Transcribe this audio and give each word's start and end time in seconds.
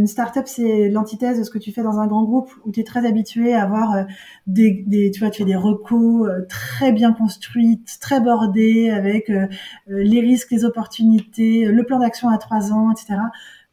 Une 0.00 0.06
startup, 0.06 0.46
c'est 0.46 0.88
l'antithèse 0.88 1.38
de 1.38 1.44
ce 1.44 1.50
que 1.50 1.58
tu 1.58 1.72
fais 1.72 1.82
dans 1.82 1.98
un 1.98 2.06
grand 2.06 2.24
groupe 2.24 2.50
où 2.64 2.72
tu 2.72 2.80
es 2.80 2.84
très 2.84 3.06
habitué 3.06 3.54
à 3.54 3.62
avoir 3.62 4.06
des, 4.46 4.82
des, 4.86 5.10
tu 5.10 5.20
vois, 5.20 5.30
tu 5.30 5.42
fais 5.42 5.44
des 5.44 5.56
recos 5.56 6.28
très 6.48 6.90
bien 6.90 7.12
construites, 7.12 7.98
très 8.00 8.20
bordées 8.20 8.90
avec 8.90 9.30
les 9.86 10.20
risques, 10.20 10.50
les 10.50 10.64
opportunités, 10.64 11.66
le 11.66 11.84
plan 11.84 11.98
d'action 11.98 12.30
à 12.30 12.38
trois 12.38 12.72
ans, 12.72 12.90
etc. 12.90 13.18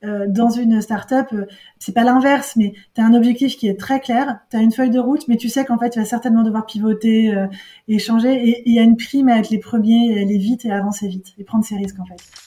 Euh, 0.04 0.28
dans 0.30 0.52
une 0.52 0.80
startup, 0.82 1.26
euh, 1.34 1.46
c'est 1.80 1.92
pas 1.92 2.04
l'inverse, 2.04 2.56
mais 2.56 2.74
tu 2.94 3.02
as 3.02 3.06
un 3.06 3.16
objectif 3.16 3.58
qui 3.58 3.68
est 3.68 3.80
très 3.80 4.00
clair, 4.00 4.40
tu 4.52 4.58
as 4.58 4.62
une 4.62 4.72
feuille 4.72 4.92
de 4.92 5.00
route, 5.00 5.28
mais 5.28 5.38
tu 5.38 5.50
sais 5.50 5.66
qu'en 5.66 5.80
fait, 5.80 5.90
tu 5.90 6.00
vas 6.00 6.06
certainement 6.06 6.44
devoir 6.44 6.68
pivoter 6.68 7.36
euh, 7.36 7.48
et 7.88 7.98
changer. 7.98 8.34
Et 8.48 8.64
il 8.68 8.76
y 8.76 8.80
a 8.80 8.84
une 8.84 8.96
prime 8.96 9.28
à 9.28 9.40
être 9.40 9.50
les 9.50 9.58
premiers, 9.58 10.22
aller 10.22 10.38
vite 10.38 10.66
et 10.66 10.72
avancer 10.72 11.08
vite, 11.08 11.34
et 11.40 11.44
prendre 11.44 11.66
ses 11.66 11.78
risques 11.78 12.00
en 12.00 12.06
fait. 12.06 12.47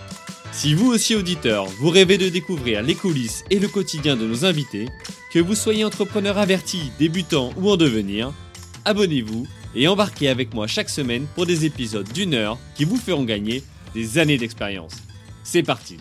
Si 0.53 0.73
vous 0.73 0.91
aussi 0.91 1.15
auditeur, 1.15 1.65
vous 1.65 1.89
rêvez 1.89 2.17
de 2.17 2.27
découvrir 2.27 2.83
les 2.83 2.93
coulisses 2.93 3.45
et 3.49 3.57
le 3.57 3.69
quotidien 3.69 4.17
de 4.17 4.25
nos 4.25 4.43
invités, 4.43 4.89
que 5.31 5.39
vous 5.39 5.55
soyez 5.55 5.85
entrepreneur 5.85 6.37
averti, 6.37 6.91
débutant 6.99 7.53
ou 7.55 7.69
en 7.69 7.77
devenir, 7.77 8.33
abonnez-vous 8.83 9.47
et 9.75 9.87
embarquez 9.87 10.27
avec 10.27 10.53
moi 10.53 10.67
chaque 10.67 10.89
semaine 10.89 11.25
pour 11.35 11.45
des 11.45 11.65
épisodes 11.65 12.11
d'une 12.11 12.33
heure 12.33 12.59
qui 12.75 12.83
vous 12.83 12.97
feront 12.97 13.23
gagner 13.23 13.63
des 13.93 14.17
années 14.17 14.37
d'expérience. 14.37 14.97
C'est 15.43 15.63
parti 15.63 15.97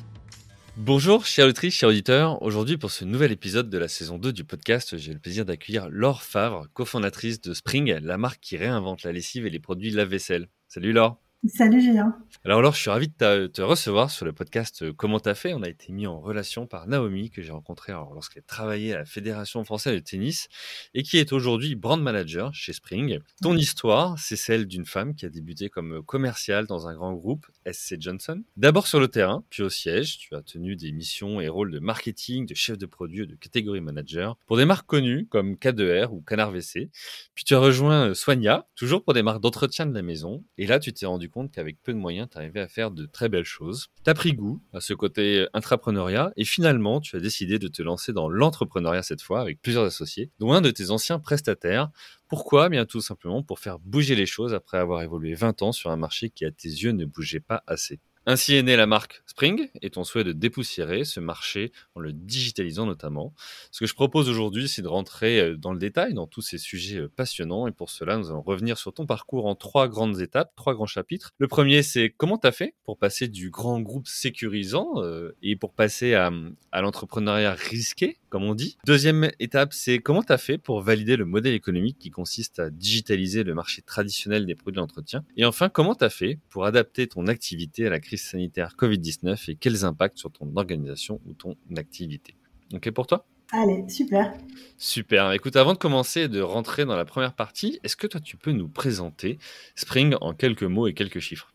Bonjour, 0.77 1.27
chers 1.27 1.45
auditrices, 1.45 1.75
chers 1.75 1.91
auditeurs. 1.91 2.43
Aujourd'hui, 2.43 2.77
pour 2.77 2.91
ce 2.91 3.05
nouvel 3.05 3.31
épisode 3.31 3.71
de 3.71 3.79
la 3.79 3.89
saison 3.89 4.19
2 4.19 4.33
du 4.33 4.45
podcast, 4.45 4.97
j'ai 4.97 5.13
le 5.13 5.21
plaisir 5.21 5.45
d'accueillir 5.45 5.89
Laure 5.91 6.23
Favre, 6.23 6.67
cofondatrice 6.73 7.41
de 7.41 7.55
Spring, 7.55 7.99
la 8.03 8.17
marque 8.19 8.41
qui 8.41 8.57
réinvente 8.57 9.05
la 9.05 9.13
lessive 9.13 9.47
et 9.47 9.51
les 9.51 9.61
produits 9.61 9.91
lave-vaisselle. 9.91 10.49
Salut 10.67 10.93
Laure 10.93 11.21
Salut 11.47 11.81
Julien. 11.81 12.15
Alors 12.45 12.61
Laure, 12.61 12.75
je 12.75 12.81
suis 12.81 12.91
ravi 12.91 13.09
de 13.09 13.47
te 13.47 13.63
recevoir 13.63 14.11
sur 14.11 14.27
le 14.27 14.33
podcast 14.35 14.83
euh, 14.83 14.93
Comment 14.93 15.21
t'as 15.21 15.35
fait? 15.35 15.55
On 15.55 15.63
a 15.63 15.71
été 15.71 15.91
mis 15.91 16.07
en 16.07 16.21
relation 16.21 16.67
par 16.67 16.87
Naomi 16.87 17.31
que 17.31 17.41
j'ai 17.41 17.51
rencontrée 17.51 17.93
lorsqu'elle 17.93 18.43
travaillait 18.43 18.93
à 18.93 18.99
la 18.99 19.05
Fédération 19.07 19.65
française 19.65 19.95
de 19.95 20.01
tennis 20.01 20.49
et 20.93 21.03
qui 21.03 21.17
est 21.17 21.33
aujourd'hui 21.33 21.77
brand 21.77 22.01
manager 22.01 22.53
chez 22.53 22.75
Spring. 22.75 23.21
Ton 23.41 23.57
histoire, 23.57 24.19
c'est 24.19 24.37
celle 24.37 24.67
d'une 24.67 24.85
femme 24.85 25.15
qui 25.15 25.25
a 25.25 25.31
débuté 25.31 25.71
comme 25.71 26.03
commerciale 26.03 26.67
dans 26.67 26.89
un 26.89 26.95
grand 26.95 27.15
groupe, 27.15 27.47
SC 27.71 27.97
Johnson. 27.99 28.43
D'abord 28.59 28.87
sur 28.87 29.01
le 29.01 29.09
terrain, 29.09 29.43
puis 29.49 29.63
au 29.63 29.71
siège, 29.71 30.19
tu 30.19 30.35
as 30.35 30.43
tenu 30.43 30.77
des 30.77 30.93
missions 30.93 31.41
et 31.41 31.49
rôles 31.49 31.71
de 31.71 31.79
marketing, 31.79 32.45
de 32.45 32.55
chef 32.55 32.77
de 32.77 32.87
produit, 32.87 33.27
de 33.27 33.35
catégorie 33.35 33.81
manager 33.81 34.37
pour 34.47 34.59
des 34.59 34.67
marques 34.67 34.87
connues 34.87 35.27
comme 35.27 35.55
K2R 35.55 36.11
ou 36.11 36.21
Canard 36.21 36.53
WC. 36.53 36.91
Puis 37.35 37.45
tu 37.45 37.55
as 37.55 37.59
rejoint 37.59 38.11
euh, 38.11 38.15
Soigna, 38.15 38.69
toujours 38.77 39.03
pour 39.03 39.15
des 39.15 39.23
marques 39.23 39.41
d'entretien 39.41 39.87
de 39.87 39.95
la 39.95 40.03
maison. 40.03 40.45
Et 40.59 40.67
là, 40.67 40.79
tu 40.79 40.93
t'es 40.93 41.07
rendu 41.07 41.30
compte 41.31 41.51
qu'avec 41.51 41.83
peu 41.83 41.93
de 41.93 41.99
moyens, 41.99 42.29
tu 42.31 42.39
arrivais 42.39 42.61
à 42.61 42.69
faire 42.69 42.91
de 42.91 43.07
très 43.07 43.29
belles 43.29 43.45
choses. 43.45 43.89
Tu 44.05 44.11
as 44.11 44.15
pris 44.15 44.33
goût 44.33 44.61
à 44.73 44.81
ce 44.81 44.93
côté 44.93 45.47
intrapreneuriat 45.55 46.33
et 46.37 46.45
finalement, 46.45 47.01
tu 47.01 47.17
as 47.17 47.21
décidé 47.21 47.59
de 47.59 47.69
te 47.69 47.83
lancer 47.83 48.13
dans 48.13 48.29
l'entrepreneuriat 48.29 49.03
cette 49.03 49.23
fois 49.23 49.41
avec 49.41 49.63
plusieurs 49.63 49.85
associés, 49.85 50.31
dont 50.39 50.53
un 50.53 50.61
de 50.61 50.71
tes 50.71 50.91
anciens 50.91 51.19
prestataires. 51.19 51.91
Pourquoi? 52.29 52.69
Bien 52.69 52.85
tout 52.85 53.01
simplement 53.01 53.43
pour 53.43 53.59
faire 53.59 53.79
bouger 53.79 54.15
les 54.15 54.27
choses 54.27 54.55
après 54.55 54.79
avoir 54.79 55.03
évolué 55.03 55.35
20 55.35 55.63
ans 55.63 55.73
sur 55.73 55.91
un 55.91 55.97
marché 55.97 56.31
qui 56.31 56.45
à 56.45 56.51
tes 56.51 56.69
yeux 56.69 56.93
ne 56.93 57.05
bougeait 57.05 57.41
pas 57.41 57.63
assez. 57.67 58.01
Ainsi 58.27 58.55
est 58.55 58.63
née 58.63 58.77
la 58.77 58.87
marque 58.87 59.23
Spring 59.25 59.71
et 59.81 59.89
ton 59.89 60.05
souhait 60.05 60.25
de 60.25 60.33
dépoussiérer 60.33 61.05
ce 61.05 61.21
marché 61.21 61.73
en 61.95 62.01
le 62.01 62.13
digitalisant 62.13 62.85
notamment. 62.85 63.33
Ce 63.71 63.81
que 63.81 63.87
je 63.87 63.95
propose 63.95 64.29
aujourd'hui, 64.29 64.69
c'est 64.69 64.83
de 64.83 64.89
rentrer 64.89 65.41
euh, 65.41 65.57
dans 65.57 65.73
le 65.73 65.79
détail 65.79 66.13
dans 66.13 66.27
tous 66.27 66.43
ces 66.43 66.59
sujets 66.59 66.99
euh, 66.99 67.09
passionnants 67.09 67.67
et 67.67 67.73
pour 67.73 67.89
cela, 67.89 68.19
nous 68.19 68.29
allons 68.29 68.43
revenir 68.43 68.77
sur 68.77 68.93
ton 68.93 69.07
parcours 69.07 69.47
en 69.47 69.55
trois 69.55 69.89
grandes 69.89 70.21
étapes, 70.21 70.53
trois 70.55 70.75
grands 70.75 70.87
chapitres. 70.87 71.31
Le 71.39 71.49
premier, 71.49 71.83
c'est 71.83 72.11
comment 72.11 72.37
tu 72.37 72.47
as 72.47 72.53
fait 72.53 72.75
pour 72.85 72.99
passer 72.99 73.27
du 73.27 73.49
grand 73.49 73.81
groupe 73.81 74.07
sécurisant 74.07 74.93
euh, 74.99 75.35
et 75.43 75.57
pour 75.57 75.73
passer 75.73 76.13
à, 76.15 76.31
à 76.73 76.83
l'entrepreneuriat 76.83 77.55
risqué, 77.55 78.20
comme 78.31 78.45
on 78.45 78.55
dit. 78.55 78.79
Deuxième 78.87 79.31
étape, 79.39 79.75
c'est 79.75 79.99
comment 79.99 80.23
tu 80.23 80.33
as 80.33 80.39
fait 80.39 80.57
pour 80.57 80.81
valider 80.81 81.17
le 81.17 81.27
modèle 81.27 81.55
économique 81.55 81.99
qui 81.99 82.11
consiste 82.11 82.59
à 82.59 82.71
digitaliser 82.71 83.45
le 83.45 83.55
marché 83.55 83.83
traditionnel 83.83 84.47
des 84.47 84.55
produits 84.55 84.81
d'entretien? 84.81 85.25
Et 85.37 85.45
enfin, 85.45 85.69
comment 85.69 85.95
tu 85.95 86.05
as 86.05 86.11
fait 86.11 86.39
pour 86.49 86.65
adapter 86.65 87.07
ton 87.07 87.27
activité 87.27 87.87
à 87.87 87.91
la 87.91 88.01
crise 88.01 88.23
sanitaire 88.23 88.75
Covid-19 88.79 89.51
et 89.51 89.57
quels 89.57 89.85
impacts 89.85 90.19
sur 90.19 90.31
ton 90.31 90.51
organisation 90.57 91.21
ou 91.27 91.35
ton 91.35 91.57
activité? 91.77 92.35
Ok 92.73 92.91
pour 92.93 93.07
toi? 93.07 93.27
Allez, 93.53 93.85
super. 93.89 94.33
Super. 94.79 95.33
Écoute, 95.33 95.57
avant 95.57 95.73
de 95.73 95.79
commencer 95.79 96.23
et 96.23 96.29
de 96.29 96.41
rentrer 96.41 96.85
dans 96.85 96.95
la 96.95 97.05
première 97.05 97.35
partie, 97.35 97.81
est-ce 97.83 97.97
que 97.97 98.07
toi 98.07 98.21
tu 98.21 98.37
peux 98.37 98.53
nous 98.53 98.69
présenter 98.69 99.39
Spring 99.75 100.15
en 100.21 100.35
quelques 100.35 100.63
mots 100.63 100.87
et 100.87 100.95
quelques 100.95 101.19
chiffres? 101.19 101.53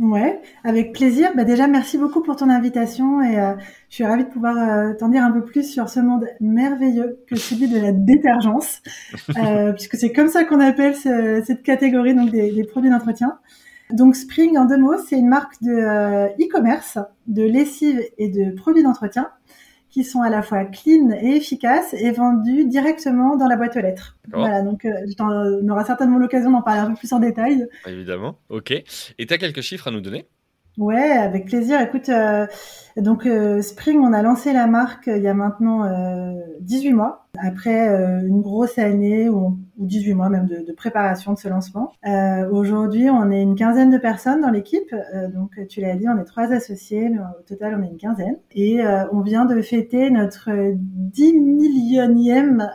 Ouais, 0.00 0.40
avec 0.64 0.92
plaisir. 0.92 1.30
Bah 1.36 1.44
déjà, 1.44 1.68
merci 1.68 1.98
beaucoup 1.98 2.20
pour 2.20 2.34
ton 2.34 2.50
invitation 2.50 3.22
et 3.22 3.38
euh, 3.38 3.54
je 3.88 3.94
suis 3.94 4.04
ravie 4.04 4.24
de 4.24 4.28
pouvoir 4.28 4.56
euh, 4.56 4.92
t'en 4.94 5.08
dire 5.08 5.22
un 5.22 5.30
peu 5.30 5.44
plus 5.44 5.70
sur 5.70 5.88
ce 5.88 6.00
monde 6.00 6.26
merveilleux 6.40 7.20
que 7.28 7.36
celui 7.36 7.68
de 7.68 7.78
la 7.78 7.92
détergence, 7.92 8.82
euh, 9.38 9.72
puisque 9.72 9.96
c'est 9.96 10.12
comme 10.12 10.28
ça 10.28 10.44
qu'on 10.44 10.58
appelle 10.58 10.96
cette 10.96 11.62
catégorie 11.62 12.14
donc 12.14 12.30
des, 12.30 12.50
des 12.50 12.64
produits 12.64 12.90
d'entretien. 12.90 13.38
Donc 13.90 14.16
Spring, 14.16 14.56
en 14.58 14.64
deux 14.64 14.78
mots, 14.78 14.96
c'est 14.98 15.16
une 15.16 15.28
marque 15.28 15.62
de 15.62 15.70
euh, 15.70 16.26
e-commerce, 16.40 16.98
de 17.26 17.42
lessive 17.42 18.02
et 18.18 18.28
de 18.28 18.50
produits 18.50 18.82
d'entretien 18.82 19.30
qui 19.94 20.02
sont 20.02 20.22
à 20.22 20.28
la 20.28 20.42
fois 20.42 20.64
clean 20.64 21.12
et 21.12 21.36
efficaces 21.36 21.94
et 21.94 22.10
vendus 22.10 22.64
directement 22.64 23.36
dans 23.36 23.46
la 23.46 23.56
boîte 23.56 23.76
aux 23.76 23.80
lettres. 23.80 24.16
Voilà, 24.32 24.60
donc 24.60 24.84
euh, 24.84 24.90
on 25.20 25.68
aura 25.68 25.84
certainement 25.84 26.18
l'occasion 26.18 26.50
d'en 26.50 26.62
parler 26.62 26.80
un 26.80 26.90
peu 26.90 26.96
plus 26.96 27.12
en 27.12 27.20
détail. 27.20 27.68
Évidemment, 27.86 28.36
ok. 28.48 28.72
Et 28.72 29.26
tu 29.26 29.32
as 29.32 29.38
quelques 29.38 29.60
chiffres 29.60 29.86
à 29.86 29.92
nous 29.92 30.00
donner? 30.00 30.26
Ouais, 30.76 31.10
avec 31.10 31.46
plaisir. 31.46 31.80
Écoute, 31.80 32.08
euh, 32.08 32.46
donc 32.96 33.26
euh, 33.26 33.62
Spring, 33.62 34.00
on 34.00 34.12
a 34.12 34.22
lancé 34.22 34.52
la 34.52 34.66
marque 34.66 35.06
il 35.06 35.22
y 35.22 35.28
a 35.28 35.34
maintenant 35.34 35.84
18 36.60 36.92
mois, 36.92 37.28
après 37.38 37.86
une 38.26 38.40
grosse 38.40 38.76
année 38.78 39.28
ou, 39.28 39.56
18 39.76 40.14
mois 40.14 40.28
même 40.28 40.46
de, 40.46 40.72
préparation 40.72 41.32
de 41.32 41.38
ce 41.38 41.48
lancement. 41.48 41.92
Aujourd'hui, 42.50 43.08
on 43.08 43.30
est 43.30 43.42
une 43.42 43.54
quinzaine 43.54 43.90
de 43.90 43.98
personnes 43.98 44.40
dans 44.40 44.50
l'équipe. 44.50 44.94
donc 45.32 45.52
tu 45.68 45.80
l'as 45.80 45.94
dit, 45.94 46.08
on 46.08 46.18
est 46.18 46.24
trois 46.24 46.52
associés, 46.52 47.08
au 47.38 47.42
total, 47.42 47.76
on 47.78 47.84
est 47.84 47.90
une 47.90 47.96
quinzaine. 47.96 48.36
Et 48.52 48.80
on 49.12 49.20
vient 49.20 49.44
de 49.44 49.60
fêter 49.62 50.10
notre 50.10 50.50
10 50.74 51.34
millionième 51.34 52.68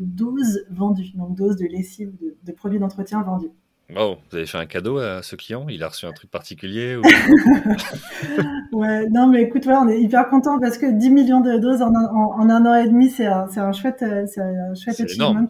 dose 0.00 0.64
vendue, 0.70 1.12
donc 1.14 1.34
dose 1.34 1.56
de 1.56 1.66
lessive, 1.66 2.12
de, 2.20 2.36
de 2.42 2.52
produits 2.52 2.78
d'entretien 2.78 3.22
vendus. 3.22 3.50
Oh, 3.96 4.16
vous 4.30 4.36
avez 4.36 4.46
fait 4.46 4.58
un 4.58 4.66
cadeau 4.66 4.98
à 4.98 5.22
ce 5.22 5.36
client? 5.36 5.66
Il 5.68 5.82
a 5.82 5.88
reçu 5.88 6.06
un 6.06 6.12
truc 6.12 6.30
particulier 6.30 6.96
ou... 6.96 7.02
Ouais, 8.72 9.06
non, 9.10 9.28
mais 9.28 9.42
écoute, 9.42 9.66
on 9.66 9.88
est 9.88 10.00
hyper 10.00 10.28
content 10.28 10.58
parce 10.58 10.78
que 10.78 10.90
10 10.90 11.10
millions 11.10 11.40
de 11.40 11.58
doses 11.58 11.82
en, 11.82 11.94
un 11.94 12.66
an 12.66 12.74
et 12.74 12.88
demi, 12.88 13.08
c'est 13.10 13.26
un, 13.26 13.46
un, 13.56 13.72
chouette, 13.72 14.04
c'est 14.26 14.40
un 14.40 14.74
chouette 14.74 15.00
achievement. 15.00 15.46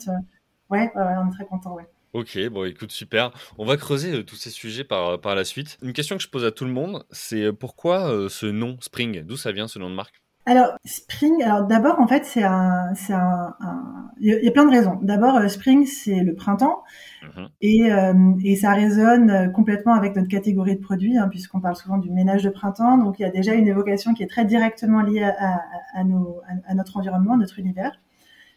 Ouais, 0.71 0.91
ouais, 0.95 1.03
on 1.23 1.31
est 1.31 1.35
très 1.35 1.47
content, 1.47 1.75
ouais. 1.75 1.87
Ok, 2.15 2.39
bon, 2.49 2.65
écoute, 2.65 2.93
super. 2.93 3.33
On 3.59 3.65
va 3.65 3.77
creuser 3.77 4.13
euh, 4.13 4.23
tous 4.23 4.37
ces 4.37 4.51
sujets 4.51 4.85
par, 4.85 5.21
par 5.21 5.35
la 5.35 5.45
suite. 5.45 5.79
Une 5.83 5.93
question 5.93 6.17
que 6.17 6.23
je 6.23 6.29
pose 6.29 6.45
à 6.45 6.53
tout 6.53 6.65
le 6.65 6.71
monde, 6.71 7.05
c'est 7.11 7.43
euh, 7.43 7.53
pourquoi 7.53 8.09
euh, 8.09 8.29
ce 8.29 8.47
nom 8.47 8.77
Spring? 8.81 9.23
D'où 9.23 9.37
ça 9.37 9.51
vient 9.51 9.67
ce 9.67 9.81
nom 9.81 9.91
de 9.91 9.97
marque? 9.97 10.23
Alors 10.47 10.73
Spring, 10.85 11.43
alors 11.43 11.67
d'abord 11.67 11.99
en 12.01 12.07
fait 12.07 12.27
c'est 12.27 12.43
un, 12.43 12.95
c'est 12.95 13.15
un, 13.15 13.57
il 14.21 14.39
y 14.43 14.49
a 14.49 14.51
plein 14.51 14.67
de 14.67 14.71
raisons. 14.71 14.99
D'abord 15.01 15.37
euh, 15.37 15.49
Spring 15.49 15.87
c'est 15.87 16.21
le 16.21 16.35
printemps 16.35 16.83
mhm. 17.23 17.49
et, 17.63 17.91
euh, 17.91 18.33
et 18.45 18.55
ça 18.57 18.73
résonne 18.73 19.51
complètement 19.53 19.95
avec 19.95 20.15
notre 20.17 20.29
catégorie 20.29 20.77
de 20.77 20.81
produits 20.81 21.17
hein, 21.17 21.29
puisqu'on 21.29 21.61
parle 21.61 21.77
souvent 21.77 21.97
du 21.97 22.11
ménage 22.11 22.43
de 22.43 22.51
printemps. 22.51 22.99
Donc 22.99 23.19
il 23.19 23.23
y 23.23 23.25
a 23.25 23.31
déjà 23.31 23.55
une 23.55 23.69
évocation 23.69 24.13
qui 24.13 24.23
est 24.23 24.27
très 24.27 24.45
directement 24.45 25.01
liée 25.01 25.25
à, 25.25 25.63
à, 25.95 26.05
nos, 26.05 26.41
à 26.67 26.75
notre 26.75 26.99
environnement, 26.99 27.39
notre 27.39 27.59
univers. 27.59 27.99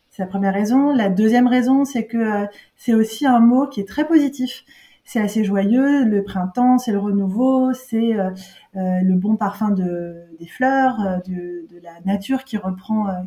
C'est 0.10 0.24
la 0.24 0.28
première 0.28 0.54
raison. 0.54 0.94
La 0.94 1.07
deuxième 1.07 1.48
raison 1.48 1.86
c'est 1.86 2.06
que 2.06 2.18
euh, 2.18 2.45
c'est 2.75 2.95
aussi 2.95 3.25
un 3.25 3.40
mot 3.40 3.66
qui 3.66 3.80
est 3.80 3.88
très 3.88 4.06
positif 4.06 4.66
c'est 5.07 5.21
assez 5.21 5.45
joyeux. 5.45 6.04
Le 6.04 6.21
printemps, 6.21 6.77
c'est 6.77 6.92
le 6.92 7.00
renouveau, 7.00 7.74
c'est 7.74 8.13
euh, 8.13 8.30
euh, 8.75 9.00
le 9.01 9.15
bon 9.15 9.38
parfum 9.38 9.71
de, 9.71 10.25
des 10.38 10.48
fleurs, 10.48 11.00
euh, 11.00 11.18
de, 11.25 11.65
la 11.81 11.94
nature 12.06 12.44
qui 12.44 12.57
reprend, 12.57 13.24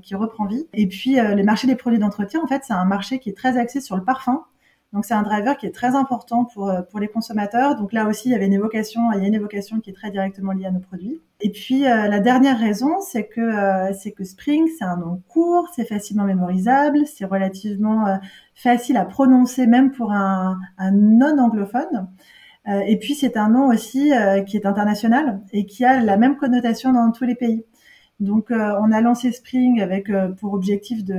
vie. 0.46 0.66
Et 0.74 0.86
puis, 0.86 1.14
le 1.16 1.42
marché 1.42 1.66
des 1.66 1.76
produits 1.76 1.98
d'entretien, 1.98 2.40
en 2.44 2.46
fait, 2.46 2.62
c'est 2.64 2.74
un 2.74 2.84
marché 2.84 3.18
qui 3.18 3.30
est 3.30 3.36
très 3.36 3.56
axé 3.56 3.80
sur 3.80 3.96
le 3.96 4.04
parfum. 4.04 4.44
Donc 4.92 5.04
c'est 5.04 5.14
un 5.14 5.22
driver 5.22 5.56
qui 5.56 5.66
est 5.66 5.70
très 5.70 5.94
important 5.94 6.44
pour 6.44 6.98
les 6.98 7.06
consommateurs. 7.06 7.76
Donc 7.76 7.92
là 7.92 8.08
aussi, 8.08 8.28
il 8.28 8.32
y 8.32 8.34
avait 8.34 8.46
une 8.46 8.54
il 8.54 9.20
y 9.20 9.24
a 9.24 9.26
une 9.26 9.34
évocation 9.34 9.78
qui 9.78 9.90
est 9.90 9.92
très 9.92 10.10
directement 10.10 10.50
liée 10.50 10.66
à 10.66 10.72
nos 10.72 10.80
produits. 10.80 11.20
Et 11.40 11.50
puis 11.50 11.82
la 11.82 12.18
dernière 12.18 12.58
raison, 12.58 13.00
c'est 13.00 13.24
que 13.24 14.24
Spring, 14.24 14.66
c'est 14.76 14.84
un 14.84 14.96
nom 14.96 15.22
court, 15.28 15.68
c'est 15.76 15.84
facilement 15.84 16.24
mémorisable, 16.24 17.06
c'est 17.06 17.24
relativement 17.24 18.18
facile 18.62 18.96
à 18.96 19.04
prononcer 19.04 19.66
même 19.66 19.90
pour 19.90 20.12
un, 20.12 20.58
un 20.78 20.90
non 20.90 21.38
anglophone. 21.38 22.08
et 22.66 22.98
puis 22.98 23.14
c'est 23.14 23.36
un 23.36 23.48
nom 23.48 23.68
aussi 23.68 24.12
qui 24.46 24.56
est 24.56 24.66
international 24.66 25.40
et 25.52 25.66
qui 25.66 25.84
a 25.84 26.00
la 26.00 26.16
même 26.16 26.36
connotation 26.36 26.92
dans 26.92 27.10
tous 27.10 27.24
les 27.24 27.34
pays. 27.34 27.64
Donc, 28.20 28.50
euh, 28.50 28.78
on 28.80 28.92
a 28.92 29.00
lancé 29.00 29.32
Spring 29.32 29.80
avec 29.80 30.10
euh, 30.10 30.28
pour 30.28 30.52
objectif 30.52 31.04
de, 31.04 31.16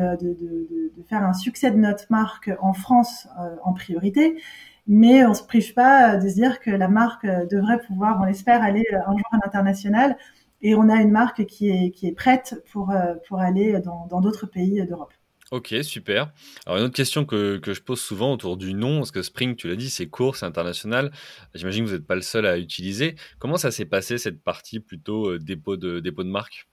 faire 1.10 1.24
un 1.24 1.34
succès 1.34 1.72
de 1.72 1.78
notre 1.78 2.06
marque 2.12 2.52
en 2.62 2.74
France 2.74 3.28
euh, 3.40 3.56
en 3.64 3.74
priorité, 3.74 4.40
mais 4.88 5.26
on 5.26 5.34
se 5.34 5.44
prive 5.44 5.74
pas 5.74 6.18
de 6.18 6.30
se 6.30 6.36
dire 6.36 6.60
que 6.60 6.70
la 6.70 6.88
marque 6.88 7.26
devrait 7.26 7.80
pouvoir, 7.80 8.20
on 8.22 8.26
l'espère, 8.26 8.62
aller 8.62 8.86
un 8.94 9.12
jour 9.18 9.28
à 9.32 9.38
l'international. 9.44 10.18
Et 10.62 10.76
on 10.76 10.90
a 10.90 11.02
une 11.02 11.12
marque 11.12 11.46
qui 11.46 11.70
est, 11.70 12.16
prête 12.16 12.64
pour 12.72 12.92
aller 13.40 13.80
dans 13.82 14.22
d'autres 14.22 14.46
pays 14.46 14.86
d'Europe. 14.86 15.14
Ok, 15.52 15.76
super. 15.84 16.34
Alors 16.66 16.80
une 16.80 16.86
autre 16.86 16.96
question 16.96 17.26
que, 17.26 17.60
je 17.64 17.82
pose 17.82 18.00
souvent 18.00 18.32
autour 18.34 18.58
du 18.58 18.74
nom, 18.74 19.00
parce 19.00 19.12
que 19.12 19.22
Spring, 19.22 19.56
tu 19.56 19.68
l'as 19.68 19.76
dit, 19.76 19.90
c'est 19.90 20.08
court, 20.08 20.38
c'est 20.38 20.46
international. 20.46 21.12
J'imagine 21.54 21.84
que 21.84 21.90
vous 21.90 21.96
n'êtes 21.96 22.08
pas 22.08 22.16
le 22.16 22.22
seul 22.22 22.46
à 22.46 22.58
utiliser. 22.58 23.16
Comment 23.38 23.58
ça 23.58 23.70
s'est 23.72 23.86
passé 23.86 24.18
cette 24.18 24.42
partie 24.42 24.80
plutôt 24.80 25.38
dépôt 25.38 25.76
de 25.76 26.00
dépôt 26.00 26.24
de 26.24 26.30
marque? 26.30 26.70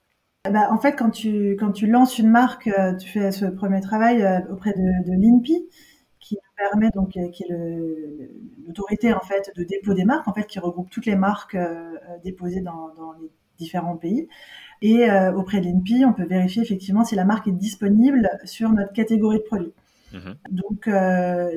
Bah, 0.49 0.69
en 0.71 0.77
fait, 0.79 0.95
quand 0.95 1.09
tu, 1.09 1.57
quand 1.59 1.73
tu 1.73 1.85
lances 1.85 2.17
une 2.17 2.29
marque, 2.29 2.67
euh, 2.67 2.95
tu 2.95 3.09
fais 3.09 3.31
ce 3.31 3.45
premier 3.45 3.81
travail 3.81 4.21
euh, 4.23 4.39
auprès 4.49 4.71
de, 4.71 5.11
l'INPI, 5.11 5.67
qui 6.21 6.37
permet 6.55 6.89
donc, 6.91 7.17
euh, 7.17 7.29
qui 7.29 7.43
est 7.43 7.47
l'autorité 8.65 9.13
en 9.13 9.19
fait 9.19 9.51
de 9.57 9.63
dépôt 9.63 9.93
des 9.93 10.05
marques, 10.05 10.27
en 10.29 10.33
fait, 10.33 10.47
qui 10.47 10.59
regroupe 10.59 10.89
toutes 10.89 11.05
les 11.05 11.17
marques 11.17 11.57
déposées 12.23 12.61
dans, 12.61 12.93
dans, 12.95 13.13
les 13.13 13.29
différents 13.59 13.97
pays. 13.97 14.27
Et 14.81 15.09
auprès 15.35 15.59
de 15.59 15.65
l'INPI, 15.65 16.05
on 16.05 16.13
peut 16.13 16.25
vérifier 16.25 16.61
effectivement 16.61 17.03
si 17.03 17.13
la 17.13 17.25
marque 17.25 17.49
est 17.49 17.51
disponible 17.51 18.29
sur 18.45 18.71
notre 18.71 18.93
catégorie 18.93 19.39
de 19.39 19.43
produits. 19.43 19.73
Mmh 20.13 20.17
donc, 20.49 20.89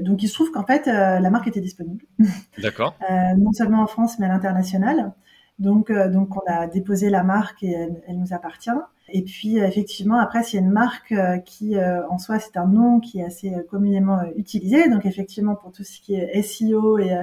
donc, 0.02 0.22
il 0.24 0.28
se 0.28 0.34
trouve 0.34 0.50
qu'en 0.50 0.66
fait, 0.66 0.86
la 0.86 1.30
marque 1.30 1.46
était 1.46 1.60
disponible. 1.60 2.04
D'accord. 2.58 2.98
non 3.38 3.52
seulement 3.52 3.80
en 3.80 3.86
France, 3.86 4.18
mais 4.18 4.26
à 4.26 4.28
l'international. 4.28 5.12
Donc, 5.58 5.90
euh, 5.90 6.08
donc 6.08 6.36
on 6.36 6.42
a 6.46 6.66
déposé 6.66 7.08
la 7.10 7.22
marque 7.22 7.62
et 7.62 7.88
elle, 8.08 8.18
nous 8.18 8.32
appartient. 8.32 8.70
Et 9.08 9.22
puis 9.22 9.60
euh, 9.60 9.66
effectivement, 9.66 10.18
après, 10.18 10.42
c'est 10.42 10.58
une 10.58 10.70
marque 10.70 11.12
euh, 11.12 11.38
qui, 11.38 11.76
en 11.78 12.18
soi, 12.18 12.38
c'est 12.38 12.56
un 12.56 12.66
nom 12.66 13.00
qui 13.00 13.20
est 13.20 13.24
assez 13.24 13.52
communément 13.70 14.20
utilisé. 14.36 14.88
Donc 14.88 15.06
effectivement, 15.06 15.54
pour 15.54 15.72
tout 15.72 15.84
ce 15.84 16.00
qui 16.00 16.14
est 16.14 16.42
SEO 16.42 16.98
et, 16.98 17.16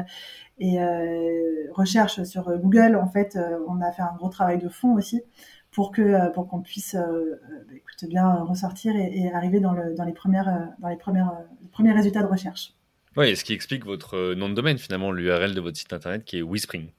et 0.60 0.78
recherche 1.72 2.24
sur 2.24 2.52
Google, 2.58 2.96
en 2.96 3.08
fait, 3.08 3.38
on 3.68 3.82
a 3.82 3.92
fait 3.92 4.02
un 4.02 4.16
gros 4.18 4.30
travail 4.30 4.58
de 4.58 4.70
fond 4.70 4.96
aussi 4.96 5.22
pour 5.72 5.92
que 5.92 6.32
pour 6.34 6.48
qu'on 6.48 6.62
puisse 6.62 6.96
écoute, 6.96 8.10
bien 8.10 8.34
ressortir 8.44 8.96
et, 8.96 9.32
arriver 9.32 9.60
dans, 9.60 9.74
le, 9.74 9.96
dans 9.96 10.04
les 10.04 10.14
premières 10.14 10.70
dans 10.80 10.90
les 10.90 10.98
premières 10.98 11.32
les 11.62 11.68
premiers 11.70 11.94
résultats 11.94 12.22
de 12.22 12.28
recherche. 12.28 12.74
Oui, 13.18 13.36
ce 13.36 13.44
qui 13.44 13.54
explique 13.54 13.86
votre 13.86 14.34
nom 14.36 14.50
de 14.50 14.54
domaine 14.54 14.78
finalement, 14.78 15.12
l'URL 15.12 15.54
de 15.54 15.62
votre 15.62 15.78
site 15.78 15.94
internet 15.94 16.24
qui 16.26 16.38
est 16.38 16.42
WeSpring. 16.42 16.90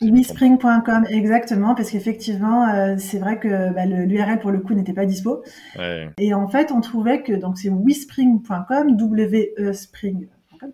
WeSpring.com, 0.00 1.06
exactement, 1.10 1.74
parce 1.74 1.90
qu'effectivement, 1.90 2.68
euh, 2.68 2.94
c'est 2.98 3.18
vrai 3.18 3.38
que 3.38 3.72
bah, 3.74 3.84
l'URL 3.84 4.38
pour 4.38 4.52
le 4.52 4.60
coup 4.60 4.74
n'était 4.74 4.92
pas 4.92 5.06
dispo. 5.06 5.42
Ouais. 5.76 6.10
Et 6.18 6.34
en 6.34 6.48
fait, 6.48 6.70
on 6.70 6.80
trouvait 6.80 7.22
que 7.22 7.32
donc 7.32 7.58
c'est 7.58 7.68
WeSpring.com, 7.70 8.96
W-E 8.96 9.72
Spring.com. 9.72 10.72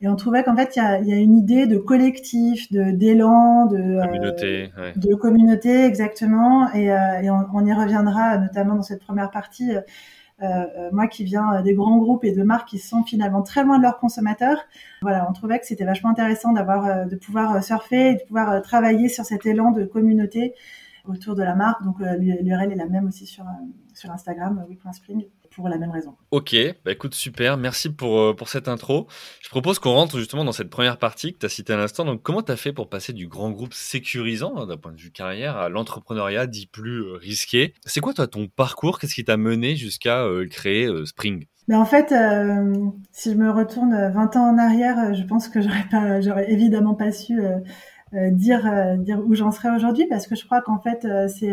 Et 0.00 0.08
on 0.08 0.16
trouvait 0.16 0.42
qu'en 0.42 0.56
fait, 0.56 0.76
il 0.76 0.80
y 0.80 0.82
a, 0.82 1.00
y 1.00 1.12
a, 1.12 1.16
une 1.16 1.36
idée 1.36 1.66
de 1.66 1.78
collectif, 1.78 2.70
de 2.70 2.90
d'élan, 2.90 3.66
de 3.66 3.76
euh, 3.76 4.04
communauté, 4.04 4.72
ouais. 4.76 4.92
de 4.96 5.14
communauté, 5.14 5.84
exactement. 5.84 6.72
Et, 6.74 6.92
euh, 6.92 7.20
et 7.22 7.30
on, 7.30 7.46
on, 7.54 7.64
y 7.64 7.72
reviendra 7.72 8.38
notamment 8.38 8.74
dans 8.74 8.82
cette 8.82 9.02
première 9.02 9.30
partie 9.30 9.72
euh, 10.42 10.90
moi 10.92 11.06
qui 11.06 11.22
viens 11.22 11.62
des 11.62 11.74
grands 11.74 11.96
groupes 11.98 12.24
et 12.24 12.32
de 12.32 12.42
marques 12.42 12.68
qui 12.68 12.78
sont 12.78 13.04
finalement 13.04 13.42
très 13.42 13.62
loin 13.62 13.78
de 13.78 13.82
leurs 13.82 13.98
consommateurs, 13.98 14.58
voilà, 15.00 15.26
on 15.30 15.32
trouvait 15.32 15.60
que 15.60 15.66
c'était 15.66 15.84
vachement 15.84 16.10
intéressant 16.10 16.52
d'avoir, 16.52 17.06
de 17.06 17.16
pouvoir 17.16 17.62
surfer 17.62 18.10
et 18.10 18.14
de 18.14 18.22
pouvoir 18.26 18.60
travailler 18.62 19.08
sur 19.08 19.24
cet 19.24 19.46
élan 19.46 19.70
de 19.70 19.84
communauté 19.84 20.54
autour 21.06 21.36
de 21.36 21.42
la 21.42 21.54
marque. 21.54 21.84
Donc 21.84 21.96
l'URL 22.00 22.72
est 22.72 22.76
la 22.76 22.86
même 22.86 23.06
aussi 23.06 23.26
sur, 23.26 23.44
sur 23.94 24.10
Instagram, 24.10 24.66
we.spring 24.68 25.24
pour 25.54 25.68
la 25.68 25.78
même 25.78 25.90
raison. 25.90 26.14
Ok, 26.30 26.54
bah 26.84 26.92
écoute, 26.92 27.14
super, 27.14 27.56
merci 27.56 27.90
pour, 27.90 28.20
euh, 28.20 28.34
pour 28.34 28.48
cette 28.48 28.68
intro. 28.68 29.06
Je 29.42 29.48
propose 29.48 29.78
qu'on 29.78 29.92
rentre 29.92 30.18
justement 30.18 30.44
dans 30.44 30.52
cette 30.52 30.70
première 30.70 30.98
partie 30.98 31.32
que 31.32 31.38
tu 31.38 31.46
as 31.46 31.48
citée 31.48 31.72
à 31.72 31.76
l'instant. 31.76 32.04
Donc, 32.04 32.22
comment 32.22 32.42
tu 32.42 32.52
as 32.52 32.56
fait 32.56 32.72
pour 32.72 32.88
passer 32.88 33.12
du 33.12 33.28
grand 33.28 33.50
groupe 33.50 33.74
sécurisant 33.74 34.56
hein, 34.56 34.66
d'un 34.66 34.76
point 34.76 34.92
de 34.92 35.00
vue 35.00 35.10
carrière 35.10 35.56
à 35.56 35.68
l'entrepreneuriat 35.68 36.46
dit 36.46 36.66
plus 36.66 37.02
euh, 37.02 37.16
risqué? 37.16 37.74
C'est 37.84 38.00
quoi 38.00 38.14
toi 38.14 38.26
ton 38.26 38.48
parcours? 38.48 38.98
Qu'est-ce 38.98 39.14
qui 39.14 39.24
t'a 39.24 39.36
mené 39.36 39.76
jusqu'à 39.76 40.24
euh, 40.24 40.46
créer 40.46 40.88
Spring? 41.06 41.46
Mais 41.66 41.76
en 41.76 41.86
fait, 41.86 42.14
si 43.10 43.32
je 43.32 43.36
me 43.36 43.50
retourne 43.50 44.12
20 44.12 44.36
ans 44.36 44.50
en 44.50 44.58
arrière, 44.58 45.14
je 45.14 45.22
pense 45.22 45.48
que 45.48 45.62
j'aurais 45.62 45.86
pas, 45.90 46.20
j'aurais 46.20 46.52
évidemment 46.52 46.94
pas 46.94 47.10
su 47.10 47.40
dire 48.32 48.96
dire 48.98 49.20
où 49.24 49.34
j'en 49.34 49.50
serais 49.50 49.74
aujourd'hui 49.74 50.06
parce 50.06 50.26
que 50.26 50.34
je 50.34 50.44
crois 50.44 50.60
qu'en 50.60 50.78
fait 50.78 51.06
c'est 51.28 51.52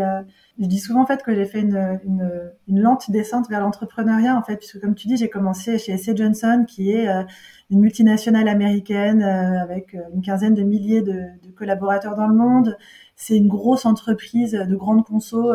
je 0.61 0.67
dis 0.67 0.79
souvent 0.79 1.01
en 1.01 1.05
fait 1.05 1.23
que 1.23 1.33
j'ai 1.33 1.45
fait 1.45 1.61
une, 1.61 1.99
une, 2.05 2.51
une, 2.67 2.79
lente 2.79 3.09
descente 3.09 3.49
vers 3.49 3.61
l'entrepreneuriat 3.61 4.37
en 4.37 4.43
fait, 4.43 4.57
puisque 4.57 4.79
comme 4.79 4.95
tu 4.95 5.07
dis, 5.07 5.17
j'ai 5.17 5.29
commencé 5.29 5.79
chez 5.79 5.93
S.C. 5.93 6.13
Johnson, 6.15 6.65
qui 6.67 6.91
est 6.91 7.09
euh, 7.09 7.23
une 7.71 7.79
multinationale 7.79 8.47
américaine 8.47 9.23
euh, 9.23 9.61
avec 9.61 9.95
euh, 9.95 10.01
une 10.13 10.21
quinzaine 10.21 10.53
de 10.53 10.61
milliers 10.61 11.01
de, 11.01 11.13
de, 11.13 11.51
collaborateurs 11.55 12.15
dans 12.15 12.27
le 12.27 12.35
monde. 12.35 12.77
C'est 13.23 13.37
une 13.37 13.47
grosse 13.47 13.85
entreprise 13.85 14.53
de 14.53 14.75
grande 14.75 15.05
conso, 15.05 15.53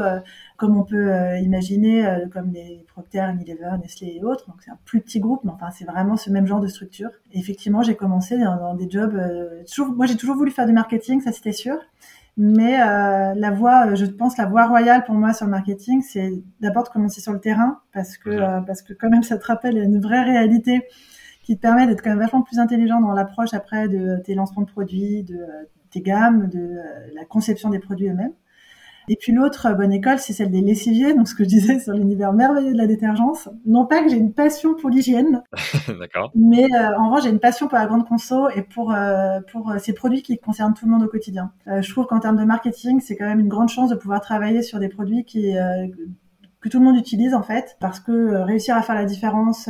comme 0.56 0.76
on 0.76 0.84
peut 0.84 1.10
imaginer, 1.40 2.06
comme 2.32 2.52
les 2.52 2.84
Procter, 2.86 3.26
Unilever, 3.32 3.72
Nestlé 3.82 4.18
et 4.20 4.24
autres. 4.24 4.46
Donc 4.46 4.56
c'est 4.64 4.70
un 4.70 4.78
plus 4.84 5.00
petit 5.00 5.18
groupe, 5.18 5.40
mais 5.42 5.50
enfin 5.50 5.70
c'est 5.70 5.84
vraiment 5.84 6.16
ce 6.16 6.30
même 6.30 6.46
genre 6.46 6.60
de 6.60 6.68
structure. 6.68 7.10
Et 7.32 7.40
effectivement, 7.40 7.82
j'ai 7.82 7.96
commencé 7.96 8.38
dans, 8.38 8.56
dans, 8.56 8.74
des 8.74 8.88
jobs. 8.88 9.20
toujours, 9.66 9.92
moi, 9.94 10.06
j'ai 10.06 10.16
toujours 10.16 10.36
voulu 10.36 10.52
faire 10.52 10.66
du 10.66 10.72
marketing, 10.72 11.20
ça 11.20 11.32
c'était 11.32 11.50
sûr. 11.50 11.76
Mais 12.36 12.80
euh, 12.82 13.32
la 13.34 13.50
voie, 13.50 13.94
je 13.94 14.04
pense, 14.04 14.36
la 14.36 14.44
voie 14.44 14.66
royale 14.66 15.04
pour 15.04 15.14
moi 15.14 15.32
sur 15.32 15.46
le 15.46 15.52
marketing, 15.52 16.02
c'est 16.02 16.32
d'abord 16.60 16.84
de 16.84 16.90
commencer 16.90 17.22
sur 17.22 17.32
le 17.32 17.40
terrain, 17.40 17.80
parce 17.94 18.18
que 18.18 18.28
euh, 18.28 18.60
parce 18.60 18.82
que 18.82 18.92
quand 18.92 19.08
même, 19.08 19.22
ça 19.22 19.38
te 19.38 19.46
rappelle 19.46 19.78
une 19.78 20.00
vraie 20.00 20.22
réalité 20.22 20.82
qui 21.42 21.56
te 21.56 21.62
permet 21.62 21.86
d'être 21.86 22.02
quand 22.02 22.10
même 22.10 22.18
vachement 22.18 22.42
plus 22.42 22.58
intelligent 22.58 23.00
dans 23.00 23.12
l'approche 23.12 23.54
après 23.54 23.88
de 23.88 24.18
tes 24.24 24.34
lancements 24.34 24.62
de 24.62 24.70
produits, 24.70 25.22
de 25.22 25.38
tes 25.90 26.00
gammes, 26.00 26.48
de 26.48 26.76
la 27.14 27.24
conception 27.24 27.70
des 27.70 27.78
produits 27.78 28.08
eux-mêmes. 28.08 28.32
Et 29.08 29.16
puis 29.16 29.32
l'autre 29.32 29.72
bonne 29.74 29.92
école, 29.92 30.18
c'est 30.18 30.32
celle 30.32 30.50
des 30.50 30.60
lessiviers, 30.60 31.14
donc 31.14 31.28
ce 31.28 31.34
que 31.34 31.44
je 31.44 31.48
disais 31.48 31.78
sur 31.80 31.92
l'univers 31.92 32.32
merveilleux 32.32 32.72
de 32.72 32.78
la 32.78 32.86
détergence. 32.86 33.48
Non 33.64 33.86
pas 33.86 34.02
que 34.02 34.10
j'ai 34.10 34.16
une 34.16 34.32
passion 34.32 34.74
pour 34.74 34.90
l'hygiène, 34.90 35.42
d'accord, 36.00 36.32
mais 36.34 36.64
euh, 36.64 36.98
en 36.98 37.06
revanche 37.06 37.24
j'ai 37.24 37.30
une 37.30 37.40
passion 37.40 37.68
pour 37.68 37.78
la 37.78 37.86
grande 37.86 38.06
conso 38.06 38.48
et 38.50 38.62
pour 38.62 38.92
euh, 38.92 39.40
pour 39.52 39.70
euh, 39.70 39.78
ces 39.78 39.92
produits 39.92 40.22
qui 40.22 40.38
concernent 40.38 40.74
tout 40.74 40.86
le 40.86 40.90
monde 40.90 41.04
au 41.04 41.08
quotidien. 41.08 41.52
je 41.66 41.90
trouve 41.90 42.06
qu'en 42.06 42.20
termes 42.20 42.36
de 42.36 42.44
marketing, 42.44 43.00
c'est 43.00 43.16
quand 43.16 43.26
même 43.26 43.40
une 43.40 43.48
grande 43.48 43.68
chance 43.68 43.90
de 43.90 43.94
pouvoir 43.94 44.20
travailler 44.20 44.62
sur 44.62 44.78
des 44.78 44.88
produits 44.88 45.24
qui 45.24 45.54
que 46.60 46.68
tout 46.68 46.78
le 46.78 46.84
monde 46.84 46.96
utilise 46.96 47.34
en 47.34 47.42
fait, 47.42 47.76
parce 47.80 48.00
que 48.00 48.42
réussir 48.42 48.76
à 48.76 48.82
faire 48.82 48.94
la 48.94 49.04
différence, 49.04 49.68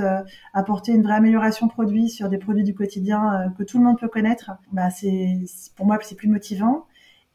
apporter 0.54 0.92
une 0.92 1.02
vraie 1.02 1.14
amélioration 1.16 1.68
produit 1.68 2.08
sur 2.08 2.28
des 2.28 2.38
produits 2.38 2.64
du 2.64 2.74
quotidien 2.74 3.52
que 3.58 3.64
tout 3.64 3.78
le 3.78 3.84
monde 3.84 3.98
peut 3.98 4.08
connaître, 4.08 4.52
bah 4.72 4.90
c'est 4.90 5.40
pour 5.76 5.86
moi 5.86 5.98
c'est 6.02 6.14
plus 6.14 6.28
motivant. 6.28 6.86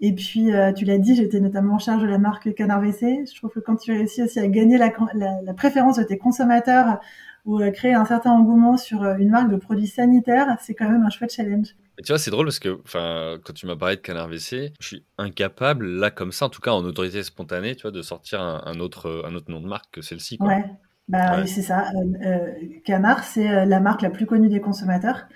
Et 0.01 0.13
puis, 0.13 0.51
euh, 0.51 0.73
tu 0.73 0.83
l'as 0.83 0.97
dit, 0.97 1.15
j'étais 1.15 1.39
notamment 1.39 1.75
en 1.75 1.79
charge 1.79 2.01
de 2.01 2.07
la 2.07 2.17
marque 2.17 2.55
Canard 2.55 2.81
WC. 2.81 3.25
Je 3.31 3.35
trouve 3.35 3.51
que 3.51 3.59
quand 3.59 3.75
tu 3.75 3.91
réussis 3.91 4.23
aussi 4.23 4.39
à 4.39 4.47
gagner 4.47 4.79
la, 4.79 4.91
la, 5.13 5.41
la 5.43 5.53
préférence 5.53 5.97
de 5.97 6.03
tes 6.03 6.17
consommateurs 6.17 6.99
ou 7.45 7.57
à 7.59 7.71
créer 7.71 7.93
un 7.93 8.05
certain 8.05 8.31
engouement 8.31 8.77
sur 8.77 9.03
euh, 9.03 9.15
une 9.17 9.29
marque 9.29 9.49
de 9.49 9.57
produits 9.57 9.87
sanitaires, 9.87 10.57
c'est 10.61 10.73
quand 10.73 10.89
même 10.89 11.03
un 11.03 11.09
chouette 11.09 11.33
challenge. 11.33 11.75
Et 11.97 12.03
tu 12.03 12.11
vois, 12.11 12.19
c'est 12.19 12.31
drôle 12.31 12.45
parce 12.45 12.59
que 12.59 12.79
quand 13.37 13.53
tu 13.53 13.65
m'as 13.65 13.75
parlé 13.75 13.95
de 13.97 14.01
Canard 14.01 14.27
WC, 14.27 14.73
je 14.79 14.87
suis 14.87 15.05
incapable, 15.17 15.85
là, 15.85 16.09
comme 16.09 16.31
ça, 16.31 16.45
en 16.45 16.49
tout 16.49 16.61
cas 16.61 16.71
en 16.71 16.83
autorité 16.83 17.21
spontanée, 17.21 17.75
tu 17.75 17.83
vois, 17.83 17.91
de 17.91 18.01
sortir 18.01 18.41
un, 18.41 18.79
autre, 18.79 19.23
un 19.27 19.35
autre 19.35 19.51
nom 19.51 19.59
de 19.59 19.67
marque 19.67 19.91
que 19.91 20.01
celle-ci. 20.01 20.37
Ouais, 20.39 20.65
bah, 21.07 21.37
ouais. 21.37 21.47
c'est 21.47 21.61
ça. 21.61 21.91
Euh, 21.91 22.25
euh, 22.25 22.51
Canard, 22.85 23.23
c'est 23.23 23.65
la 23.65 23.79
marque 23.79 24.01
la 24.01 24.09
plus 24.09 24.25
connue 24.25 24.49
des 24.49 24.61
consommateurs. 24.61 25.27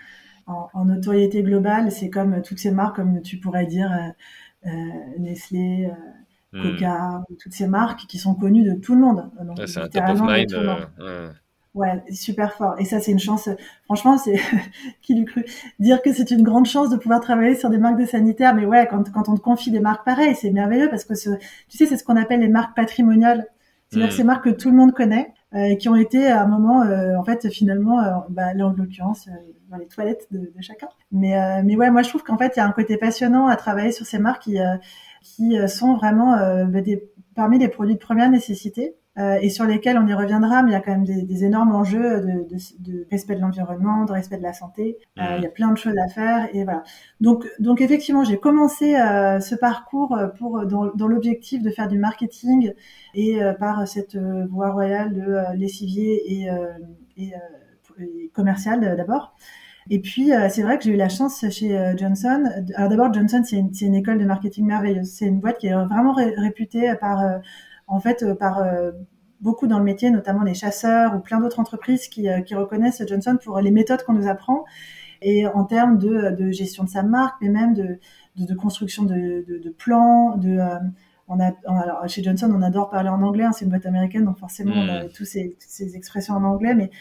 En, 0.47 0.69
en 0.73 0.85
notoriété 0.85 1.43
globale, 1.43 1.91
c'est 1.91 2.09
comme 2.09 2.41
toutes 2.41 2.59
ces 2.59 2.71
marques, 2.71 2.95
comme 2.95 3.21
tu 3.21 3.37
pourrais 3.37 3.65
dire 3.65 3.91
euh, 4.67 4.69
Nestlé, 5.19 5.91
euh, 6.53 6.57
hmm. 6.57 6.63
Coca, 6.63 7.23
toutes 7.39 7.53
ces 7.53 7.67
marques 7.67 8.07
qui 8.07 8.17
sont 8.17 8.33
connues 8.33 8.63
de 8.63 8.73
tout 8.73 8.95
le 8.95 9.01
monde. 9.01 9.29
c'est 9.67 9.79
un 9.79 9.87
top 9.87 10.03
of 10.09 10.21
mind. 10.21 10.55
Euh, 11.75 11.79
ouais. 11.79 12.03
super 12.13 12.53
fort. 12.53 12.75
Et 12.79 12.85
ça, 12.85 12.99
c'est 12.99 13.11
une 13.11 13.19
chance. 13.19 13.49
Franchement, 13.85 14.17
c'est 14.17 14.39
qui 15.01 15.15
lui 15.15 15.25
cru? 15.25 15.45
Dire 15.79 16.01
que 16.01 16.13
c'est 16.13 16.31
une 16.31 16.43
grande 16.43 16.65
chance 16.65 16.89
de 16.89 16.97
pouvoir 16.97 17.19
travailler 17.19 17.55
sur 17.55 17.69
des 17.69 17.77
marques 17.77 17.99
de 17.99 18.05
sanitaire. 18.05 18.55
Mais 18.55 18.65
ouais, 18.65 18.87
quand, 18.89 19.11
quand 19.11 19.29
on 19.29 19.35
te 19.35 19.41
confie 19.41 19.71
des 19.71 19.79
marques 19.79 20.05
pareilles, 20.05 20.35
c'est 20.35 20.51
merveilleux 20.51 20.89
parce 20.89 21.05
que 21.05 21.13
tu 21.13 21.77
sais, 21.77 21.85
c'est 21.85 21.97
ce 21.97 22.03
qu'on 22.03 22.15
appelle 22.15 22.39
les 22.39 22.49
marques 22.49 22.75
patrimoniales. 22.75 23.47
C'est-à-dire 23.89 24.11
hmm. 24.11 24.17
ces 24.17 24.23
marques 24.23 24.45
que 24.45 24.49
tout 24.49 24.71
le 24.71 24.75
monde 24.75 24.93
connaît, 24.93 25.31
qui 25.79 25.87
ont 25.87 25.95
été 25.95 26.27
à 26.27 26.41
un 26.41 26.47
moment, 26.47 26.83
en 27.17 27.23
fait, 27.23 27.49
finalement, 27.49 28.25
bah, 28.29 28.53
là 28.53 28.67
en 28.67 28.73
l'occurrence, 28.73 29.29
dans 29.69 29.77
les 29.77 29.85
toilettes 29.85 30.27
de, 30.31 30.39
de 30.39 30.61
chacun. 30.61 30.87
Mais, 31.11 31.63
mais 31.63 31.77
ouais, 31.77 31.91
moi 31.91 32.01
je 32.01 32.09
trouve 32.09 32.23
qu'en 32.23 32.37
fait, 32.37 32.53
il 32.55 32.59
y 32.59 32.61
a 32.61 32.65
un 32.65 32.71
côté 32.71 32.97
passionnant 32.97 33.47
à 33.47 33.55
travailler 33.55 33.91
sur 33.91 34.05
ces 34.05 34.17
marques 34.17 34.41
qui, 34.41 34.57
qui 35.21 35.55
sont 35.69 35.95
vraiment 35.95 36.35
bah, 36.65 36.81
des, 36.81 37.09
parmi 37.35 37.59
les 37.59 37.67
produits 37.67 37.93
de 37.93 37.99
première 37.99 38.29
nécessité. 38.29 38.95
Euh, 39.17 39.37
et 39.41 39.49
sur 39.49 39.63
lesquels 39.63 39.97
on 39.97 40.05
y 40.05 40.13
reviendra, 40.13 40.61
mais 40.61 40.71
il 40.71 40.73
y 40.73 40.75
a 40.75 40.81
quand 40.81 40.91
même 40.91 41.05
des, 41.05 41.21
des 41.21 41.45
énormes 41.45 41.73
enjeux 41.73 42.19
de, 42.19 42.49
de, 42.49 42.57
de, 42.79 43.07
respect 43.09 43.35
de 43.35 43.39
l'environnement, 43.39 44.03
de 44.03 44.11
respect 44.11 44.37
de 44.37 44.43
la 44.43 44.51
santé. 44.51 44.97
Euh, 45.17 45.21
mmh. 45.21 45.37
il 45.37 45.43
y 45.43 45.45
a 45.45 45.49
plein 45.49 45.71
de 45.71 45.77
choses 45.77 45.97
à 45.97 46.09
faire 46.09 46.49
et 46.53 46.65
voilà. 46.65 46.83
Donc, 47.21 47.47
donc 47.59 47.79
effectivement, 47.79 48.25
j'ai 48.25 48.37
commencé 48.37 48.95
euh, 48.95 49.39
ce 49.39 49.55
parcours 49.55 50.19
pour 50.37 50.65
dans, 50.65 50.87
dans 50.93 51.07
l'objectif 51.07 51.61
de 51.61 51.69
faire 51.69 51.87
du 51.87 51.97
marketing 51.97 52.73
et 53.13 53.39
par 53.57 53.87
cette 53.87 54.17
voie 54.17 54.71
royale 54.71 55.13
de 55.13 55.55
lessivier 55.55 56.21
et, 56.33 56.49
et, 57.15 57.33
et 57.99 58.29
commercial 58.33 58.81
d'abord. 58.97 59.33
Et 59.89 59.99
puis, 59.99 60.31
c'est 60.49 60.63
vrai 60.63 60.77
que 60.77 60.83
j'ai 60.83 60.91
eu 60.91 60.97
la 60.97 61.09
chance 61.09 61.45
chez 61.51 61.93
Johnson. 61.95 62.43
Alors 62.75 62.89
d'abord, 62.89 63.13
Johnson, 63.13 63.43
c'est 63.45 63.57
une, 63.57 63.71
une, 63.79 63.95
école 63.95 64.17
de 64.17 64.25
marketing 64.25 64.65
merveilleuse. 64.65 65.07
C'est 65.07 65.27
une 65.27 65.39
boîte 65.39 65.59
qui 65.59 65.67
est 65.67 65.73
vraiment 65.73 66.13
réputée 66.13 66.93
par 66.99 67.21
en 67.87 67.99
fait, 67.99 68.23
euh, 68.23 68.35
par 68.35 68.59
euh, 68.59 68.91
beaucoup 69.41 69.67
dans 69.67 69.77
le 69.77 69.83
métier, 69.83 70.09
notamment 70.09 70.43
les 70.43 70.53
chasseurs 70.53 71.15
ou 71.15 71.19
plein 71.19 71.39
d'autres 71.39 71.59
entreprises 71.59 72.07
qui, 72.07 72.29
euh, 72.29 72.41
qui, 72.41 72.55
reconnaissent 72.55 73.03
Johnson 73.07 73.37
pour 73.43 73.59
les 73.59 73.71
méthodes 73.71 74.03
qu'on 74.03 74.13
nous 74.13 74.27
apprend 74.27 74.65
et 75.21 75.47
en 75.47 75.63
termes 75.63 75.97
de, 75.97 76.31
de, 76.31 76.51
gestion 76.51 76.83
de 76.83 76.89
sa 76.89 77.03
marque, 77.03 77.35
mais 77.41 77.49
même 77.49 77.73
de, 77.73 77.99
de, 78.37 78.45
de 78.45 78.53
construction 78.53 79.03
de, 79.03 79.45
de, 79.47 79.69
plans, 79.69 80.37
de 80.37 80.59
on 81.27 81.39
a, 81.39 81.53
alors 81.65 82.07
chez 82.07 82.21
Johnson, 82.21 82.51
on 82.53 82.61
adore 82.61 82.89
parler 82.89 83.09
en 83.09 83.21
anglais, 83.23 83.45
hein, 83.45 83.51
c'est 83.51 83.65
une 83.65 83.71
boîte 83.71 83.85
américaine, 83.87 84.25
donc 84.25 84.37
forcément 84.37 84.75
on 84.75 84.87
a 84.87 85.05
hmm. 85.05 85.09
tous 85.09 85.25
ces, 85.25 85.55
toutes 85.59 85.69
ces 85.69 85.95
expressions 85.95 86.35
en 86.35 86.43
anglais, 86.43 86.75
mais 86.75 86.91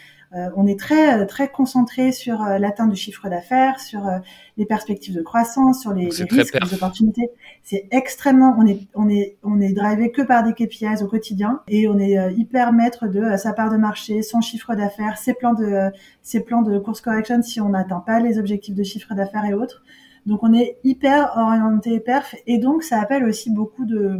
on 0.55 0.67
est 0.67 0.79
très 0.79 1.25
très 1.27 1.49
concentré 1.49 2.11
sur 2.11 2.41
euh, 2.41 2.57
l'atteinte 2.57 2.89
du 2.89 2.95
chiffre 2.95 3.29
d'affaires, 3.29 3.79
sur 3.79 4.07
euh, 4.07 4.19
les 4.57 4.65
perspectives 4.65 5.15
de 5.15 5.21
croissance, 5.21 5.81
sur 5.81 5.93
les, 5.93 6.09
les 6.09 6.23
risques, 6.25 6.57
les 6.61 6.73
opportunités. 6.73 7.29
C'est 7.63 7.87
extrêmement, 7.91 8.55
on 8.57 8.65
est 8.65 8.79
on 8.95 9.09
est 9.09 9.37
on 9.43 9.59
est 9.61 9.73
drivé 9.73 10.11
que 10.11 10.21
par 10.21 10.43
des 10.43 10.53
KPIs 10.53 11.03
au 11.03 11.07
quotidien 11.07 11.61
et 11.67 11.87
on 11.87 11.99
est 11.99 12.33
hyper 12.33 12.73
maître 12.73 13.07
de 13.07 13.37
sa 13.37 13.53
part 13.53 13.71
de 13.71 13.77
marché, 13.77 14.21
son 14.21 14.41
chiffre 14.41 14.75
d'affaires, 14.75 15.17
ses 15.17 15.33
plans 15.33 15.53
de 15.53 15.91
ses 16.21 16.41
plans 16.41 16.61
de 16.61 16.79
course 16.79 17.01
correction 17.01 17.41
si 17.41 17.61
on 17.61 17.69
n'atteint 17.69 17.99
pas 17.99 18.19
les 18.19 18.39
objectifs 18.39 18.75
de 18.75 18.83
chiffre 18.83 19.13
d'affaires 19.13 19.45
et 19.45 19.53
autres. 19.53 19.83
Donc 20.25 20.41
on 20.41 20.53
est 20.53 20.77
hyper 20.83 21.33
orienté 21.37 21.99
perf 21.99 22.35
et 22.47 22.57
donc 22.57 22.83
ça 22.83 22.99
appelle 22.99 23.25
aussi 23.25 23.51
beaucoup 23.51 23.85
de, 23.85 24.19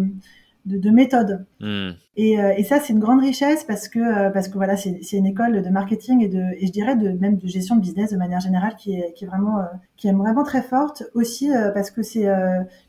de, 0.65 0.77
de 0.77 0.89
méthodes. 0.89 1.45
Hmm. 1.59 1.91
Et, 2.15 2.39
euh, 2.39 2.53
et, 2.57 2.63
ça 2.63 2.79
c'est 2.79 2.93
une 2.93 2.99
grande 2.99 3.21
richesse 3.21 3.63
parce 3.63 3.87
que 3.87 3.99
euh, 3.99 4.29
parce 4.29 4.47
que 4.47 4.55
voilà 4.55 4.75
c'est 4.77 4.99
une 5.13 5.25
école 5.25 5.61
de 5.61 5.69
marketing 5.69 6.21
et 6.21 6.27
de 6.27 6.41
et 6.57 6.67
je 6.67 6.71
dirais 6.71 6.95
de 6.95 7.09
même 7.09 7.37
de 7.37 7.47
gestion 7.47 7.75
de 7.75 7.81
business 7.81 8.11
de 8.11 8.17
manière 8.17 8.39
générale 8.39 8.75
qui 8.77 8.95
est 8.95 9.13
qui 9.13 9.25
est 9.25 9.27
vraiment 9.27 9.59
euh, 9.59 9.65
qui 9.97 10.07
est 10.07 10.13
vraiment 10.13 10.43
très 10.43 10.61
forte 10.61 11.03
aussi 11.13 11.49
parce 11.73 11.91
que 11.91 12.01
c'est 12.03 12.27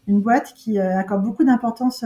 une 0.06 0.20
boîte 0.20 0.52
qui 0.54 0.78
accorde 0.78 1.22
beaucoup 1.24 1.44
d'importance 1.44 2.04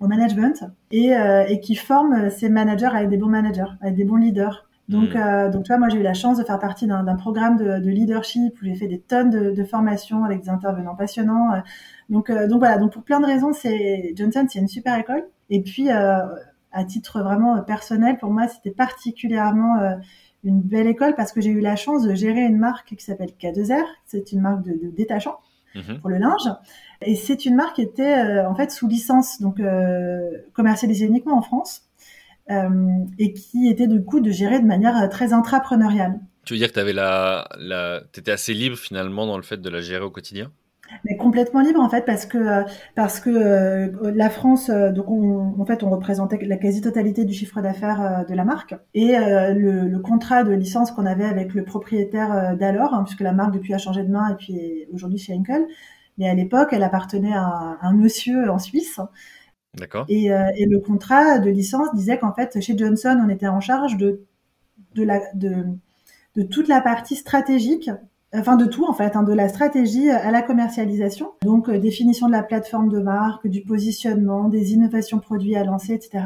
au 0.00 0.06
management 0.06 0.64
et, 0.90 1.12
et 1.48 1.60
qui 1.60 1.74
forme 1.74 2.30
ses 2.30 2.48
managers 2.48 2.86
avec 2.86 3.08
des 3.08 3.16
bons 3.16 3.28
managers, 3.28 3.70
avec 3.80 3.94
des 3.96 4.04
bons 4.04 4.16
leaders. 4.16 4.66
Donc, 4.88 5.14
mm. 5.14 5.16
euh, 5.16 5.50
donc, 5.50 5.64
tu 5.64 5.68
vois, 5.68 5.78
moi, 5.78 5.88
j'ai 5.88 5.98
eu 5.98 6.02
la 6.02 6.14
chance 6.14 6.38
de 6.38 6.44
faire 6.44 6.58
partie 6.58 6.86
d'un 6.86 7.16
programme 7.16 7.56
de, 7.56 7.78
de, 7.78 7.90
leadership 7.90 8.60
où 8.60 8.64
j'ai 8.64 8.74
fait 8.74 8.88
des 8.88 9.00
tonnes 9.00 9.30
de, 9.30 9.50
de, 9.52 9.64
formations 9.64 10.24
avec 10.24 10.42
des 10.42 10.48
intervenants 10.48 10.96
passionnants. 10.96 11.52
Euh, 11.52 11.60
donc, 12.10 12.30
euh, 12.30 12.48
donc 12.48 12.58
voilà. 12.58 12.78
Donc, 12.78 12.92
pour 12.92 13.02
plein 13.02 13.20
de 13.20 13.26
raisons, 13.26 13.52
c'est 13.52 14.12
Johnson, 14.16 14.46
c'est 14.48 14.58
une 14.58 14.68
super 14.68 14.98
école. 14.98 15.24
Et 15.50 15.62
puis, 15.62 15.90
euh, 15.90 16.26
à 16.72 16.84
titre 16.84 17.22
vraiment 17.22 17.60
personnel, 17.62 18.18
pour 18.18 18.30
moi, 18.30 18.48
c'était 18.48 18.70
particulièrement 18.70 19.76
une 20.42 20.62
belle 20.62 20.86
école 20.86 21.14
parce 21.14 21.30
que 21.30 21.42
j'ai 21.42 21.50
eu 21.50 21.60
la 21.60 21.76
chance 21.76 22.02
de 22.02 22.14
gérer 22.14 22.40
une 22.40 22.56
marque 22.56 22.94
qui 22.94 23.04
s'appelle 23.04 23.30
K2R. 23.38 23.84
C'est 24.06 24.32
une 24.32 24.40
marque 24.40 24.62
de, 24.62 24.72
de 24.72 24.90
détachant 24.90 25.38
mm-hmm. 25.74 26.00
pour 26.00 26.08
le 26.08 26.16
linge. 26.16 26.48
Et 27.02 27.14
c'est 27.14 27.44
une 27.44 27.56
marque 27.56 27.76
qui 27.76 27.82
était 27.82 28.40
en 28.40 28.54
fait 28.54 28.70
sous 28.70 28.88
licence, 28.88 29.42
donc 29.42 29.60
commercialisée 30.54 31.04
uniquement 31.04 31.36
en 31.36 31.42
France. 31.42 31.82
Euh, 32.50 32.68
et 33.18 33.32
qui 33.32 33.68
était 33.68 33.86
du 33.86 34.02
coup 34.02 34.20
de 34.20 34.30
gérer 34.30 34.60
de 34.60 34.66
manière 34.66 34.96
euh, 35.00 35.06
très 35.06 35.32
intrapreneuriale. 35.32 36.18
Tu 36.44 36.54
veux 36.54 36.58
dire 36.58 36.68
que 36.68 36.74
tu 36.74 36.80
avais 36.80 36.92
la, 36.92 37.48
la... 37.56 38.00
étais 38.16 38.32
assez 38.32 38.52
libre 38.52 38.76
finalement 38.76 39.26
dans 39.26 39.36
le 39.36 39.44
fait 39.44 39.58
de 39.58 39.70
la 39.70 39.80
gérer 39.80 40.02
au 40.02 40.10
quotidien? 40.10 40.50
Mais 41.04 41.16
complètement 41.16 41.60
libre 41.60 41.80
en 41.80 41.88
fait 41.88 42.04
parce 42.04 42.26
que 42.26 42.36
euh, 42.36 42.64
parce 42.96 43.20
que 43.20 43.30
la 44.10 44.28
France 44.28 44.68
donc 44.68 45.08
on, 45.08 45.54
en 45.58 45.64
fait 45.64 45.84
on 45.84 45.88
représentait 45.88 46.36
la 46.44 46.56
quasi-totalité 46.56 47.24
du 47.24 47.32
chiffre 47.32 47.62
d'affaires 47.62 48.26
de 48.28 48.34
la 48.34 48.44
marque. 48.44 48.74
Et 48.92 49.12
le, 49.16 49.88
le, 49.88 49.98
contrat 50.00 50.42
de 50.42 50.52
licence 50.52 50.90
qu'on 50.90 51.06
avait 51.06 51.24
avec 51.24 51.54
le 51.54 51.64
propriétaire 51.64 52.56
d'alors 52.58 52.92
hein, 52.92 53.04
puisque 53.04 53.20
la 53.22 53.32
marque 53.32 53.54
depuis 53.54 53.72
a 53.72 53.78
changé 53.78 54.02
de 54.02 54.10
main 54.10 54.28
et 54.32 54.34
puis 54.34 54.86
aujourd'hui 54.92 55.18
chez 55.18 55.32
Henkel 55.32 55.64
mais 56.18 56.28
à 56.28 56.34
l'époque 56.34 56.70
elle 56.72 56.82
appartenait 56.82 57.32
à, 57.32 57.78
à 57.80 57.86
un 57.86 57.94
monsieur 57.94 58.50
en 58.50 58.58
Suisse 58.58 59.00
Euh, 59.80 60.44
et, 60.56 60.66
le 60.66 60.78
contrat 60.80 61.38
de 61.38 61.50
licence 61.50 61.94
disait 61.94 62.18
qu'en 62.18 62.32
fait, 62.32 62.60
chez 62.60 62.76
Johnson, 62.76 63.18
on 63.24 63.28
était 63.28 63.48
en 63.48 63.60
charge 63.60 63.96
de, 63.96 64.20
toute 66.50 66.68
la 66.68 66.80
partie 66.80 67.16
stratégique, 67.16 67.90
enfin 68.34 68.56
de 68.56 68.66
tout 68.66 68.84
en 68.84 68.92
fait, 68.92 69.16
hein, 69.16 69.22
de 69.22 69.32
la 69.32 69.48
stratégie 69.48 70.10
à 70.10 70.30
la 70.30 70.42
commercialisation. 70.42 71.32
Donc 71.42 71.68
euh, 71.68 71.78
définition 71.78 72.26
de 72.26 72.32
la 72.32 72.42
plateforme 72.42 72.90
de 72.90 72.98
marque, 72.98 73.46
du 73.46 73.62
positionnement, 73.62 74.48
des 74.48 74.72
innovations 74.74 75.20
produits 75.20 75.56
à 75.56 75.64
lancer, 75.64 75.94
etc. 75.94 76.24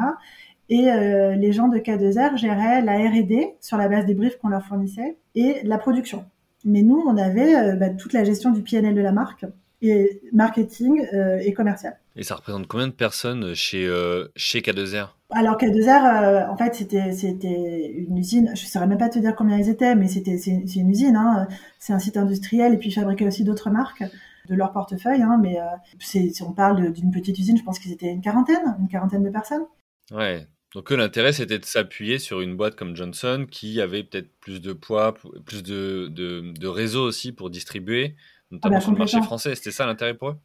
Et 0.68 0.90
euh, 0.90 1.36
les 1.36 1.52
gens 1.52 1.68
de 1.68 1.78
K2R 1.78 2.36
géraient 2.36 2.82
la 2.82 2.98
R&D 2.98 3.54
sur 3.60 3.76
la 3.76 3.88
base 3.88 4.06
des 4.06 4.14
briefs 4.14 4.38
qu'on 4.38 4.48
leur 4.48 4.64
fournissait 4.64 5.16
et 5.36 5.60
la 5.62 5.78
production. 5.78 6.24
Mais 6.64 6.82
nous, 6.82 7.00
on 7.06 7.16
avait 7.16 7.76
bah, 7.76 7.90
toute 7.90 8.12
la 8.12 8.24
gestion 8.24 8.50
du 8.50 8.62
PNL 8.62 8.96
de 8.96 9.00
la 9.00 9.12
marque 9.12 9.46
et 9.82 10.22
marketing 10.32 11.06
euh, 11.12 11.38
et 11.38 11.52
commercial. 11.52 11.98
Et 12.16 12.22
ça 12.22 12.34
représente 12.34 12.66
combien 12.66 12.88
de 12.88 12.92
personnes 12.92 13.54
chez, 13.54 13.86
euh, 13.86 14.28
chez 14.36 14.60
K2R 14.60 15.10
Alors 15.30 15.56
K2R, 15.58 16.24
euh, 16.24 16.50
en 16.50 16.56
fait, 16.56 16.74
c'était 16.74 17.92
une 17.92 18.16
usine. 18.16 18.52
Je 18.54 18.62
ne 18.62 18.68
saurais 18.68 18.86
même 18.86 18.98
pas 18.98 19.08
te 19.08 19.18
dire 19.18 19.34
combien 19.36 19.58
ils 19.58 19.68
étaient, 19.68 19.94
mais 19.94 20.08
c'était 20.08 20.38
c'est 20.38 20.76
une 20.76 20.90
usine. 20.90 21.16
Hein. 21.16 21.46
C'est 21.78 21.92
un 21.92 21.98
site 21.98 22.16
industriel 22.16 22.72
et 22.74 22.78
puis 22.78 22.88
ils 22.88 22.94
fabriquaient 22.94 23.26
aussi 23.26 23.44
d'autres 23.44 23.70
marques 23.70 24.04
de 24.48 24.54
leur 24.54 24.72
portefeuille. 24.72 25.22
Hein. 25.22 25.38
mais 25.42 25.58
si 25.98 26.42
on 26.42 26.52
parle 26.52 26.92
d'une 26.92 27.10
petite 27.10 27.38
usine, 27.38 27.58
je 27.58 27.64
pense 27.64 27.78
qu'ils 27.78 27.92
étaient 27.92 28.10
une 28.10 28.22
quarantaine, 28.22 28.76
une 28.80 28.88
quarantaine 28.88 29.22
de 29.22 29.30
personnes. 29.30 29.64
Ouais. 30.10 30.46
Donc 30.74 30.90
l'intérêt, 30.90 31.32
c'était 31.32 31.58
de 31.58 31.64
s'appuyer 31.64 32.18
sur 32.18 32.40
une 32.40 32.56
boîte 32.56 32.76
comme 32.76 32.96
Johnson 32.96 33.46
qui 33.50 33.80
avait 33.80 34.04
peut-être 34.04 34.30
plus 34.40 34.60
de 34.60 34.72
poids, 34.72 35.14
plus 35.44 35.62
de, 35.62 36.08
de, 36.10 36.52
de 36.52 36.66
réseau 36.66 37.02
aussi 37.02 37.32
pour 37.32 37.50
distribuer 37.50 38.14
notamment 38.50 38.76
ah 38.76 38.78
bah, 38.78 38.80
sur 38.80 38.92
le 38.92 38.98
marché 38.98 39.22
français. 39.22 39.54
C'était 39.54 39.70
ça 39.70 39.86
l'intérêt 39.86 40.14
pour 40.14 40.30
eux? 40.30 40.36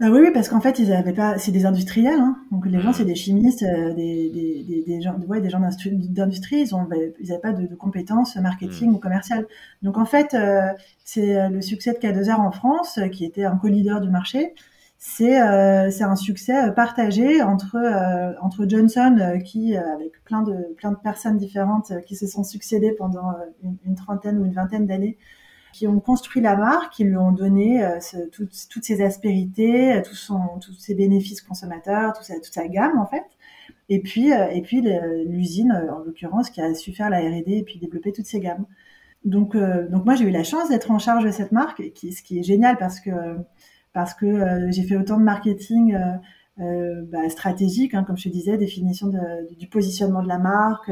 Ah 0.00 0.10
oui, 0.12 0.20
oui, 0.22 0.30
parce 0.32 0.48
qu'en 0.48 0.60
fait, 0.60 0.78
ils 0.78 0.92
avaient 0.92 1.12
pas, 1.12 1.38
c'est 1.38 1.50
des 1.50 1.66
industriels, 1.66 2.20
hein. 2.20 2.36
donc 2.52 2.66
les 2.66 2.78
gens, 2.80 2.90
mmh. 2.90 2.94
c'est 2.94 3.04
des 3.04 3.16
chimistes, 3.16 3.64
euh, 3.64 3.92
des, 3.94 4.30
des, 4.30 4.62
des, 4.62 4.82
des, 4.86 5.00
gens, 5.00 5.18
ouais, 5.26 5.40
des 5.40 5.50
gens 5.50 5.58
d'industrie, 5.58 6.60
ils 6.60 6.72
ont, 6.72 6.84
bah, 6.84 6.94
ils 7.18 7.28
n'avaient 7.28 7.40
pas 7.40 7.50
de, 7.50 7.66
de, 7.66 7.74
compétences 7.74 8.36
marketing 8.36 8.92
mmh. 8.92 8.94
ou 8.94 8.98
commerciales. 8.98 9.46
Donc 9.82 9.98
en 9.98 10.04
fait, 10.04 10.34
euh, 10.34 10.68
c'est 11.04 11.36
euh, 11.36 11.48
le 11.48 11.60
succès 11.62 11.94
de 11.94 11.98
K2R 11.98 12.36
en 12.36 12.52
France, 12.52 13.00
qui 13.10 13.24
était 13.24 13.44
un 13.44 13.56
co-leader 13.56 14.00
du 14.00 14.08
marché. 14.08 14.54
C'est 14.98 15.40
euh, 15.40 15.90
un 16.00 16.16
succès 16.16 16.72
partagé 16.76 17.42
entre 17.42 17.76
entre 18.40 18.66
Johnson, 18.68 19.40
qui 19.44 19.76
avec 19.76 20.24
plein 20.24 20.42
de 20.42 20.74
plein 20.76 20.90
de 20.92 20.96
personnes 20.96 21.38
différentes 21.38 21.92
qui 22.06 22.16
se 22.16 22.26
sont 22.26 22.42
succédées 22.44 22.92
pendant 22.92 23.32
une, 23.62 23.76
une 23.84 23.94
trentaine 23.94 24.38
ou 24.38 24.44
une 24.44 24.54
vingtaine 24.54 24.86
d'années 24.86 25.16
qui 25.72 25.86
ont 25.86 26.00
construit 26.00 26.42
la 26.42 26.56
marque, 26.56 26.94
qui 26.94 27.04
lui 27.04 27.16
ont 27.16 27.32
donné 27.32 27.84
euh, 27.84 27.98
toutes 28.30 28.84
ses 28.84 29.02
aspérités, 29.02 29.94
euh, 29.94 30.02
tous 30.02 30.72
ses 30.78 30.94
bénéfices 30.94 31.42
consommateurs, 31.42 32.12
tout 32.14 32.24
toute 32.32 32.54
sa 32.54 32.68
gamme 32.68 32.98
en 32.98 33.06
fait. 33.06 33.24
Et 33.88 34.00
puis, 34.00 34.32
euh, 34.32 34.48
et 34.50 34.62
puis 34.62 34.82
l'usine, 35.26 35.72
en 35.72 36.00
l'occurrence, 36.00 36.50
qui 36.50 36.60
a 36.60 36.74
su 36.74 36.92
faire 36.92 37.10
la 37.10 37.18
R&D 37.20 37.44
et 37.46 37.62
puis 37.62 37.78
développer 37.78 38.12
toutes 38.12 38.26
ses 38.26 38.40
gammes. 38.40 38.66
Donc, 39.24 39.56
donc 39.56 40.04
moi, 40.04 40.14
j'ai 40.14 40.24
eu 40.24 40.30
la 40.30 40.44
chance 40.44 40.68
d'être 40.68 40.90
en 40.90 40.98
charge 40.98 41.24
de 41.24 41.30
cette 41.30 41.52
marque, 41.52 41.82
ce 41.94 42.22
qui 42.22 42.38
est 42.38 42.42
génial 42.42 42.76
parce 42.78 43.00
que 43.00 43.10
parce 43.92 44.14
que 44.14 44.70
j'ai 44.70 44.84
fait 44.84 44.96
autant 44.96 45.18
de 45.18 45.24
marketing 45.24 45.96
bah, 46.56 47.28
stratégique, 47.28 47.94
hein, 47.94 48.04
comme 48.04 48.16
je 48.16 48.24
te 48.24 48.28
disais, 48.28 48.56
définition 48.56 49.10
du 49.58 49.66
positionnement 49.66 50.22
de 50.22 50.28
la 50.28 50.38
marque, 50.38 50.90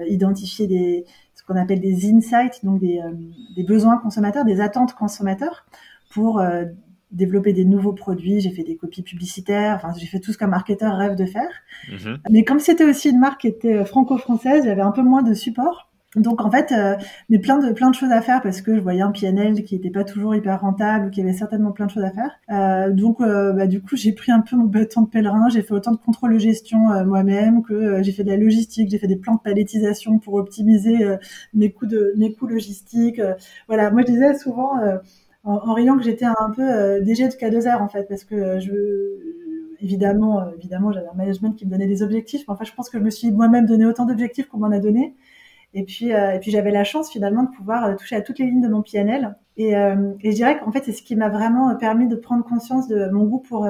identifier 0.00 0.66
des, 0.66 1.04
qu'on 1.48 1.56
appelle 1.56 1.80
des 1.80 2.12
insights, 2.12 2.64
donc 2.64 2.80
des, 2.80 3.00
euh, 3.00 3.12
des, 3.56 3.64
besoins 3.64 3.96
consommateurs, 3.96 4.44
des 4.44 4.60
attentes 4.60 4.94
consommateurs 4.94 5.64
pour 6.10 6.38
euh, 6.38 6.66
développer 7.10 7.52
des 7.52 7.64
nouveaux 7.64 7.94
produits. 7.94 8.40
J'ai 8.40 8.50
fait 8.50 8.62
des 8.62 8.76
copies 8.76 9.02
publicitaires, 9.02 9.76
enfin 9.76 9.92
j'ai 9.98 10.06
fait 10.06 10.20
tout 10.20 10.32
ce 10.32 10.38
qu'un 10.38 10.46
marketeur 10.46 10.96
rêve 10.96 11.16
de 11.16 11.24
faire. 11.24 11.50
Mhm. 11.90 12.18
Mais 12.30 12.44
comme 12.44 12.60
c'était 12.60 12.84
aussi 12.84 13.10
une 13.10 13.18
marque 13.18 13.40
qui 13.40 13.48
était 13.48 13.84
franco-française, 13.84 14.64
j'avais 14.64 14.82
un 14.82 14.92
peu 14.92 15.02
moins 15.02 15.22
de 15.22 15.34
support. 15.34 15.87
Donc 16.16 16.40
en 16.40 16.50
fait, 16.50 16.72
euh, 16.72 16.96
mais 17.28 17.38
plein 17.38 17.58
de 17.58 17.70
plein 17.74 17.90
de 17.90 17.94
choses 17.94 18.10
à 18.12 18.22
faire 18.22 18.40
parce 18.40 18.62
que 18.62 18.74
je 18.74 18.80
voyais 18.80 19.02
un 19.02 19.12
PNL 19.12 19.62
qui 19.62 19.74
était 19.76 19.90
pas 19.90 20.04
toujours 20.04 20.34
hyper 20.34 20.58
rentable, 20.62 21.10
qui 21.10 21.20
avait 21.20 21.34
certainement 21.34 21.70
plein 21.70 21.84
de 21.84 21.90
choses 21.90 22.04
à 22.04 22.10
faire. 22.10 22.30
Euh, 22.50 22.90
donc 22.90 23.20
euh, 23.20 23.52
bah, 23.52 23.66
du 23.66 23.82
coup, 23.82 23.94
j'ai 23.94 24.12
pris 24.12 24.32
un 24.32 24.40
peu 24.40 24.56
mon 24.56 24.64
bâton 24.64 25.02
de 25.02 25.08
pèlerin, 25.08 25.50
j'ai 25.50 25.60
fait 25.60 25.74
autant 25.74 25.92
de 25.92 25.98
contrôle 25.98 26.32
de 26.32 26.38
gestion 26.38 26.90
euh, 26.92 27.04
moi-même 27.04 27.62
que 27.62 27.74
euh, 27.74 28.02
j'ai 28.02 28.12
fait 28.12 28.24
de 28.24 28.30
la 28.30 28.38
logistique, 28.38 28.88
j'ai 28.90 28.96
fait 28.98 29.06
des 29.06 29.16
plans 29.16 29.34
de 29.34 29.40
palettisation 29.40 30.18
pour 30.18 30.34
optimiser 30.34 30.96
mes 31.52 31.72
coûts 31.72 31.86
de 31.86 32.14
mes 32.16 32.32
coûts 32.32 32.46
logistiques. 32.46 33.20
voilà, 33.66 33.90
moi 33.90 34.00
je 34.02 34.06
disais 34.06 34.34
souvent 34.38 34.72
en, 35.44 35.52
en, 35.54 35.74
riant 35.74 35.96
que 35.98 36.04
j'étais 36.04 36.24
un 36.24 36.50
peu 36.56 37.00
DG 37.02 37.28
de 37.28 37.32
K2R 37.34 37.82
en 37.82 37.88
fait 37.88 38.04
parce 38.08 38.24
que 38.24 38.58
je 38.60 38.72
évidemment 39.80 40.42
évidemment 40.56 40.92
j'avais 40.92 41.08
un 41.08 41.16
management 41.16 41.52
qui 41.52 41.66
me 41.66 41.70
donnait 41.70 41.86
des 41.86 42.02
objectifs, 42.02 42.44
mais 42.48 42.54
enfin 42.54 42.64
je 42.64 42.72
pense 42.72 42.88
que 42.88 42.98
je 42.98 43.04
me 43.04 43.10
suis 43.10 43.30
moi-même 43.30 43.66
donné 43.66 43.84
autant 43.84 44.06
d'objectifs 44.06 44.48
qu'on 44.48 44.58
m'en 44.58 44.70
a 44.70 44.78
donné. 44.78 45.14
Et 45.74 45.84
puis, 45.84 46.12
euh, 46.12 46.32
et 46.32 46.40
puis 46.40 46.50
j'avais 46.50 46.70
la 46.70 46.84
chance 46.84 47.10
finalement 47.10 47.44
de 47.44 47.50
pouvoir 47.54 47.84
euh, 47.84 47.94
toucher 47.94 48.16
à 48.16 48.22
toutes 48.22 48.38
les 48.38 48.46
lignes 48.46 48.62
de 48.62 48.68
mon 48.68 48.82
PNL. 48.82 49.36
Et, 49.56 49.76
euh, 49.76 50.12
et 50.22 50.30
je 50.30 50.36
dirais 50.36 50.58
qu'en 50.58 50.72
fait, 50.72 50.84
c'est 50.84 50.92
ce 50.92 51.02
qui 51.02 51.16
m'a 51.16 51.28
vraiment 51.28 51.74
permis 51.76 52.08
de 52.08 52.16
prendre 52.16 52.44
conscience 52.44 52.88
de 52.88 53.08
mon 53.10 53.24
goût 53.24 53.40
pour, 53.40 53.68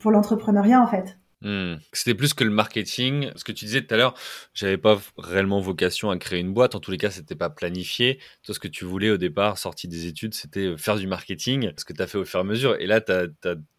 pour 0.00 0.10
l'entrepreneuriat 0.10 0.80
en 0.80 0.86
fait. 0.86 1.18
Hmm. 1.42 1.74
C'était 1.92 2.14
plus 2.14 2.34
que 2.34 2.44
le 2.44 2.50
marketing. 2.50 3.32
Ce 3.34 3.42
que 3.42 3.50
tu 3.50 3.64
disais 3.64 3.82
tout 3.82 3.92
à 3.92 3.96
l'heure, 3.96 4.14
j'avais 4.54 4.78
pas 4.78 5.00
réellement 5.18 5.60
vocation 5.60 6.10
à 6.10 6.16
créer 6.16 6.38
une 6.38 6.54
boîte. 6.54 6.76
En 6.76 6.80
tous 6.80 6.92
les 6.92 6.98
cas, 6.98 7.10
c'était 7.10 7.34
pas 7.34 7.50
planifié. 7.50 8.20
Toi, 8.44 8.54
ce 8.54 8.60
que 8.60 8.68
tu 8.68 8.84
voulais 8.84 9.10
au 9.10 9.16
départ, 9.16 9.58
sorti 9.58 9.88
des 9.88 10.06
études, 10.06 10.34
c'était 10.34 10.76
faire 10.78 10.96
du 10.96 11.08
marketing. 11.08 11.72
Ce 11.76 11.84
que 11.84 11.92
tu 11.92 12.00
as 12.00 12.06
fait 12.06 12.18
au 12.18 12.24
fur 12.24 12.38
et 12.38 12.42
à 12.42 12.44
mesure. 12.44 12.76
Et 12.80 12.86
là, 12.86 13.00
tu 13.00 13.12
as, 13.12 13.26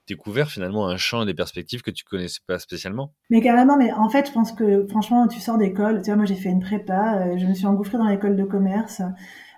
découvert 0.07 0.49
finalement 0.49 0.87
un 0.87 0.97
champ 0.97 1.23
et 1.23 1.25
des 1.25 1.33
perspectives 1.33 1.81
que 1.81 1.91
tu 1.91 2.03
connaissais 2.03 2.39
pas 2.45 2.59
spécialement 2.59 3.13
Mais 3.29 3.41
carrément, 3.41 3.77
mais 3.77 3.91
en 3.93 4.09
fait, 4.09 4.27
je 4.27 4.31
pense 4.31 4.51
que 4.51 4.85
franchement, 4.87 5.27
tu 5.27 5.39
sors 5.39 5.57
d'école. 5.57 6.01
Tu 6.01 6.07
vois, 6.07 6.15
moi, 6.17 6.25
j'ai 6.25 6.35
fait 6.35 6.49
une 6.49 6.59
prépa, 6.59 7.17
euh, 7.17 7.37
je 7.37 7.45
me 7.45 7.53
suis 7.53 7.65
engouffrée 7.65 7.97
dans 7.97 8.07
l'école 8.07 8.35
de 8.35 8.43
commerce. 8.43 9.01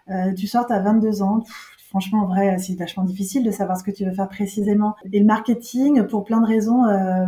Euh, 0.09 0.33
tu 0.33 0.47
sors, 0.47 0.71
à 0.71 0.79
22 0.79 1.21
ans. 1.21 1.43
franchement, 1.89 2.23
en 2.23 2.27
vrai, 2.27 2.57
c'est 2.57 2.75
vachement 2.75 3.03
difficile 3.03 3.43
de 3.43 3.51
savoir 3.51 3.77
ce 3.77 3.83
que 3.83 3.91
tu 3.91 4.05
veux 4.05 4.13
faire 4.13 4.29
précisément. 4.29 4.95
Et 5.11 5.19
le 5.19 5.25
marketing, 5.25 6.03
pour 6.07 6.23
plein 6.25 6.41
de 6.41 6.47
raisons, 6.47 6.85
euh, 6.85 7.25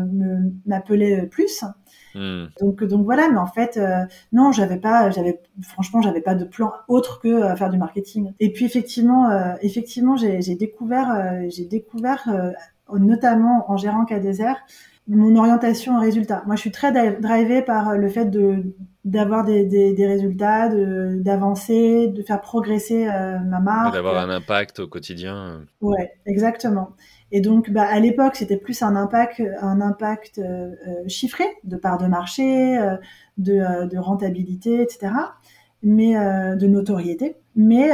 m'appelait 0.66 1.26
plus. 1.28 1.64
Hmm. 2.18 2.48
Donc, 2.62 2.84
donc 2.84 3.06
voilà, 3.06 3.30
mais 3.30 3.38
en 3.38 3.46
fait, 3.46 3.78
euh, 3.78 4.06
non, 4.32 4.52
j'avais 4.52 4.78
pas, 4.78 5.12
j'avais, 5.12 5.40
franchement, 5.62 6.02
j'avais 6.02 6.22
pas 6.22 6.34
de 6.34 6.46
plan 6.46 6.74
autre 6.88 7.20
que 7.22 7.28
euh, 7.28 7.56
faire 7.56 7.70
du 7.70 7.78
marketing. 7.78 8.34
Et 8.40 8.52
puis 8.52 8.66
effectivement, 8.66 9.30
euh, 9.30 9.54
effectivement, 9.62 10.16
j'ai 10.16 10.56
découvert, 10.56 11.42
j'ai 11.50 11.66
découvert 11.66 12.28
notamment 12.94 13.70
en 13.70 13.78
gérant 13.78 14.06
K-Désert, 14.06 14.58
mon 15.08 15.36
orientation 15.38 15.96
en 15.96 16.02
résultat. 16.02 16.44
Moi, 16.46 16.56
je 16.56 16.62
suis 16.62 16.72
très 16.72 16.92
drivée 17.20 17.62
par 17.62 17.98
le 17.98 18.10
fait 18.10 18.26
de 18.26 18.76
d'avoir 19.06 19.46
des, 19.46 19.64
des, 19.64 19.94
des, 19.94 20.06
résultats, 20.06 20.68
d'avancer, 20.68 22.10
de, 22.10 22.22
faire 22.24 22.42
progresser 22.42 23.08
euh, 23.08 23.40
ma 23.40 23.62
marque. 23.62 23.94
D'avoir 23.94 24.18
un 24.18 24.30
impact 24.30 24.82
au 24.82 24.88
quotidien. 24.90 25.62
Ouais, 25.80 26.12
exactement. 26.26 26.90
Et 27.32 27.40
donc, 27.40 27.72
bah, 27.72 27.88
à 27.90 28.02
l'époque, 28.02 28.36
c'était 28.36 28.58
plus 28.58 28.82
un 28.82 28.98
impact, 28.98 29.42
un 29.62 29.80
impact 29.80 30.40
euh, 30.40 30.76
chiffré 31.08 31.46
de 31.64 31.78
part 31.78 31.98
de 32.00 32.08
marché, 32.08 32.78
euh, 32.78 32.98
de, 33.38 33.88
de, 33.88 33.98
rentabilité, 33.98 34.82
etc 34.82 35.14
mais 35.84 36.18
euh, 36.18 36.56
de 36.56 36.68
notoriété. 36.68 37.38
Mais 37.60 37.90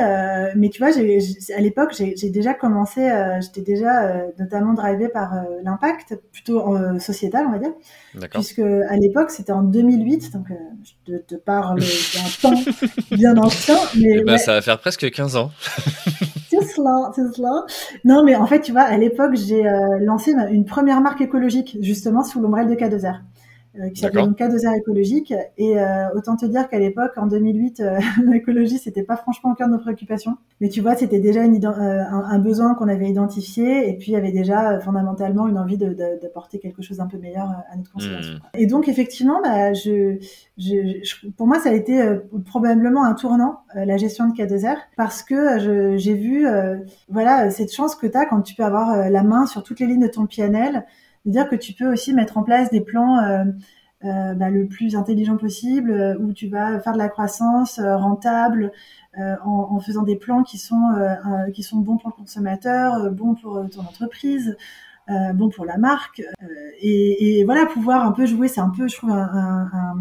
mais 0.56 0.68
euh, 0.68 0.70
tu 0.70 0.80
vois, 0.80 0.92
j'ai, 0.92 1.20
à 1.56 1.62
l'époque, 1.62 1.94
j'ai, 1.94 2.30
déjà 2.30 2.54
commencé, 2.54 3.10
euh, 3.10 3.40
j'étais 3.40 3.62
déjà 3.62 4.26
notamment 4.38 4.74
drivée 4.74 5.08
par 5.08 5.32
l'impact 5.64 6.20
plutôt 6.34 6.76
sociétal, 7.00 7.46
on 7.48 7.52
va 7.52 7.60
dire. 7.60 7.72
Puisque 8.32 8.60
à 8.60 8.98
l'époque, 8.98 9.32
c'était 9.32 9.54
en 9.54 9.64
2008, 9.64 10.34
donc 10.34 10.48
je 11.08 11.16
te, 11.16 11.36
parle 11.36 11.80
d'un 11.80 11.86
temps 12.42 12.62
bien 13.12 13.38
ancien. 13.38 13.78
Mais 13.96 14.18
eh 14.20 14.24
ben, 14.24 14.38
ça 14.38 14.54
va 14.54 14.62
faire 14.62 14.80
presque 14.80 15.10
15 15.10 15.38
ans. 15.38 15.52
c'est 16.50 16.62
cela, 16.64 17.12
c'est 17.16 17.34
cela. 17.34 17.66
Non, 18.04 18.26
mais 18.26 18.36
en 18.36 18.46
fait, 18.46 18.60
tu 18.60 18.74
vois, 18.74 18.82
à 18.82 18.98
l'époque, 18.98 19.36
j'ai 19.36 19.64
lancé 20.02 20.34
une 20.52 20.66
première 20.66 21.00
marque 21.00 21.22
écologique, 21.22 21.78
justement, 21.80 22.24
sous 22.24 22.42
l'ombrelle 22.42 22.68
de 22.68 22.76
K2R. 22.76 23.22
Euh, 23.80 23.90
qui 23.90 24.02
s'appelait 24.02 24.22
donc 24.22 24.38
K2R 24.38 24.78
écologique. 24.78 25.34
Et 25.58 25.80
euh, 25.80 26.08
autant 26.16 26.36
te 26.36 26.46
dire 26.46 26.70
qu'à 26.70 26.78
l'époque, 26.78 27.14
en 27.18 27.26
2008, 27.26 27.80
euh, 27.80 28.00
l'écologie, 28.28 28.78
c'était 28.78 29.02
pas 29.02 29.18
franchement 29.18 29.52
au 29.52 29.56
cœur 29.56 29.68
de 29.68 29.74
nos 29.74 29.80
préoccupations. 29.80 30.38
Mais 30.62 30.70
tu 30.70 30.82
vois, 30.82 30.96
c'était 30.96 31.20
déjà 31.20 31.44
une, 31.44 31.66
un, 31.66 32.40
besoin 32.40 32.76
qu'on 32.76 32.88
avait 32.88 33.10
identifié. 33.10 33.90
Et 33.90 33.98
puis, 33.98 34.12
il 34.12 34.14
y 34.14 34.18
avait 34.18 34.32
déjà 34.32 34.80
fondamentalement 34.80 35.48
une 35.48 35.58
envie 35.58 35.78
d'apporter 35.78 36.60
quelque 36.60 36.84
chose 36.84 36.98
d'un 36.98 37.08
peu 37.08 37.18
meilleur 37.18 37.50
à 37.72 37.76
notre 37.76 37.92
consommation. 37.92 38.36
Et 38.54 38.68
donc, 38.68 38.88
effectivement, 38.88 39.42
bah, 39.42 39.74
je, 39.74 40.18
je, 40.58 41.28
pour 41.36 41.48
moi, 41.48 41.60
ça 41.60 41.70
a 41.70 41.74
été 41.74 42.00
probablement 42.46 43.04
un 43.04 43.16
tournant, 43.16 43.62
la 43.74 43.98
gestion 43.98 44.30
de 44.30 44.36
K2R, 44.36 44.78
parce 44.98 45.24
que 45.24 45.98
j'ai 45.98 46.14
vu 46.14 46.46
voilà, 47.10 47.50
cette 47.50 47.74
chance 47.74 47.96
que 47.96 48.06
tu 48.06 48.18
as 48.18 48.26
quand 48.26 48.42
tu 48.42 48.54
peux 48.54 48.64
avoir 48.64 49.10
la 49.10 49.24
main 49.24 49.48
sur 49.48 49.64
toutes 49.64 49.80
les 49.80 49.88
lignes 49.88 50.04
de 50.04 50.08
ton 50.08 50.28
PNL 50.28 50.86
dire 51.26 51.50
que 51.50 51.56
tu 51.56 51.74
peux 51.74 51.92
aussi 51.92 52.14
mettre 52.14 52.38
en 52.38 52.44
place 52.44 52.70
des 52.70 52.82
plans 52.82 53.20
euh, 53.20 53.46
euh, 54.06 54.34
bah, 54.34 54.50
le 54.50 54.68
plus 54.68 54.96
intelligent 54.96 55.38
possible, 55.38 55.92
euh, 55.92 56.18
où 56.20 56.34
tu 56.34 56.48
vas 56.48 56.80
faire 56.80 56.94
de 56.94 56.98
la 56.98 57.10
croissance 57.10 57.80
rentable 57.80 58.72
en, 59.16 59.80
faisant 59.80 60.02
des 60.02 60.16
plans 60.16 60.42
qui 60.42 60.58
sont 60.58 60.82
qui 61.54 61.62
sont 61.62 61.78
bons 61.78 61.98
pour 61.98 62.10
le 62.10 62.16
consommateur, 62.16 63.12
bons 63.12 63.36
pour 63.36 63.64
ton 63.70 63.82
entreprise. 63.82 64.58
Euh, 65.10 65.34
bon 65.34 65.50
pour 65.50 65.66
la 65.66 65.78
marque 65.78 66.22
et, 66.80 67.44
voilà 67.44 67.66
pouvoir 67.66 68.06
un 68.06 68.14
peu 68.14 68.26
jouer 68.26 68.48
c'est 68.48 68.62
un 68.62 68.70
peu 68.70 68.88
je 68.88 68.96
trouve 68.96 69.12
un, 69.12 69.98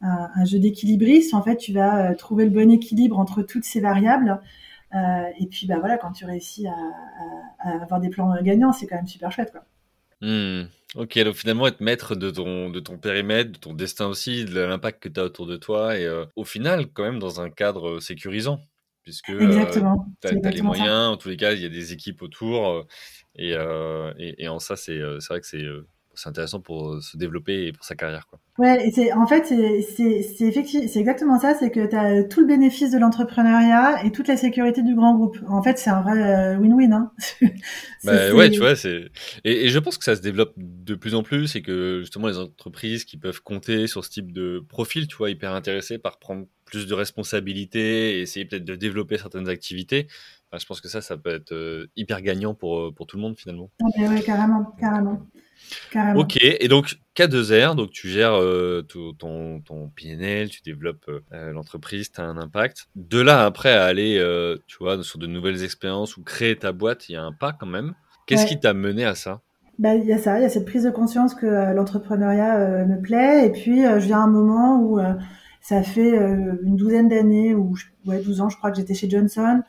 un, 0.00 0.44
jeu 0.44 0.58
d'équilibriste 0.58 1.34
en 1.34 1.42
fait 1.42 1.56
tu 1.56 1.72
vas 1.72 2.16
trouver 2.16 2.46
le 2.46 2.50
bon 2.50 2.68
équilibre 2.68 3.20
entre 3.20 3.42
toutes 3.42 3.62
ces 3.62 3.78
variables 3.78 4.40
et 4.92 5.46
puis 5.46 5.68
bah 5.68 5.78
voilà 5.78 5.98
quand 5.98 6.10
tu 6.10 6.24
réussis 6.24 6.66
à, 6.66 6.72
à, 6.72 7.70
à 7.70 7.82
avoir 7.82 8.00
des 8.00 8.08
plans 8.08 8.34
gagnants 8.42 8.72
c'est 8.72 8.88
quand 8.88 8.96
même 8.96 9.06
super 9.06 9.30
chouette 9.30 9.52
quoi 9.52 9.62
Hmm. 10.20 10.64
Ok, 10.96 11.18
donc 11.20 11.34
finalement 11.34 11.66
être 11.68 11.80
maître 11.80 12.16
de 12.16 12.30
ton, 12.30 12.68
de 12.68 12.80
ton 12.80 12.98
périmètre, 12.98 13.52
de 13.52 13.58
ton 13.58 13.72
destin 13.72 14.06
aussi, 14.06 14.44
de 14.44 14.60
l'impact 14.60 15.02
que 15.02 15.08
tu 15.08 15.20
as 15.20 15.24
autour 15.24 15.46
de 15.46 15.56
toi, 15.56 15.96
et 15.96 16.04
euh, 16.04 16.26
au 16.34 16.44
final, 16.44 16.92
quand 16.92 17.04
même 17.04 17.20
dans 17.20 17.40
un 17.40 17.48
cadre 17.48 17.88
euh, 17.88 18.00
sécurisant, 18.00 18.60
puisque 19.04 19.30
euh, 19.30 19.64
tu 20.20 20.26
as, 20.26 20.50
les 20.50 20.62
moyens, 20.62 21.10
en 21.10 21.16
tous 21.16 21.28
les 21.28 21.36
cas, 21.36 21.52
il 21.52 21.62
y 21.62 21.64
a 21.64 21.68
des 21.68 21.92
équipes 21.92 22.22
autour, 22.22 22.86
et, 23.36 23.50
et, 23.52 24.34
et, 24.42 24.48
en 24.48 24.58
ça, 24.58 24.76
c'est 24.76 24.98
vrai 24.98 25.40
que 25.40 25.46
c'est 25.46 25.64
c'est 26.20 26.28
intéressant 26.28 26.60
pour 26.60 26.90
euh, 26.90 27.00
se 27.00 27.16
développer 27.16 27.66
et 27.66 27.72
pour 27.72 27.84
sa 27.84 27.94
carrière. 27.94 28.26
Quoi. 28.26 28.38
Ouais, 28.58 28.90
c'est, 28.94 29.12
en 29.12 29.26
fait, 29.26 29.46
c'est, 29.46 30.46
effectivement, 30.46 30.86
c'est 30.86 31.00
exactement 31.00 31.38
ça, 31.38 31.54
c'est 31.58 31.70
que 31.70 31.86
tu 31.86 31.96
as 31.96 32.24
tout 32.24 32.40
le 32.40 32.46
bénéfice 32.46 32.90
de 32.90 32.98
l'entrepreneuriat 32.98 34.04
et 34.04 34.12
toute 34.12 34.28
la 34.28 34.36
sécurité 34.36 34.82
du 34.82 34.94
grand 34.94 35.14
groupe. 35.14 35.38
En 35.48 35.62
fait, 35.62 35.78
c'est 35.78 35.88
un 35.88 36.02
vrai 36.02 36.20
euh, 36.20 36.58
win-win. 36.58 36.92
Hein. 36.92 37.12
bah, 38.04 38.34
ouais, 38.34 38.50
tu 38.50 38.58
vois, 38.58 38.76
c'est... 38.76 39.10
Et, 39.44 39.70
je 39.70 39.78
pense 39.78 39.96
que 39.96 40.04
ça 40.04 40.14
se 40.14 40.20
développe 40.20 40.52
de 40.56 40.94
plus 40.94 41.14
en 41.14 41.22
plus 41.22 41.56
et 41.56 41.62
que 41.62 42.00
justement 42.00 42.28
les 42.28 42.38
entreprises 42.38 43.04
qui 43.04 43.16
peuvent 43.16 43.42
compter 43.42 43.86
sur 43.86 44.04
ce 44.04 44.10
type 44.10 44.32
de 44.32 44.62
profil, 44.68 45.06
tu 45.06 45.16
vois, 45.16 45.30
hyper 45.30 45.54
intéressées 45.54 45.96
par 45.96 46.18
prendre 46.18 46.46
plus 46.66 46.86
de 46.86 46.94
responsabilités 46.94 48.18
et 48.18 48.20
essayer 48.20 48.44
peut-être 48.44 48.64
de 48.64 48.76
développer 48.76 49.16
certaines 49.16 49.48
activités, 49.48 50.06
je 50.58 50.66
pense 50.66 50.80
que 50.80 50.88
ça, 50.88 51.00
ça 51.00 51.16
peut 51.16 51.30
être 51.30 51.52
euh, 51.52 51.86
hyper 51.96 52.20
gagnant 52.20 52.54
pour, 52.54 52.92
pour 52.94 53.06
tout 53.06 53.16
le 53.16 53.22
monde 53.22 53.38
finalement. 53.38 53.70
Ah, 53.80 54.02
ouais, 54.02 54.20
carrément, 54.20 54.64
carrément. 54.78 55.26
Ok, 56.14 56.38
et 56.40 56.68
donc 56.68 56.96
K2R, 57.16 57.74
donc 57.74 57.90
tu 57.90 58.08
gères 58.08 58.34
euh, 58.34 58.82
ton, 58.82 59.60
ton 59.60 59.88
PNL, 59.94 60.48
tu 60.50 60.62
développes 60.62 61.08
euh, 61.32 61.52
l'entreprise, 61.52 62.10
tu 62.10 62.20
as 62.20 62.24
un 62.24 62.36
impact. 62.36 62.86
De 62.96 63.20
là 63.20 63.44
après 63.44 63.72
à 63.72 63.84
aller, 63.84 64.18
euh, 64.18 64.56
tu 64.66 64.76
vois, 64.80 65.02
sur 65.02 65.18
de 65.18 65.26
nouvelles 65.26 65.62
expériences 65.64 66.16
ou 66.16 66.22
créer 66.22 66.56
ta 66.56 66.72
boîte, 66.72 67.08
il 67.08 67.12
y 67.12 67.16
a 67.16 67.22
un 67.22 67.32
pas 67.32 67.52
quand 67.52 67.66
même. 67.66 67.94
Qu'est-ce 68.26 68.46
qui 68.46 68.60
t'a 68.60 68.74
mené 68.74 69.04
à 69.04 69.14
ça? 69.14 69.40
Bah, 69.78 69.94
il 69.94 70.04
y 70.04 70.12
a 70.12 70.18
ça, 70.18 70.38
il 70.38 70.42
y 70.42 70.44
a 70.44 70.48
cette 70.48 70.66
prise 70.66 70.84
de 70.84 70.90
conscience 70.90 71.34
que 71.34 71.74
l'entrepreneuriat 71.74 72.84
me 72.84 73.00
plaît. 73.00 73.46
Et 73.46 73.50
puis, 73.50 73.82
je 73.82 74.06
viens 74.06 74.20
à 74.20 74.24
un 74.24 74.30
moment 74.30 74.80
où 74.80 75.00
ça 75.60 75.82
fait 75.82 76.16
une 76.62 76.76
douzaine 76.76 77.08
d'années, 77.08 77.56
ou 77.56 77.74
ouais, 78.06 78.20
12 78.20 78.40
ans, 78.40 78.48
je 78.48 78.56
crois 78.56 78.70
que 78.70 78.76
j'étais 78.76 78.94
chez 78.94 79.10
Johnson. 79.10 79.62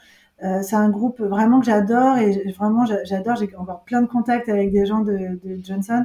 Euh, 0.43 0.61
c'est 0.63 0.75
un 0.75 0.89
groupe 0.89 1.21
vraiment 1.21 1.59
que 1.59 1.65
j'adore 1.65 2.17
et 2.17 2.51
vraiment 2.57 2.85
j'adore. 2.85 3.35
J'ai 3.35 3.55
encore 3.55 3.83
plein 3.83 4.01
de 4.01 4.07
contacts 4.07 4.49
avec 4.49 4.71
des 4.71 4.85
gens 4.85 4.99
de, 5.01 5.39
de 5.43 5.63
Johnson. 5.63 6.03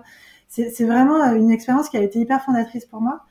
C'est 0.48 0.84
vraiment 0.84 1.32
une 1.32 1.50
expérience 1.50 1.88
qui 1.88 1.96
a 1.96 2.02
été 2.02 2.20
hyper 2.20 2.42
fondatrice 2.42 2.86
pour 2.86 3.00
moi. 3.00 3.22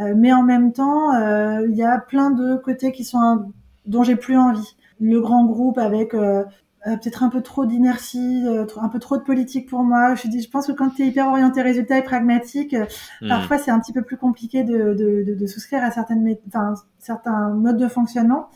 Euh, 0.00 0.14
mais 0.16 0.32
en 0.32 0.42
même 0.42 0.72
temps, 0.72 1.14
euh, 1.14 1.66
il 1.68 1.76
y 1.76 1.82
a 1.82 1.98
plein 1.98 2.30
de 2.30 2.56
côtés 2.56 2.92
qui 2.92 3.04
sont 3.04 3.52
dont 3.86 4.02
j'ai 4.02 4.16
plus 4.16 4.36
envie. 4.36 4.76
Le 5.00 5.20
grand 5.20 5.44
groupe 5.46 5.78
avec 5.78 6.14
euh, 6.14 6.44
peut-être 6.84 7.22
un 7.22 7.28
peu 7.28 7.40
trop 7.40 7.66
d'inertie, 7.66 8.44
un 8.80 8.88
peu 8.88 8.98
trop 8.98 9.16
de 9.16 9.22
politique 9.22 9.68
pour 9.68 9.82
moi. 9.82 10.14
Je 10.14 10.28
dis, 10.28 10.42
je 10.42 10.50
pense 10.50 10.66
que 10.66 10.72
quand 10.72 10.90
tu 10.90 11.02
es 11.02 11.06
hyper 11.06 11.28
orienté 11.28 11.62
résultat 11.62 11.98
et 11.98 12.02
pragmatique, 12.02 12.74
hmm. 13.20 13.28
parfois 13.28 13.58
c'est 13.58 13.70
un 13.70 13.80
petit 13.80 13.92
peu 13.92 14.02
plus 14.02 14.16
compliqué 14.16 14.64
de, 14.64 14.94
de, 14.94 15.24
de, 15.26 15.34
de 15.34 15.46
souscrire 15.46 15.82
à 15.82 15.90
certaines, 15.90 16.36
enfin, 16.48 16.74
certains 16.98 17.50
modes 17.50 17.78
de 17.78 17.88
fonctionnement 17.88 18.48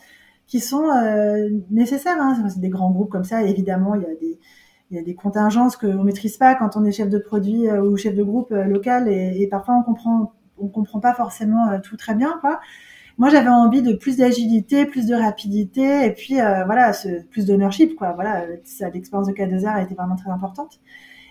qui 0.51 0.59
sont 0.59 0.89
euh, 0.89 1.49
nécessaires. 1.69 2.17
Hein. 2.19 2.49
C'est 2.49 2.59
des 2.59 2.69
grands 2.69 2.91
groupes 2.91 3.09
comme 3.09 3.23
ça. 3.23 3.41
évidemment, 3.41 3.95
il 3.95 4.01
y 4.01 4.05
a 4.05 4.15
des 4.15 4.37
il 4.91 4.97
y 4.97 4.99
a 4.99 5.03
des 5.03 5.15
contingences 5.15 5.77
qu'on 5.77 6.03
maîtrise 6.03 6.35
pas 6.35 6.53
quand 6.55 6.75
on 6.75 6.83
est 6.83 6.91
chef 6.91 7.07
de 7.09 7.17
produit 7.17 7.69
euh, 7.69 7.81
ou 7.81 7.95
chef 7.95 8.13
de 8.13 8.23
groupe 8.23 8.51
euh, 8.51 8.65
local 8.65 9.07
et, 9.07 9.47
parfois 9.49 9.75
on 9.79 9.83
comprend 9.83 10.33
on 10.57 10.67
comprend 10.67 10.99
pas 10.99 11.13
forcément 11.13 11.79
tout 11.79 11.95
très 11.95 12.15
bien 12.15 12.37
quoi. 12.41 12.59
moi, 13.17 13.29
j'avais 13.29 13.49
envie 13.49 13.81
de 13.81 13.93
plus 13.93 14.17
d'agilité, 14.17 14.85
plus 14.85 15.07
de 15.07 15.15
rapidité, 15.15 16.05
et 16.05 16.11
puis 16.11 16.35
voilà, 16.35 16.93
ce, 16.93 17.23
plus 17.29 17.45
d'ownership, 17.47 17.95
quoi. 17.95 18.11
Voilà, 18.13 18.45
l'expérience 18.93 19.27
de 19.27 19.33
K2R 19.33 19.75
a 19.75 19.81
été 19.81 19.95
vraiment 19.95 20.15
très 20.15 20.29
importante. 20.29 20.79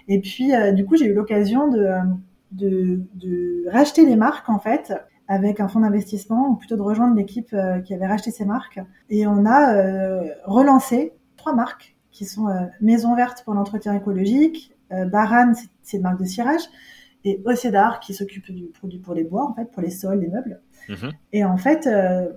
Et 0.09 0.21
puis, 0.21 0.53
du 0.75 0.85
coup, 0.85 0.97
j'ai 0.97 1.07
eu 1.07 1.15
l'occasion 1.15 1.69
de, 1.69 1.87
de, 2.53 3.03
de 3.15 3.71
racheter 3.71 4.05
les 4.05 4.17
marques 4.17 4.49
en 4.49 4.59
fait 4.59 4.93
avec 5.31 5.61
un 5.61 5.69
fonds 5.69 5.81
d'investissement, 5.81 6.51
ou 6.51 6.57
plutôt 6.57 6.77
de 6.77 6.83
rejoindre 6.83 7.15
l'équipe 7.15 7.55
qui 7.85 7.95
avait 7.95 8.07
racheté 8.07 8.31
ces 8.31 8.45
marques. 8.45 8.81
Et 9.09 9.27
on 9.27 9.47
a 9.47 10.23
relancé 10.45 11.13
trois 11.37 11.55
marques 11.55 11.97
qui 12.11 12.25
sont 12.25 12.49
Maison 12.81 13.15
Verte 13.15 13.45
pour 13.45 13.55
l'entretien 13.55 13.95
écologique, 13.95 14.75
Baran, 14.91 15.53
c'est 15.83 15.99
une 15.99 16.03
marque 16.03 16.19
de 16.19 16.25
cirage, 16.25 16.63
et 17.25 17.43
Océdar 17.45 18.01
qui 18.01 18.15
s'occupe 18.15 18.51
du 18.51 18.67
produit 18.67 18.99
pour 18.99 19.15
les 19.15 19.25
bois, 19.25 19.49
en 19.49 19.55
fait, 19.55 19.71
pour 19.71 19.83
les 19.83 19.91
sols, 19.91 20.21
les 20.21 20.29
meubles. 20.29 20.61
Mhm. 20.89 21.13
Et 21.33 21.45
en 21.45 21.57
fait, 21.57 21.87
euh, 21.87 22.29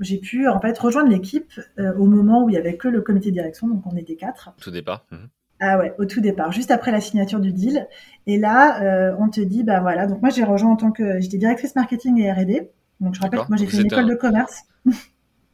j'ai 0.00 0.18
pu 0.18 0.48
en 0.48 0.60
fait 0.60 0.76
rejoindre 0.78 1.10
l'équipe 1.10 1.52
euh, 1.78 1.94
au 1.96 2.06
moment 2.06 2.44
où 2.44 2.48
il 2.48 2.54
y 2.54 2.58
avait 2.58 2.76
que 2.76 2.88
le 2.88 3.00
comité 3.00 3.30
de 3.30 3.34
direction, 3.34 3.68
donc 3.68 3.82
on 3.86 3.96
était 3.96 4.16
quatre. 4.16 4.54
Tout 4.60 4.70
départ. 4.70 5.06
Mhm. 5.10 5.28
Ah 5.60 5.78
ouais, 5.78 5.94
au 5.98 6.04
tout 6.04 6.20
départ, 6.20 6.52
juste 6.52 6.70
après 6.70 6.90
la 6.90 7.00
signature 7.00 7.40
du 7.40 7.52
deal. 7.52 7.88
Et 8.26 8.38
là, 8.38 8.82
euh, 8.82 9.16
on 9.18 9.28
te 9.28 9.40
dit, 9.40 9.62
bah 9.62 9.80
voilà. 9.80 10.06
Donc 10.06 10.20
moi, 10.20 10.30
j'ai 10.30 10.44
rejoint 10.44 10.72
en 10.72 10.76
tant 10.76 10.90
que, 10.90 11.20
j'étais 11.20 11.38
directrice 11.38 11.74
marketing 11.76 12.20
et 12.20 12.32
R&D. 12.32 12.70
Donc 13.00 13.14
je 13.14 13.20
rappelle 13.20 13.40
que 13.40 13.48
moi, 13.48 13.56
j'ai 13.56 13.66
fait 13.66 13.78
une 13.78 13.86
école 13.86 14.08
de 14.08 14.14
commerce. 14.14 14.62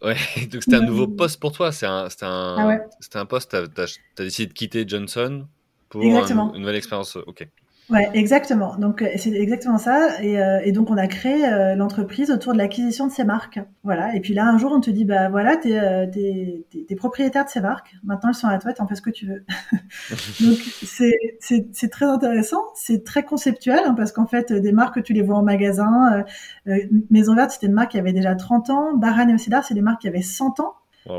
Ouais, 0.02 0.16
donc 0.50 0.62
c'était 0.62 0.76
un 0.76 0.82
nouveau 0.82 1.06
poste 1.06 1.40
pour 1.40 1.52
toi. 1.52 1.72
C'est 1.72 1.86
un, 1.86 2.08
c'était 2.08 2.24
un, 2.24 2.56
ah 2.58 2.66
ouais. 2.66 2.80
un 3.14 3.26
poste. 3.26 3.50
T'as, 3.50 3.82
as, 3.84 4.22
décidé 4.22 4.48
de 4.48 4.52
quitter 4.52 4.84
Johnson 4.86 5.46
pour 5.88 6.02
une 6.02 6.60
nouvelle 6.60 6.76
expérience. 6.76 7.16
Ok. 7.16 7.46
Ouais, 7.90 8.08
exactement. 8.14 8.76
Donc 8.76 9.02
euh, 9.02 9.08
c'est 9.16 9.32
exactement 9.32 9.78
ça. 9.78 10.22
Et, 10.22 10.40
euh, 10.40 10.60
et, 10.64 10.70
donc 10.70 10.90
on 10.90 10.96
a 10.96 11.08
créé 11.08 11.44
euh, 11.44 11.74
l'entreprise 11.74 12.30
autour 12.30 12.52
de 12.52 12.58
l'acquisition 12.58 13.08
de 13.08 13.12
ces 13.12 13.24
marques. 13.24 13.58
Voilà. 13.82 14.14
Et 14.14 14.20
puis 14.20 14.32
là 14.32 14.46
un 14.46 14.58
jour 14.58 14.70
on 14.72 14.80
te 14.80 14.90
dit 14.90 15.04
bah 15.04 15.28
voilà 15.28 15.56
t'es 15.56 15.70
es, 15.70 16.64
es, 16.88 16.94
propriétaire 16.94 17.44
de 17.44 17.50
ces 17.50 17.60
marques. 17.60 17.96
Maintenant 18.04 18.28
elles 18.30 18.36
sont 18.36 18.46
à 18.46 18.58
toi, 18.58 18.72
t'en 18.72 18.86
fais 18.86 18.94
ce 18.94 19.02
que 19.02 19.10
tu 19.10 19.26
veux. 19.26 19.44
donc 20.40 20.58
c'est 20.84 21.16
c'est 21.40 21.90
très 21.90 22.06
intéressant. 22.06 22.62
C'est 22.74 23.02
très 23.04 23.24
conceptuel 23.24 23.80
hein, 23.84 23.94
parce 23.96 24.12
qu'en 24.12 24.26
fait 24.26 24.52
des 24.52 24.72
marques 24.72 25.02
tu 25.02 25.12
les 25.12 25.22
vois 25.22 25.36
en 25.36 25.42
magasin. 25.42 26.24
Maison 27.10 27.34
Verte 27.34 27.50
c'était 27.50 27.66
une 27.66 27.74
marque 27.74 27.90
qui 27.90 27.98
avait 27.98 28.12
déjà 28.12 28.36
30 28.36 28.70
ans. 28.70 28.96
Baran 28.96 29.28
et 29.28 29.34
Océdar 29.34 29.64
c'est 29.64 29.74
des 29.74 29.82
marques 29.82 30.02
qui 30.02 30.08
avaient 30.08 30.22
100 30.22 30.60
ans. 30.60 30.74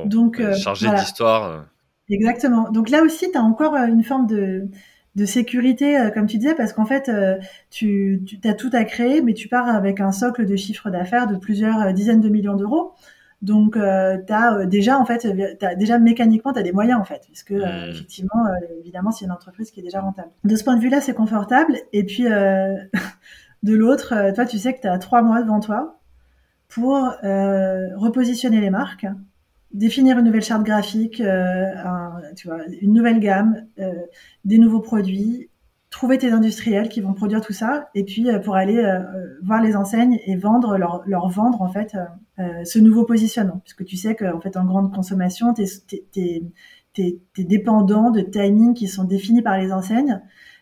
Donc 0.05 0.41
chargé 0.55 0.89
d'histoire. 0.89 1.65
Exactement. 2.10 2.71
Donc 2.71 2.89
là 2.89 3.03
aussi 3.03 3.29
tu 3.29 3.38
as 3.38 3.41
encore 3.41 3.75
une 3.75 4.03
forme 4.03 4.27
de 4.27 4.69
de 5.15 5.26
sécurité, 5.26 6.00
euh, 6.00 6.10
comme 6.10 6.26
tu 6.26 6.38
disais, 6.38 6.56
parce 6.56 6.74
qu'en 6.74 6.86
fait, 6.86 7.10
euh, 7.10 7.38
tu, 7.69 8.24
tu 8.26 8.39
as 8.47 8.54
tout 8.54 8.69
à 8.74 8.84
créer, 8.86 9.21
mais 9.21 9.34
tu 9.34 9.47
pars 9.47 9.67
avec 9.67 10.00
un 10.00 10.12
socle 10.12 10.45
de 10.45 10.56
chiffre 10.56 10.89
d'affaires 10.89 11.28
de 11.28 11.36
plusieurs 11.36 11.82
euh, 11.82 11.91
dizaines 11.91 12.21
de 12.21 12.30
millions 12.30 12.56
d'euros. 12.56 12.93
Donc, 13.41 13.76
euh, 13.76 14.17
tu 14.26 14.32
as 14.32 14.65
déjà, 14.65 14.97
en 14.97 15.06
fait, 15.06 15.26
as, 15.62 15.76
déjà 15.76 15.97
mécaniquement, 15.97 16.54
tu 16.54 16.60
as 16.60 16.63
des 16.63 16.71
moyens, 16.71 17.00
en 17.00 17.04
fait, 17.04 17.24
puisque 17.26 17.52
effectivement, 17.52 18.45
évidemment, 18.80 19.12
c'est 19.12 19.26
une 19.26 19.32
entreprise 19.32 19.71
qui 19.71 19.80
est 19.80 19.84
déjà 19.84 20.00
rentable. 20.00 20.30
De 20.43 20.56
ce 20.56 20.63
point 20.63 20.76
de 20.76 20.82
vue-là, 20.82 21.02
c'est 21.02 21.15
confortable. 21.15 21.76
Et 21.91 22.04
puis, 22.04 22.24
de 23.63 23.74
l'autre, 23.74 24.32
toi, 24.36 24.45
tu 24.45 24.60
sais 24.60 24.76
que 24.76 24.82
tu 24.82 24.88
as 24.88 25.00
trois 25.00 25.24
mois 25.24 25.41
devant 25.41 25.60
toi 25.60 25.97
pour 26.67 26.93
repositionner 26.93 28.62
les 28.62 28.69
marques, 28.69 29.08
définir 29.73 30.17
une 30.19 30.25
nouvelle 30.25 30.43
charte 30.43 30.63
graphique, 30.63 31.21
euh, 31.21 31.65
tu 32.36 32.47
vois, 32.47 32.60
une 32.81 32.93
nouvelle 32.93 33.19
gamme, 33.19 33.67
euh, 33.79 33.93
des 34.45 34.57
nouveaux 34.57 34.79
produits, 34.81 35.49
trouver 35.89 36.17
tes 36.17 36.31
industriels 36.31 36.89
qui 36.89 37.01
vont 37.01 37.13
produire 37.13 37.41
tout 37.41 37.53
ça, 37.53 37.89
et 37.95 38.03
puis 38.03 38.29
euh, 38.29 38.39
pour 38.39 38.55
aller 38.55 38.81
voir 39.43 39.62
les 39.62 39.75
enseignes 39.75 40.19
et 40.25 40.36
vendre 40.36 40.77
leur, 40.77 41.03
leur 41.05 41.29
vendre 41.29 41.62
en 41.62 41.69
fait 41.69 41.95
ce 42.38 42.79
nouveau 42.79 43.03
positionnement, 43.05 43.62
puisque 43.63 43.86
tu 43.86 43.97
sais 43.97 44.15
qu'en 44.15 44.39
fait 44.39 44.57
en 44.57 44.65
grande 44.65 44.93
consommation, 44.93 45.53
t'es 45.53 45.65
es, 46.15 46.43
es, 46.97 47.43
dépendant 47.43 48.10
de 48.10 48.21
timings 48.21 48.73
qui 48.73 48.88
sont 48.88 49.03
définis 49.03 49.41
par 49.41 49.57
les 49.57 49.71
enseignes 49.71 50.21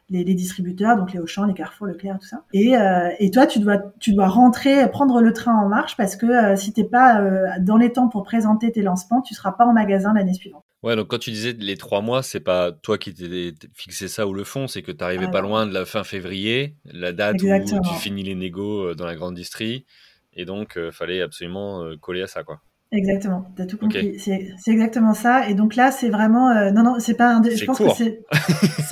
les, 0.10 0.24
les, 0.24 0.34
distributeurs, 0.34 0.98
donc 0.98 1.14
les 1.14 1.20
Auchan, 1.20 1.46
les 1.46 1.54
Carrefour, 1.54 1.88
Leclerc, 1.88 2.20
tout 2.20 2.28
ça. 2.28 2.44
Et, 2.54 2.76
euh, 2.76 3.10
et 3.20 3.32
toi, 3.32 3.48
tu 3.48 3.60
dois, 3.60 3.78
tu 4.00 4.14
dois 4.14 4.28
rentrer, 4.28 4.90
prendre 4.90 5.22
le 5.22 5.34
train 5.34 5.56
en 5.56 5.68
marche 5.68 5.96
parce 5.98 6.16
que 6.16 6.26
euh, 6.26 6.56
si 6.56 6.74
t'es 6.74 6.84
pas 6.84 7.22
euh, 7.22 7.48
dans 7.60 7.78
les 7.78 7.92
temps 7.92 8.08
pour 8.08 8.24
présenter 8.24 8.72
tes 8.72 8.82
lancements, 8.82 9.22
tu 9.22 9.34
seras 9.34 9.52
pas 9.52 9.66
en 9.66 9.74
magasin 9.74 10.14
l'année 10.14 10.34
suivante. 10.34 10.64
Ouais, 10.82 10.96
donc 10.96 11.08
quand 11.08 11.20
tu 11.20 11.32
disais 11.32 11.54
les 11.54 11.76
trois 11.76 12.02
mois, 12.02 12.24
c'est 12.24 12.40
pas 12.40 12.72
toi 12.72 12.98
qui 12.98 13.14
t'es 13.14 13.54
fixé 13.74 14.08
ça 14.08 14.28
ou 14.28 14.34
le 14.34 14.46
fond, 14.46 14.68
c'est 14.68 14.82
que 14.82 14.92
tu 14.92 15.00
n'arrivais 15.00 15.26
ah 15.28 15.32
pas 15.32 15.42
loin 15.42 15.68
de 15.68 15.74
la 15.74 15.86
fin 15.86 16.04
février, 16.06 16.78
la 16.86 17.12
date 17.12 17.42
où 17.42 17.82
tu 17.82 17.94
finis 18.00 18.24
les 18.24 18.36
négos 18.36 18.96
dans 18.96 19.06
la 19.06 19.16
grande 19.16 19.36
distrie, 19.36 19.86
et 20.32 20.46
donc 20.46 20.80
fallait 20.92 21.22
absolument 21.22 21.84
coller 22.00 22.22
à 22.22 22.28
ça, 22.28 22.44
quoi. 22.44 22.62
Exactement, 22.92 23.46
t'as 23.56 23.68
tout 23.68 23.78
compris. 23.78 24.18
C'est 24.18 24.56
exactement 24.68 25.14
ça. 25.14 25.48
Et 25.48 25.54
donc 25.54 25.76
là, 25.76 25.92
c'est 25.92 26.10
vraiment 26.10 26.50
euh, 26.50 26.72
non 26.72 26.82
non, 26.82 26.96
c'est 27.00 27.14
pas 27.14 27.36
un. 27.36 27.44
Je 27.44 27.64
pense 27.66 27.78
que 27.78 27.90
c'est 27.96 28.24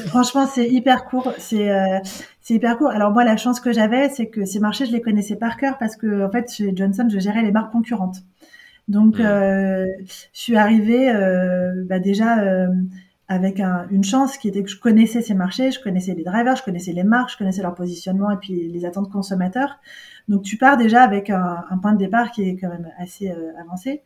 franchement 0.07 0.45
c'est 0.45 0.69
hyper 0.69 1.05
court. 1.05 1.33
C'est 1.39 1.71
euh, 1.71 1.97
c'est 2.41 2.53
hyper 2.53 2.77
court. 2.77 2.89
Alors 2.89 3.11
moi, 3.11 3.23
la 3.23 3.37
chance 3.37 3.59
que 3.59 3.71
j'avais, 3.71 4.09
c'est 4.09 4.27
que 4.27 4.45
ces 4.45 4.59
marchés, 4.59 4.85
je 4.85 4.91
les 4.91 5.01
connaissais 5.01 5.35
par 5.35 5.57
cœur 5.57 5.79
parce 5.79 5.95
que 5.95 6.23
en 6.25 6.29
fait, 6.29 6.51
chez 6.51 6.75
Johnson, 6.75 7.07
je 7.11 7.17
gérais 7.17 7.41
les 7.41 7.51
marques 7.51 7.71
concurrentes. 7.71 8.17
Donc, 8.87 9.17
mmh. 9.17 9.25
euh, 9.25 9.85
je 10.05 10.39
suis 10.39 10.57
arrivée 10.57 11.11
bah, 11.89 11.99
déjà 11.99 12.67
avec 13.29 13.59
un, 13.59 13.87
une 13.91 14.03
chance 14.03 14.37
qui 14.37 14.47
était 14.47 14.63
que 14.63 14.69
je 14.69 14.79
connaissais 14.79 15.21
ces 15.21 15.33
marchés, 15.33 15.71
je 15.71 15.81
connaissais 15.81 16.13
les 16.13 16.23
drivers, 16.23 16.55
je 16.55 16.63
connaissais 16.63 16.93
les 16.93 17.03
marques, 17.03 17.31
je 17.31 17.37
connaissais 17.37 17.61
leur 17.61 17.75
positionnement 17.75 18.31
et 18.31 18.37
puis 18.37 18.69
les 18.69 18.85
attentes 18.85 19.11
consommateurs. 19.11 19.79
Donc 20.29 20.43
tu 20.43 20.57
pars 20.57 20.77
déjà 20.77 21.03
avec 21.03 21.29
un, 21.29 21.65
un 21.69 21.77
point 21.77 21.91
de 21.91 21.97
départ 21.97 22.31
qui 22.31 22.43
est 22.43 22.55
quand 22.55 22.69
même 22.69 22.89
assez 22.97 23.29
euh, 23.29 23.51
avancé. 23.59 24.01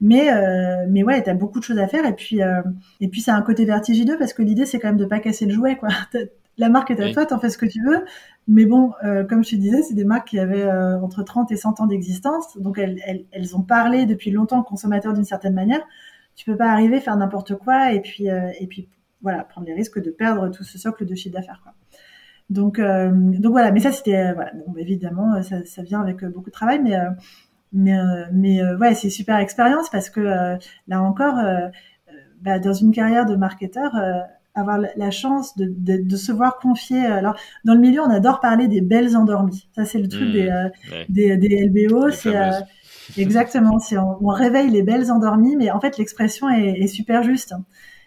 Mais 0.00 0.30
euh, 0.30 0.84
mais 0.90 1.04
ouais, 1.04 1.22
t'as 1.22 1.32
beaucoup 1.34 1.58
de 1.58 1.64
choses 1.64 1.78
à 1.78 1.88
faire 1.88 2.04
et 2.04 2.12
puis 2.12 2.42
euh, 2.42 2.60
et 3.00 3.08
puis 3.08 3.20
c'est 3.20 3.30
un 3.30 3.40
côté 3.40 3.64
vertigineux 3.64 4.18
parce 4.18 4.34
que 4.34 4.42
l'idée 4.42 4.66
c'est 4.66 4.78
quand 4.78 4.88
même 4.88 4.98
de 4.98 5.06
pas 5.06 5.20
casser 5.20 5.46
le 5.46 5.54
jouet 5.54 5.76
quoi. 5.76 5.88
La 6.58 6.70
marque 6.70 6.90
est 6.90 6.98
à 7.02 7.12
toi, 7.12 7.26
t'en 7.26 7.38
fais 7.38 7.50
ce 7.50 7.58
que 7.58 7.66
tu 7.66 7.84
veux. 7.84 8.02
Mais 8.48 8.64
bon, 8.64 8.92
comme 9.28 9.44
je 9.44 9.50
te 9.50 9.56
disais, 9.56 9.82
c'est 9.82 9.92
des 9.92 10.06
marques 10.06 10.28
qui 10.28 10.38
avaient 10.38 10.66
entre 11.02 11.22
30 11.22 11.52
et 11.52 11.56
100 11.56 11.80
ans 11.80 11.86
d'existence, 11.86 12.56
donc 12.56 12.78
elles, 12.78 12.98
elles, 13.04 13.26
elles 13.30 13.54
ont 13.54 13.60
parlé 13.60 14.06
depuis 14.06 14.30
longtemps 14.30 14.60
aux 14.60 14.64
consommateurs 14.64 15.12
d'une 15.12 15.26
certaine 15.26 15.52
manière 15.52 15.82
tu 16.36 16.44
peux 16.44 16.56
pas 16.56 16.70
arriver 16.70 17.00
faire 17.00 17.16
n'importe 17.16 17.56
quoi 17.56 17.92
et 17.92 18.00
puis 18.00 18.30
euh, 18.30 18.50
et 18.60 18.66
puis 18.66 18.88
voilà 19.22 19.42
prendre 19.42 19.66
les 19.66 19.74
risques 19.74 20.00
de 20.00 20.10
perdre 20.10 20.50
tout 20.50 20.62
ce 20.62 20.78
socle 20.78 21.04
de 21.04 21.14
chiffre 21.14 21.34
d'affaires 21.34 21.60
quoi. 21.62 21.72
Donc 22.50 22.78
euh, 22.78 23.10
donc 23.10 23.52
voilà, 23.52 23.72
mais 23.72 23.80
ça 23.80 23.90
c'était 23.90 24.16
euh, 24.16 24.34
voilà, 24.34 24.52
bon, 24.52 24.76
évidemment 24.76 25.42
ça, 25.42 25.64
ça, 25.64 25.82
vient 25.82 26.00
avec 26.00 26.24
beaucoup 26.24 26.50
de 26.50 26.54
travail, 26.54 26.80
mais 26.80 26.96
mais 27.72 27.96
mais 28.32 28.62
ouais 28.76 28.94
c'est 28.94 29.10
super 29.10 29.38
expérience 29.38 29.90
parce 29.90 30.10
que 30.10 30.20
là 30.20 31.02
encore 31.02 31.42
bah, 32.42 32.58
dans 32.60 32.74
une 32.74 32.92
carrière 32.92 33.26
de 33.26 33.34
marketeur 33.34 33.92
avoir 34.54 34.78
la 34.78 35.10
chance 35.10 35.54
de, 35.58 35.66
de, 35.66 36.02
de, 36.02 36.16
se 36.16 36.32
voir 36.32 36.56
confier. 36.56 37.04
Alors, 37.04 37.36
dans 37.66 37.74
le 37.74 37.80
milieu, 37.80 38.00
on 38.00 38.08
adore 38.08 38.40
parler 38.40 38.68
des 38.68 38.80
belles 38.80 39.14
endormies. 39.14 39.68
Ça, 39.74 39.84
c'est 39.84 39.98
le 39.98 40.08
truc 40.08 40.30
mmh, 40.30 40.32
des, 41.10 41.36
des, 41.36 41.36
des, 41.36 41.68
LBO. 41.68 42.10
C'est 42.10 42.34
Exactement. 43.16 43.78
C'est 43.78 43.98
on, 43.98 44.26
réveille 44.28 44.70
les 44.70 44.82
belles 44.82 45.10
endormies, 45.10 45.56
mais 45.56 45.70
en 45.70 45.80
fait 45.80 45.98
l'expression 45.98 46.48
est, 46.50 46.80
est, 46.80 46.86
super 46.86 47.22
juste. 47.22 47.54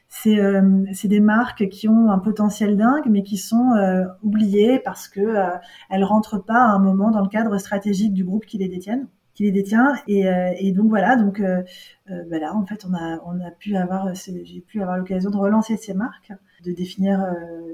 C'est 0.07 0.39
euh, 0.39 0.85
des 1.03 1.19
marques 1.19 1.69
qui 1.69 1.88
ont 1.88 2.09
un 2.09 2.19
potentiel 2.19 2.75
dingue, 2.77 3.05
mais 3.09 3.23
qui 3.23 3.38
sont 3.38 3.73
euh, 3.73 4.05
oubliées 4.23 4.79
parce 4.79 5.07
que 5.07 5.21
euh, 5.21 5.49
elles 5.89 6.03
rentrent 6.03 6.39
pas 6.39 6.62
à 6.62 6.71
un 6.71 6.79
moment 6.79 7.12
dans 7.12 7.21
le 7.21 7.29
cadre 7.29 7.57
stratégique 7.59 8.13
du 8.13 8.23
groupe 8.23 8.45
qui 8.45 8.57
les 8.57 8.67
détiennent 8.67 9.07
qui 9.35 9.43
les 9.43 9.51
détient 9.51 9.93
et, 10.05 10.27
euh, 10.27 10.51
et 10.57 10.73
donc 10.73 10.89
voilà 10.89 11.15
donc 11.15 11.41
bah 11.41 12.39
là 12.39 12.53
en 12.53 12.65
fait 12.65 12.85
on 12.85 12.93
a 12.93 13.21
on 13.25 13.39
a 13.39 13.51
pu 13.51 13.77
avoir 13.77 14.13
j'ai 14.13 14.59
pu 14.59 14.81
avoir 14.81 14.97
l'occasion 14.97 15.29
de 15.29 15.38
relancer 15.38 15.77
ces 15.77 15.93
marques 15.93 16.33
de 16.65 16.73
définir 16.73 17.25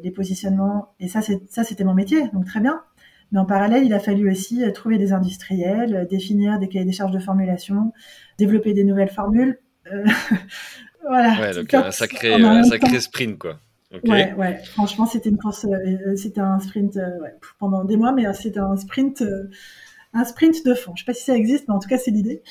les 0.03 0.11
positionnements 0.11 0.93
et 0.99 1.07
ça 1.07 1.21
c'était 1.21 1.83
mon 1.83 1.95
métier 1.95 2.27
donc 2.33 2.45
très 2.45 2.59
bien 2.59 2.83
mais 3.31 3.39
en 3.39 3.45
parallèle, 3.45 3.83
il 3.83 3.93
a 3.93 3.99
fallu 3.99 4.29
aussi 4.29 4.63
euh, 4.63 4.71
trouver 4.71 4.97
des 4.97 5.11
industriels, 5.13 5.95
euh, 5.95 6.05
définir 6.05 6.59
des 6.59 6.67
cahiers 6.67 6.85
des 6.85 6.91
charges 6.91 7.11
de 7.11 7.19
formulation, 7.19 7.91
développer 8.38 8.73
des 8.73 8.83
nouvelles 8.83 9.09
formules. 9.09 9.59
Euh, 9.91 10.05
voilà. 11.07 11.39
Ouais, 11.39 11.53
donc 11.53 11.73
un 11.73 11.91
sacré, 11.91 12.33
un 12.33 12.63
sacré 12.63 12.99
sprint, 12.99 13.38
quoi. 13.38 13.59
Ouais, 14.03 14.33
ouais. 14.33 14.57
Franchement, 14.73 15.05
c'était 15.05 15.29
une 15.29 15.38
course, 15.38 15.65
c'était 16.17 16.41
un 16.41 16.59
sprint 16.59 16.99
pendant 17.59 17.85
des 17.85 17.95
mois, 17.95 18.11
mais 18.11 18.25
c'était 18.33 18.59
un 18.59 18.75
sprint, 18.75 19.23
un 20.13 20.25
sprint 20.25 20.65
de 20.65 20.73
fond. 20.73 20.91
Je 20.95 21.03
sais 21.03 21.05
pas 21.05 21.13
si 21.13 21.23
ça 21.23 21.35
existe, 21.35 21.69
mais 21.69 21.75
en 21.75 21.79
tout 21.79 21.88
cas, 21.88 21.97
c'est 21.97 22.11
l'idée. 22.11 22.43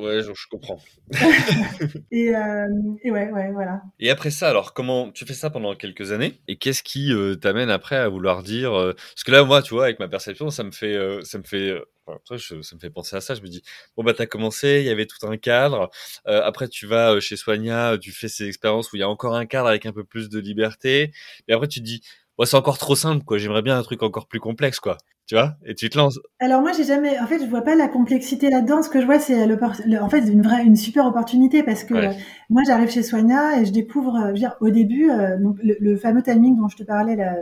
Ouais, 0.00 0.22
je, 0.22 0.48
comprends. 0.50 0.80
et, 2.10 2.34
euh, 2.34 2.66
et, 3.04 3.10
ouais, 3.10 3.30
ouais, 3.30 3.50
voilà. 3.52 3.82
Et 3.98 4.10
après 4.10 4.30
ça, 4.30 4.48
alors, 4.48 4.72
comment 4.72 5.10
tu 5.10 5.26
fais 5.26 5.34
ça 5.34 5.50
pendant 5.50 5.74
quelques 5.74 6.12
années? 6.12 6.40
Et 6.48 6.56
qu'est-ce 6.56 6.82
qui 6.82 7.12
euh, 7.12 7.34
t'amène 7.34 7.68
après 7.68 7.96
à 7.96 8.08
vouloir 8.08 8.42
dire 8.42 8.72
euh, 8.72 8.94
Parce 8.94 9.24
que 9.24 9.30
là, 9.30 9.44
moi, 9.44 9.60
tu 9.60 9.74
vois, 9.74 9.84
avec 9.84 9.98
ma 9.98 10.08
perception, 10.08 10.50
ça 10.50 10.64
me 10.64 10.70
fait, 10.70 10.96
ça 11.22 11.38
me 11.38 11.42
fait, 11.42 11.78
enfin, 12.06 12.18
ça 12.38 12.54
me 12.54 12.80
fait 12.80 12.90
penser 12.90 13.16
à 13.16 13.20
ça. 13.20 13.34
Je 13.34 13.42
me 13.42 13.48
dis, 13.48 13.62
bon 13.96 14.04
bah, 14.04 14.14
t'as 14.14 14.26
commencé, 14.26 14.80
il 14.80 14.86
y 14.86 14.90
avait 14.90 15.06
tout 15.06 15.26
un 15.26 15.36
cadre. 15.36 15.90
après, 16.24 16.68
tu 16.68 16.86
vas 16.86 17.20
chez 17.20 17.36
Soigna, 17.36 17.98
tu 17.98 18.12
fais 18.12 18.28
ces 18.28 18.48
expériences 18.48 18.92
où 18.92 18.96
il 18.96 19.00
y 19.00 19.02
a 19.02 19.08
encore 19.08 19.34
un 19.34 19.46
cadre 19.46 19.68
avec 19.68 19.84
un 19.84 19.92
peu 19.92 20.04
plus 20.04 20.30
de 20.30 20.38
liberté. 20.38 21.12
Et 21.48 21.52
après, 21.52 21.68
tu 21.68 21.80
te 21.80 21.84
dis, 21.84 22.02
ouais, 22.38 22.46
c'est 22.46 22.56
encore 22.56 22.78
trop 22.78 22.96
simple, 22.96 23.24
quoi. 23.24 23.38
J'aimerais 23.38 23.62
bien 23.62 23.78
un 23.78 23.82
truc 23.82 24.02
encore 24.02 24.28
plus 24.28 24.40
complexe, 24.40 24.80
quoi 24.80 24.96
tu 25.30 25.36
vois, 25.36 25.54
et 25.64 25.76
tu 25.76 25.88
te 25.88 25.96
lances. 25.96 26.18
Alors 26.40 26.60
moi, 26.60 26.72
j'ai 26.72 26.82
jamais, 26.82 27.16
en 27.20 27.26
fait, 27.28 27.38
je 27.38 27.46
vois 27.46 27.62
pas 27.62 27.76
la 27.76 27.86
complexité 27.86 28.50
là-dedans. 28.50 28.82
Ce 28.82 28.88
que 28.88 29.00
je 29.00 29.06
vois, 29.06 29.20
c'est 29.20 29.46
le, 29.46 29.56
en 30.02 30.08
fait, 30.08 30.22
une 30.28 30.42
vraie, 30.42 30.64
une 30.64 30.74
super 30.74 31.06
opportunité 31.06 31.62
parce 31.62 31.84
que 31.84 31.94
moi, 32.48 32.62
j'arrive 32.66 32.90
chez 32.90 33.04
Soigna 33.04 33.60
et 33.60 33.64
je 33.64 33.70
découvre, 33.70 34.18
je 34.22 34.26
veux 34.30 34.38
dire, 34.38 34.56
au 34.60 34.70
début, 34.70 35.08
euh, 35.08 35.38
donc 35.38 35.56
le, 35.62 35.96
fameux 35.98 36.20
timing 36.20 36.56
dont 36.56 36.66
je 36.66 36.76
te 36.76 36.82
parlais 36.82 37.14
là, 37.14 37.36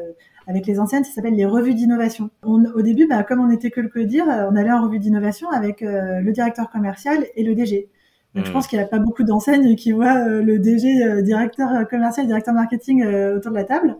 avec 0.47 0.67
les 0.67 0.79
anciennes, 0.79 1.03
ça 1.03 1.13
s'appelle 1.13 1.33
les 1.33 1.47
revues 1.47 1.73
d'innovation. 1.73 2.29
Au 2.43 2.83
début, 2.83 3.07
bah, 3.07 3.23
comme 3.23 3.41
on 3.41 3.51
était 3.51 3.71
que 3.71 3.81
le 3.81 3.89
codir, 3.89 4.27
on 4.27 4.55
allait 4.55 4.71
en 4.71 4.83
revue 4.83 4.99
d'innovation 4.99 5.49
avec 5.49 5.81
euh, 5.81 6.21
le 6.21 6.31
directeur 6.33 6.69
commercial 6.69 7.25
et 7.37 7.43
le 7.43 7.55
DG. 7.55 7.89
Donc, 8.35 8.45
je 8.45 8.51
hmm. 8.51 8.53
pense 8.53 8.67
qu'il 8.67 8.79
n'y 8.79 8.85
a 8.85 8.89
pas 8.89 8.99
beaucoup 8.99 9.25
d'enseignes 9.25 9.75
qui 9.77 9.93
voient 9.93 10.29
euh, 10.29 10.43
le 10.43 10.59
DG, 10.59 11.23
directeur 11.23 11.89
commercial, 11.89 12.27
directeur 12.27 12.53
marketing 12.53 13.07
autour 13.35 13.53
de 13.53 13.57
la 13.57 13.65
table. 13.65 13.97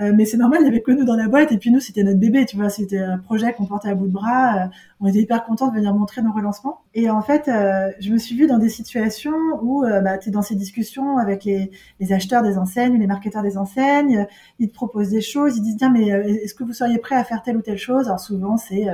Euh, 0.00 0.12
mais 0.14 0.24
c'est 0.24 0.36
normal, 0.36 0.60
il 0.62 0.66
y 0.66 0.68
avait 0.68 0.80
que 0.80 0.92
nous 0.92 1.04
dans 1.04 1.16
la 1.16 1.28
boîte, 1.28 1.50
et 1.50 1.58
puis 1.58 1.70
nous, 1.70 1.80
c'était 1.80 2.04
notre 2.04 2.18
bébé, 2.18 2.46
tu 2.46 2.56
vois, 2.56 2.68
c'était 2.70 2.98
un 2.98 3.18
projet 3.18 3.52
qu'on 3.52 3.66
portait 3.66 3.88
à 3.88 3.94
bout 3.94 4.06
de 4.06 4.12
bras. 4.12 4.56
Euh, 4.56 4.66
on 5.00 5.08
était 5.08 5.20
hyper 5.20 5.44
contents 5.44 5.68
de 5.68 5.74
venir 5.74 5.92
montrer 5.94 6.22
nos 6.22 6.32
relancements. 6.32 6.82
Et 6.94 7.10
en 7.10 7.20
fait, 7.20 7.48
euh, 7.48 7.90
je 7.98 8.12
me 8.12 8.18
suis 8.18 8.36
vue 8.36 8.46
dans 8.46 8.58
des 8.58 8.68
situations 8.68 9.34
où 9.62 9.82
bah, 9.82 10.18
tu 10.18 10.28
es 10.28 10.32
dans 10.32 10.42
ces 10.42 10.54
discussions 10.54 11.18
avec 11.18 11.44
les, 11.44 11.70
les, 12.00 12.12
acheteurs 12.12 12.42
des 12.42 12.58
enseignes, 12.58 12.98
les 12.98 13.06
marketeurs 13.06 13.42
des 13.42 13.58
enseignes, 13.58 14.26
ils 14.58 14.68
te 14.68 14.74
proposent 14.74 15.10
des 15.10 15.20
choses, 15.20 15.56
ils 15.56 15.62
disent, 15.62 15.76
tiens, 15.78 15.90
mais 15.90 16.08
est-ce 16.08 16.54
que 16.54 16.64
vous 16.64 16.72
seriez 16.72 16.98
prêt 16.98 17.16
à 17.16 17.24
faire 17.24 17.42
telle 17.42 17.56
ou 17.56 17.62
telle 17.62 17.78
chose? 17.78 18.06
Alors 18.06 18.20
souvent, 18.20 18.56
c'est 18.56 18.86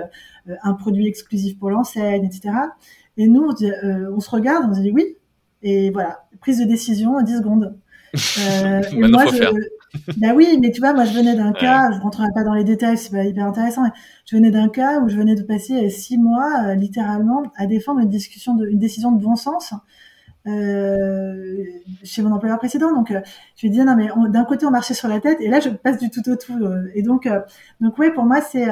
un 0.62 0.74
produit 0.74 1.06
exclusif 1.06 1.58
pour 1.58 1.70
l'enseigne, 1.70 2.24
etc. 2.24 2.54
Et 3.16 3.28
nous, 3.28 3.42
on, 3.42 4.14
on 4.14 4.20
se 4.20 4.30
regarde, 4.30 4.66
on 4.70 4.74
se 4.74 4.80
dit 4.80 4.92
oui, 4.92 5.16
et 5.64 5.90
voilà, 5.90 6.26
prise 6.40 6.58
de 6.58 6.64
décision 6.64 7.16
en 7.16 7.22
10 7.22 7.38
secondes. 7.38 7.76
Euh, 8.38 8.80
et 8.92 9.08
moi, 9.08 9.24
je, 9.26 9.42
bah 10.16 10.32
oui, 10.34 10.58
mais 10.60 10.70
tu 10.70 10.80
vois, 10.80 10.92
moi 10.92 11.04
je 11.04 11.12
venais 11.14 11.34
d'un 11.36 11.52
cas, 11.52 11.90
je 11.92 12.00
rentrerai 12.00 12.28
pas 12.34 12.44
dans 12.44 12.54
les 12.54 12.64
détails, 12.64 12.98
c'est 12.98 13.10
pas 13.10 13.24
hyper 13.24 13.46
intéressant. 13.46 13.82
Mais 13.84 13.90
je 14.26 14.36
venais 14.36 14.50
d'un 14.50 14.68
cas 14.68 15.00
où 15.00 15.08
je 15.08 15.16
venais 15.16 15.34
de 15.34 15.42
passer 15.42 15.86
euh, 15.86 15.88
six 15.88 16.18
mois, 16.18 16.66
euh, 16.66 16.74
littéralement, 16.74 17.42
à 17.56 17.66
défendre 17.66 18.00
une 18.00 18.08
discussion, 18.08 18.54
de, 18.54 18.66
une 18.66 18.78
décision 18.78 19.12
de 19.12 19.22
bon 19.22 19.36
sens 19.36 19.72
euh, 20.46 21.64
chez 22.02 22.22
mon 22.22 22.32
employeur 22.32 22.58
précédent. 22.58 22.92
Donc, 22.92 23.10
euh, 23.10 23.20
je 23.56 23.62
lui 23.62 23.70
disais 23.70 23.84
non, 23.84 23.96
mais 23.96 24.08
d'un 24.30 24.44
côté 24.44 24.66
on 24.66 24.70
marchait 24.70 24.94
sur 24.94 25.08
la 25.08 25.20
tête, 25.20 25.40
et 25.40 25.48
là 25.48 25.60
je 25.60 25.70
passe 25.70 25.98
du 25.98 26.10
tout 26.10 26.28
au 26.28 26.36
tout. 26.36 26.58
et 26.94 27.02
donc, 27.02 27.28
donc 27.80 27.98
ouais, 27.98 28.12
pour 28.12 28.24
moi 28.24 28.40
c'est 28.40 28.66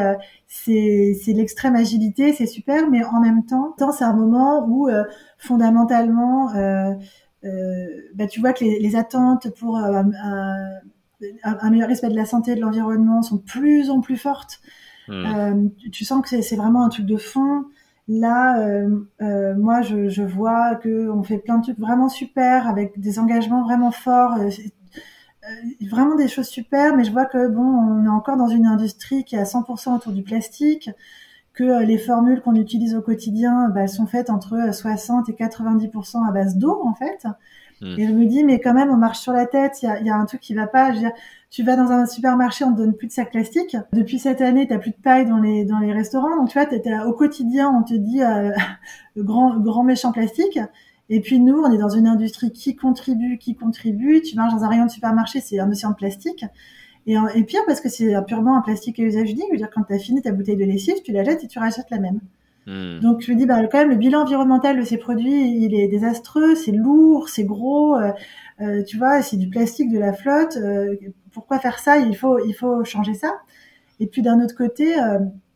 c'est 0.49 1.17
c'est 1.23 1.33
l'extrême 1.33 1.77
agilité, 1.77 2.33
c'est 2.33 2.47
super, 2.47 2.91
mais 2.91 3.05
en 3.05 3.21
même 3.21 3.45
temps, 3.47 3.75
c'est 3.93 4.05
un 4.05 4.15
moment 4.15 4.67
où 4.69 4.89
fondamentalement 5.39 6.51
euh, 7.45 7.87
bah, 8.15 8.27
tu 8.27 8.41
vois 8.41 8.53
que 8.53 8.65
les, 8.65 8.79
les 8.79 8.97
attentes 8.97 9.51
pour 9.59 9.77
euh, 9.79 10.03
un, 11.45 11.59
un, 11.61 11.71
meilleur 11.71 11.89
respect 11.89 12.09
de 12.09 12.17
la 12.17 12.25
santé 12.25 12.53
et 12.53 12.55
de 12.55 12.61
l'environnement 12.61 13.23
sont 13.23 13.37
de 13.37 13.43
plus 13.43 13.91
en 13.91 14.01
plus 14.01 14.17
fortes. 14.17 14.61
Hmm. 15.09 15.13
Euh, 15.13 15.69
tu, 15.93 16.05
sens 16.05 16.23
que 16.23 16.41
c'est 16.43 16.57
vraiment 16.57 16.85
un 16.85 16.89
truc 16.89 17.07
de 17.07 17.17
fond. 17.17 17.65
Là, 18.09 18.59
euh, 18.61 19.55
moi, 19.57 19.83
je, 19.83 20.09
je 20.09 20.23
vois 20.23 20.75
que 20.77 21.09
on 21.11 21.23
fait 21.23 21.39
plein 21.39 21.59
de 21.59 21.63
trucs 21.63 21.79
vraiment 21.79 22.09
super 22.09 22.69
avec 22.69 22.99
des 22.99 23.19
engagements 23.19 23.63
vraiment 23.65 23.91
forts, 23.93 24.39
vraiment 25.81 26.17
des 26.17 26.29
choses 26.29 26.49
super. 26.49 26.97
Mais 26.97 27.05
je 27.05 27.13
vois 27.13 27.27
que 27.27 27.49
bon, 27.49 27.63
on 27.63 28.05
est 28.05 28.09
encore 28.09 28.37
dans 28.37 28.49
une 28.49 28.67
industrie 28.67 29.25
qui 29.25 29.37
est 29.37 29.41
à 29.41 29.45
100% 29.45 29.97
autour 29.97 30.13
du 30.13 30.23
plastique 30.23 30.91
que 31.55 31.65
euh, 31.65 31.83
les 31.83 31.99
formules 31.99 32.41
qu'on 32.41 32.55
utilise 32.55 32.95
au 32.95 33.03
quotidien, 33.03 33.69
bah, 33.69 33.87
sont 33.87 34.07
faites 34.07 34.31
entre 34.31 34.73
60 34.73 35.29
euh, 35.29 35.33
et 35.33 35.35
90% 35.35 36.27
à 36.27 36.33
base 36.33 36.57
d'eau, 36.57 36.81
en 36.85 36.95
fait. 36.95 37.27
Hmm. 37.83 37.99
Et 37.99 38.07
je 38.07 38.13
me 38.13 38.27
dis, 38.27 38.45
mais 38.45 38.61
quand 38.61 38.75
même, 38.75 38.91
on 38.91 38.97
marche 38.97 39.19
sur 39.19 39.33
la 39.33 39.45
tête, 39.45 39.83
il 39.83 40.07
y 40.07 40.11
a, 40.11 40.15
un 40.15 40.25
truc 40.25 40.41
qui 40.41 40.55
va 40.55 40.69
pas. 40.69 40.91
Je 40.91 40.95
veux 40.95 41.01
dire, 41.01 41.13
tu 41.51 41.65
vas 41.65 41.75
dans 41.75 41.91
un 41.91 42.07
supermarché, 42.07 42.65
on 42.65 42.73
te 42.73 42.79
donne 42.79 42.95
plus 42.95 43.09
de 43.09 43.13
sacs 43.13 43.33
plastiques. 43.33 43.77
Depuis 43.93 44.21
cette 44.21 44.41
année, 44.41 44.69
tu 44.69 44.79
plus 44.79 44.93
de 44.93 44.97
paille 45.03 45.27
dans 45.27 45.39
les, 45.39 45.65
dans 45.65 45.81
les 45.81 45.93
restaurants. 45.93 46.37
Donc, 46.37 46.49
tu 46.49 46.59
vois, 46.59 47.07
au 47.07 47.13
quotidien, 47.13 47.71
on 47.71 47.83
te 47.83 47.95
dit 47.95 48.23
euh, 48.23 48.53
grand, 49.17 49.59
grand 49.59 49.83
méchant 49.83 50.13
plastique. 50.13 50.61
Et 51.11 51.21
puis 51.21 51.41
nous, 51.41 51.59
on 51.59 51.73
est 51.73 51.79
dans 51.79 51.89
une 51.89 52.07
industrie 52.07 52.53
qui 52.53 52.77
contribue, 52.77 53.37
qui 53.37 53.57
contribue. 53.57 54.23
Tu 54.23 54.37
marches 54.37 54.55
dans 54.55 54.63
un 54.63 54.69
rayon 54.69 54.87
de 54.87 54.91
supermarché, 54.91 55.41
c'est 55.41 55.59
un 55.59 55.71
océan 55.71 55.91
de 55.91 55.97
plastique. 55.97 56.45
Et, 57.07 57.17
et 57.35 57.43
pire 57.43 57.63
parce 57.67 57.81
que 57.81 57.89
c'est 57.89 58.15
purement 58.27 58.57
un 58.57 58.61
plastique 58.61 59.01
à 59.01 59.03
usage 59.03 59.29
unique. 59.29 59.47
Je 59.49 59.53
veux 59.53 59.59
dire, 59.59 59.71
quand 59.75 59.83
tu 59.83 59.93
as 59.93 59.99
fini 59.99 60.23
ta 60.23 60.31
bouteille 60.31 60.57
de 60.57 60.65
lessive, 60.65 60.95
tu 61.05 61.11
la 61.11 61.25
jettes 61.25 61.43
et 61.43 61.49
tu 61.49 61.59
rachètes 61.59 61.91
la 61.91 61.99
même. 61.99 62.21
Hmm. 62.67 63.01
Donc 63.01 63.23
je 63.23 63.33
me 63.33 63.37
dis, 63.37 63.47
bah, 63.47 63.61
quand 63.67 63.79
même, 63.79 63.91
le 63.91 63.97
bilan 63.97 64.23
environnemental 64.23 64.79
de 64.79 64.85
ces 64.85 64.97
produits, 64.97 65.63
il 65.65 65.75
est 65.75 65.89
désastreux, 65.89 66.55
c'est 66.55 66.73
lourd, 66.73 67.29
c'est 67.29 67.45
gros, 67.45 67.97
euh, 67.97 68.13
euh 68.61 68.83
tu 68.85 68.99
vois, 68.99 69.23
c'est 69.23 69.37
du 69.37 69.49
plastique 69.49 69.91
de 69.93 69.99
la 69.99 70.13
flotte. 70.13 70.57
Euh, 70.57 70.97
pourquoi 71.33 71.59
faire 71.59 71.79
ça? 71.79 71.99
Il 71.99 72.17
faut, 72.17 72.39
il 72.45 72.53
faut 72.53 72.85
changer 72.85 73.15
ça. 73.15 73.35
Et 74.01 74.07
puis 74.07 74.23
d'un 74.23 74.43
autre 74.43 74.55
côté, 74.57 74.95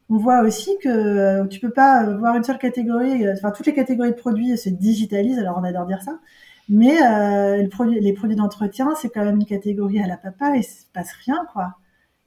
on 0.09 0.17
voit 0.19 0.43
aussi 0.43 0.71
que 0.83 1.47
tu 1.49 1.59
peux 1.61 1.71
pas 1.71 2.05
voir 2.17 2.37
une 2.37 2.45
seule 2.45 2.59
catégorie, 2.59 3.29
enfin 3.33 3.51
toutes 3.51 3.67
les 3.67 3.75
catégories 3.75 4.13
de 4.13 4.17
produits 4.17 4.57
se 4.57 4.69
digitalisent. 4.69 5.39
Alors 5.39 5.59
on 5.59 5.65
adore 5.65 5.87
dire 5.87 6.03
ça, 6.03 6.19
mais 6.69 6.95
les 7.59 7.69
produits, 7.69 8.01
les 8.01 8.13
produits 8.13 8.37
d'entretien, 8.37 8.95
c'est 8.97 9.09
quand 9.09 9.25
même 9.25 9.37
une 9.37 9.47
catégorie 9.47 10.01
à 10.01 10.07
la 10.07 10.17
papa 10.17 10.55
et 10.55 10.61
il 10.61 10.65
se 10.65 10.85
passe 10.93 11.13
rien, 11.25 11.47
quoi. 11.53 11.75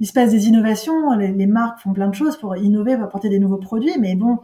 Il 0.01 0.07
se 0.07 0.13
passe 0.13 0.31
des 0.31 0.47
innovations, 0.47 1.11
les, 1.17 1.29
les, 1.29 1.47
marques 1.47 1.79
font 1.79 1.93
plein 1.93 2.07
de 2.07 2.15
choses 2.15 2.37
pour 2.37 2.55
innover, 2.57 2.95
pour 2.95 3.05
apporter 3.05 3.29
des 3.29 3.39
nouveaux 3.39 3.57
produits, 3.57 3.97
mais 3.99 4.15
bon, 4.15 4.39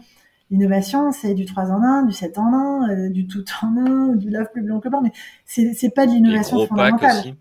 l'innovation, 0.51 1.11
c'est 1.11 1.33
du 1.33 1.45
3 1.45 1.71
en 1.71 1.81
1, 1.81 2.03
du 2.03 2.13
7 2.13 2.37
en 2.37 2.53
1, 2.53 2.89
euh, 2.89 3.09
du 3.09 3.27
tout 3.27 3.43
en 3.61 3.77
1, 3.77 4.15
du 4.15 4.29
lave 4.29 4.49
plus 4.51 4.61
blanc 4.61 4.79
que 4.79 4.89
blanc, 4.89 5.01
mais 5.01 5.11
c'est, 5.45 5.73
c'est 5.73 5.89
pas 5.89 6.05
de 6.05 6.11
l'innovation 6.11 6.65
fondamentale. 6.67 7.35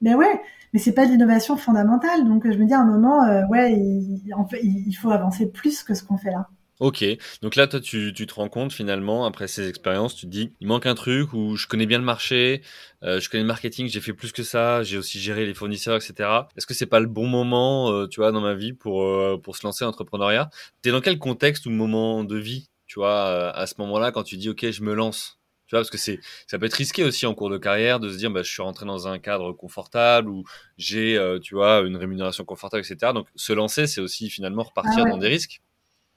Mais 0.00 0.14
ouais, 0.14 0.40
mais 0.72 0.78
c'est 0.78 0.92
pas 0.92 1.06
de 1.06 1.10
l'innovation 1.10 1.56
fondamentale. 1.56 2.26
Donc 2.26 2.50
je 2.50 2.56
me 2.56 2.64
dis 2.64 2.74
à 2.74 2.80
un 2.80 2.86
moment, 2.86 3.24
euh, 3.24 3.46
ouais, 3.48 3.72
il, 3.74 4.32
en 4.34 4.46
fait, 4.46 4.60
il 4.62 4.92
faut 4.94 5.10
avancer 5.10 5.50
plus 5.50 5.82
que 5.82 5.94
ce 5.94 6.02
qu'on 6.02 6.16
fait 6.16 6.30
là. 6.30 6.48
Ok, 6.80 7.04
donc 7.42 7.56
là, 7.56 7.66
toi, 7.66 7.78
tu, 7.78 8.14
tu, 8.14 8.26
te 8.26 8.32
rends 8.32 8.48
compte 8.48 8.72
finalement, 8.72 9.26
après 9.26 9.48
ces 9.48 9.68
expériences, 9.68 10.14
tu 10.16 10.24
te 10.24 10.30
dis, 10.30 10.54
il 10.60 10.66
manque 10.66 10.86
un 10.86 10.94
truc 10.94 11.34
où 11.34 11.54
je 11.54 11.66
connais 11.66 11.84
bien 11.84 11.98
le 11.98 12.04
marché, 12.04 12.62
euh, 13.02 13.20
je 13.20 13.28
connais 13.28 13.42
le 13.42 13.48
marketing, 13.48 13.86
j'ai 13.86 14.00
fait 14.00 14.14
plus 14.14 14.32
que 14.32 14.42
ça, 14.42 14.82
j'ai 14.82 14.96
aussi 14.96 15.20
géré 15.20 15.44
les 15.44 15.52
fournisseurs, 15.52 15.96
etc. 15.96 16.48
Est-ce 16.56 16.66
que 16.66 16.72
c'est 16.72 16.86
pas 16.86 17.00
le 17.00 17.06
bon 17.06 17.26
moment, 17.26 17.92
euh, 17.92 18.06
tu 18.06 18.20
vois, 18.20 18.32
dans 18.32 18.40
ma 18.40 18.54
vie 18.54 18.72
pour, 18.72 19.02
euh, 19.02 19.36
pour 19.36 19.58
se 19.58 19.66
lancer 19.66 19.84
en 19.84 19.88
entrepreneuriat? 19.88 20.48
T'es 20.80 20.90
dans 20.90 21.02
quel 21.02 21.18
contexte 21.18 21.66
ou 21.66 21.70
moment 21.70 22.24
de 22.24 22.38
vie, 22.38 22.70
tu 22.86 22.98
vois, 22.98 23.50
à 23.50 23.66
ce 23.66 23.74
moment-là, 23.80 24.10
quand 24.10 24.22
tu 24.22 24.38
dis, 24.38 24.48
ok, 24.48 24.70
je 24.70 24.82
me 24.82 24.94
lance? 24.94 25.38
Tu 25.66 25.76
vois, 25.76 25.80
parce 25.80 25.90
que 25.90 25.98
c'est, 25.98 26.18
ça 26.46 26.58
peut 26.58 26.64
être 26.64 26.74
risqué 26.74 27.04
aussi 27.04 27.26
en 27.26 27.34
cours 27.34 27.50
de 27.50 27.58
carrière 27.58 28.00
de 28.00 28.10
se 28.10 28.16
dire, 28.16 28.30
bah, 28.30 28.42
je 28.42 28.50
suis 28.50 28.62
rentré 28.62 28.86
dans 28.86 29.06
un 29.06 29.18
cadre 29.18 29.52
confortable 29.52 30.30
ou 30.30 30.44
j'ai, 30.78 31.38
tu 31.42 31.54
vois, 31.54 31.80
une 31.80 31.96
rémunération 31.98 32.44
confortable, 32.46 32.82
etc. 32.84 33.12
Donc, 33.12 33.28
se 33.36 33.52
lancer, 33.52 33.86
c'est 33.86 34.00
aussi 34.00 34.30
finalement 34.30 34.62
repartir 34.62 35.04
ah 35.06 35.10
dans 35.10 35.18
des 35.18 35.28
risques. 35.28 35.60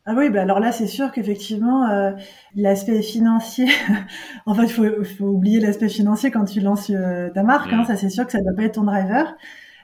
Ah 0.06 0.14
oui, 0.18 0.30
bah 0.30 0.42
alors 0.42 0.60
là, 0.60 0.74
c'est 0.74 0.88
sûr 0.88 1.14
qu'effectivement, 1.14 1.90
euh, 1.90 2.12
l'aspect 2.56 3.02
financier, 3.02 3.70
en 4.46 4.54
fait, 4.54 4.64
il 4.64 4.70
faut, 4.70 5.04
faut, 5.18 5.28
oublier 5.28 5.62
l'aspect 5.62 5.88
financier 5.88 6.30
quand 6.30 6.44
tu 6.44 6.60
lances 6.60 6.90
euh, 6.90 7.30
ta 7.30 7.44
marque, 7.44 7.72
hein, 7.72 7.84
mm. 7.84 7.86
ça 7.86 7.96
c'est 7.96 8.10
sûr 8.10 8.26
que 8.26 8.34
ça 8.34 8.40
ne 8.40 8.44
doit 8.44 8.54
pas 8.54 8.64
être 8.64 8.76
ton 8.76 8.84
driver. 8.84 9.34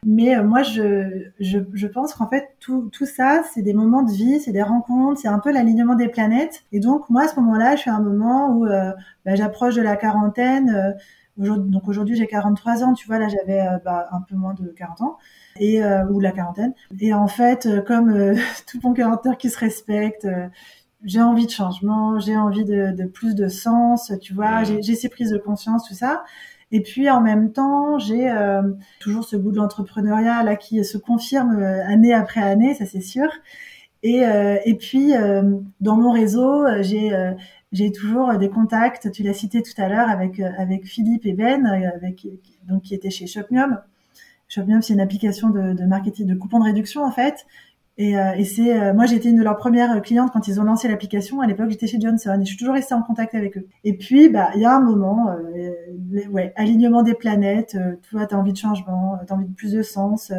Mais 0.06 0.38
euh, 0.38 0.44
moi, 0.44 0.62
je, 0.64 1.30
je, 1.40 1.60
je 1.74 1.88
pense 1.88 2.14
qu'en 2.14 2.28
fait, 2.28 2.50
tout, 2.60 2.90
tout 2.92 3.06
ça, 3.06 3.44
c'est 3.54 3.62
des 3.62 3.74
moments 3.74 4.04
de 4.04 4.12
vie, 4.12 4.42
c'est 4.42 4.52
des 4.52 4.62
rencontres, 4.62 5.22
c'est 5.22 5.30
un 5.30 5.40
peu 5.40 5.54
l'alignement 5.54 5.96
des 5.96 6.10
planètes. 6.10 6.64
Et 6.74 6.82
donc, 6.82 7.10
moi, 7.10 7.24
à 7.24 7.28
ce 7.30 7.40
moment-là, 7.40 7.78
je 7.78 7.82
suis 7.82 7.90
à 7.90 7.96
un 7.96 8.02
moment 8.02 8.50
où 8.50 8.66
bah, 8.66 9.36
j'approche 9.36 9.76
de 9.76 9.82
la 9.82 9.96
quarantaine. 9.96 10.96
donc 11.38 11.88
aujourd'hui, 11.88 12.16
j'ai 12.18 12.28
43 12.28 12.84
ans, 12.84 12.94
tu 12.94 13.08
vois, 13.08 13.20
là, 13.20 13.28
j'avais 13.30 13.66
bah, 13.86 14.08
un 14.12 14.22
peu 14.22 14.36
moins 14.36 14.54
de 14.54 14.68
40 14.78 15.02
ans 15.02 15.18
et 15.58 15.84
euh, 15.84 16.06
ou 16.08 16.20
la 16.20 16.32
quarantaine. 16.32 16.74
Et 17.00 17.14
en 17.14 17.28
fait, 17.28 17.66
euh, 17.66 17.82
comme 17.82 18.10
euh, 18.10 18.36
tout 18.68 18.80
bon 18.80 18.94
quarantaire 18.94 19.38
qui 19.38 19.50
se 19.50 19.60
respecte, 19.60 20.28
j'ai 21.06 21.22
envie 21.22 21.46
de 21.46 21.52
changement, 21.52 22.20
j'ai 22.20 22.36
envie 22.36 22.66
de, 22.66 22.92
de, 22.92 23.06
plus 23.06 23.34
de 23.34 23.48
sens, 23.48 24.12
tu 24.22 24.34
vois, 24.34 24.64
j'ai 24.64 24.96
ces 24.96 25.08
prises 25.08 25.32
de 25.32 25.38
conscience, 25.38 25.88
tout 25.88 25.94
ça. 25.94 26.24
Et 26.72 26.82
puis 26.82 27.10
en 27.10 27.22
même 27.22 27.54
temps, 27.54 27.98
j'ai 28.00 28.30
toujours 29.00 29.24
ce 29.24 29.38
goût 29.38 29.52
de 29.52 29.58
l'entrepreneuriat 29.58 30.44
là 30.44 30.58
qui 30.58 30.84
se 30.84 30.98
confirme 30.98 31.64
année 31.64 32.14
après 32.14 32.42
année, 32.42 32.74
ça 32.74 32.86
c'est 32.86 33.02
sûr. 33.02 33.30
Et, 34.04 34.24
et 34.66 34.76
puis 34.76 35.14
dans 35.80 35.96
mon 35.96 36.12
réseau, 36.12 36.66
j'ai 36.82 37.12
j'ai 37.72 37.92
toujours 37.94 38.38
des 38.38 38.50
contacts. 38.50 39.10
Tu 39.10 39.24
l'as 39.24 39.34
cité 39.34 39.64
tout 39.64 39.82
à 39.82 39.88
l'heure 39.88 40.10
avec 40.10 40.42
avec 40.42 40.86
Philippe 40.86 41.26
et 41.26 41.34
Ben, 41.34 41.66
avec 41.66 42.28
donc 42.68 42.84
qui 42.84 42.94
était 42.94 43.10
chez 43.10 43.26
Shopmium. 43.26 43.80
Shopmium, 44.50 44.82
c'est 44.82 44.94
une 44.94 45.00
application 45.00 45.50
de, 45.50 45.74
de, 45.74 45.86
marketing, 45.86 46.28
de 46.28 46.36
coupons 46.36 46.60
de 46.60 46.66
réduction 46.66 47.06
en 47.06 47.12
fait. 47.12 47.46
Et, 47.98 48.18
euh, 48.18 48.34
et 48.38 48.46
c'est, 48.46 48.80
euh, 48.80 48.94
moi, 48.94 49.06
j'étais 49.06 49.30
une 49.30 49.38
de 49.38 49.44
leurs 49.44 49.58
premières 49.58 50.02
clientes 50.02 50.32
quand 50.32 50.48
ils 50.48 50.60
ont 50.60 50.64
lancé 50.64 50.88
l'application. 50.88 51.42
À 51.42 51.48
l'époque, 51.48 51.70
j'étais 51.70 51.86
chez 51.86 52.00
Johnson 52.00 52.40
et 52.40 52.46
je 52.46 52.50
suis 52.50 52.58
toujours 52.58 52.74
restée 52.76 52.94
en 52.94 53.02
contact 53.02 53.36
avec 53.36 53.58
eux. 53.58 53.68
Et 53.84 53.98
puis, 53.98 54.30
bah, 54.30 54.52
il 54.56 54.62
y 54.62 54.66
a 54.66 54.74
un 54.76 54.80
moment, 54.80 55.30
euh, 55.32 56.28
ouais, 56.30 56.54
alignement 56.56 57.04
des 57.04 57.14
planètes. 57.14 57.78
tu 58.02 58.16
vois, 58.16 58.26
t'as 58.26 58.38
envie 58.38 58.54
de 58.54 58.58
changement, 58.58 59.20
t'as 59.28 59.36
envie 59.36 59.48
de 59.48 59.54
plus 59.54 59.74
de 59.74 59.82
sens. 59.82 60.32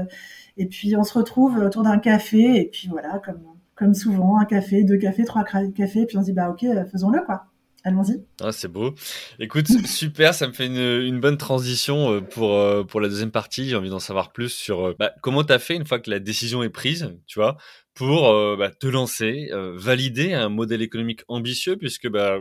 et 0.56 0.66
puis, 0.66 0.96
on 0.96 1.04
se 1.04 1.16
retrouve 1.16 1.58
autour 1.58 1.82
d'un 1.82 1.98
café. 1.98 2.60
Et 2.60 2.66
puis 2.66 2.88
voilà, 2.88 3.18
comme 3.24 3.40
comme 3.76 3.94
souvent, 3.94 4.38
un 4.38 4.44
café, 4.44 4.84
deux 4.84 4.98
cafés, 4.98 5.24
trois 5.24 5.42
cafés. 5.42 6.02
Et 6.02 6.06
puis 6.06 6.18
on 6.18 6.20
se 6.20 6.26
dit, 6.26 6.32
bah 6.34 6.50
ok, 6.50 6.66
faisons-le 6.92 7.22
quoi. 7.24 7.49
Allons-y. 7.84 8.24
Ah, 8.40 8.52
c'est 8.52 8.68
beau. 8.68 8.94
Écoute, 9.38 9.66
super, 9.86 10.34
ça 10.34 10.46
me 10.46 10.52
fait 10.52 10.66
une, 10.66 11.20
bonne 11.20 11.36
transition 11.36 12.12
euh, 12.12 12.20
pour, 12.20 12.54
euh, 12.54 12.84
pour 12.84 13.00
la 13.00 13.08
deuxième 13.08 13.30
partie. 13.30 13.68
J'ai 13.68 13.76
envie 13.76 13.90
d'en 13.90 13.98
savoir 13.98 14.32
plus 14.32 14.50
sur 14.50 14.88
euh, 14.88 14.96
bah, 14.98 15.12
comment 15.22 15.44
tu 15.44 15.52
as 15.52 15.58
fait 15.58 15.74
une 15.74 15.86
fois 15.86 15.98
que 15.98 16.10
la 16.10 16.18
décision 16.18 16.62
est 16.62 16.70
prise, 16.70 17.14
tu 17.26 17.38
vois, 17.38 17.56
pour 17.94 18.32
bah, 18.56 18.70
te 18.70 18.86
lancer, 18.86 19.50
valider 19.74 20.32
un 20.32 20.48
modèle 20.48 20.80
économique 20.80 21.22
ambitieux, 21.28 21.76
puisque 21.76 22.08
bah, 22.08 22.38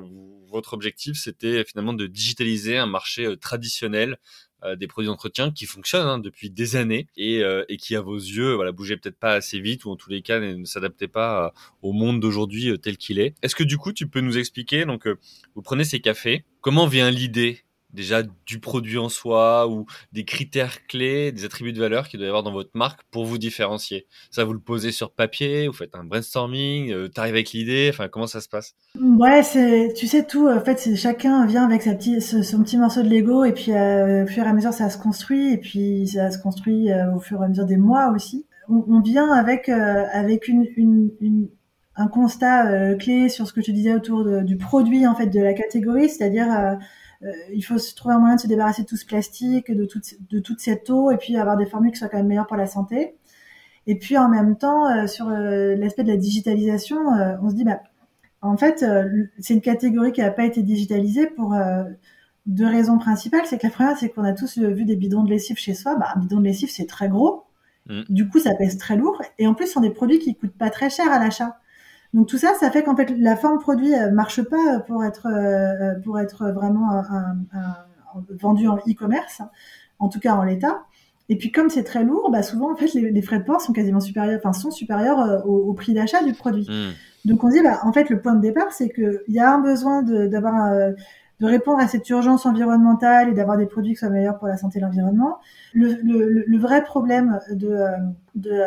votre 0.50 0.74
objectif, 0.74 1.18
c'était 1.18 1.66
finalement 1.66 1.94
de 1.94 2.08
digitaliser 2.08 2.78
un 2.78 2.86
marché 2.86 3.36
traditionnel 3.38 4.18
des 4.76 4.88
produits 4.88 5.08
d'entretien 5.08 5.52
qui 5.52 5.66
fonctionnent 5.66 6.08
hein, 6.08 6.20
depuis 6.20 6.50
des 6.50 6.76
années 6.76 7.08
et, 7.16 7.44
euh, 7.44 7.64
et, 7.70 7.78
qui 7.78 7.96
à 7.96 8.02
vos 8.02 8.18
yeux 8.18 8.54
voilà 8.54 8.72
bougeaient 8.72 8.98
peut-être 8.98 9.20
pas 9.20 9.34
assez 9.34 9.60
vite 9.60 9.86
ou 9.86 9.92
en 9.92 9.96
tous 9.96 10.10
les 10.10 10.22
cas 10.22 10.40
ne, 10.40 10.66
s'adaptaient 10.66 11.08
pas 11.08 11.46
euh, 11.46 11.50
au 11.82 11.94
monde 11.94 12.20
d'aujourd'hui 12.20 12.78
tel 12.80 12.98
qu'il 12.98 13.20
est. 13.20 13.36
Est-ce 13.42 13.56
que 13.56 13.64
du 13.64 13.78
coup 13.78 13.94
tu 13.94 14.08
peux 14.08 14.22
nous 14.22 14.38
expliquer 14.38 14.86
donc 14.86 15.08
vous 15.56 15.62
prenez 15.62 15.84
ces 15.84 16.00
cafés, 16.00 16.46
comment 16.62 16.88
vient 16.88 17.12
l'idée 17.12 17.64
déjà 17.94 18.22
du 18.46 18.60
produit 18.60 18.98
en 18.98 19.10
soi 19.10 19.68
ou 19.68 19.86
des 20.14 20.26
critères 20.26 20.86
clés, 20.88 21.32
des 21.32 21.46
attributs 21.46 21.74
de 21.74 21.80
valeur 21.80 22.08
qu'il 22.08 22.20
doit 22.20 22.26
y 22.26 22.30
avoir 22.30 22.44
dans 22.44 22.52
votre 22.52 22.72
marque 22.76 23.02
pour 23.12 23.26
vous 23.26 23.38
différencier 23.38 24.08
Ça, 24.32 24.44
vous 24.44 24.54
le 24.54 24.60
posez 24.60 24.92
sur 24.92 25.12
papier, 25.12 25.68
vous 25.68 25.74
faites 25.74 25.96
un 25.96 26.04
brainstorming, 26.04 26.92
euh, 26.92 27.10
tu 27.14 27.20
arrives 27.20 27.34
avec 27.34 27.52
l'idée, 27.52 27.90
enfin 27.92 28.08
comment 28.08 28.28
ça 28.28 28.42
se 28.42 28.50
passe? 28.50 28.76
Ouais, 29.00 29.44
c'est 29.44 29.94
tu 29.96 30.08
sais 30.08 30.26
tout. 30.26 30.48
En 30.48 30.64
fait, 30.64 30.80
c'est 30.80 30.96
chacun 30.96 31.46
vient 31.46 31.66
avec 31.66 31.82
sa 31.82 31.92
son 32.00 32.64
petit 32.64 32.78
morceau 32.78 33.02
de 33.02 33.10
Lego 33.10 33.44
et 33.44 33.54
puis 33.54 33.72
euh, 33.74 34.24
au 34.24 34.28
fur 34.28 34.44
et 34.44 34.48
à 34.48 34.54
mesure 34.54 34.74
ça 34.74 34.90
se 34.90 34.98
construit 34.98 35.54
et 35.54 35.58
puis 35.58 36.08
ça 36.08 36.32
se 36.32 36.40
construit 36.40 36.92
euh, 36.92 37.14
au 37.16 37.20
fur 37.20 37.42
et 37.42 37.46
à 37.46 37.48
mesure 37.48 37.66
des 37.66 37.78
mois 37.78 38.12
aussi. 38.12 38.46
On, 38.72 39.02
vient 39.02 39.32
avec 39.32 39.68
avec 39.68 40.48
une, 40.48 40.70
un 41.96 42.08
constat 42.08 42.94
clé 42.98 43.28
sur 43.28 43.48
ce 43.48 43.54
que 43.54 43.62
tu 43.62 43.74
disais 43.74 43.96
autour 43.96 44.44
du 44.44 44.58
produit 44.58 45.08
en 45.08 45.16
fait 45.16 45.26
de 45.26 45.40
la 45.40 45.56
catégorie, 45.56 46.08
c'est-à-dire 46.08 46.78
il 47.54 47.62
faut 47.62 47.78
se 47.78 47.94
trouver 47.96 48.16
un 48.16 48.20
moyen 48.20 48.36
de 48.36 48.42
se 48.42 48.48
débarrasser 48.48 48.84
de 48.84 48.88
tout 48.88 48.96
ce 48.96 49.06
plastique, 49.06 49.72
de 49.72 49.86
toute, 49.86 50.16
de 50.30 50.40
toute 50.40 50.60
cette 50.60 50.90
eau, 50.90 51.12
et 51.12 51.18
puis 51.18 51.36
avoir 51.38 51.58
des 51.58 51.66
formules 51.66 51.92
qui 51.92 51.98
soient 51.98 52.08
quand 52.08 52.18
même 52.18 52.28
meilleures 52.28 52.48
pour 52.48 52.58
la 52.58 52.68
santé. 52.68 53.16
Et 53.88 53.98
puis 53.98 54.18
en 54.18 54.30
même 54.30 54.58
temps, 54.58 54.88
euh, 54.90 55.08
sur 55.08 55.28
euh, 55.28 55.76
l'aspect 55.76 56.04
de 56.04 56.10
la 56.10 56.18
digitalisation, 56.18 56.98
on 57.42 57.50
se 57.50 57.56
dit, 57.56 57.64
bah, 57.64 57.82
en 58.42 58.56
fait, 58.56 58.86
c'est 59.40 59.54
une 59.54 59.62
catégorie 59.62 60.14
qui 60.14 60.22
n'a 60.22 60.32
pas 60.32 60.46
été 60.46 60.64
digitalisée 60.64 61.28
pour 61.28 61.56
deux 62.46 62.68
raisons 62.68 62.98
principales. 62.98 63.46
C'est 63.46 63.58
que 63.58 63.68
la 63.68 63.74
première, 63.74 63.98
c'est 63.98 64.10
qu'on 64.10 64.24
a 64.24 64.34
tous 64.34 64.58
vu 64.58 64.86
des 64.86 64.96
bidons 64.96 65.24
de 65.24 65.30
lessive 65.30 65.58
chez 65.58 65.74
soi. 65.74 65.96
Bah, 65.96 66.14
un 66.16 66.20
bidon 66.20 66.38
de 66.38 66.46
lessive, 66.46 66.70
c'est 66.72 66.88
très 66.88 67.10
gros. 67.10 67.44
Mm. 67.88 68.02
Du 68.10 68.30
coup, 68.30 68.40
ça 68.40 68.56
pèse 68.56 68.78
très 68.78 68.96
lourd. 68.96 69.22
Et 69.38 69.48
en 69.48 69.54
plus, 69.54 69.68
ce 69.68 69.74
sont 69.74 69.82
des 69.82 69.90
produits 69.90 70.20
qui 70.20 70.36
coûtent 70.36 70.58
pas 70.58 70.70
très 70.70 70.90
cher 70.90 71.12
à 71.12 71.20
l'achat. 71.20 71.60
Donc 72.14 72.28
tout 72.28 72.38
ça, 72.38 72.54
ça 72.60 72.72
fait 72.72 72.84
qu'en 72.84 72.96
fait 72.96 73.14
la 73.18 73.36
forme 73.36 73.60
produit 73.60 73.94
euh, 73.94 74.12
marche 74.12 74.42
pas 74.42 74.80
pour 74.88 75.04
être 75.04 75.28
euh, 75.28 76.00
pour 76.04 76.20
être 76.20 76.52
vraiment 76.52 76.92
un, 76.92 77.38
vendu 78.30 78.68
en 78.68 78.78
e-commerce, 78.78 79.42
en 80.00 80.10
tout 80.10 80.20
cas 80.20 80.34
en 80.34 80.44
l'état. 80.44 80.84
Et 81.32 81.38
puis 81.38 81.52
comme 81.52 81.70
c'est 81.70 81.84
très 81.84 82.04
lourd, 82.04 82.32
bah 82.32 82.42
souvent 82.42 82.74
en 82.74 82.76
fait 82.76 82.92
les, 82.94 83.22
frais 83.22 83.38
de 83.38 83.44
port 83.44 83.62
sont 83.62 83.74
quasiment 83.74 84.00
supérieurs, 84.00 84.40
enfin 84.44 84.54
sont 84.54 84.72
supérieurs 84.72 85.20
euh, 85.20 85.40
au, 85.44 85.74
prix 85.74 85.94
d'achat 85.94 86.24
du 86.24 86.34
produit. 86.34 86.68
Hmm. 86.68 86.94
Donc 87.26 87.44
on 87.44 87.50
dit 87.50 87.62
bah 87.62 87.80
en 87.84 87.94
fait 87.94 88.10
le 88.10 88.20
point 88.20 88.34
de 88.34 88.42
départ 88.42 88.72
c'est 88.72 88.90
que 88.90 89.24
il 89.28 89.36
y 89.36 89.40
a 89.40 89.54
un 89.54 89.60
besoin 89.60 90.02
d'avoir 90.02 90.74
de 91.40 91.46
répondre 91.46 91.80
à 91.80 91.88
cette 91.88 92.10
urgence 92.10 92.46
environnementale 92.46 93.30
et 93.30 93.34
d'avoir 93.34 93.58
des 93.58 93.66
produits 93.66 93.94
qui 93.94 94.00
soient 94.00 94.10
meilleurs 94.10 94.38
pour 94.38 94.48
la 94.48 94.58
santé 94.58 94.80
et 94.80 94.82
l'environnement. 94.82 95.40
Le, 95.74 96.58
vrai 96.58 96.84
problème 96.84 97.40
de, 97.52 97.78
de, 98.36 98.62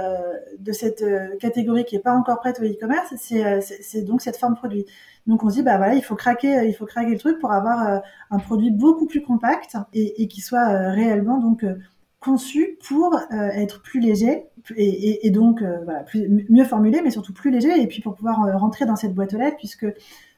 de 0.59 0.73
cette 0.73 1.05
catégorie 1.39 1.85
qui 1.85 1.97
est 1.97 2.03
pas 2.03 2.15
encore 2.15 2.39
prête 2.39 2.61
au 2.61 2.65
e-commerce, 2.65 3.13
c'est 3.17 4.03
donc 4.03 4.23
cette 4.23 4.37
forme 4.37 4.55
produit. 4.55 4.87
Donc 5.27 5.45
on 5.45 5.51
se 5.51 5.57
dit 5.57 5.63
bah 5.63 5.77
voilà, 5.77 5.95
il 5.95 6.03
faut 6.03 6.17
craquer, 6.17 6.67
il 6.67 6.73
faut 6.75 6.87
craquer 6.87 7.13
le 7.13 7.19
truc 7.19 7.39
pour 7.39 7.53
avoir 7.53 7.89
euh, 7.89 7.99
un 8.31 8.39
produit 8.39 8.71
beaucoup 8.71 9.07
plus 9.07 9.23
compact 9.23 9.77
et, 9.93 10.27
qui 10.27 10.41
soit 10.41 10.69
euh, 10.69 10.91
réellement 10.91 11.39
donc 11.39 11.63
euh, 11.65 11.77
conçu 12.19 12.79
pour 12.87 13.19
être 13.33 13.83
plus 13.83 13.99
léger 13.99 14.45
et, 14.77 15.29
donc 15.31 15.61
voilà, 15.61 16.05
mieux 16.15 16.63
formulé, 16.63 17.01
mais 17.03 17.11
surtout 17.11 17.33
plus 17.33 17.51
léger 17.51 17.83
et 17.83 17.89
puis 17.89 18.01
pour 18.01 18.15
pouvoir 18.15 18.61
rentrer 18.61 18.87
dans 18.87 18.95
cette 18.95 19.13
boîte 19.13 19.35
aux 19.35 19.39
lettres 19.39 19.57
puisque 19.57 19.87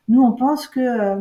nous 0.09 0.23
on 0.23 0.33
pense 0.33 0.67
que 0.67 1.21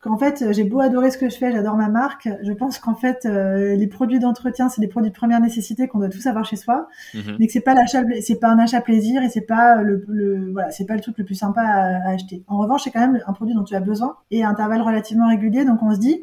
qu'en 0.00 0.16
fait 0.16 0.52
j'ai 0.52 0.64
beau 0.64 0.80
adorer 0.80 1.10
ce 1.10 1.18
que 1.18 1.28
je 1.28 1.36
fais, 1.36 1.50
j'adore 1.50 1.74
ma 1.76 1.88
marque, 1.88 2.28
je 2.42 2.52
pense 2.52 2.78
qu'en 2.78 2.94
fait 2.94 3.26
euh, 3.26 3.74
les 3.74 3.86
produits 3.88 4.20
d'entretien 4.20 4.68
c'est 4.68 4.80
des 4.80 4.86
produits 4.86 5.10
de 5.10 5.16
première 5.16 5.40
nécessité 5.40 5.88
qu'on 5.88 5.98
doit 5.98 6.08
tous 6.08 6.26
avoir 6.26 6.44
chez 6.44 6.56
soi, 6.56 6.88
mhm. 7.14 7.36
mais 7.38 7.46
que 7.46 7.52
c'est 7.52 7.60
pas 7.60 7.74
l'achat, 7.74 8.02
c'est 8.20 8.38
pas 8.38 8.48
un 8.48 8.58
achat 8.58 8.80
plaisir 8.80 9.22
et 9.22 9.28
c'est 9.28 9.40
pas 9.40 9.82
le, 9.82 10.04
le 10.08 10.52
voilà 10.52 10.70
c'est 10.70 10.86
pas 10.86 10.94
le 10.94 11.00
truc 11.00 11.18
le 11.18 11.24
plus 11.24 11.34
sympa 11.34 11.62
à, 11.62 12.10
acheter. 12.10 12.44
En 12.46 12.58
revanche 12.58 12.82
c'est 12.84 12.90
quand 12.90 13.00
même 13.00 13.20
un 13.26 13.32
produit 13.32 13.54
dont 13.54 13.64
tu 13.64 13.74
as 13.74 13.80
besoin 13.80 14.16
et 14.30 14.44
à 14.44 14.48
intervalles 14.48 14.82
relativement 14.82 15.28
réguliers, 15.28 15.64
donc 15.64 15.82
on 15.82 15.92
se 15.92 15.98
dit 15.98 16.20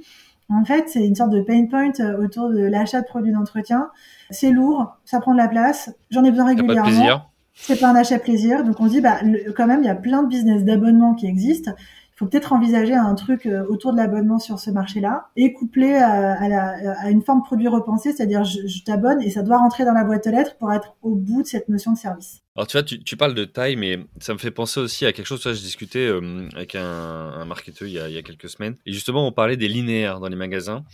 en 0.48 0.64
fait 0.64 0.88
c'est 0.88 1.06
une 1.06 1.16
sorte 1.16 1.32
de 1.32 1.42
pain 1.42 1.66
point 1.66 1.92
euh, 2.00 2.24
autour 2.24 2.50
de 2.50 2.60
l'achat 2.60 3.02
de 3.02 3.08
produits 3.08 3.34
d'entretien. 3.34 3.90
C'est 4.30 4.52
lourd, 4.52 4.96
ça 5.04 5.20
prend 5.20 5.34
de 5.34 5.38
la 5.38 5.50
place, 5.50 5.94
j'en 6.12 6.24
ai 6.24 6.32
besoin 6.32 6.46
régulièrement. 6.46 7.26
C'est 7.58 7.80
pas 7.80 7.88
un 7.88 7.96
achat 7.96 8.20
plaisir, 8.20 8.66
donc 8.66 8.80
on 8.80 8.88
se 8.88 8.92
dit 8.92 9.02
bah 9.02 9.20
quand 9.56 9.68
même 9.68 9.82
il 9.82 9.86
y 9.86 9.90
a 9.90 9.96
plein 9.96 10.24
de 10.24 10.28
business 10.28 10.64
d'abonnement 10.64 11.14
qui 11.14 11.26
existent 11.26 11.72
faut 12.16 12.26
peut-être 12.26 12.54
envisager 12.54 12.94
un 12.94 13.14
truc 13.14 13.46
euh, 13.46 13.66
autour 13.68 13.92
de 13.92 13.98
l'abonnement 13.98 14.40
sur 14.40 14.60
ce 14.60 14.72
marché-là 14.72 15.30
et 15.36 15.54
couplé 15.54 15.94
à, 15.96 16.48
la, 16.48 17.00
à, 17.02 17.10
une 17.10 17.22
forme 17.22 17.44
produit 17.44 17.68
repensé, 17.68 18.14
c'est-à-dire 18.14 18.44
je, 18.44 18.84
t'abonne 18.86 19.22
et 19.22 19.30
ça 19.30 19.44
doit 19.44 19.58
rentrer 19.58 19.84
dans 19.84 19.94
la 19.94 20.04
boîte 20.04 20.26
aux 20.28 20.32
lettres 20.32 20.56
pour 20.58 20.72
être 20.72 20.96
au 21.02 21.16
bout 21.16 21.42
de 21.42 21.48
cette 21.48 21.68
notion 21.68 21.92
de 21.92 21.98
service. 21.98 22.42
Alors 22.56 22.68
tu 22.68 22.78
vois, 22.78 22.84
tu, 22.84 23.04
tu, 23.04 23.18
parles 23.18 23.34
de 23.34 23.44
taille, 23.44 23.76
mais 23.76 24.00
ça 24.20 24.34
me 24.34 24.38
fait 24.38 24.52
penser 24.52 24.80
aussi 24.80 25.06
à 25.06 25.12
quelque 25.12 25.26
chose. 25.26 25.44
Vois, 25.44 25.52
je 25.52 25.60
discutais 25.60 26.08
euh, 26.08 26.48
avec 26.56 26.76
un, 26.76 26.82
un 26.82 27.46
marketeur 27.46 27.88
il 27.88 27.96
il 27.96 28.14
y 28.14 28.18
a 28.18 28.22
quelques 28.22 28.50
semaines 28.50 28.78
et 28.86 28.94
justement 28.94 29.28
on 29.28 29.32
parlait 29.34 29.58
des 29.58 29.68
linéaires 29.68 30.20
dans 30.20 30.30
les 30.30 30.38
magasins 30.38 30.86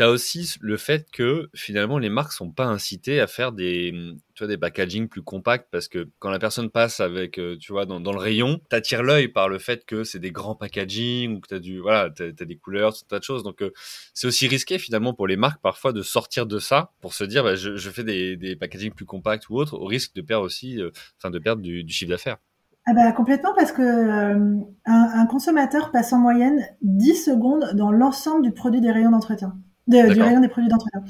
tu 0.00 0.04
as 0.04 0.08
aussi 0.08 0.54
le 0.62 0.78
fait 0.78 1.10
que 1.12 1.50
finalement 1.54 1.98
les 1.98 2.08
marques 2.08 2.32
sont 2.32 2.50
pas 2.50 2.64
incitées 2.64 3.20
à 3.20 3.26
faire 3.26 3.52
des 3.52 3.92
tu 4.34 4.42
vois 4.42 4.48
des 4.48 4.56
packaging 4.56 5.08
plus 5.08 5.20
compacts 5.20 5.68
parce 5.70 5.88
que 5.88 6.08
quand 6.20 6.30
la 6.30 6.38
personne 6.38 6.70
passe 6.70 7.00
avec 7.00 7.38
euh, 7.38 7.58
tu 7.60 7.72
vois 7.72 7.84
dans, 7.84 7.98
le 7.98 8.18
rayon 8.18 8.62
t'attires 8.70 9.02
l'œil 9.02 9.28
par 9.28 9.50
le 9.50 9.58
fait 9.58 9.84
que 9.84 10.02
c'est 10.02 10.18
des 10.18 10.30
grands 10.30 10.54
packaging 10.54 11.36
ou 11.36 11.40
que 11.40 11.54
tu 11.54 11.60
du 11.60 11.80
voilà 11.80 12.08
t'as 12.08 12.28
as 12.28 12.44
des 12.46 12.56
couleurs 12.56 12.94
tout 12.94 13.04
tas 13.10 13.18
de 13.18 13.24
choses. 13.24 13.42
Donc 13.42 13.60
euh, 13.60 13.72
c'est 14.14 14.26
aussi 14.26 14.48
risqué 14.48 14.78
finalement 14.78 15.12
pour 15.12 15.26
les 15.26 15.36
marques 15.36 15.60
parfois 15.60 15.92
de 15.92 16.00
sortir 16.00 16.46
de 16.46 16.58
ça 16.58 16.92
pour 17.02 17.12
se 17.12 17.24
dire 17.24 17.44
bah, 17.44 17.54
je, 17.54 17.90
fais 17.90 18.04
des, 18.04 18.38
des 18.38 18.56
packaging 18.56 18.92
plus 18.92 19.04
compacts 19.04 19.50
ou 19.50 19.56
autres 19.56 19.74
au 19.74 19.84
risque 19.84 20.14
de 20.14 20.22
perdre 20.22 20.46
aussi 20.46 20.80
euh, 20.80 20.90
enfin 21.18 21.30
de 21.30 21.38
perdre 21.38 21.60
du, 21.60 21.84
du 21.84 21.92
chiffre 21.92 22.10
d'affaires. 22.10 22.38
Ah 22.86 22.94
bah 22.94 23.12
complètement 23.12 23.52
parce 23.54 23.72
que 23.72 23.82
un, 23.82 24.64
un, 24.86 25.26
consommateur 25.26 25.90
passe 25.90 26.14
en 26.14 26.18
moyenne 26.18 26.64
10 26.80 27.22
secondes 27.22 27.72
dans 27.74 27.92
l'ensemble 27.92 28.42
du 28.42 28.52
produit 28.52 28.80
des 28.80 28.90
rayons 28.90 29.10
d'entretien 29.10 29.54
du 29.90 30.22
rayon 30.22 30.40
des 30.40 30.48
produits 30.48 30.70
d'entretien. 30.70 31.02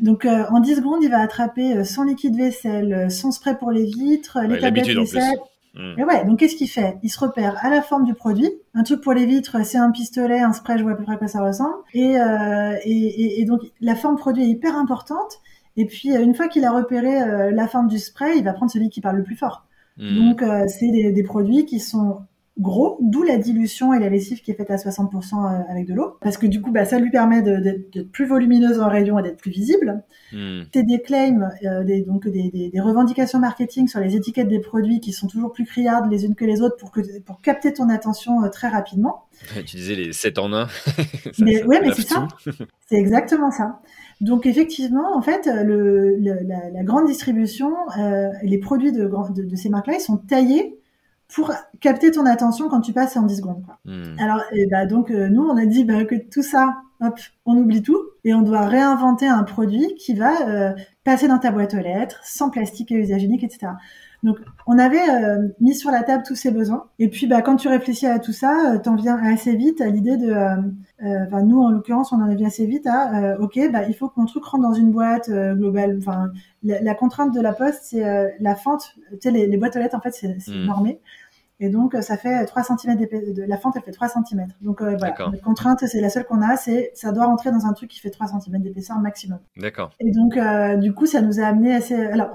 Donc 0.00 0.24
euh, 0.24 0.44
en 0.50 0.60
10 0.60 0.76
secondes, 0.76 1.02
il 1.02 1.10
va 1.10 1.20
attraper 1.20 1.76
euh, 1.76 1.84
son 1.84 2.02
liquide 2.02 2.36
vaisselle, 2.36 2.92
euh, 2.92 3.08
son 3.08 3.30
spray 3.30 3.56
pour 3.56 3.70
les 3.70 3.84
vitres, 3.84 4.38
les 4.46 4.58
tablettes 4.58 4.86
vaisselle. 4.86 5.38
Hmm. 5.74 5.98
Et 5.98 6.04
ouais, 6.04 6.24
donc 6.24 6.38
qu'est-ce 6.38 6.56
qu'il 6.56 6.68
fait? 6.68 6.96
Il 7.02 7.10
se 7.10 7.18
repère 7.18 7.56
à 7.64 7.70
la 7.70 7.82
forme 7.82 8.04
du 8.04 8.14
produit. 8.14 8.50
Un 8.74 8.82
truc 8.82 9.02
pour 9.02 9.12
les 9.12 9.26
vitres, 9.26 9.64
c'est 9.64 9.78
un 9.78 9.90
pistolet, 9.90 10.40
un 10.40 10.52
spray, 10.52 10.78
je 10.78 10.82
vois 10.82 10.92
à 10.92 10.96
peu 10.96 11.04
près 11.04 11.14
à 11.14 11.16
quoi 11.16 11.28
ça 11.28 11.42
ressemble. 11.42 11.74
Et, 11.92 12.14
et, 12.84 13.40
et, 13.40 13.44
donc 13.44 13.60
la 13.82 13.94
forme 13.94 14.16
produit 14.16 14.44
est 14.44 14.48
hyper 14.48 14.74
importante. 14.74 15.40
Et 15.76 15.84
puis 15.84 16.16
une 16.16 16.34
fois 16.34 16.48
qu'il 16.48 16.64
a 16.64 16.72
repéré 16.72 17.52
la 17.52 17.68
forme 17.68 17.88
du 17.88 17.98
spray, 17.98 18.38
il 18.38 18.44
va 18.44 18.54
prendre 18.54 18.72
celui 18.72 18.88
qui 18.88 19.02
parle 19.02 19.16
le 19.16 19.22
plus 19.22 19.36
fort. 19.36 19.66
Hmm. 19.98 20.14
Donc 20.14 20.44
c'est 20.68 20.90
des, 20.90 21.12
des, 21.12 21.22
produits 21.22 21.66
qui 21.66 21.78
sont 21.78 22.22
gros, 22.58 22.96
d'où 23.02 23.22
la 23.22 23.36
dilution 23.36 23.92
et 23.92 23.98
la 23.98 24.08
lessive 24.08 24.40
qui 24.40 24.50
est 24.50 24.54
faite 24.54 24.70
à 24.70 24.76
60% 24.76 25.34
euh, 25.34 25.62
avec 25.70 25.86
de 25.86 25.92
l'eau, 25.92 26.16
parce 26.22 26.38
que 26.38 26.46
du 26.46 26.62
coup, 26.62 26.70
bah, 26.72 26.86
ça 26.86 26.98
lui 26.98 27.10
permet 27.10 27.42
d'être 27.42 28.10
plus 28.10 28.24
volumineuse 28.24 28.80
en 28.80 28.88
rayon 28.88 29.18
et 29.18 29.22
d'être 29.22 29.36
plus 29.36 29.50
visible. 29.50 30.02
Hmm. 30.32 30.62
C'est 30.72 30.84
des 30.84 31.02
claims, 31.02 31.50
euh, 31.64 31.84
des, 31.84 32.00
donc 32.02 32.26
des, 32.26 32.50
des, 32.50 32.70
des, 32.70 32.80
revendications 32.80 33.38
marketing 33.38 33.88
sur 33.88 34.00
les 34.00 34.16
étiquettes 34.16 34.48
des 34.48 34.60
produits 34.60 35.00
qui 35.00 35.12
sont 35.12 35.26
toujours 35.26 35.52
plus 35.52 35.66
criardes 35.66 36.10
les 36.10 36.24
unes 36.24 36.34
que 36.34 36.46
les 36.46 36.62
autres 36.62 36.76
pour, 36.76 36.90
que, 36.90 37.00
pour 37.20 37.42
capter 37.42 37.72
ton 37.74 37.90
attention 37.90 38.42
euh, 38.42 38.48
très 38.48 38.68
rapidement. 38.68 39.24
tu 39.66 39.76
disais 39.76 39.94
les 39.94 40.12
7 40.12 40.38
en 40.38 40.52
1. 40.52 40.66
mais, 41.38 41.62
ouais, 41.62 41.80
mais 41.82 41.92
c'est 41.92 42.06
ça. 42.06 42.26
c'est 42.88 42.96
exactement 42.96 43.50
ça. 43.50 43.80
Donc 44.22 44.46
effectivement, 44.46 45.14
en 45.14 45.20
fait, 45.20 45.46
le, 45.46 46.16
la, 46.18 46.70
la, 46.70 46.82
grande 46.84 47.06
distribution, 47.06 47.74
euh, 47.98 48.28
les 48.42 48.56
produits 48.56 48.92
de, 48.92 49.04
de, 49.04 49.42
de 49.42 49.56
ces 49.56 49.68
marques-là, 49.68 49.96
ils 49.98 50.00
sont 50.00 50.16
taillés 50.16 50.78
pour 51.34 51.52
capter 51.80 52.10
ton 52.10 52.24
attention 52.26 52.68
quand 52.68 52.80
tu 52.80 52.92
passes 52.92 53.16
en 53.16 53.22
10 53.22 53.36
secondes. 53.36 53.62
Quoi. 53.64 53.78
Hmm. 53.84 54.16
Alors, 54.18 54.42
et 54.52 54.66
bah, 54.66 54.86
donc, 54.86 55.10
euh, 55.10 55.28
nous, 55.28 55.42
on 55.42 55.56
a 55.56 55.66
dit 55.66 55.84
bah, 55.84 56.04
que 56.04 56.14
tout 56.14 56.42
ça, 56.42 56.76
hop, 57.00 57.18
on 57.44 57.56
oublie 57.56 57.82
tout 57.82 58.00
et 58.24 58.32
on 58.34 58.42
doit 58.42 58.66
réinventer 58.66 59.26
un 59.26 59.42
produit 59.42 59.94
qui 59.96 60.14
va 60.14 60.48
euh, 60.48 60.72
passer 61.04 61.28
dans 61.28 61.38
ta 61.38 61.50
boîte 61.50 61.74
aux 61.74 61.80
lettres, 61.80 62.20
sans 62.24 62.50
plastique 62.50 62.92
et 62.92 62.96
usage 62.96 63.24
unique, 63.24 63.42
etc. 63.42 63.72
Donc, 64.22 64.38
on 64.66 64.78
avait 64.78 65.08
euh, 65.10 65.48
mis 65.60 65.74
sur 65.74 65.90
la 65.90 66.02
table 66.02 66.22
tous 66.26 66.34
ces 66.34 66.50
besoins. 66.50 66.86
Et 66.98 67.08
puis, 67.08 67.26
bah, 67.26 67.42
quand 67.42 67.56
tu 67.56 67.68
réfléchis 67.68 68.06
à 68.06 68.18
tout 68.18 68.32
ça, 68.32 68.78
t'en 68.82 68.94
viens 68.94 69.18
assez 69.22 69.54
vite 69.56 69.80
à 69.80 69.88
l'idée 69.88 70.16
de... 70.16 70.32
Enfin, 70.98 71.42
nous, 71.42 71.60
en 71.60 71.70
l'occurrence, 71.70 72.12
on 72.12 72.22
en 72.22 72.30
est 72.30 72.44
assez 72.44 72.66
vite 72.66 72.86
à... 72.86 73.38
OK, 73.40 73.60
bah, 73.70 73.82
il 73.86 73.94
faut 73.94 74.08
que 74.08 74.14
mon 74.16 74.26
truc 74.26 74.44
rentre 74.44 74.62
dans 74.62 74.72
une 74.72 74.90
boîte 74.90 75.30
globale. 75.30 75.98
Enfin, 75.98 76.30
la, 76.64 76.94
contrainte 76.94 77.34
de 77.34 77.40
la 77.40 77.52
poste, 77.52 77.80
c'est 77.82 78.34
la 78.40 78.56
fente. 78.56 78.96
Tu 79.12 79.18
sais, 79.20 79.30
les, 79.30 79.46
les, 79.46 79.56
boîtes 79.58 79.76
aux 79.76 79.80
lettres, 79.80 79.94
en 79.94 80.00
fait, 80.00 80.12
c'est 80.12 80.28
mmh. 80.48 80.64
normé. 80.64 81.00
Et 81.58 81.70
donc, 81.70 81.94
euh, 81.94 82.02
ça 82.02 82.18
fait 82.18 82.44
3 82.44 82.62
cm 82.62 82.96
de 82.96 83.42
la 83.42 83.56
fente, 83.56 83.76
elle 83.76 83.82
fait 83.82 83.92
3 83.92 84.08
cm. 84.08 84.46
Donc, 84.60 84.82
euh, 84.82 84.96
voilà. 84.98 85.14
La 85.32 85.38
contrainte, 85.38 85.84
c'est 85.86 86.00
la 86.00 86.10
seule 86.10 86.24
qu'on 86.24 86.42
a, 86.42 86.56
c'est 86.56 86.90
ça 86.94 87.12
doit 87.12 87.26
rentrer 87.26 87.50
dans 87.50 87.64
un 87.64 87.72
truc 87.72 87.90
qui 87.90 88.00
fait 88.00 88.10
3 88.10 88.26
cm 88.26 88.60
d'épaisseur 88.60 88.98
maximum. 88.98 89.38
D'accord. 89.56 89.90
Et 89.98 90.10
donc, 90.10 90.36
euh, 90.36 90.76
du 90.76 90.92
coup, 90.92 91.06
ça 91.06 91.22
nous 91.22 91.40
a 91.40 91.44
amené 91.44 91.74
assez. 91.74 91.94
Alors, 91.94 92.34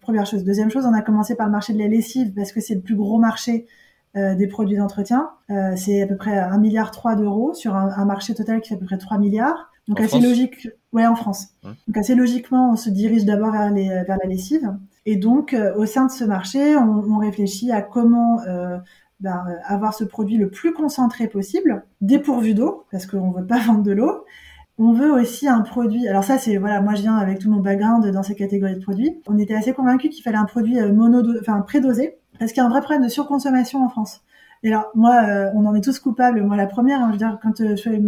première 0.00 0.24
chose. 0.24 0.44
Deuxième 0.44 0.70
chose, 0.70 0.86
on 0.86 0.94
a 0.94 1.02
commencé 1.02 1.34
par 1.34 1.46
le 1.46 1.52
marché 1.52 1.72
de 1.72 1.78
la 1.78 1.88
lessive 1.88 2.32
parce 2.32 2.52
que 2.52 2.60
c'est 2.60 2.76
le 2.76 2.80
plus 2.80 2.96
gros 2.96 3.18
marché 3.18 3.66
des 4.14 4.48
produits 4.48 4.76
d'entretien. 4.76 5.30
c'est 5.76 6.02
à 6.02 6.06
peu 6.06 6.16
près 6.16 6.36
1,3 6.36 6.58
milliard 6.58 6.90
d'euros 7.16 7.54
sur 7.54 7.76
un, 7.76 8.04
marché 8.04 8.34
total 8.34 8.60
qui 8.60 8.70
fait 8.70 8.74
à 8.74 8.78
peu 8.78 8.86
près 8.86 8.98
3 8.98 9.18
milliards. 9.18 9.70
Donc, 9.88 10.00
assez 10.00 10.20
logique. 10.20 10.68
Ouais, 10.92 11.06
en 11.06 11.16
France. 11.16 11.48
Donc, 11.62 11.96
assez 11.96 12.14
logiquement, 12.14 12.72
on 12.72 12.76
se 12.76 12.90
dirige 12.90 13.24
d'abord 13.24 13.52
vers, 13.52 13.72
vers 13.72 14.18
la 14.22 14.28
lessive. 14.28 14.72
Et 15.10 15.16
donc, 15.16 15.54
euh, 15.54 15.74
au 15.74 15.86
sein 15.86 16.06
de 16.06 16.12
ce 16.12 16.22
marché, 16.22 16.76
on, 16.76 17.18
réfléchit 17.18 17.72
à 17.72 17.82
comment 17.82 18.40
euh, 18.46 18.78
ben, 19.18 19.44
euh, 19.48 19.54
avoir 19.64 19.92
ce 19.92 20.04
produit 20.04 20.36
le 20.36 20.50
plus 20.50 20.72
concentré 20.72 21.26
possible, 21.26 21.84
dépourvu 22.00 22.54
d'eau, 22.54 22.84
parce 22.92 23.06
qu'on 23.06 23.32
ne 23.32 23.40
veut 23.40 23.44
pas 23.44 23.58
vendre 23.66 23.82
de 23.82 23.90
l'eau. 23.90 24.24
On 24.78 24.92
veut 24.92 25.10
aussi 25.10 25.48
un 25.48 25.62
produit. 25.62 26.06
Alors 26.06 26.22
ça, 26.22 26.38
c'est 26.38 26.58
voilà, 26.58 26.80
moi 26.80 26.94
je 26.94 27.02
viens 27.02 27.16
avec 27.16 27.40
tout 27.40 27.50
mon 27.50 27.58
background 27.58 28.06
dans 28.12 28.22
ces 28.22 28.36
catégories 28.36 28.76
de 28.76 28.80
produits. 28.80 29.20
On 29.26 29.36
était 29.36 29.54
assez 29.54 29.72
convaincus 29.72 30.14
qu'il 30.14 30.22
fallait 30.22 30.36
un 30.36 30.44
produit 30.44 30.80
mono, 30.80 31.24
enfin 31.40 31.60
prédosé, 31.62 32.16
parce 32.38 32.52
qu'il 32.52 32.62
y 32.62 32.64
a 32.64 32.68
un 32.68 32.70
vrai 32.70 32.80
problème 32.80 33.02
de 33.02 33.08
surconsommation 33.08 33.84
en 33.84 33.88
France. 33.88 34.22
Et 34.62 34.68
alors 34.68 34.92
moi, 34.94 35.22
on 35.54 35.66
en 35.66 35.74
est 35.74 35.82
tous 35.82 35.98
coupables. 35.98 36.40
Moi, 36.44 36.56
la 36.56 36.66
première, 36.66 37.00
hein, 37.00 37.08
je 37.08 37.12
veux 37.14 37.18
dire, 37.18 37.36
quand 37.42 37.58
je 37.58 37.82
fais 37.82 38.00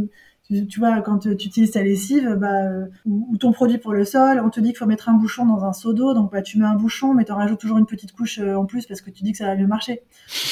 tu, 0.48 0.80
vois, 0.80 1.00
quand 1.00 1.18
tu 1.18 1.30
utilises 1.30 1.70
ta 1.70 1.82
lessive, 1.82 2.36
bah, 2.38 2.64
euh, 2.64 2.86
ou, 3.06 3.36
ton 3.38 3.52
produit 3.52 3.78
pour 3.78 3.92
le 3.92 4.04
sol, 4.04 4.40
on 4.44 4.50
te 4.50 4.60
dit 4.60 4.68
qu'il 4.68 4.76
faut 4.76 4.86
mettre 4.86 5.08
un 5.08 5.14
bouchon 5.14 5.46
dans 5.46 5.64
un 5.64 5.72
seau 5.72 5.92
d'eau, 5.92 6.14
donc 6.14 6.32
bah, 6.32 6.42
tu 6.42 6.58
mets 6.58 6.64
un 6.64 6.74
bouchon, 6.74 7.14
mais 7.14 7.24
tu 7.24 7.32
en 7.32 7.36
rajoutes 7.36 7.60
toujours 7.60 7.78
une 7.78 7.86
petite 7.86 8.12
couche 8.12 8.38
euh, 8.38 8.56
en 8.56 8.66
plus 8.66 8.86
parce 8.86 9.00
que 9.00 9.10
tu 9.10 9.22
dis 9.22 9.32
que 9.32 9.38
ça 9.38 9.46
va 9.46 9.56
mieux 9.56 9.66
marcher. 9.66 10.02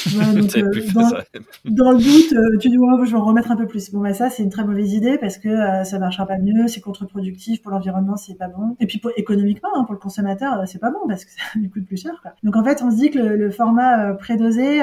donc, 0.34 0.57
euh, 0.57 0.70
dans, 1.64 1.93
le 1.93 1.99
doute, 1.99 2.61
tu 2.61 2.68
dis 2.68 2.78
ouais, 2.78 3.07
je 3.07 3.11
vais 3.11 3.16
en 3.16 3.24
remettre 3.24 3.51
un 3.51 3.57
peu 3.57 3.66
plus. 3.66 3.91
Bon 3.91 4.01
bah 4.01 4.14
ça 4.14 4.30
c'est 4.30 4.43
une 4.43 4.51
très 4.51 4.64
mauvaise 4.64 4.93
idée 4.93 5.18
parce 5.18 5.38
que 5.38 5.49
ça 5.84 5.99
marchera 5.99 6.26
pas 6.26 6.38
mieux, 6.38 6.68
c'est 6.68 6.80
contre-productif 6.80 7.62
pour 7.62 7.70
l'environnement, 7.70 8.16
c'est 8.16 8.34
pas 8.34 8.49
bon. 8.49 8.76
Et 8.80 8.86
puis 8.86 8.99
pour, 8.99 9.11
économiquement, 9.16 9.70
hein, 9.74 9.84
pour 9.84 9.95
le 9.95 10.01
consommateur, 10.01 10.62
c'est 10.66 10.78
pas 10.78 10.91
bon 10.91 11.07
parce 11.09 11.24
que 11.24 11.30
ça 11.36 11.43
lui 11.57 11.68
coûte 11.68 11.84
plus 11.86 12.01
cher. 12.01 12.20
Quoi. 12.22 12.32
Donc 12.43 12.57
en 12.57 12.64
fait, 12.64 12.82
on 12.82 12.91
se 12.91 12.97
dit 12.97 13.11
que 13.11 13.18
le, 13.18 13.51
format 13.51 14.14
prédosé, 14.14 14.80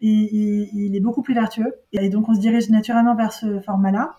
il, 0.00 0.68
il 0.72 0.96
est 0.96 1.00
beaucoup 1.00 1.22
plus 1.22 1.34
vertueux 1.34 1.74
et 1.92 2.08
donc 2.08 2.28
on 2.28 2.34
se 2.34 2.40
dirige 2.40 2.70
naturellement 2.70 3.14
vers 3.16 3.32
ce 3.32 3.60
format-là. 3.60 4.14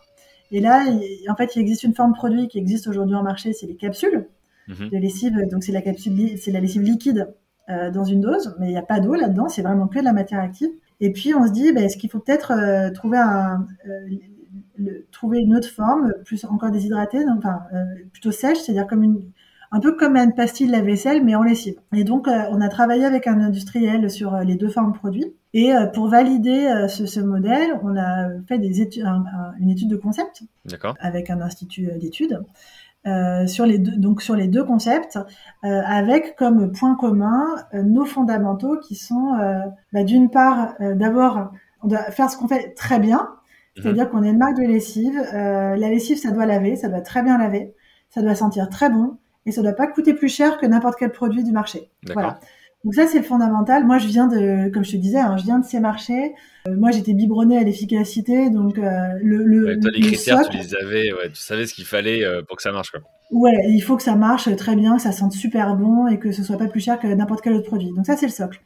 Et 0.56 0.62
là, 0.62 0.86
en 1.28 1.36
fait, 1.36 1.58
il 1.58 1.60
existe 1.60 1.84
une 1.84 1.94
forme 1.94 2.14
produit 2.14 2.48
qui 2.48 2.58
existe 2.60 2.88
aujourd'hui 2.88 3.14
en 3.14 3.24
marché, 3.24 3.52
c'est 3.52 3.68
les 3.68 3.76
capsules 3.76 4.26
mhm. 4.70 4.90
de 4.90 4.98
lessive. 4.98 5.38
Donc, 5.52 5.66
c'est 5.66 5.74
la 5.74 5.82
capsule, 5.82 6.38
c'est 6.38 6.52
la 6.54 6.62
lessive 6.62 6.82
liquide 6.82 7.28
euh, 7.68 7.92
dans 7.92 8.06
une 8.06 8.22
dose, 8.22 8.56
mais 8.58 8.68
il 8.68 8.72
n'y 8.72 8.78
a 8.78 8.82
pas 8.82 9.02
d'eau 9.02 9.16
là-dedans, 9.16 9.50
c'est 9.50 9.64
vraiment 9.64 9.88
que 9.88 10.00
de 10.00 10.06
la 10.06 10.14
matière 10.14 10.40
active. 10.40 10.70
Et 11.02 11.12
puis, 11.12 11.36
on 11.36 11.46
se 11.46 11.52
dit, 11.52 11.74
bah, 11.74 11.82
est-ce 11.82 11.98
qu'il 11.98 12.10
faut 12.10 12.20
peut-être 12.20 12.54
euh, 12.54 12.90
trouver 12.90 13.18
un, 13.18 13.68
euh, 13.86 15.06
trouver 15.12 15.40
une 15.40 15.58
autre 15.58 15.68
forme, 15.68 16.14
plus 16.24 16.46
encore 16.46 16.72
déshydratée, 16.72 17.26
enfin 17.38 17.60
plutôt 18.14 18.32
sèche, 18.32 18.60
c'est-à-dire 18.60 18.88
comme 18.88 19.04
une, 19.04 19.24
un 19.74 19.82
peu 19.82 19.98
comme 19.98 20.16
une 20.16 20.34
pastille 20.36 20.68
de 20.68 20.72
la 20.72 20.82
vaisselle, 20.82 21.22
mais 21.22 21.36
en 21.36 21.44
lessive. 21.44 21.76
Et 21.94 22.06
donc, 22.06 22.28
on 22.28 22.62
a 22.62 22.70
travaillé 22.70 23.04
avec 23.04 23.28
un 23.28 23.42
industriel 23.42 24.10
sur 24.10 24.38
les 24.38 24.56
deux 24.56 24.70
formes 24.70 24.94
produits. 24.94 25.34
Et 25.56 25.74
euh, 25.74 25.86
pour 25.86 26.10
valider 26.10 26.68
euh, 26.68 26.90
ce, 26.90 27.20
modèle, 27.22 27.80
on 27.82 27.96
a 27.96 28.28
fait 28.46 28.60
des 28.60 28.82
études, 28.82 29.06
une 29.58 29.70
étude 29.70 29.88
de 29.88 29.96
concept 29.96 30.44
avec 31.00 31.30
un 31.30 31.40
institut 31.40 31.90
euh, 31.90 31.98
d'études. 31.98 32.44
sur 33.48 33.66
les 33.66 33.78
deux, 33.78 33.96
donc 33.96 34.22
sur 34.22 34.36
les 34.36 34.50
deux 34.50 34.66
concepts, 34.66 35.18
avec 35.64 36.36
comme 36.36 36.74
point 36.74 36.96
commun 36.96 37.46
nos 37.74 38.04
fondamentaux 38.04 38.78
qui 38.80 38.96
sont 38.96 39.38
bah, 39.94 40.04
d'une 40.04 40.30
part 40.32 40.74
d'abord 40.80 41.52
on 41.84 41.88
doit 41.88 42.12
faire 42.12 42.32
ce 42.32 42.36
qu'on 42.36 42.48
fait 42.48 42.74
très 42.74 43.00
bien, 43.00 43.20
mhm. 43.20 43.84
c'est-à-dire 43.84 44.10
qu'on 44.10 44.24
est 44.24 44.32
une 44.32 44.40
marque 44.40 44.58
de 44.58 44.64
lessive. 44.64 45.18
la 45.32 45.76
lessive, 45.78 46.18
ça 46.18 46.32
doit 46.32 46.48
laver, 46.48 46.76
ça 46.76 46.90
doit 46.90 47.02
très 47.02 47.22
bien 47.22 47.38
laver, 47.38 47.76
ça 48.10 48.24
doit 48.24 48.34
sentir 48.34 48.70
très 48.70 48.90
bon 48.90 49.18
et 49.46 49.52
ça 49.52 49.62
doit 49.62 49.74
pas 49.74 49.86
coûter 49.86 50.16
plus 50.16 50.30
cher 50.30 50.58
que 50.58 50.66
n'importe 50.66 50.96
quel 50.98 51.12
produit 51.12 51.44
du 51.44 51.52
marché. 51.52 51.92
Voilà. 52.12 52.40
Donc 52.86 52.94
ça, 52.94 53.08
c'est 53.08 53.18
le 53.18 53.24
fondamental. 53.24 53.84
Moi, 53.84 53.98
je 53.98 54.08
viens 54.08 54.28
de, 54.28 54.70
comme 54.70 54.86
je 54.86 54.92
te 54.92 54.98
disais, 54.98 55.18
hein, 55.18 55.38
je 55.38 55.44
viens 55.44 55.58
de 55.58 55.66
ces 55.66 55.80
marchés. 55.80 56.36
Euh, 56.68 56.76
moi, 56.78 56.92
j'étais 56.92 57.16
biberonnée 57.16 57.58
à 57.58 57.64
l'efficacité, 57.64 58.52
donc 58.52 58.78
euh, 58.78 59.08
le, 59.24 59.44
le, 59.44 59.80
toi, 59.80 59.90
les 59.92 60.02
critères, 60.02 60.48
tu 60.48 60.58
les 60.58 60.76
avais, 60.76 61.12
ouais, 61.12 61.30
tu 61.30 61.40
savais 61.40 61.66
ce 61.66 61.74
qu'il 61.74 61.86
fallait 61.86 62.24
euh, 62.24 62.44
pour 62.44 62.58
que 62.58 62.62
ça 62.62 62.72
marche, 62.72 62.92
quoi. 62.92 63.02
Ouais, 63.32 63.66
il 63.70 63.82
faut 63.82 63.98
que 63.98 64.04
ça 64.04 64.16
marche 64.16 64.56
très 64.56 64.76
bien, 64.76 64.98
que 64.98 65.02
ça 65.02 65.12
sente 65.12 65.34
super 65.34 65.76
bon 65.76 66.06
et 66.06 66.20
que 66.20 66.32
ce 66.32 66.44
soit 66.44 66.60
pas 66.60 66.68
plus 66.68 66.80
cher 66.80 67.00
que 67.00 67.08
n'importe 67.08 67.42
quel 67.42 67.54
autre 67.54 67.66
produit. 67.66 67.92
Donc 67.92 68.06
ça, 68.06 68.16
c'est 68.18 68.28
le 68.28 68.32
socle. 68.32 68.62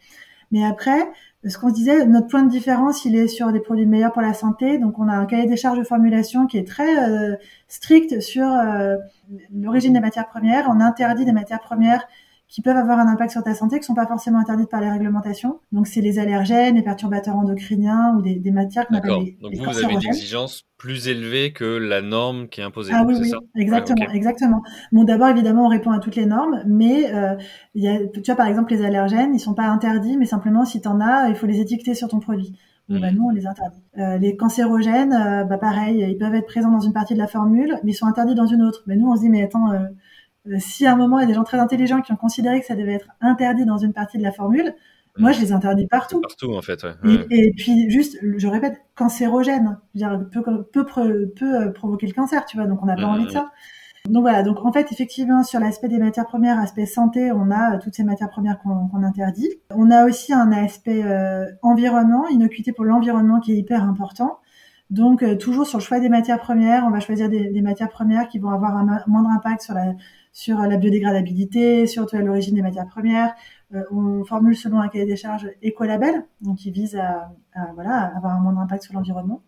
Mais 0.51 0.65
après, 0.65 0.99
ce 1.45 1.57
qu'on 1.57 1.69
se 1.69 1.75
disait, 1.75 2.05
notre 2.05 2.27
point 2.27 2.43
de 2.43 2.49
différence, 2.49 3.05
il 3.05 3.15
est 3.15 3.29
sur 3.29 3.53
des 3.53 3.61
produits 3.61 3.85
meilleurs 3.85 4.11
pour 4.11 4.21
la 4.21 4.33
santé. 4.33 4.79
Donc, 4.79 4.99
on 4.99 5.07
a 5.07 5.13
un 5.13 5.25
cahier 5.27 5.47
des 5.47 5.55
charges 5.55 5.77
de 5.77 5.83
formulation 5.85 6.45
qui 6.45 6.57
est 6.57 6.67
très 6.67 6.89
strict 7.67 8.19
sur 8.19 8.47
l'origine 9.55 9.93
des 9.93 9.99
matières 9.99 10.27
premières. 10.27 10.67
On 10.67 10.81
interdit 10.81 11.23
des 11.23 11.31
matières 11.31 11.61
premières 11.61 12.05
qui 12.49 12.63
peuvent 12.63 12.75
avoir 12.75 12.97
un 12.97 13.07
impact 13.07 13.31
sur 13.31 13.43
ta 13.43 13.53
santé, 13.53 13.77
qui 13.77 13.85
sont 13.85 13.93
pas 13.93 14.07
forcément 14.07 14.39
interdites 14.39 14.69
par 14.69 14.81
les 14.81 14.89
réglementations. 14.89 15.59
Donc, 15.71 15.85
c'est 15.85 16.01
les 16.01 16.17
allergènes, 16.17 16.75
les 16.75 16.81
perturbateurs 16.81 17.35
endocriniens 17.35 18.15
ou 18.17 18.23
des, 18.23 18.35
des 18.35 18.49
matières 18.49 18.87
qu'on 18.87 18.95
appelle 18.95 19.11
les, 19.23 19.37
Donc, 19.39 19.53
vous, 19.53 19.63
vous 19.63 19.85
avez 19.85 19.93
une 19.93 20.03
exigence 20.03 20.65
plus 20.75 21.07
élevée 21.07 21.53
que 21.53 21.63
la 21.63 22.01
norme 22.01 22.47
qui 22.47 22.61
est 22.61 22.63
imposée. 22.63 22.91
Ah 22.95 23.03
oui, 23.05 23.15
oui, 23.21 23.31
exactement, 23.55 24.09
exactement. 24.11 24.63
Bon, 24.91 25.03
d'abord, 25.03 25.27
évidemment, 25.27 25.67
on 25.67 25.69
répond 25.69 25.91
à 25.91 25.99
toutes 25.99 26.15
les 26.15 26.25
normes, 26.25 26.63
mais 26.65 27.13
euh, 27.13 27.35
y 27.75 27.87
a, 27.87 27.99
tu 28.07 28.21
vois, 28.25 28.35
par 28.35 28.47
exemple, 28.47 28.73
les 28.73 28.83
allergènes, 28.83 29.35
ils 29.35 29.39
sont 29.39 29.53
pas 29.53 29.67
interdits, 29.67 30.17
mais 30.17 30.25
simplement, 30.25 30.65
si 30.65 30.81
tu 30.81 30.87
en 30.87 30.99
as, 31.01 31.29
il 31.29 31.35
faut 31.35 31.45
les 31.45 31.59
étiqueter 31.59 31.93
sur 31.93 32.07
ton 32.07 32.19
produit. 32.19 32.57
Bon, 32.89 32.99
bah, 32.99 33.11
mmh. 33.11 33.15
nous, 33.15 33.25
on 33.25 33.29
les 33.29 33.45
interdit. 33.45 33.83
Euh, 33.99 34.17
les 34.17 34.35
cancérogènes, 34.35 35.13
euh, 35.13 35.43
bah, 35.43 35.59
pareil, 35.59 36.03
ils 36.09 36.17
peuvent 36.17 36.33
être 36.33 36.47
présents 36.47 36.71
dans 36.71 36.79
une 36.79 36.93
partie 36.93 37.13
de 37.13 37.19
la 37.19 37.27
formule, 37.27 37.77
mais 37.83 37.91
ils 37.91 37.95
sont 37.95 38.07
interdits 38.07 38.33
dans 38.33 38.47
une 38.47 38.63
autre. 38.63 38.81
Mais 38.87 38.95
nous, 38.95 39.07
on 39.07 39.15
se 39.15 39.21
dit, 39.21 39.29
mais 39.29 39.43
attends, 39.43 39.71
euh, 39.71 39.85
si 40.57 40.85
à 40.85 40.93
un 40.93 40.95
moment 40.95 41.19
il 41.19 41.21
y 41.21 41.25
a 41.25 41.27
des 41.27 41.33
gens 41.33 41.43
très 41.43 41.59
intelligents 41.59 42.01
qui 42.01 42.11
ont 42.11 42.17
considéré 42.17 42.59
que 42.59 42.65
ça 42.65 42.75
devait 42.75 42.93
être 42.93 43.09
interdit 43.21 43.65
dans 43.65 43.77
une 43.77 43.93
partie 43.93 44.17
de 44.17 44.23
la 44.23 44.31
formule, 44.31 44.73
moi 45.17 45.31
je 45.31 45.41
les 45.41 45.51
interdis 45.51 45.87
partout. 45.87 46.21
Partout 46.21 46.53
en 46.53 46.61
fait. 46.61 46.85
Et, 47.29 47.53
puis 47.55 47.89
juste, 47.89 48.17
je 48.21 48.47
répète, 48.47 48.81
cancérogène, 48.95 49.77
peut, 50.31 50.43
peut, 50.71 50.85
peut, 51.35 51.61
euh, 51.61 51.71
provoquer 51.71 52.07
le 52.07 52.13
cancer, 52.13 52.45
tu 52.45 52.57
vois, 52.57 52.65
donc 52.65 52.81
on 52.81 52.85
n'a 52.85 52.95
pas 52.95 53.05
envie 53.05 53.25
de 53.25 53.31
ça. 53.31 53.51
Donc 54.07 54.21
voilà, 54.21 54.43
donc 54.43 54.65
en 54.65 54.71
fait 54.71 54.91
effectivement 54.91 55.43
sur 55.43 55.59
l'aspect 55.59 55.89
des 55.89 55.99
matières 55.99 56.25
premières, 56.25 56.57
aspect 56.57 56.85
santé, 56.85 57.31
on 57.31 57.51
a 57.51 57.75
euh, 57.75 57.79
toutes 57.83 57.95
ces 57.95 58.03
matières 58.03 58.29
premières 58.29 58.59
qu'on 58.59 59.03
interdit. 59.03 59.49
On 59.71 59.91
a 59.91 60.05
aussi 60.05 60.33
un 60.33 60.51
aspect 60.51 61.03
environnement, 61.61 62.27
innocuité 62.29 62.71
pour 62.71 62.85
l'environnement 62.85 63.39
qui 63.39 63.51
est 63.53 63.57
hyper 63.57 63.83
important. 63.83 64.39
Donc 64.89 65.23
toujours 65.37 65.67
sur 65.67 65.77
le 65.77 65.83
choix 65.83 65.99
des 65.99 66.09
matières 66.09 66.39
premières, 66.39 66.83
on 66.85 66.89
va 66.89 66.99
choisir 66.99 67.29
des, 67.29 67.49
des 67.49 67.61
matières 67.61 67.89
premières 67.89 68.27
qui 68.27 68.39
vont 68.39 68.49
avoir 68.49 68.75
un 68.75 69.03
moindre 69.05 69.29
impact 69.29 69.61
sur 69.61 69.75
la 69.75 69.93
sur 70.31 70.59
la 70.59 70.77
biodégradabilité, 70.77 71.87
sur 71.87 72.07
l'origine 72.13 72.55
des 72.55 72.61
matières 72.61 72.87
premières. 72.87 73.33
Euh, 73.73 73.83
on 73.91 74.23
formule 74.23 74.55
selon 74.55 74.79
un 74.79 74.87
cahier 74.87 75.05
des 75.05 75.15
charges 75.15 75.49
écolabel, 75.61 76.25
donc 76.41 76.57
qui 76.57 76.71
vise 76.71 76.95
à, 76.95 77.31
voilà, 77.75 78.13
avoir 78.15 78.33
un 78.33 78.39
moindre 78.39 78.59
impact 78.59 78.83
sur 78.83 78.93
l'environnement. 78.93 79.43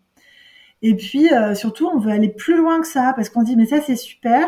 Et 0.82 0.96
puis 0.96 1.32
euh, 1.32 1.54
surtout, 1.54 1.88
on 1.92 1.98
veut 1.98 2.10
aller 2.10 2.28
plus 2.28 2.56
loin 2.56 2.80
que 2.80 2.86
ça 2.86 3.12
parce 3.14 3.28
qu'on 3.30 3.42
dit 3.42 3.56
mais 3.56 3.66
ça 3.66 3.80
c'est 3.80 3.96
super. 3.96 4.46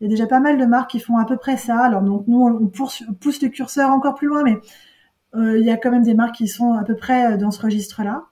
Il 0.00 0.04
y 0.04 0.06
a 0.06 0.10
déjà 0.10 0.26
pas 0.26 0.40
mal 0.40 0.58
de 0.58 0.64
marques 0.64 0.90
qui 0.90 1.00
font 1.00 1.18
à 1.18 1.24
peu 1.24 1.36
près 1.36 1.56
ça. 1.56 1.78
Alors 1.80 2.02
donc 2.02 2.26
nous 2.26 2.40
on, 2.40 2.66
pousse 2.66 3.42
le 3.42 3.48
curseur 3.48 3.90
encore 3.90 4.14
plus 4.14 4.28
loin, 4.28 4.42
mais 4.42 4.58
euh, 5.34 5.58
il 5.58 5.64
y 5.64 5.70
a 5.70 5.76
quand 5.76 5.90
même 5.90 6.02
des 6.02 6.14
marques 6.14 6.36
qui 6.36 6.48
sont 6.48 6.72
à 6.72 6.84
peu 6.84 6.96
près 6.96 7.36
dans 7.38 7.50
ce 7.50 7.60
registre-là. 7.62 8.24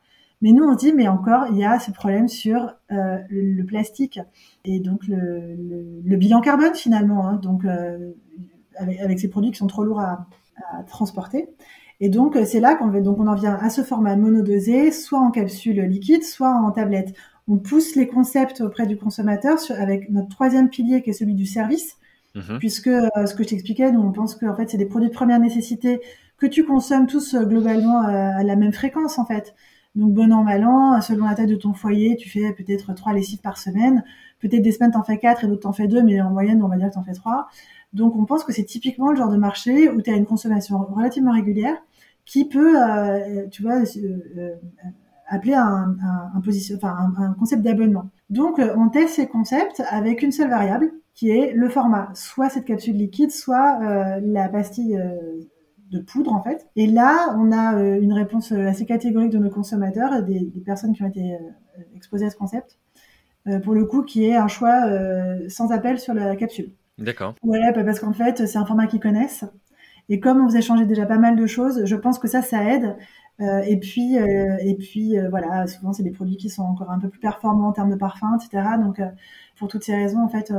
Mais 0.43 0.51
nous, 0.51 0.65
on 0.65 0.75
dit, 0.75 0.93
mais 0.93 1.07
encore, 1.07 1.47
il 1.51 1.57
y 1.57 1.65
a 1.65 1.79
ce 1.79 1.93
problème 1.93 2.29
sur 2.29 2.75
euh, 2.91 3.19
le, 3.31 3.63
plastique 3.63 4.19
et 4.65 4.81
donc 4.81 5.07
le, 5.07 5.57
le, 6.05 6.17
bilan 6.17 6.41
carbone 6.41 6.75
finalement, 6.75 7.29
hein, 7.29 7.37
donc 7.37 7.65
euh, 7.65 8.11
avec, 8.77 9.01
avec, 9.01 9.21
ces 9.21 9.29
produits 9.29 9.53
qui 9.53 9.59
sont 9.59 9.69
trop 9.69 9.85
lourds 9.85 10.01
à, 10.01 10.27
à 10.73 10.83
transporter. 10.83 11.49
Et 12.01 12.09
donc 12.09 12.37
c'est 12.45 12.59
là 12.59 12.75
qu'on 12.75 12.89
donc 12.89 13.21
on 13.21 13.29
en 13.29 13.37
vient 13.37 13.55
à 13.55 13.71
ce 13.71 13.83
format 13.83 14.17
monodosé, 14.17 14.91
soit 14.91 15.21
en 15.21 15.31
capsule 15.31 15.81
liquide, 15.83 16.25
soit 16.25 16.51
en 16.51 16.73
tablette. 16.73 17.15
On 17.47 17.59
pousse 17.59 17.95
les 17.95 18.09
concepts 18.09 18.61
auprès 18.61 18.87
du 18.87 18.97
consommateur 18.97 19.61
sur, 19.61 19.77
avec 19.77 20.11
notre 20.11 20.29
troisième 20.29 20.69
pilier 20.69 21.03
qui 21.03 21.11
est 21.11 21.13
celui 21.13 21.35
du 21.35 21.47
service, 21.47 21.99
mhm. 22.35 22.59
puisque 22.59 22.89
euh, 22.89 23.27
ce 23.27 23.35
que 23.37 23.45
je 23.45 23.51
t'expliquais, 23.51 23.93
nous 23.93 24.01
on 24.01 24.11
pense 24.11 24.35
que 24.35 24.47
en 24.47 24.57
fait 24.57 24.69
c'est 24.71 24.79
des 24.79 24.87
produits 24.87 25.11
de 25.11 25.15
première 25.15 25.39
nécessité 25.39 26.01
que 26.37 26.47
tu 26.47 26.65
consommes 26.65 27.07
tous 27.07 27.37
globalement 27.37 28.01
à 28.01 28.43
la 28.43 28.57
même 28.57 28.73
fréquence 28.73 29.21
en 29.21 29.25
fait. 29.25 29.55
Donc 29.95 30.15
bon 30.15 30.33
an, 30.33 30.43
mal 30.43 30.65
an, 30.65 31.01
selon 31.03 31.27
la 31.27 31.35
taille 31.35 31.47
de 31.47 31.57
ton 31.57 31.75
foyer, 31.75 32.17
tu 32.17 32.29
fais 32.29 32.53
peut-être 32.53 32.95
trois 32.95 33.13
lessives 33.13 33.41
par 33.41 33.59
semaine. 33.59 34.05
Peut-être 34.41 34.63
des 34.63 34.73
semaines 34.73 34.93
t'en 34.93 35.03
fais 35.03 35.19
quatre 35.19 35.45
et 35.45 35.47
d'autres 35.47 35.63
t'en 35.63 35.73
fais 35.73 35.87
deux, 35.87 36.03
mais 36.03 36.21
en 36.21 36.31
moyenne 36.31 36.63
on 36.63 36.69
va 36.69 36.77
dire 36.77 36.89
que 36.89 36.95
t'en 36.95 37.05
fais 37.05 37.13
trois. 37.13 37.49
Donc 37.93 38.17
on 38.17 38.25
pense 38.25 38.45
que 38.45 38.53
c'est 38.53 38.65
typiquement 38.65 39.11
le 39.11 39.17
genre 39.17 39.31
de 39.31 39.37
marché 39.37 39.91
où 39.91 40.01
tu 40.01 40.11
as 40.11 40.15
une 40.15 40.27
consommation 40.27 40.79
relativement 40.79 41.33
régulière 41.33 41.77
qui 42.25 42.47
peut, 42.47 42.81
euh, 42.83 43.47
tu 43.51 43.63
vois, 43.63 43.81
euh, 43.83 43.87
euh, 44.39 44.55
appeler 45.29 45.55
un, 45.55 45.97
un, 46.37 47.35
concept 47.39 47.63
d'abonnement. 47.63 48.11
Donc 48.31 48.61
on 48.77 48.89
teste 48.89 49.17
ces 49.17 49.27
concepts 49.27 49.83
avec 49.89 50.23
une 50.23 50.33
seule 50.33 50.51
variable 50.51 50.91
qui 51.15 51.31
est 51.31 51.53
le 51.53 51.69
format, 51.69 52.11
soit 52.15 52.49
cette 52.49 52.65
capsule 52.65 52.97
liquide, 52.97 53.31
soit 53.31 53.79
la 54.21 54.49
pastille 54.49 54.99
de 55.93 56.01
poudre 56.01 56.33
en 56.33 56.43
fait. 56.43 56.67
Et 56.75 56.87
là, 56.87 57.37
on 57.39 57.53
a 57.53 57.81
une 57.99 58.13
réponse 58.13 58.51
assez 58.53 58.87
catégorique 58.87 59.31
de 59.31 59.39
nos 59.39 59.51
consommateurs, 59.51 60.23
des, 60.23 60.41
des 60.41 60.61
personnes 60.61 60.95
qui 60.95 61.03
ont 61.03 61.09
été 61.09 61.37
exposées 61.95 62.27
à 62.27 62.31
ce 62.31 62.37
concept, 62.37 62.79
pour 63.63 63.75
le 63.75 63.85
coup, 63.85 64.03
qui 64.03 64.25
est 64.25 64.35
un 64.35 64.49
choix 64.49 64.83
sans 65.49 65.71
appel 65.71 65.99
sur 65.99 66.15
la 66.15 66.35
capsule. 66.37 66.73
D'accord. 66.99 67.35
Ouais, 67.43 67.73
bah, 67.73 67.85
parce 67.85 68.01
qu'en 68.01 68.13
fait, 68.13 68.47
c'est 68.47 68.59
un 68.59 68.67
format 68.67 68.87
qu'ils 68.87 69.01
connaissent. 69.01 69.45
Et 70.09 70.21
comme 70.21 70.45
on 70.45 70.49
faisait 70.49 70.63
changer 70.63 70.85
déjà 70.85 71.07
pas 71.07 71.19
mal 71.19 71.37
de 71.37 71.47
choses, 71.47 71.85
je 71.85 71.97
pense 71.97 72.19
que 72.19 72.29
ça, 72.29 72.43
ça 72.43 72.65
aide. 72.65 72.97
Euh, 73.41 73.61
et 73.63 73.79
puis, 73.79 74.19
euh, 74.19 74.57
et 74.61 74.75
puis 74.75 75.19
euh, 75.19 75.29
voilà, 75.31 75.67
souvent 75.67 75.93
c'est 75.93 76.03
des 76.03 76.11
produits 76.11 76.37
qui 76.37 76.51
sont 76.51 76.63
encore 76.63 76.91
un 76.91 76.99
peu 76.99 77.09
plus 77.09 77.19
performants 77.19 77.69
en 77.69 77.73
termes 77.73 77.91
de 77.91 77.97
parfum, 77.97 78.37
etc. 78.37 78.63
Donc, 78.79 79.01
pour 79.57 79.69
toutes 79.69 79.85
ces 79.85 79.95
raisons, 79.95 80.23
en 80.23 80.29
fait, 80.29 80.53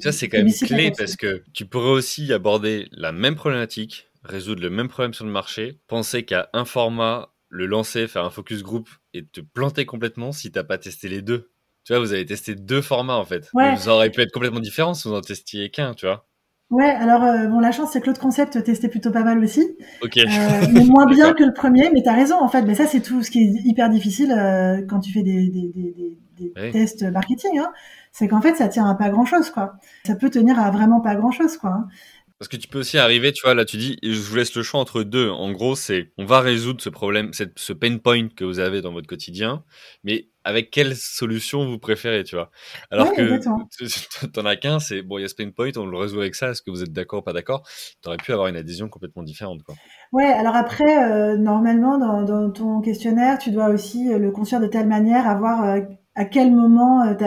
ça 0.00 0.12
c'est 0.12 0.28
quand 0.28 0.38
même 0.38 0.52
clé 0.52 0.92
parce 0.96 1.16
que 1.16 1.42
tu 1.52 1.66
pourrais 1.66 1.90
aussi 1.90 2.32
aborder 2.32 2.88
la 2.92 3.12
même 3.12 3.34
problématique, 3.34 4.08
résoudre 4.28 4.62
le 4.62 4.70
même 4.70 4.88
problème 4.88 5.14
sur 5.14 5.24
le 5.24 5.30
marché, 5.32 5.80
penser 5.86 6.24
qu'à 6.24 6.48
un 6.52 6.64
format, 6.64 7.30
le 7.48 7.66
lancer, 7.66 8.06
faire 8.08 8.24
un 8.24 8.30
focus 8.30 8.62
group 8.62 8.88
et 9.14 9.24
te 9.24 9.40
planter 9.40 9.86
complètement 9.86 10.32
si 10.32 10.50
t'as 10.52 10.64
pas 10.64 10.78
testé 10.78 11.08
les 11.08 11.22
deux. 11.22 11.50
Tu 11.84 11.92
vois, 11.92 12.00
vous 12.00 12.12
avez 12.12 12.26
testé 12.26 12.54
deux 12.54 12.82
formats 12.82 13.16
en 13.16 13.24
fait. 13.24 13.48
Ouais. 13.54 13.74
Vous 13.76 13.88
auriez 13.88 14.10
pu 14.10 14.20
être 14.20 14.32
complètement 14.32 14.60
différents 14.60 14.94
si 14.94 15.08
vous 15.08 15.14
en 15.14 15.20
testiez 15.20 15.70
qu'un, 15.70 15.94
tu 15.94 16.06
vois. 16.06 16.26
Ouais, 16.68 16.90
alors 16.90 17.22
euh, 17.22 17.46
bon, 17.46 17.60
la 17.60 17.70
chance 17.70 17.90
c'est 17.92 18.00
que 18.00 18.08
l'autre 18.08 18.20
concept 18.20 18.60
testait 18.64 18.88
plutôt 18.88 19.12
pas 19.12 19.22
mal 19.22 19.38
aussi, 19.38 19.76
Ok. 20.02 20.16
euh, 20.16 20.22
mais 20.72 20.84
moins 20.84 21.06
bien 21.06 21.32
que 21.32 21.44
le 21.44 21.52
premier. 21.52 21.90
Mais 21.94 22.02
t'as 22.02 22.14
raison 22.14 22.40
en 22.42 22.48
fait. 22.48 22.62
Mais 22.62 22.74
ça 22.74 22.86
c'est 22.86 23.00
tout 23.00 23.22
ce 23.22 23.30
qui 23.30 23.38
est 23.44 23.52
hyper 23.64 23.88
difficile 23.88 24.32
euh, 24.32 24.82
quand 24.88 24.98
tu 24.98 25.12
fais 25.12 25.22
des, 25.22 25.48
des, 25.48 25.72
des, 26.36 26.52
des 26.54 26.70
tests 26.72 27.04
marketing. 27.04 27.60
Hein. 27.60 27.70
C'est 28.10 28.26
qu'en 28.26 28.40
fait 28.40 28.56
ça 28.56 28.66
tient 28.66 28.90
à 28.90 28.96
pas 28.96 29.10
grand 29.10 29.24
chose 29.24 29.50
quoi. 29.50 29.74
Ça 30.04 30.16
peut 30.16 30.28
tenir 30.28 30.58
à 30.58 30.72
vraiment 30.72 31.00
pas 31.00 31.14
grand 31.14 31.30
chose 31.30 31.56
quoi. 31.56 31.84
Parce 32.38 32.48
que 32.48 32.56
tu 32.56 32.68
peux 32.68 32.80
aussi 32.80 32.98
arriver, 32.98 33.32
tu 33.32 33.42
vois, 33.42 33.54
là 33.54 33.64
tu 33.64 33.78
dis, 33.78 33.96
je 34.02 34.20
vous 34.20 34.36
laisse 34.36 34.54
le 34.54 34.62
choix 34.62 34.78
entre 34.78 35.02
deux. 35.02 35.30
En 35.30 35.52
gros, 35.52 35.74
c'est, 35.74 36.12
on 36.18 36.26
va 36.26 36.40
résoudre 36.40 36.82
ce 36.82 36.90
problème, 36.90 37.32
cette, 37.32 37.58
ce 37.58 37.72
pain 37.72 37.96
point 37.96 38.28
que 38.28 38.44
vous 38.44 38.58
avez 38.58 38.82
dans 38.82 38.92
votre 38.92 39.06
quotidien, 39.06 39.64
mais 40.04 40.28
avec 40.44 40.70
quelle 40.70 40.94
solution 40.94 41.66
vous 41.66 41.78
préférez, 41.78 42.24
tu 42.24 42.36
vois? 42.36 42.50
Alors 42.90 43.12
que 43.12 43.40
t'en 44.26 44.44
as 44.44 44.56
qu'un, 44.56 44.78
c'est, 44.78 45.02
bon, 45.02 45.18
il 45.18 45.22
y 45.22 45.24
a 45.24 45.28
ce 45.28 45.34
pain 45.34 45.50
point, 45.50 45.70
on 45.76 45.86
le 45.86 45.96
résout 45.96 46.20
avec 46.20 46.34
ça, 46.34 46.50
est-ce 46.50 46.60
que 46.60 46.70
vous 46.70 46.82
êtes 46.82 46.92
d'accord 46.92 47.20
ou 47.20 47.22
pas 47.22 47.32
d'accord? 47.32 47.66
T'aurais 48.02 48.18
pu 48.18 48.32
avoir 48.32 48.48
une 48.48 48.56
adhésion 48.56 48.88
complètement 48.88 49.22
différente, 49.22 49.62
quoi. 49.62 49.74
Ouais, 50.12 50.26
alors 50.26 50.54
après, 50.54 51.10
euh, 51.10 51.36
normalement, 51.36 51.98
dans, 51.98 52.22
dans, 52.22 52.50
ton 52.50 52.80
questionnaire, 52.80 53.38
tu 53.38 53.50
dois 53.50 53.68
aussi 53.68 54.12
euh, 54.12 54.18
le 54.18 54.30
construire 54.30 54.60
de 54.60 54.68
telle 54.68 54.86
manière 54.86 55.26
à 55.26 55.34
voir 55.34 55.64
euh, 55.64 55.80
à 56.14 56.24
quel 56.26 56.52
moment 56.52 57.14
tu 57.16 57.24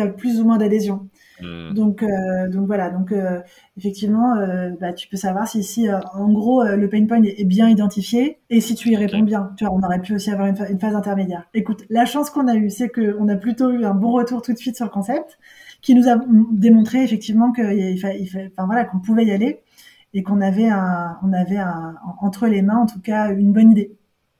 as, 0.00 0.06
plus 0.08 0.40
ou 0.40 0.44
moins 0.44 0.58
d'adhésion. 0.58 1.08
Donc, 1.40 2.02
euh, 2.02 2.48
donc 2.48 2.66
voilà. 2.66 2.90
Donc 2.90 3.12
euh, 3.12 3.40
effectivement, 3.76 4.36
euh, 4.36 4.70
bah, 4.80 4.92
tu 4.92 5.08
peux 5.08 5.16
savoir 5.16 5.48
si, 5.48 5.62
si 5.62 5.88
en 5.90 6.32
gros 6.32 6.64
le 6.64 6.88
pain 6.88 7.04
point 7.06 7.22
est, 7.22 7.44
bien 7.44 7.68
identifié 7.68 8.38
et 8.50 8.60
si 8.60 8.74
tu 8.74 8.90
y 8.90 8.96
réponds 8.96 9.22
bien. 9.22 9.52
Tu 9.56 9.64
vois, 9.64 9.74
on 9.74 9.82
aurait 9.82 10.00
pu 10.00 10.14
aussi 10.14 10.30
avoir 10.30 10.48
une, 10.48 10.56
phase 10.56 10.94
intermédiaire. 10.94 11.44
Écoute, 11.54 11.84
la 11.90 12.04
chance 12.04 12.30
qu'on 12.30 12.48
a 12.48 12.54
eue, 12.54 12.70
c'est 12.70 12.88
qu'on 12.88 13.28
a 13.28 13.36
plutôt 13.36 13.70
eu 13.70 13.84
un 13.84 13.94
bon 13.94 14.12
retour 14.12 14.42
tout 14.42 14.52
de 14.52 14.58
suite 14.58 14.76
sur 14.76 14.84
le 14.84 14.90
concept, 14.90 15.38
qui 15.80 15.94
nous 15.94 16.08
a 16.08 16.20
démontré 16.52 17.02
effectivement 17.02 17.52
qu'il 17.52 17.94
enfin 17.94 18.66
voilà, 18.66 18.84
qu'on 18.84 18.98
pouvait 18.98 19.24
y 19.24 19.30
aller 19.30 19.60
et 20.14 20.22
qu'on 20.22 20.40
avait 20.40 20.68
un, 20.68 21.18
on 21.22 21.32
avait 21.32 21.58
un, 21.58 21.96
entre 22.20 22.46
les 22.46 22.62
mains 22.62 22.78
en 22.78 22.86
tout 22.86 23.00
cas 23.00 23.30
une 23.30 23.52
bonne 23.52 23.72
idée, 23.72 23.96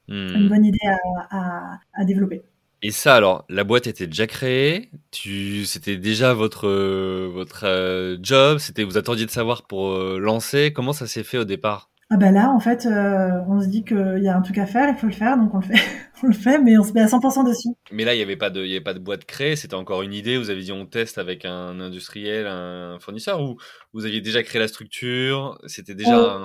hmm. 0.08 0.34
une 0.34 0.48
bonne 0.48 0.64
idée 0.64 0.78
à, 0.86 0.96
à, 1.30 1.78
à 1.94 2.04
développer. 2.04 2.42
Et 2.80 2.92
ça, 2.92 3.16
alors, 3.16 3.44
la 3.48 3.64
boîte 3.64 3.88
était 3.88 4.06
déjà 4.06 4.26
créée. 4.26 4.90
Tu, 5.10 5.64
c'était 5.64 5.96
déjà 5.96 6.32
votre 6.32 6.68
euh, 6.68 7.28
votre 7.32 7.64
euh, 7.66 8.16
job. 8.22 8.58
C'était, 8.58 8.84
vous 8.84 8.96
attendiez 8.96 9.26
de 9.26 9.30
savoir 9.30 9.66
pour 9.66 9.90
euh, 9.90 10.18
lancer. 10.20 10.72
Comment 10.72 10.92
ça 10.92 11.08
s'est 11.08 11.24
fait 11.24 11.38
au 11.38 11.44
départ? 11.44 11.90
Ah 12.10 12.16
bah 12.16 12.30
là, 12.30 12.50
en 12.50 12.60
fait, 12.60 12.86
on 12.86 13.60
se 13.60 13.66
dit 13.66 13.84
qu'il 13.84 14.20
y 14.22 14.28
a 14.28 14.36
un 14.36 14.40
truc 14.40 14.56
à 14.56 14.64
faire, 14.64 14.88
il 14.88 14.96
faut 14.96 15.08
le 15.08 15.12
faire, 15.12 15.36
donc 15.36 15.52
on 15.52 15.58
le 15.58 15.64
fait, 15.64 15.74
on 16.22 16.28
le 16.28 16.32
fait, 16.32 16.58
mais 16.58 16.78
on 16.78 16.82
se 16.82 16.94
met 16.94 17.02
à 17.02 17.06
100% 17.06 17.44
dessus. 17.46 17.68
Mais 17.92 18.06
là, 18.06 18.14
il 18.14 18.18
y 18.18 18.22
avait 18.22 18.36
pas 18.36 18.48
de, 18.48 18.62
il 18.62 18.70
y 18.70 18.72
avait 18.72 18.80
pas 18.82 18.94
de 18.94 18.98
boîte 18.98 19.26
créée. 19.26 19.56
C'était 19.56 19.74
encore 19.74 20.00
une 20.00 20.14
idée. 20.14 20.38
Vous 20.38 20.48
avez 20.48 20.62
dit 20.62 20.72
on 20.72 20.86
teste 20.86 21.18
avec 21.18 21.44
un 21.44 21.80
industriel, 21.80 22.46
un 22.46 22.98
fournisseur, 22.98 23.42
ou 23.42 23.58
vous 23.92 24.06
aviez 24.06 24.22
déjà 24.22 24.42
créé 24.42 24.58
la 24.58 24.68
structure? 24.68 25.58
C'était 25.66 25.94
déjà. 25.94 26.38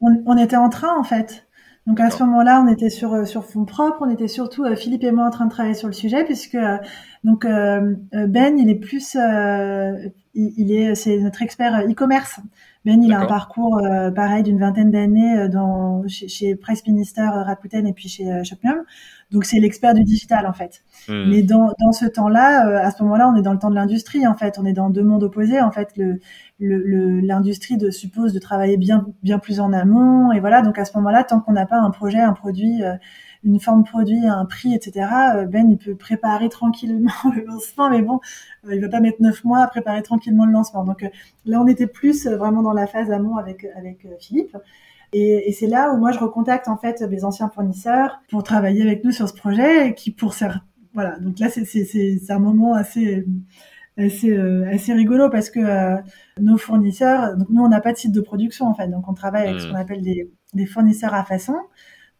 on 0.00 0.36
était 0.36 0.56
en 0.56 0.68
train, 0.68 0.96
en 0.96 1.02
fait. 1.02 1.47
Donc 1.88 2.00
à 2.00 2.10
ce 2.10 2.22
moment-là, 2.22 2.62
on 2.62 2.68
était 2.70 2.90
sur 2.90 3.14
euh, 3.14 3.24
sur 3.24 3.46
fonds 3.46 3.64
propres, 3.64 3.96
on 4.02 4.10
était 4.10 4.28
surtout 4.28 4.62
euh, 4.62 4.76
Philippe 4.76 5.04
et 5.04 5.10
moi 5.10 5.24
en 5.24 5.30
train 5.30 5.46
de 5.46 5.50
travailler 5.50 5.74
sur 5.74 5.88
le 5.88 5.94
sujet 5.94 6.22
puisque 6.22 6.54
euh, 6.54 6.76
donc 7.24 7.44
Ben, 7.44 8.58
il 8.58 8.70
est 8.70 8.74
plus 8.74 9.16
il, 10.34 10.72
est 10.72 10.94
c'est 10.94 11.18
notre 11.18 11.42
expert 11.42 11.80
e-commerce. 11.88 12.40
Ben, 12.84 13.02
il 13.02 13.12
a 13.12 13.20
un 13.20 13.26
parcours 13.26 13.82
pareil 14.14 14.42
d'une 14.42 14.58
vingtaine 14.58 14.90
d'années 14.90 15.48
dans 15.48 16.06
chez, 16.06 16.28
chez 16.28 16.54
Price 16.54 16.86
Minister 16.86 17.22
Rakuten 17.22 17.86
et 17.86 17.92
puis 17.92 18.08
chez 18.08 18.44
Shopmium. 18.44 18.82
Donc 19.30 19.44
c'est 19.44 19.58
l'expert 19.58 19.94
du 19.94 20.04
digital 20.04 20.46
en 20.46 20.52
fait. 20.52 20.82
Hmm. 21.08 21.28
Mais 21.28 21.42
dans, 21.42 21.72
dans 21.78 21.92
ce 21.92 22.06
temps-là, 22.06 22.84
à 22.86 22.90
ce 22.90 23.02
moment-là, 23.02 23.28
on 23.28 23.36
est 23.36 23.42
dans 23.42 23.52
le 23.52 23.58
temps 23.58 23.70
de 23.70 23.74
l'industrie 23.74 24.26
en 24.26 24.34
fait. 24.34 24.58
On 24.58 24.64
est 24.64 24.72
dans 24.72 24.88
deux 24.88 25.02
mondes 25.02 25.22
opposés 25.22 25.60
en 25.60 25.70
fait. 25.70 25.96
Le 25.96 26.20
l'industrie 26.60 27.74
le, 27.74 27.86
de, 27.86 27.90
suppose 27.90 28.32
de 28.32 28.38
travailler 28.38 28.76
bien 28.76 29.06
bien 29.22 29.38
plus 29.38 29.60
en 29.60 29.72
amont 29.72 30.32
et 30.32 30.40
voilà 30.40 30.60
donc 30.62 30.78
à 30.78 30.84
ce 30.84 30.96
moment-là 30.96 31.22
tant 31.22 31.40
qu'on 31.40 31.52
n'a 31.52 31.66
pas 31.66 31.78
un 31.78 31.90
projet 31.90 32.18
un 32.18 32.32
produit 32.32 32.82
euh, 32.82 32.94
une 33.44 33.60
forme 33.60 33.84
produit 33.84 34.26
un 34.26 34.44
prix 34.44 34.74
etc 34.74 35.06
euh, 35.34 35.44
Ben 35.46 35.70
il 35.70 35.78
peut 35.78 35.94
préparer 35.94 36.48
tranquillement 36.48 37.12
le 37.34 37.44
lancement 37.44 37.90
mais 37.90 38.02
bon 38.02 38.20
euh, 38.66 38.74
il 38.74 38.80
va 38.80 38.88
pas 38.88 39.00
mettre 39.00 39.22
neuf 39.22 39.44
mois 39.44 39.60
à 39.60 39.66
préparer 39.66 40.02
tranquillement 40.02 40.46
le 40.46 40.52
lancement 40.52 40.84
donc 40.84 41.04
là 41.44 41.60
on 41.60 41.66
était 41.66 41.86
plus 41.86 42.26
vraiment 42.26 42.62
dans 42.62 42.72
la 42.72 42.86
phase 42.86 43.10
amont 43.10 43.36
avec 43.36 43.66
avec 43.76 44.06
Philippe 44.20 44.56
et, 45.12 45.48
et 45.48 45.52
c'est 45.52 45.68
là 45.68 45.92
où 45.92 45.98
moi 45.98 46.12
je 46.12 46.18
recontacte 46.18 46.68
en 46.68 46.76
fait 46.76 47.00
mes 47.02 47.24
anciens 47.24 47.48
fournisseurs 47.48 48.20
pour 48.30 48.42
travailler 48.42 48.82
avec 48.82 49.04
nous 49.04 49.12
sur 49.12 49.28
ce 49.28 49.34
projet 49.34 49.94
qui 49.94 50.10
pour 50.10 50.34
faire 50.34 50.64
voilà 50.94 51.18
donc 51.18 51.38
là 51.38 51.48
c'est 51.48 52.30
un 52.30 52.38
moment 52.38 52.74
assez 52.74 53.24
assez, 53.98 54.30
euh, 54.30 54.68
assez 54.70 54.92
rigolo 54.92 55.28
parce 55.28 55.50
que 55.50 55.60
euh, 55.60 55.96
nos 56.40 56.56
fournisseurs, 56.56 57.36
donc 57.36 57.48
nous 57.50 57.62
on 57.62 57.68
n'a 57.68 57.80
pas 57.80 57.92
de 57.92 57.98
site 57.98 58.12
de 58.12 58.20
production 58.20 58.66
en 58.66 58.74
fait, 58.74 58.88
donc 58.88 59.08
on 59.08 59.14
travaille 59.14 59.48
avec 59.48 59.60
ce 59.60 59.66
mmh. 59.66 59.70
qu'on 59.70 59.76
appelle 59.76 60.02
des, 60.02 60.30
des, 60.54 60.66
fournisseurs 60.66 61.14
à 61.14 61.24
façon. 61.24 61.56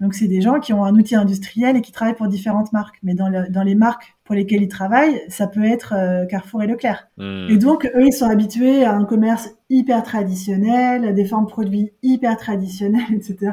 Donc 0.01 0.15
c'est 0.15 0.29
des 0.29 0.41
gens 0.41 0.61
qui 0.61 0.73
ont 0.73 0.85
un 0.85 0.95
outil 0.95 1.17
industriel 1.17 1.77
et 1.77 1.81
qui 1.81 1.91
travaillent 1.91 2.15
pour 2.15 2.29
différentes 2.29 2.73
marques. 2.73 2.99
Mais 3.03 3.15
dans, 3.15 3.29
le, 3.29 3.49
dans 3.49 3.63
les 3.63 3.75
marques 3.75 4.17
pour 4.25 4.35
lesquelles 4.35 4.63
ils 4.63 4.69
travaillent, 4.69 5.21
ça 5.29 5.47
peut 5.47 5.65
être 5.65 5.95
euh, 5.97 6.27
Carrefour 6.27 6.63
et 6.63 6.67
Leclerc. 6.67 7.09
Mmh. 7.17 7.51
Et 7.51 7.57
donc 7.57 7.85
eux 7.87 8.07
ils 8.07 8.13
sont 8.13 8.29
habitués 8.29 8.85
à 8.85 8.95
un 8.95 9.05
commerce 9.05 9.51
hyper 9.71 10.03
traditionnel, 10.03 11.15
des 11.15 11.25
formes 11.25 11.47
produits 11.47 11.93
hyper 12.03 12.37
traditionnelles, 12.37 13.03
etc. 13.15 13.53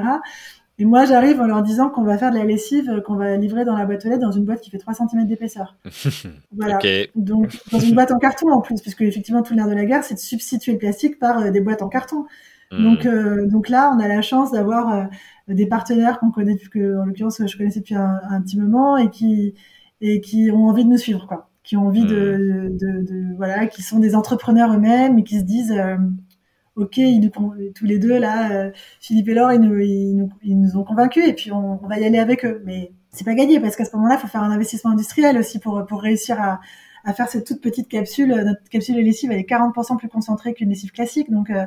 Et 0.77 0.83
moi, 0.83 1.05
j'arrive 1.05 1.39
en 1.39 1.45
leur 1.45 1.61
disant 1.61 1.89
qu'on 1.89 2.03
va 2.03 2.17
faire 2.17 2.31
de 2.31 2.37
la 2.37 2.43
lessive, 2.43 3.01
qu'on 3.05 3.15
va 3.15 3.37
livrer 3.37 3.63
dans 3.63 3.77
la 3.77 3.85
boîte 3.85 4.05
aux 4.05 4.09
lettres 4.09 4.21
dans 4.21 4.31
une 4.31 4.43
boîte 4.43 4.59
qui 4.59 4.69
fait 4.69 4.77
3 4.77 4.93
cm 4.93 5.25
d'épaisseur. 5.25 5.77
voilà. 6.51 6.79
Donc, 7.15 7.57
dans 7.71 7.79
une 7.79 7.95
boîte 7.95 8.11
en 8.11 8.17
carton 8.17 8.51
en 8.51 8.59
plus, 8.59 8.81
puisque 8.81 9.01
effectivement, 9.01 9.41
tout 9.41 9.53
l'air 9.53 9.69
de 9.69 9.73
la 9.73 9.85
guerre, 9.85 10.03
c'est 10.03 10.15
de 10.15 10.19
substituer 10.19 10.73
le 10.73 10.77
plastique 10.77 11.17
par 11.17 11.39
euh, 11.39 11.49
des 11.49 11.61
boîtes 11.61 11.81
en 11.81 11.87
carton. 11.87 12.25
Hmm. 12.71 12.83
Donc, 12.83 13.05
euh, 13.05 13.45
donc 13.47 13.69
là, 13.69 13.89
on 13.95 13.99
a 14.01 14.07
la 14.09 14.21
chance 14.21 14.51
d'avoir 14.51 15.07
des 15.47 15.67
partenaires 15.67 16.19
qu'on 16.19 16.31
connaît, 16.31 16.57
que, 16.57 16.99
en 16.99 17.05
l'occurrence, 17.05 17.41
je 17.45 17.57
connaissais 17.57 17.79
depuis 17.79 17.95
un, 17.95 18.41
petit 18.41 18.59
moment 18.59 18.97
et 18.97 19.09
qui, 19.09 19.53
et 20.01 20.21
qui 20.21 20.49
ont 20.51 20.67
envie 20.67 20.85
de 20.85 20.89
nous 20.89 20.97
suivre, 20.97 21.27
quoi. 21.27 21.49
Qui 21.63 21.77
ont 21.77 21.87
envie 21.87 22.05
de, 22.05 22.69
hmm. 22.69 22.77
de, 22.77 23.01
de, 23.01 23.35
voilà, 23.37 23.65
qui 23.67 23.81
sont 23.81 23.99
des 23.99 24.15
entrepreneurs 24.15 24.73
eux-mêmes 24.73 25.17
et 25.19 25.23
qui 25.23 25.39
se 25.39 25.43
disent, 25.43 25.73
ok, 26.75 26.97
ils 26.97 27.31
tous 27.73 27.85
les 27.85 27.99
deux 27.99 28.17
là, 28.19 28.51
euh, 28.51 28.71
Philippe 28.99 29.29
et 29.29 29.33
Laure, 29.33 29.53
ils 29.53 29.61
nous, 29.61 30.29
ils 30.43 30.59
nous, 30.59 30.77
ont 30.77 30.83
convaincus 30.83 31.27
et 31.27 31.33
puis 31.33 31.51
on, 31.51 31.77
va 31.87 31.99
y 31.99 32.05
aller 32.05 32.19
avec 32.19 32.45
eux. 32.45 32.61
Mais 32.65 32.91
c'est 33.11 33.23
pas 33.23 33.33
gagné 33.33 33.59
parce 33.59 33.75
qu'à 33.75 33.85
ce 33.85 33.95
moment-là, 33.95 34.15
il 34.15 34.21
faut 34.21 34.27
faire 34.27 34.43
un 34.43 34.51
investissement 34.51 34.91
industriel 34.91 35.37
aussi 35.37 35.59
pour 35.59 35.85
pour 35.85 36.01
réussir 36.01 36.41
à, 36.41 36.59
à 37.05 37.13
faire 37.13 37.29
cette 37.29 37.45
toute 37.45 37.61
petite 37.61 37.87
capsule. 37.87 38.29
Notre 38.29 38.63
capsule 38.69 38.95
de 38.95 39.01
lessive 39.01 39.31
elle 39.31 39.39
est 39.39 39.49
40% 39.49 39.97
plus 39.97 40.09
concentrée 40.09 40.53
qu'une 40.53 40.69
lessive 40.69 40.91
classique, 40.91 41.31
donc 41.31 41.49
euh, 41.49 41.65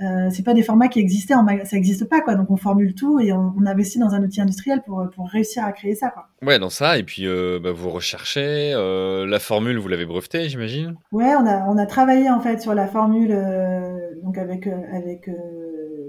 euh, 0.00 0.30
c'est 0.30 0.42
pas 0.42 0.54
des 0.54 0.62
formats 0.62 0.88
qui 0.88 0.98
existaient 0.98 1.34
en 1.34 1.46
ça 1.64 1.76
existe 1.76 2.08
pas 2.08 2.22
quoi. 2.22 2.34
Donc 2.34 2.50
on 2.50 2.56
formule 2.56 2.94
tout 2.94 3.20
et 3.20 3.32
on, 3.32 3.52
on, 3.58 3.66
investit 3.66 3.98
dans 3.98 4.14
un 4.14 4.22
outil 4.22 4.40
industriel 4.40 4.82
pour 4.84 5.06
pour 5.14 5.28
réussir 5.28 5.64
à 5.64 5.72
créer 5.72 5.94
ça 5.94 6.08
quoi. 6.08 6.28
Ouais 6.42 6.58
dans 6.58 6.70
ça. 6.70 6.98
Et 6.98 7.02
puis 7.02 7.26
euh, 7.26 7.60
bah, 7.62 7.72
vous 7.72 7.90
recherchez 7.90 8.72
euh, 8.74 9.26
la 9.26 9.38
formule 9.38 9.78
vous 9.78 9.88
l'avez 9.88 10.06
brevetée 10.06 10.48
j'imagine? 10.48 10.96
Ouais 11.12 11.34
on 11.36 11.46
a 11.46 11.66
on 11.68 11.76
a 11.76 11.86
travaillé 11.86 12.30
en 12.30 12.40
fait 12.40 12.62
sur 12.62 12.74
la 12.74 12.86
formule 12.86 13.32
euh, 13.32 14.14
donc 14.22 14.38
avec 14.38 14.66
euh, 14.66 14.80
avec 14.92 15.30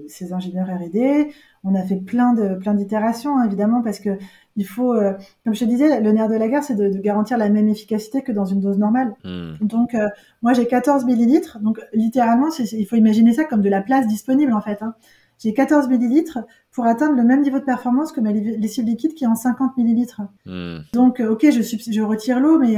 ces 0.07 0.33
ingénieurs 0.33 0.67
R&D 0.67 1.29
on 1.63 1.75
a 1.75 1.81
fait 1.83 1.97
plein 1.97 2.33
de 2.33 2.55
plein 2.55 2.73
d'itérations 2.73 3.37
hein, 3.37 3.45
évidemment 3.45 3.81
parce 3.81 3.99
que 3.99 4.17
il 4.55 4.65
faut, 4.65 4.93
euh, 4.93 5.13
comme 5.43 5.55
je 5.55 5.61
te 5.61 5.65
disais, 5.65 5.99
le 5.99 6.11
nerf 6.11 6.29
de 6.29 6.35
la 6.35 6.47
guerre, 6.47 6.63
c'est 6.63 6.75
de, 6.75 6.89
de, 6.89 6.99
garantir 6.99 7.37
la 7.37 7.49
même 7.49 7.67
efficacité 7.67 8.21
que 8.21 8.31
dans 8.31 8.45
une 8.45 8.61
dose 8.61 8.77
normale. 8.77 9.15
Hmm. 9.23 9.53
Donc, 9.61 9.95
euh, 9.95 10.07
moi, 10.41 10.53
j'ai 10.53 10.67
14 10.67 11.05
millilitres. 11.05 11.59
Donc, 11.59 11.79
littéralement, 11.93 12.49
il 12.59 12.85
faut 12.85 12.95
imaginer 12.95 13.33
ça 13.33 13.45
comme 13.45 13.61
de 13.61 13.69
la 13.69 13.81
place 13.81 14.07
disponible, 14.07 14.53
en 14.53 14.61
fait. 14.61 14.81
Hein. 14.81 14.93
J'ai 15.39 15.53
14 15.53 15.87
millilitres 15.89 16.39
pour 16.71 16.85
atteindre 16.85 17.15
le 17.15 17.23
même 17.23 17.41
niveau 17.41 17.59
de 17.59 17.63
performance 17.63 18.11
que 18.11 18.21
ma 18.21 18.31
lessive 18.31 18.85
liquide 18.85 19.13
qui 19.15 19.23
est 19.23 19.27
en 19.27 19.35
50 19.35 19.75
millilitres. 19.77 20.21
Hmm. 20.45 20.79
Donc, 20.93 21.19
euh, 21.19 21.31
ok, 21.31 21.47
je, 21.49 21.61
je 21.61 22.01
retire 22.01 22.39
l'eau, 22.39 22.59
mais 22.59 22.77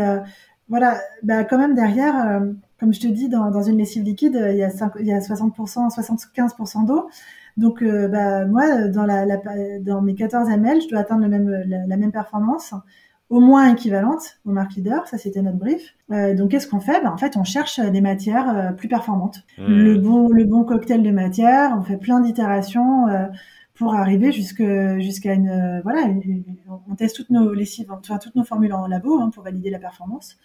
voilà, 0.70 1.00
bah, 1.24 1.44
quand 1.44 1.58
même 1.58 1.76
derrière, 1.76 2.42
comme 2.80 2.94
je 2.94 3.02
te 3.02 3.08
dis, 3.08 3.28
dans, 3.28 3.52
dans 3.52 3.62
une 3.62 3.78
lessive 3.78 4.04
liquide, 4.04 4.40
il 4.52 4.58
y 4.58 4.64
a, 4.64 4.70
5, 4.70 4.94
il 5.00 5.06
y 5.06 5.14
a 5.14 5.20
60%, 5.20 5.94
75% 5.94 6.86
d'eau. 6.88 7.10
Donc, 7.58 7.84
bah, 7.84 8.46
moi, 8.46 8.88
dans, 8.90 9.06
la, 9.06 9.26
dans 9.80 10.02
mes 10.02 10.16
14 10.16 10.50
ML, 10.50 10.82
je 10.82 10.90
dois 10.90 11.00
atteindre 11.00 11.22
le 11.22 11.30
même, 11.30 11.50
la, 11.68 11.98
même 11.98 12.12
performance, 12.12 12.74
au 13.30 13.40
moins 13.40 13.72
équivalente 13.72 14.40
aux 14.46 14.52
marques 14.52 14.76
leaders. 14.76 15.08
Ça, 15.08 15.18
c'était 15.18 15.42
notre 15.42 15.58
brief. 15.58 15.96
donc, 16.10 16.52
qu'est-ce 16.52 16.68
qu'on 16.68 16.82
fait? 16.82 17.02
Bah, 17.02 17.12
En 17.14 17.18
fait, 17.18 17.38
on 17.38 17.44
cherche 17.44 17.80
des 17.80 18.02
matières 18.02 18.76
plus 18.76 18.90
performantes. 18.90 19.40
Mmh. 19.58 19.64
Le, 19.68 19.98
bon, 19.98 20.30
le 20.30 20.44
bon 20.44 20.66
cocktail 20.66 21.02
de 21.02 21.12
matières, 21.12 21.76
on 21.80 21.84
fait 21.84 21.98
plein 21.98 22.20
d'itérations 22.20 23.08
pour 23.76 23.94
arriver 23.94 24.32
jusqu'à 24.32 25.34
une 25.34 25.50
euh, 25.50 25.82
voilà 25.84 26.08
on 26.90 26.96
teste 26.96 27.18
toutes 27.18 27.30
nos 27.30 27.54
lessives 27.54 27.92
enfin 27.92 28.18
toutes 28.18 28.36
nos 28.36 28.46
formules 28.46 28.74
en 28.74 28.88
labo 28.88 29.20
hein, 29.20 29.30
pour 29.30 29.44
valider 29.44 29.70
la 29.70 29.80
performance 29.80 30.38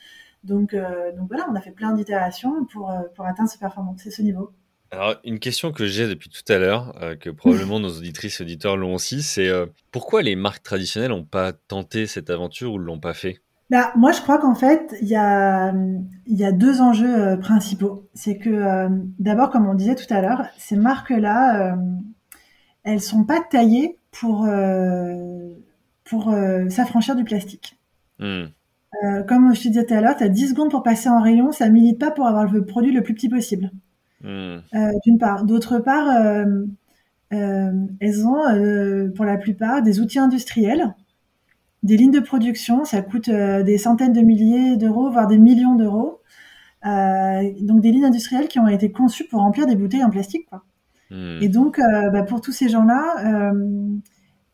donc 0.42 0.74
euh, 0.74 1.12
donc 1.12 1.28
voilà 1.28 1.46
on 1.48 1.54
a 1.54 1.60
fait 1.60 1.70
plein 1.70 1.92
d'itérations 1.92 2.64
pour 2.66 2.90
euh, 2.90 3.02
pour 3.14 3.24
atteindre 3.24 3.48
cette 3.48 3.60
performance 3.60 4.08
ce 4.08 4.22
niveau 4.22 4.50
alors 4.90 5.16
une 5.24 5.38
question 5.38 5.72
que 5.72 5.86
j'ai 5.86 6.08
depuis 6.08 6.28
tout 6.28 6.52
à 6.52 6.58
l'heure 6.58 6.94
que 7.20 7.30
probablement 7.30 7.78
nos 7.78 7.90
auditrices 7.90 8.40
et 8.40 8.44
auditeurs 8.44 8.76
l'ont 8.76 8.94
aussi 8.94 9.22
c'est 9.22 9.48
pourquoi 9.92 10.22
les 10.22 10.36
marques 10.36 10.62
traditionnelles 10.62 11.10
n'ont 11.10 11.24
pas 11.24 11.52
tenté 11.52 12.06
cette 12.06 12.30
aventure 12.30 12.72
ou 12.72 12.78
l'ont 12.78 13.00
pas 13.00 13.14
fait? 13.14 13.40
Bah, 13.70 13.92
moi, 13.94 14.10
je 14.10 14.20
crois 14.20 14.38
qu'en 14.38 14.56
fait, 14.56 14.96
il 15.00 15.06
y 15.06 15.14
a, 15.14 15.72
il 16.26 16.36
y 16.36 16.44
a 16.44 16.50
deux 16.50 16.80
enjeux 16.80 17.38
principaux. 17.38 18.08
C'est 18.14 18.36
que, 18.36 18.88
d'abord, 19.20 19.50
comme 19.50 19.68
on 19.68 19.74
disait 19.74 19.94
tout 19.94 20.12
à 20.12 20.20
l'heure, 20.20 20.42
ces 20.58 20.74
marques-là, 20.74 21.76
elles 22.82 23.00
sont 23.00 23.24
pas 23.24 23.40
taillées 23.40 23.96
pour 24.10 24.44
euh, 24.44 25.54
pour 26.04 26.30
euh, 26.30 26.68
s'affranchir 26.68 27.16
du 27.16 27.24
plastique. 27.24 27.78
Hmm. 28.18 28.46
Euh, 29.04 29.22
comme 29.22 29.54
je 29.54 29.62
te 29.62 29.68
disais 29.68 29.86
tout 29.86 29.94
à 29.94 30.00
l'heure, 30.00 30.16
tu 30.16 30.24
as 30.24 30.28
10 30.28 30.50
secondes 30.50 30.70
pour 30.70 30.82
passer 30.82 31.08
en 31.08 31.22
rayon, 31.22 31.52
ça 31.52 31.68
milite 31.68 31.98
pas 31.98 32.10
pour 32.10 32.26
avoir 32.26 32.50
le 32.50 32.66
produit 32.66 32.92
le 32.92 33.02
plus 33.02 33.14
petit 33.14 33.28
possible. 33.28 33.70
Hmm. 34.22 34.58
D'une 35.04 35.18
part. 35.18 35.44
D'autre 35.44 35.78
part, 35.78 36.08
elles 37.30 38.26
ont 38.26 39.10
pour 39.14 39.24
la 39.24 39.36
plupart 39.36 39.82
des 39.82 40.00
outils 40.00 40.18
industriels, 40.18 40.94
des 41.82 41.96
lignes 41.96 42.10
de 42.10 42.20
production, 42.20 42.84
ça 42.84 43.00
coûte 43.00 43.30
des 43.30 43.78
centaines 43.78 44.12
de 44.12 44.20
milliers 44.20 44.76
d'euros, 44.76 45.10
voire 45.10 45.26
des 45.26 45.38
millions 45.38 45.74
d'euros. 45.74 46.20
donc 46.84 47.80
des 47.80 47.92
lignes 47.92 48.04
industrielles 48.04 48.48
qui 48.48 48.58
ont 48.58 48.68
été 48.68 48.92
conçues 48.92 49.26
pour 49.28 49.40
remplir 49.40 49.66
des 49.66 49.76
bouteilles 49.76 50.04
en 50.04 50.10
plastique. 50.10 50.46
Quoi. 50.50 50.64
Hmm. 51.10 51.38
Et 51.40 51.48
donc, 51.48 51.78
euh, 51.78 52.10
bah, 52.10 52.22
pour 52.22 52.40
tous 52.40 52.52
ces 52.52 52.68
gens-là, 52.68 53.52
euh, 53.52 53.98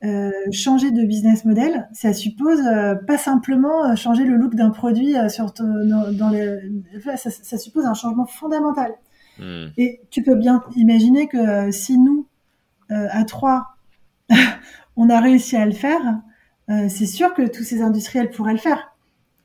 euh, 0.05 0.31
changer 0.53 0.91
de 0.91 1.05
business 1.05 1.45
model, 1.45 1.89
ça 1.93 2.13
suppose 2.13 2.61
pas 3.07 3.19
simplement 3.19 3.95
changer 3.97 4.25
le 4.25 4.37
look 4.37 4.55
d'un 4.55 4.71
produit 4.71 5.15
sur 5.29 5.53
dans 5.53 6.31
les, 6.31 6.59
ça, 7.17 7.31
ça, 7.31 7.59
suppose 7.59 7.85
un 7.87 7.95
changement 7.95 8.27
fondamental. 8.27 8.93
Hmm. 9.39 9.67
Et 9.77 10.01
tu 10.11 10.23
peux 10.23 10.35
bien 10.35 10.63
imaginer 10.77 11.27
que 11.27 11.71
si 11.71 11.99
nous, 11.99 12.27
à 12.89 13.25
trois, 13.25 13.77
on 14.97 15.11
a 15.11 15.21
réussi 15.21 15.57
à 15.57 15.67
le 15.67 15.73
faire, 15.73 16.21
c'est 16.69 17.07
sûr 17.07 17.35
que 17.35 17.47
tous 17.47 17.65
ces 17.65 17.83
industriels 17.83 18.31
pourraient 18.31 18.53
le 18.53 18.59
faire 18.59 18.97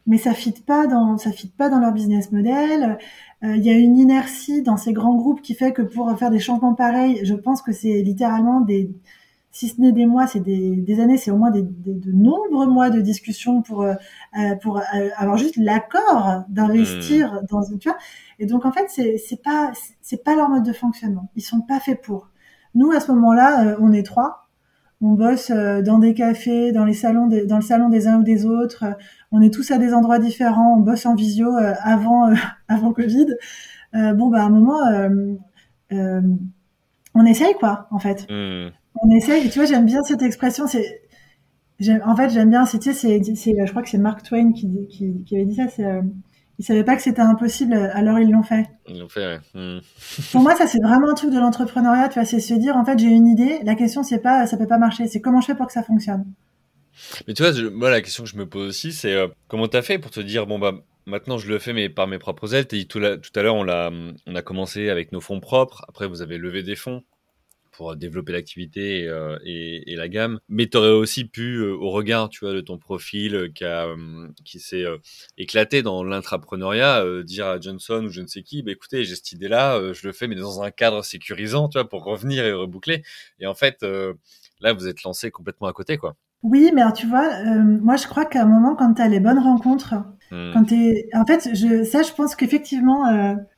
mais 0.07 0.17
ça 0.17 0.33
fit 0.33 0.51
pas 0.51 0.87
dans 0.87 1.17
ça 1.17 1.31
fit 1.31 1.47
pas 1.47 1.69
dans 1.69 1.79
leur 1.79 1.91
business 1.91 2.31
model. 2.31 2.97
Euh, 3.43 3.55
il 3.55 3.63
y 3.63 3.69
a 3.69 3.77
une 3.77 3.97
inertie 3.97 4.61
dans 4.61 4.77
ces 4.77 4.93
grands 4.93 5.15
groupes 5.15 5.41
qui 5.41 5.55
fait 5.55 5.73
que 5.73 5.81
pour 5.81 6.17
faire 6.17 6.31
des 6.31 6.39
changements 6.39 6.73
pareils, 6.73 7.21
je 7.23 7.33
pense 7.33 7.61
que 7.61 7.71
c'est 7.71 8.01
littéralement 8.01 8.61
des 8.61 8.91
si 9.51 9.67
ce 9.67 9.81
n'est 9.81 9.91
des 9.91 10.05
mois, 10.05 10.27
c'est 10.27 10.39
des, 10.39 10.77
des, 10.77 10.99
années, 11.01 11.17
c'est 11.17 11.29
au 11.29 11.37
moins 11.37 11.51
des, 11.51 11.61
de 11.61 12.11
nombreux 12.11 12.67
mois 12.67 12.89
de 12.89 13.01
discussion 13.01 13.61
pour 13.61 13.83
euh, 13.83 13.93
euh 14.37 14.55
pour 14.61 14.77
euh, 14.77 14.81
avoir 15.17 15.37
juste 15.37 15.57
l'accord 15.57 16.43
d'investir 16.47 17.33
mmh. 17.33 17.45
dans 17.49 17.61
une 17.61 17.77
tu 17.77 17.89
vois. 17.89 17.97
Et 18.39 18.45
donc 18.45 18.65
en 18.65 18.71
fait, 18.71 18.85
c'est 18.87 19.17
c'est 19.17 19.41
pas 19.41 19.73
c'est 20.01 20.23
pas 20.23 20.35
leur 20.35 20.49
mode 20.49 20.63
de 20.63 20.71
fonctionnement. 20.73 21.29
Ils 21.35 21.41
sont 21.41 21.61
pas 21.61 21.79
faits 21.79 22.01
pour. 22.01 22.29
Nous 22.75 22.91
à 22.91 23.01
ce 23.01 23.11
moment-là, 23.11 23.75
on 23.79 23.91
est 23.91 24.03
trois 24.03 24.47
on 25.03 25.13
bosse 25.13 25.49
dans 25.49 25.97
des 25.97 26.13
cafés, 26.13 26.71
dans 26.71 26.85
les 26.85 26.93
salons, 26.93 27.27
dans 27.27 27.55
le 27.55 27.63
salon 27.63 27.89
des 27.89 28.07
uns 28.07 28.19
ou 28.19 28.23
des 28.23 28.45
autres. 28.45 28.85
On 29.31 29.41
est 29.41 29.51
tous 29.51 29.71
à 29.71 29.79
des 29.79 29.95
endroits 29.95 30.19
différents. 30.19 30.75
On 30.77 30.79
bosse 30.79 31.07
en 31.07 31.15
visio 31.15 31.49
avant 31.81 32.31
avant 32.67 32.93
Covid. 32.93 33.25
bon 33.93 34.27
bah 34.29 34.43
à 34.43 34.45
un 34.45 34.49
moment, 34.49 34.79
on 35.91 37.25
essaye 37.25 37.53
quoi, 37.55 37.87
en 37.91 37.99
fait. 37.99 38.27
Hmm. 38.29 38.69
On 39.03 39.09
essaye. 39.09 39.47
Et 39.47 39.49
tu 39.49 39.59
vois, 39.59 39.67
j'aime 39.67 39.85
bien 39.85 40.01
cette 40.03 40.21
expression. 40.21 40.67
C'est 40.67 41.01
en 42.05 42.15
fait, 42.15 42.29
j'aime 42.29 42.51
bien, 42.51 42.65
c'est, 42.65 42.77
tu 42.79 42.93
sais, 42.93 43.21
c'est, 43.35 43.53
je 43.65 43.69
crois 43.71 43.81
que 43.81 43.89
c'est 43.89 43.97
Mark 43.97 44.21
Twain 44.21 44.51
qui, 44.53 44.87
qui, 44.87 45.23
qui 45.23 45.35
avait 45.35 45.45
dit 45.45 45.55
ça, 45.55 45.67
c'est, 45.67 45.83
ils 46.59 46.63
savaient 46.63 46.83
pas 46.83 46.95
que 46.95 47.01
c'était 47.01 47.23
impossible, 47.23 47.73
alors 47.73 48.19
ils 48.19 48.29
l'ont 48.29 48.43
fait. 48.43 48.67
Ils 48.87 48.99
l'ont 48.99 49.09
fait, 49.09 49.25
ouais. 49.25 49.39
Hmm. 49.55 49.79
Pour 50.31 50.41
moi, 50.41 50.55
ça 50.55 50.67
c'est 50.67 50.77
vraiment 50.83 51.09
un 51.09 51.15
truc 51.15 51.31
de 51.31 51.39
l'entrepreneuriat, 51.39 52.09
tu 52.09 52.19
vois, 52.19 52.25
c'est 52.25 52.39
se 52.39 52.53
dire 52.53 52.75
en 52.75 52.85
fait 52.85 52.99
j'ai 52.99 53.07
une 53.07 53.27
idée, 53.27 53.61
la 53.63 53.73
question 53.73 54.03
c'est 54.03 54.19
pas 54.19 54.45
ça 54.45 54.57
peut 54.57 54.67
pas 54.67 54.77
marcher, 54.77 55.07
c'est 55.07 55.21
comment 55.21 55.41
je 55.41 55.47
fais 55.47 55.55
pour 55.55 55.65
que 55.65 55.73
ça 55.73 55.81
fonctionne. 55.81 56.23
Mais 57.27 57.33
tu 57.33 57.41
vois, 57.41 57.51
moi 57.71 57.89
la 57.89 58.01
question 58.01 58.25
que 58.25 58.29
je 58.29 58.37
me 58.37 58.45
pose 58.45 58.69
aussi, 58.69 58.91
c'est 58.91 59.15
euh, 59.15 59.27
comment 59.47 59.67
tu 59.67 59.75
as 59.75 59.81
fait 59.81 59.97
pour 59.97 60.11
te 60.11 60.19
dire 60.19 60.45
bon 60.45 60.59
bah 60.59 60.73
maintenant 61.07 61.39
je 61.39 61.47
le 61.47 61.57
fais 61.57 61.73
mais 61.73 61.89
par 61.89 62.05
mes 62.05 62.19
propres 62.19 62.53
ailes? 62.53 62.65
Dit 62.65 62.85
tout, 62.85 62.99
tout 62.99 63.39
à 63.39 63.41
l'heure 63.41 63.55
on 63.55 63.63
l'a 63.63 63.89
on 64.27 64.35
a 64.35 64.41
commencé 64.43 64.89
avec 64.89 65.11
nos 65.13 65.21
fonds 65.21 65.39
propres, 65.39 65.83
après 65.87 66.07
vous 66.07 66.21
avez 66.21 66.37
levé 66.37 66.61
des 66.61 66.75
fonds 66.75 67.01
pour 67.71 67.95
développer 67.95 68.33
l'activité 68.33 69.07
euh, 69.07 69.37
et, 69.43 69.95
la 69.95 70.07
gamme. 70.07 70.39
Mais 70.49 70.67
tu 70.67 70.77
aurais 70.77 70.89
aussi 70.89 71.25
pu, 71.25 71.57
euh, 71.57 71.73
au 71.73 71.89
regard, 71.91 72.29
tu 72.29 72.45
vois, 72.45 72.53
de 72.53 72.61
ton 72.61 72.77
profil 72.77 73.35
euh, 73.35 74.27
qui 74.45 74.59
s'est 74.59 74.85
éclaté 75.37 75.81
dans 75.81 76.03
l'intrapreneuriat, 76.03 77.05
dire 77.23 77.47
à 77.47 77.59
Johnson 77.59 78.03
ou 78.05 78.09
je 78.09 78.21
ne 78.21 78.27
sais 78.27 78.43
qui, 78.43 78.63
bah, 78.63 78.71
écoutez, 78.71 79.03
j'ai 79.03 79.15
cette 79.15 79.31
idée-là, 79.31 79.93
je 79.93 80.07
le 80.07 80.13
fais, 80.13 80.27
mais 80.27 80.35
dans 80.35 80.61
un 80.61 80.71
cadre 80.71 81.03
sécurisant, 81.03 81.69
tu 81.69 81.77
vois, 81.77 81.87
pour 81.87 82.03
revenir 82.03 82.45
et 82.45 82.53
reboucler. 82.53 83.03
Et 83.39 83.47
en 83.47 83.55
fait, 83.55 83.83
là, 84.59 84.73
vous 84.73 84.87
êtes 84.87 85.03
lancé 85.03 85.31
complètement 85.31 85.67
à 85.67 85.73
côté, 85.73 85.97
quoi. 85.97 86.15
Oui, 86.43 86.71
mais 86.73 86.81
alors, 86.81 86.93
tu 86.93 87.07
vois, 87.07 87.29
moi, 87.55 87.95
je 87.95 88.07
crois 88.07 88.25
qu'à 88.25 88.43
un 88.43 88.45
moment, 88.45 88.75
quand 88.75 88.93
tu 88.95 89.01
as 89.01 89.07
les 89.07 89.19
bonnes 89.19 89.39
rencontres, 89.39 89.95
hmm. 90.31 90.51
quand 90.53 90.63
tu 90.63 91.03
en 91.13 91.25
fait, 91.25 91.49
je, 91.53 91.83
ça, 91.83 92.01
je 92.01 92.11
pense 92.13 92.35
qu'effectivement, 92.35 93.05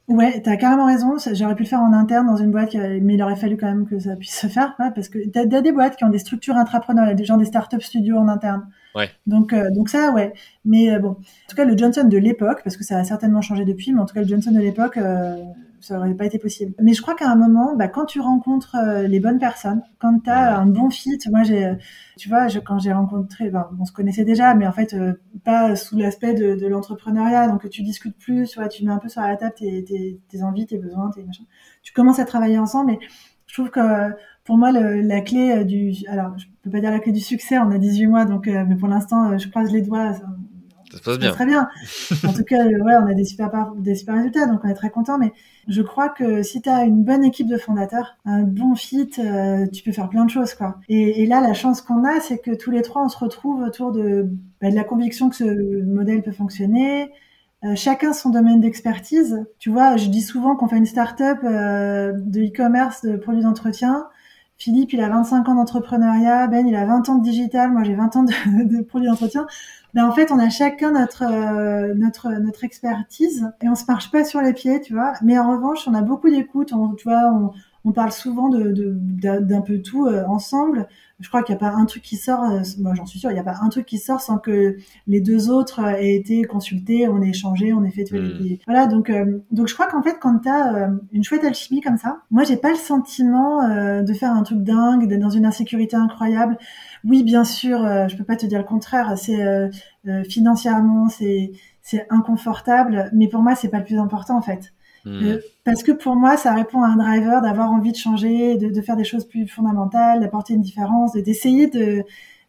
Ouais, 0.10 0.42
t'as 0.42 0.58
carrément 0.58 0.86
raison. 0.86 1.16
J'aurais 1.32 1.56
pu 1.56 1.64
le 1.64 1.70
faire 1.70 1.80
en 1.80 1.94
interne 1.94 2.28
dans 2.28 2.36
une 2.36 2.52
boîte, 2.52 2.76
mais 2.76 3.14
il 3.14 3.24
aurait 3.24 3.38
fallu 3.38 3.56
quand 3.56 3.68
même 3.68 3.88
que 3.88 4.00
ça 4.00 4.18
puisse 4.18 4.38
se 4.38 4.48
faire, 4.48 4.76
parce 4.78 5.08
que 5.08 5.18
t'as 5.30 5.42
as 5.42 5.62
des 5.62 5.72
boîtes 5.72 5.96
qui 5.96 6.04
ont 6.04 6.10
des 6.10 6.20
structures 6.20 6.58
intrapreneuriales, 6.58 7.16
des 7.16 7.24
gens 7.24 7.38
des 7.38 7.46
startup 7.46 7.82
studios 7.82 8.18
en 8.18 8.28
interne. 8.28 8.68
Ouais. 8.96 9.10
Donc, 9.28 9.54
euh, 9.54 9.70
donc 9.72 9.88
ça, 9.88 10.12
ouais. 10.12 10.34
Mais 10.66 10.92
euh, 10.92 11.00
bon, 11.00 11.12
en 11.12 11.50
tout 11.50 11.56
cas, 11.56 11.64
le 11.64 11.78
Johnson 11.78 12.04
de 12.04 12.18
l'époque, 12.18 12.62
parce 12.64 12.76
que 12.76 12.84
ça 12.84 12.98
a 12.98 13.04
certainement 13.06 13.42
changé 13.42 13.64
depuis, 13.64 13.94
mais 13.94 14.02
en 14.02 14.06
tout 14.06 14.14
cas, 14.14 14.22
le 14.22 14.28
Johnson 14.28 14.52
de 14.52 14.60
l'époque, 14.60 14.98
euh, 14.98 15.38
ça 15.84 15.98
aurait 15.98 16.14
pas 16.14 16.26
été 16.26 16.40
possible. 16.40 16.74
Mais 16.82 16.94
je 16.94 17.02
crois 17.02 17.14
qu'à 17.14 17.30
un 17.30 17.36
moment, 17.36 17.76
bah, 17.76 17.90
quand 17.90 18.06
tu 18.06 18.22
rencontres 18.22 18.76
euh, 18.76 19.08
les 19.08 19.20
bonnes 19.20 19.38
personnes, 19.38 19.82
quand 20.00 20.20
tu 20.20 20.30
as 20.30 20.58
un 20.58 20.66
bon 20.66 20.90
fit, 20.90 21.20
moi 21.30 21.44
j'ai, 21.44 21.74
tu 22.18 22.30
vois, 22.30 22.48
je, 22.48 22.60
quand 22.60 22.80
j'ai 22.80 22.94
rencontré, 22.94 23.50
ben, 23.50 23.70
on 23.80 23.86
se 23.86 23.92
connaissait 23.92 24.24
déjà, 24.24 24.56
mais 24.56 24.66
en 24.66 24.72
fait 24.72 24.94
euh, 24.94 25.14
pas 25.44 25.76
sous 25.76 25.98
l'aspect 25.98 26.34
de, 26.34 26.56
de 26.56 26.68
l'entrepreneuriat, 26.68 27.48
donc 27.50 27.70
tu 27.70 27.84
discutes 27.84 28.18
plus, 28.18 28.50
tu 28.50 28.60
vois, 28.60 28.70
tu 28.70 28.86
mets 28.86 28.94
un 28.94 28.98
peu 28.98 29.10
sur 29.10 29.22
la 29.22 29.36
table 29.36 29.54
tes, 29.58 29.84
tes, 29.84 30.22
tes 30.30 30.44
envies, 30.44 30.66
tes 30.66 30.78
besoins, 30.78 31.12
tes 31.12 31.24
machins. 31.24 31.46
Tu 31.84 31.92
commences 31.92 32.20
à 32.20 32.26
travailler 32.26 32.58
ensemble, 32.58 32.92
mais 32.92 33.00
je 33.48 33.54
trouve 33.54 33.70
que 33.70 34.12
pour 34.46 34.58
moi 34.58 34.72
le, 34.72 35.02
la 35.02 35.20
clé 35.20 35.52
euh, 35.52 35.64
du, 35.66 35.94
alors 36.08 36.38
je 36.38 36.46
peux 36.64 36.70
pas 36.70 36.80
dire 36.80 36.92
la 36.92 37.00
clé 37.00 37.12
du 37.12 37.20
succès, 37.20 37.60
on 37.60 37.72
a 37.72 37.78
18 37.78 38.08
mois, 38.08 38.26
donc 38.26 38.48
mais 38.48 38.76
pour 38.78 38.88
l'instant 38.88 39.38
je 39.38 39.50
croise 39.50 39.72
les 39.72 39.82
doigts. 39.82 40.14
Ça 40.94 41.00
se 41.00 41.04
passe 41.04 41.18
bien. 41.18 41.32
Très 41.32 41.48
bien. 41.48 41.70
En 42.28 42.34
tout 42.34 42.44
cas, 42.44 42.64
ouais, 42.64 42.96
on 43.02 43.08
a 43.08 43.16
des 43.16 43.26
super, 43.26 43.50
des 43.78 43.96
super 43.96 44.14
résultats, 44.14 44.46
donc 44.46 44.62
on 44.64 44.68
est 44.68 44.76
très 44.76 44.92
content. 44.92 45.18
Mais 45.18 45.34
je 45.68 45.82
crois 45.82 46.10
que 46.10 46.44
si 46.44 46.62
tu 46.62 46.70
as 46.70 46.84
une 46.84 47.04
bonne 47.04 47.24
équipe 47.24 47.48
de 47.48 47.58
fondateurs, 47.58 48.18
un 48.26 48.44
bon 48.44 48.76
fit, 48.76 49.10
euh, 49.18 49.66
tu 49.66 49.82
peux 49.82 49.92
faire 49.92 50.10
plein 50.10 50.24
de 50.24 50.30
choses, 50.30 50.54
quoi. 50.54 50.78
Et, 50.90 51.26
là, 51.26 51.42
la 51.42 51.56
chance 51.56 51.82
qu'on 51.82 52.04
a, 52.04 52.20
c'est 52.20 52.38
que 52.38 52.52
tous 52.52 52.70
les 52.70 52.84
trois, 52.84 53.04
on 53.04 53.10
se 53.10 53.18
retrouve 53.18 53.64
autour 53.64 53.92
de, 53.92 54.30
bah, 54.62 54.70
la 54.70 54.84
conviction 54.84 55.30
que 55.30 55.36
ce 55.36 55.84
modèle 55.84 56.22
peut 56.22 56.32
fonctionner. 56.32 57.12
Euh, 57.64 57.76
chacun 57.76 58.14
son 58.14 58.30
domaine 58.30 58.62
d'expertise. 58.62 59.44
Tu 59.58 59.72
vois, 59.72 59.98
je 59.98 60.10
dis 60.10 60.22
souvent 60.22 60.56
qu'on 60.56 60.68
fait 60.68 60.78
une 60.78 60.86
start-up 60.86 61.40
euh, 61.44 62.12
de 62.14 62.42
e-commerce, 62.42 63.04
de 63.04 63.16
produits 63.16 63.42
d'entretien. 63.42 64.06
Philippe, 64.58 64.94
il 64.94 65.02
a 65.02 65.10
25 65.10 65.50
ans 65.50 65.56
d'entrepreneuriat, 65.56 66.48
Ben, 66.48 66.68
il 66.68 66.76
a 66.76 66.86
20 66.86 67.10
ans 67.10 67.16
de 67.16 67.24
digital, 67.24 67.72
moi 67.72 67.84
j'ai 67.84 67.96
20 67.96 68.16
ans 68.16 68.24
de, 68.24 68.64
de 68.78 68.82
produits 68.82 69.10
d'entretien. 69.10 69.46
Ben 69.94 70.06
en 70.06 70.12
fait 70.12 70.32
on 70.32 70.40
a 70.40 70.50
chacun 70.50 70.92
notre 70.92 71.24
euh, 71.24 71.94
notre 71.96 72.30
notre 72.40 72.64
expertise 72.64 73.52
et 73.62 73.70
on 73.70 73.76
se 73.76 73.86
marche 73.88 74.10
pas 74.10 74.26
sur 74.26 74.42
les 74.42 74.54
pieds 74.54 74.82
tu 74.82 74.94
vois. 74.94 75.14
Mais 75.22 75.38
en 75.38 75.52
revanche 75.52 75.88
on 75.88 75.94
a 75.94 76.02
beaucoup 76.02 76.32
d'écoute 76.32 76.74
on 76.74 76.96
tu 76.96 77.08
vois 77.08 77.32
on, 77.32 77.52
on 77.86 77.92
parle 77.92 78.12
souvent 78.12 78.50
de 78.50 78.72
d'un 78.72 79.62
peu 79.62 79.82
tout 79.82 80.08
euh, 80.08 80.24
ensemble 80.26 80.88
je 81.20 81.28
crois 81.30 81.44
qu'il 81.44 81.56
n'y 81.56 81.62
a 81.64 81.70
pas 81.70 81.76
un 81.76 81.86
truc 81.86 82.04
qui 82.04 82.18
sort 82.18 82.44
euh, 82.44 82.62
moi 82.80 82.94
j'en 82.96 83.06
suis 83.06 83.20
sûre 83.20 83.32
il 83.32 83.36
n'y 83.36 83.40
a 83.40 83.44
pas 83.44 83.60
un 83.62 83.70
truc 83.70 83.86
qui 83.86 83.98
sort 83.98 84.22
sans 84.22 84.38
que 84.38 84.78
les 85.08 85.22
deux 85.22 85.50
autres 85.50 85.80
aient 85.80 86.16
été 86.16 86.44
consultés 86.44 87.08
on 87.08 87.22
ait 87.22 87.30
échangé 87.30 87.72
on 87.74 87.84
ait 87.84 87.92
fait 87.92 88.12
mmh. 88.12 88.58
voilà 88.66 88.88
donc 88.88 89.12
donc 89.52 89.68
je 89.68 89.74
crois 89.74 89.88
qu'en 89.88 90.02
fait 90.02 90.18
quand 90.20 90.40
tu 90.40 90.50
as 90.50 90.90
une 91.12 91.24
chouette 91.24 91.44
alchimie 91.44 91.82
comme 91.82 91.98
ça 91.98 92.22
moi 92.32 92.44
j'ai 92.44 92.58
pas 92.58 92.72
le 92.72 92.78
sentiment 92.78 93.62
de 94.02 94.14
faire 94.14 94.32
un 94.32 94.44
truc 94.44 94.64
dingue 94.64 95.08
d'être 95.08 95.22
dans 95.22 95.30
une 95.30 95.46
insécurité 95.46 95.96
incroyable 95.96 96.58
oui, 97.06 97.24
bien 97.24 97.44
sûr, 97.44 97.84
euh, 97.84 98.08
je 98.08 98.16
peux 98.16 98.24
pas 98.24 98.36
te 98.36 98.46
dire 98.46 98.60
le 98.60 98.64
contraire. 98.64 99.18
C'est 99.18 99.42
euh, 99.42 99.70
euh, 100.08 100.24
financièrement, 100.24 101.10
c'est 101.10 101.52
c'est 101.82 102.08
inconfortable, 102.10 103.10
mais 103.14 103.28
pour 103.28 103.42
moi, 103.42 103.56
c'est 103.56 103.68
pas 103.68 103.80
le 103.80 103.84
plus 103.84 103.98
important 104.00 104.38
en 104.38 104.42
fait. 104.42 104.74
Hmm. 105.06 105.36
parce 105.66 105.84
que 105.84 105.92
pour 105.92 106.16
moi, 106.16 106.38
ça 106.38 106.54
répond 106.54 106.82
à 106.82 106.88
un 106.88 106.96
driver 106.96 107.42
d'avoir 107.42 107.72
envie 107.72 107.92
de 107.92 107.98
changer, 107.98 108.56
de, 108.56 108.70
de, 108.70 108.82
faire 108.82 108.96
des 108.96 109.04
choses 109.04 109.28
plus 109.28 109.48
fondamentales, 109.48 110.22
d'apporter 110.22 110.54
une 110.54 110.62
différence, 110.62 111.12
d'essayer 111.14 111.68
de 111.68 112.04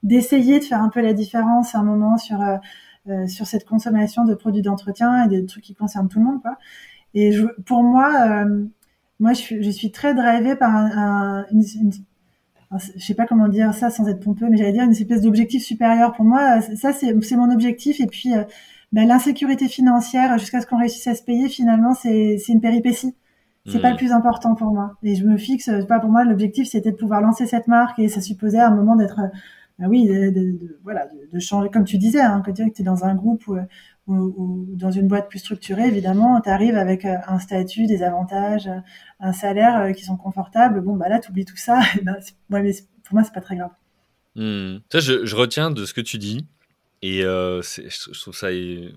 d'essayer 0.05 0.61
de 0.61 0.65
faire 0.65 0.81
un 0.83 0.89
peu 0.89 1.01
la 1.01 1.15
différence 1.15 1.75
à 1.75 1.79
un 1.81 1.83
moment 1.83 2.17
sur 2.17 2.41
euh, 2.41 3.27
sur 3.27 3.47
cette 3.47 3.67
consommation 3.67 4.25
de 4.25 4.35
produits 4.35 4.63
d'entretien 4.63 5.25
et 5.25 5.29
des 5.29 5.45
trucs 5.47 5.65
qui 5.65 5.75
concernent 5.75 6.09
tout 6.09 6.21
le 6.21 6.27
monde, 6.27 6.43
quoi. 6.43 6.59
Et 7.15 7.33
je, 7.33 7.47
pour 7.67 7.83
moi, 7.83 8.45
moi, 9.21 9.33
je 9.33 9.39
suis, 9.39 9.63
je 9.63 9.71
suis 9.71 9.91
très 9.91 10.15
drivée 10.15 10.57
par 10.57 10.75
un, 10.75 11.47
une, 11.53 11.63
une, 11.81 11.93
je 12.97 13.05
sais 13.05 13.15
pas 13.15 13.27
comment 13.27 13.49
dire 13.49 13.75
ça 13.75 13.91
sans 13.91 14.09
être 14.09 14.21
pompeux, 14.21 14.49
mais 14.49 14.57
j'allais 14.57 14.73
dire 14.73 14.85
une 14.85 14.91
espèce 14.91 15.23
d'objectif 15.23 15.63
supérieur. 15.63 16.13
Pour 16.13 16.25
moi, 16.25 16.61
ça, 16.61 16.93
c'est 16.93 17.37
mon 17.37 17.53
objectif. 17.53 18.01
Et 18.01 18.07
puis, 18.07 18.35
euh, 18.35 18.45
ben, 18.95 19.09
l'insécurité 19.09 19.67
financière, 19.67 20.39
jusqu'à 20.39 20.61
ce 20.61 20.69
qu'on 20.69 20.79
réussisse 20.79 21.09
à 21.09 21.17
se 21.17 21.25
payer, 21.25 21.49
finalement, 21.49 21.95
c'est 21.95 22.37
une 22.49 22.61
péripétie. 22.61 23.13
C'est 23.67 23.81
pas 23.81 23.89
le 23.89 23.95
mmh. 23.95 23.99
plus 23.99 24.13
important 24.13 24.55
pour 24.55 24.73
moi. 24.73 24.97
Et 25.03 25.17
je 25.17 25.25
me 25.25 25.37
fixe, 25.37 25.69
pas 25.89 25.99
pour 25.99 26.11
moi, 26.11 26.23
l'objectif, 26.25 26.69
c'était 26.69 26.93
de 26.93 26.97
pouvoir 26.97 27.21
lancer 27.21 27.45
cette 27.47 27.67
marque 27.67 27.99
et 27.99 28.07
ça 28.07 28.21
supposait 28.21 28.61
à 28.61 28.69
un 28.69 28.75
moment 28.77 28.95
d'être, 28.95 29.19
ben 29.81 29.89
oui, 29.89 30.07
de, 30.07 30.31
de, 30.31 30.79
voilà, 30.85 31.09
de, 31.33 31.39
changer, 31.41 31.71
comme 31.71 31.83
tu 31.83 31.99
disais, 31.99 32.21
hein, 32.21 32.41
que 32.41 32.53
tu 32.53 32.63
es 32.63 32.85
dans 32.85 33.05
un 33.05 33.17
groupe 33.17 33.49
ou, 34.07 34.69
dans 34.77 34.93
une 34.93 35.09
boîte 35.09 35.29
plus 35.29 35.41
structurée, 35.41 35.89
évidemment, 35.89 36.41
tu 36.41 36.51
arrives 36.51 36.77
avec 36.77 37.05
euh, 37.05 37.17
un 37.27 37.41
statut, 37.41 37.87
des 37.87 38.05
avantages, 38.05 38.71
un 39.19 39.33
salaire 39.33 39.81
euh, 39.81 39.91
qui 39.91 40.05
sont 40.05 40.17
confortables. 40.17 40.83
Bon, 40.83 40.95
bah 40.95 41.09
là, 41.09 41.19
tu 41.19 41.33
oublies 41.33 41.47
tout 41.47 41.57
ça. 41.57 41.81
Ben, 42.05 42.63
mais 42.63 42.75
pour 43.03 43.15
moi, 43.15 43.25
c'est 43.25 43.35
pas 43.35 43.41
très 43.41 43.57
grave. 43.57 43.73
Hmm. 44.37 44.77
Ça, 44.93 45.01
je, 45.01 45.25
je, 45.25 45.35
retiens 45.35 45.73
de 45.73 45.85
ce 45.85 45.95
que 45.95 46.01
tu 46.01 46.19
dis. 46.19 46.47
Et 47.07 47.23
euh, 47.23 47.61
je 47.61 48.21
trouve 48.21 48.35
ça 48.35 48.49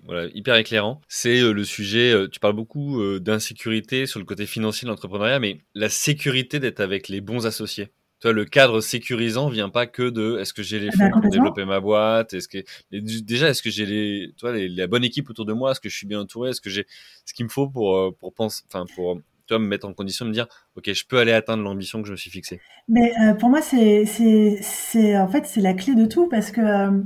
voilà, 0.05 0.29
hyper 0.33 0.55
éclairant. 0.55 1.01
C'est 1.09 1.41
euh, 1.41 1.51
le 1.51 1.65
sujet, 1.65 2.13
tu 2.31 2.39
parles 2.39 2.55
beaucoup 2.55 3.01
d'insécurité 3.19 4.05
sur 4.05 4.19
le 4.19 4.25
côté 4.25 4.45
financier 4.45 4.85
de 4.85 4.91
l'entrepreneuriat, 4.91 5.39
mais 5.39 5.59
la 5.75 5.89
sécurité 5.89 6.59
d'être 6.59 6.79
avec 6.79 7.09
les 7.09 7.19
bons 7.19 7.45
associés. 7.45 7.89
Toi, 8.19 8.33
le 8.33 8.45
cadre 8.45 8.81
sécurisant 8.81 9.47
vient 9.49 9.69
pas 9.69 9.85
que 9.85 10.09
de 10.09 10.39
est-ce 10.39 10.51
que 10.51 10.63
j'ai 10.63 10.79
les 10.79 10.89
ah 10.93 10.97
bah, 10.97 11.09
fonds 11.13 11.21
pour 11.21 11.29
développer 11.29 11.65
ma 11.65 11.79
boîte, 11.79 12.33
est-ce 12.33 12.47
que 12.47 12.57
déjà 12.91 13.49
est-ce 13.49 13.61
que 13.61 13.69
j'ai 13.69 13.85
les, 13.85 14.33
toi, 14.37 14.53
la 14.55 14.87
bonne 14.87 15.03
équipe 15.03 15.29
autour 15.29 15.45
de 15.45 15.53
moi, 15.53 15.71
est-ce 15.71 15.79
que 15.79 15.89
je 15.89 15.95
suis 15.95 16.07
bien 16.07 16.21
entouré, 16.21 16.49
est-ce 16.49 16.61
que 16.61 16.71
j'ai 16.71 16.87
ce 17.25 17.33
qu'il 17.33 17.45
me 17.45 17.49
faut 17.49 17.69
pour 17.69 17.95
euh, 17.95 18.11
pour 18.19 18.33
penser, 18.33 18.63
enfin 18.67 18.85
pour 18.95 19.19
toi 19.45 19.59
me 19.59 19.67
mettre 19.67 19.87
en 19.87 19.93
condition 19.93 20.25
de 20.25 20.29
me 20.29 20.33
dire 20.33 20.47
ok 20.75 20.91
je 20.91 21.05
peux 21.05 21.19
aller 21.19 21.31
atteindre 21.31 21.61
l'ambition 21.61 22.01
que 22.01 22.07
je 22.07 22.13
me 22.13 22.17
suis 22.17 22.31
fixée. 22.31 22.59
Mais 22.87 23.11
euh, 23.21 23.35
pour 23.35 23.49
moi 23.49 23.61
c'est 23.61 24.05
c'est 24.05 24.57
c'est 24.63 25.15
en 25.15 25.27
fait 25.27 25.45
c'est 25.45 25.61
la 25.61 25.75
clé 25.75 25.93
de 25.93 26.05
tout 26.05 26.27
parce 26.27 26.49
que 26.49 26.61
euh, 26.61 26.99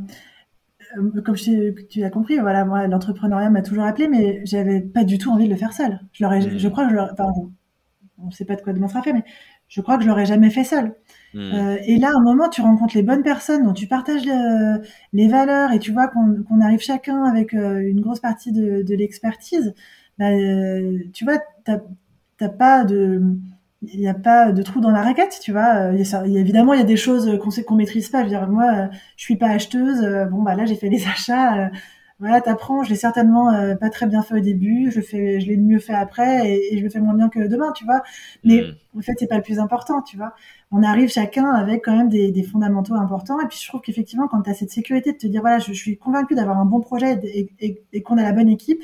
comme 1.24 1.36
je, 1.36 1.72
tu 1.88 2.04
as 2.04 2.10
compris, 2.10 2.40
voilà, 2.40 2.66
moi, 2.66 2.88
l'entrepreneuriat 2.88 3.50
m'a 3.50 3.62
toujours 3.62 3.84
appelé, 3.84 4.08
mais 4.08 4.42
j'avais 4.46 4.82
pas 4.82 5.04
du 5.04 5.18
tout 5.18 5.30
envie 5.32 5.46
de 5.46 5.52
le 5.52 5.58
faire 5.58 5.74
seul. 5.74 6.00
Je, 6.14 6.24
l'aurais, 6.24 6.58
je 6.58 6.68
crois 6.68 6.88
que 6.88 6.94
je 6.94 7.00
enfin, 7.00 7.32
on 8.18 8.28
ne 8.28 8.32
sait 8.32 8.46
pas 8.46 8.56
de 8.56 8.62
quoi 8.62 8.74
demain 8.74 8.88
sera 8.88 9.02
fait, 9.02 9.14
mais 9.14 9.24
je 9.68 9.82
crois 9.82 9.98
que 9.98 10.04
je 10.04 10.10
l'aurais 10.10 10.26
jamais 10.26 10.50
fait 10.50 10.64
seul. 10.64 10.94
Hmm. 11.34 11.40
Euh, 11.40 11.78
et 11.86 11.98
là, 11.98 12.10
à 12.10 12.18
un 12.18 12.22
moment, 12.22 12.50
tu 12.50 12.62
rencontres 12.62 12.96
les 12.96 13.04
bonnes 13.04 13.24
personnes 13.24 13.64
dont 13.64 13.74
tu 13.74 13.88
partages 13.88 14.28
les 15.14 15.28
valeurs 15.28 15.72
et 15.72 15.80
tu 15.80 15.92
vois 15.92 16.08
qu'on 16.08 16.62
arrive 16.62 16.82
chacun 16.82 17.24
avec 17.24 17.54
euh, 17.54 17.80
une 17.80 18.02
grosse 18.02 18.20
partie 18.20 18.52
de, 18.52 18.82
de 18.82 18.96
l'expertise. 18.96 19.74
Bah, 20.20 20.30
euh, 20.32 21.00
tu 21.14 21.24
vois, 21.24 21.40
t'as 21.64 22.50
pas 22.50 22.84
de 22.84 23.22
il 23.82 24.00
n'y 24.00 24.08
a 24.08 24.14
pas 24.14 24.52
de 24.52 24.62
trou 24.62 24.80
dans 24.80 24.92
la 24.92 25.02
raquette, 25.02 25.40
tu 25.42 25.52
vois. 25.52 25.92
Il 25.94 26.00
y 26.00 26.38
a, 26.38 26.40
évidemment, 26.40 26.74
il 26.74 26.80
y 26.80 26.84
a 26.84 26.86
des 26.86 26.98
choses 26.98 27.40
qu'on 27.40 27.50
sait 27.50 27.64
qu'on 27.64 27.76
maîtrise 27.76 28.10
pas. 28.10 28.20
Je 28.20 28.24
veux 28.26 28.30
dire, 28.30 28.48
moi, 28.48 28.90
je 29.18 29.24
suis 29.24 29.38
pas 29.38 29.50
acheteuse. 29.50 30.02
Bon, 30.30 30.44
bah 30.44 30.56
là, 30.56 30.66
j'ai 30.66 30.76
fait 30.76 30.90
les 30.90 31.06
achats 31.08 31.72
voilà, 32.22 32.40
t'apprends, 32.40 32.84
je 32.84 32.92
l'ai 32.92 32.96
certainement 32.96 33.52
euh, 33.52 33.74
pas 33.74 33.90
très 33.90 34.06
bien 34.06 34.22
fait 34.22 34.36
au 34.36 34.40
début, 34.40 34.92
je 34.92 35.02
fais, 35.02 35.40
je 35.40 35.48
l'ai 35.48 35.58
mieux 35.58 35.80
fait 35.80 35.96
après 35.96 36.52
et, 36.52 36.78
je 36.78 36.84
le 36.84 36.90
fais 36.92 37.00
moins 37.00 37.16
bien 37.16 37.30
que 37.30 37.40
demain, 37.48 37.72
tu 37.72 37.84
vois. 37.84 38.04
Mais 38.44 38.62
mm. 38.62 39.00
en 39.00 39.02
fait, 39.02 39.14
c'est 39.18 39.26
pas 39.26 39.38
le 39.38 39.42
plus 39.42 39.58
important, 39.58 40.04
tu 40.04 40.18
vois. 40.18 40.36
On 40.70 40.84
arrive 40.84 41.10
chacun 41.10 41.50
avec 41.50 41.84
quand 41.84 41.98
même 41.98 42.10
des, 42.10 42.32
des 42.32 42.44
fondamentaux 42.44 42.94
importants 42.94 43.40
et 43.42 43.48
puis 43.48 43.58
je 43.60 43.68
trouve 43.68 43.82
qu'effectivement, 43.82 44.28
quand 44.28 44.44
tu 44.44 44.52
as 44.52 44.54
cette 44.54 44.70
sécurité 44.70 45.14
de 45.14 45.18
te 45.18 45.26
dire 45.26 45.42
voilà, 45.42 45.58
je, 45.58 45.74
suis 45.74 45.98
convaincu 45.98 46.36
d'avoir 46.36 46.60
un 46.60 46.66
bon 46.66 46.80
projet 46.80 47.20
et, 47.24 47.82
et, 47.92 48.02
qu'on 48.04 48.20
a 48.20 48.24
la 48.24 48.34
bonne 48.34 48.50
équipe, 48.50 48.84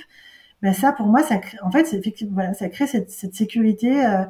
ben 0.63 0.73
ça, 0.73 0.91
pour 0.91 1.05
moi, 1.05 1.21
ça 1.21 1.37
crée, 1.37 1.59
en 1.61 1.69
fait, 1.69 1.85
c'est 1.85 1.97
effectivement, 1.97 2.33
voilà, 2.33 2.55
ça 2.55 2.69
crée 2.69 2.87
cette, 2.87 3.11
cette 3.11 3.35
sécurité. 3.35 4.03
Euh, 4.03 4.23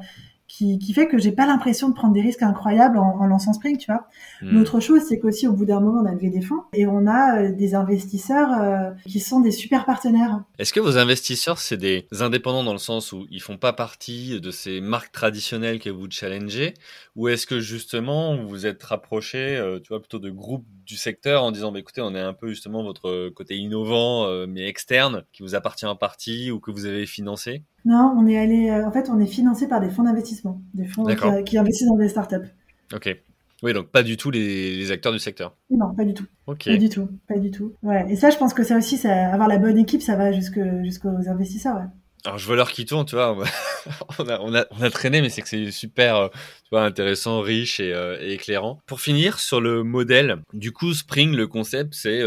qui, 0.58 0.78
qui 0.80 0.92
fait 0.92 1.06
que 1.06 1.18
j'ai 1.18 1.30
pas 1.30 1.46
l'impression 1.46 1.88
de 1.88 1.94
prendre 1.94 2.12
des 2.12 2.20
risques 2.20 2.42
incroyables 2.42 2.98
en, 2.98 3.20
en 3.20 3.26
lançant 3.26 3.52
Spring, 3.52 3.78
tu 3.78 3.86
vois. 3.86 4.08
Hmm. 4.42 4.58
L'autre 4.58 4.80
chose, 4.80 5.02
c'est 5.08 5.20
qu'aussi 5.20 5.46
au 5.46 5.52
bout 5.52 5.64
d'un 5.64 5.78
moment, 5.78 6.00
on 6.02 6.06
a 6.06 6.12
levé 6.12 6.30
des 6.30 6.40
fonds 6.40 6.62
et 6.72 6.84
on 6.86 7.06
a 7.06 7.38
euh, 7.38 7.52
des 7.52 7.76
investisseurs 7.76 8.50
euh, 8.60 8.90
qui 9.06 9.20
sont 9.20 9.38
des 9.38 9.52
super 9.52 9.84
partenaires. 9.84 10.42
Est-ce 10.58 10.72
que 10.72 10.80
vos 10.80 10.98
investisseurs, 10.98 11.58
c'est 11.58 11.76
des 11.76 12.08
indépendants 12.18 12.64
dans 12.64 12.72
le 12.72 12.78
sens 12.78 13.12
où 13.12 13.24
ils 13.30 13.40
font 13.40 13.56
pas 13.56 13.72
partie 13.72 14.40
de 14.40 14.50
ces 14.50 14.80
marques 14.80 15.12
traditionnelles 15.12 15.78
que 15.78 15.90
vous 15.90 16.10
challengez, 16.10 16.74
ou 17.14 17.28
est-ce 17.28 17.46
que 17.46 17.60
justement 17.60 18.36
vous 18.36 18.48
vous 18.48 18.66
êtes 18.66 18.82
rapproché, 18.82 19.56
euh, 19.56 19.78
tu 19.78 19.88
vois, 19.90 20.00
plutôt 20.00 20.18
de 20.18 20.30
groupes 20.30 20.66
du 20.88 20.96
secteur 20.96 21.44
en 21.44 21.52
disant, 21.52 21.70
bah, 21.70 21.78
écoutez, 21.78 22.00
on 22.00 22.14
est 22.16 22.20
un 22.20 22.32
peu 22.32 22.48
justement 22.48 22.82
votre 22.82 23.28
côté 23.28 23.56
innovant 23.56 24.26
mais 24.48 24.66
externe 24.66 25.24
qui 25.32 25.42
vous 25.42 25.54
appartient 25.54 25.86
en 25.86 25.94
partie 25.94 26.50
ou 26.50 26.58
que 26.58 26.72
vous 26.72 26.86
avez 26.86 27.06
financé? 27.06 27.62
Non, 27.84 28.14
on 28.18 28.26
est 28.26 28.38
allé. 28.38 28.70
Euh, 28.70 28.86
en 28.86 28.92
fait, 28.92 29.08
on 29.08 29.18
est 29.18 29.26
financé 29.26 29.66
par 29.66 29.80
des 29.80 29.88
fonds 29.88 30.02
d'investissement, 30.02 30.60
des 30.74 30.86
fonds 30.86 31.06
qui, 31.44 31.56
investissent 31.56 31.88
dans 31.88 31.96
des 31.96 32.08
startups. 32.08 32.48
Ok. 32.92 33.16
Oui, 33.62 33.72
donc 33.72 33.88
pas 33.88 34.02
du 34.02 34.16
tout 34.16 34.30
les, 34.30 34.90
acteurs 34.92 35.12
du 35.12 35.18
secteur. 35.18 35.56
Non, 35.70 35.94
pas 35.94 36.04
du 36.04 36.14
tout. 36.14 36.26
Ok. 36.46 36.66
Pas 36.66 36.76
du 36.76 36.88
tout, 36.88 37.08
pas 37.26 37.38
du 37.38 37.50
tout. 37.50 37.72
Ouais. 37.82 38.06
Et 38.10 38.16
ça, 38.16 38.30
je 38.30 38.36
pense 38.36 38.54
que 38.54 38.62
ça 38.62 38.76
aussi, 38.76 38.98
ça, 38.98 39.32
avoir 39.32 39.48
la 39.48 39.58
bonne 39.58 39.78
équipe, 39.78 40.02
ça 40.02 40.16
va 40.16 40.32
jusqu'aux 40.32 41.28
investisseurs. 41.28 41.76
Ouais. 41.76 41.88
Alors, 42.24 42.38
je 42.38 42.46
vois 42.46 42.56
l'heure 42.56 42.72
qui 42.72 42.84
tourne, 42.84 43.06
tu 43.06 43.14
vois. 43.14 43.36
on, 44.18 44.28
a, 44.28 44.40
on, 44.40 44.54
a, 44.54 44.66
on 44.70 44.82
a 44.82 44.90
traîné, 44.90 45.22
mais 45.22 45.30
c'est 45.30 45.42
que 45.42 45.48
c'est 45.48 45.70
super 45.70 46.16
euh, 46.16 46.28
tu 46.28 46.70
vois, 46.70 46.84
intéressant, 46.84 47.40
riche 47.40 47.80
et, 47.80 47.92
euh, 47.92 48.18
et, 48.20 48.32
éclairant. 48.32 48.80
Pour 48.86 49.00
finir, 49.00 49.38
sur 49.38 49.60
le 49.60 49.82
modèle, 49.82 50.42
du 50.52 50.72
coup, 50.72 50.92
Spring, 50.94 51.34
le 51.34 51.46
concept, 51.46 51.94
c'est 51.94 52.22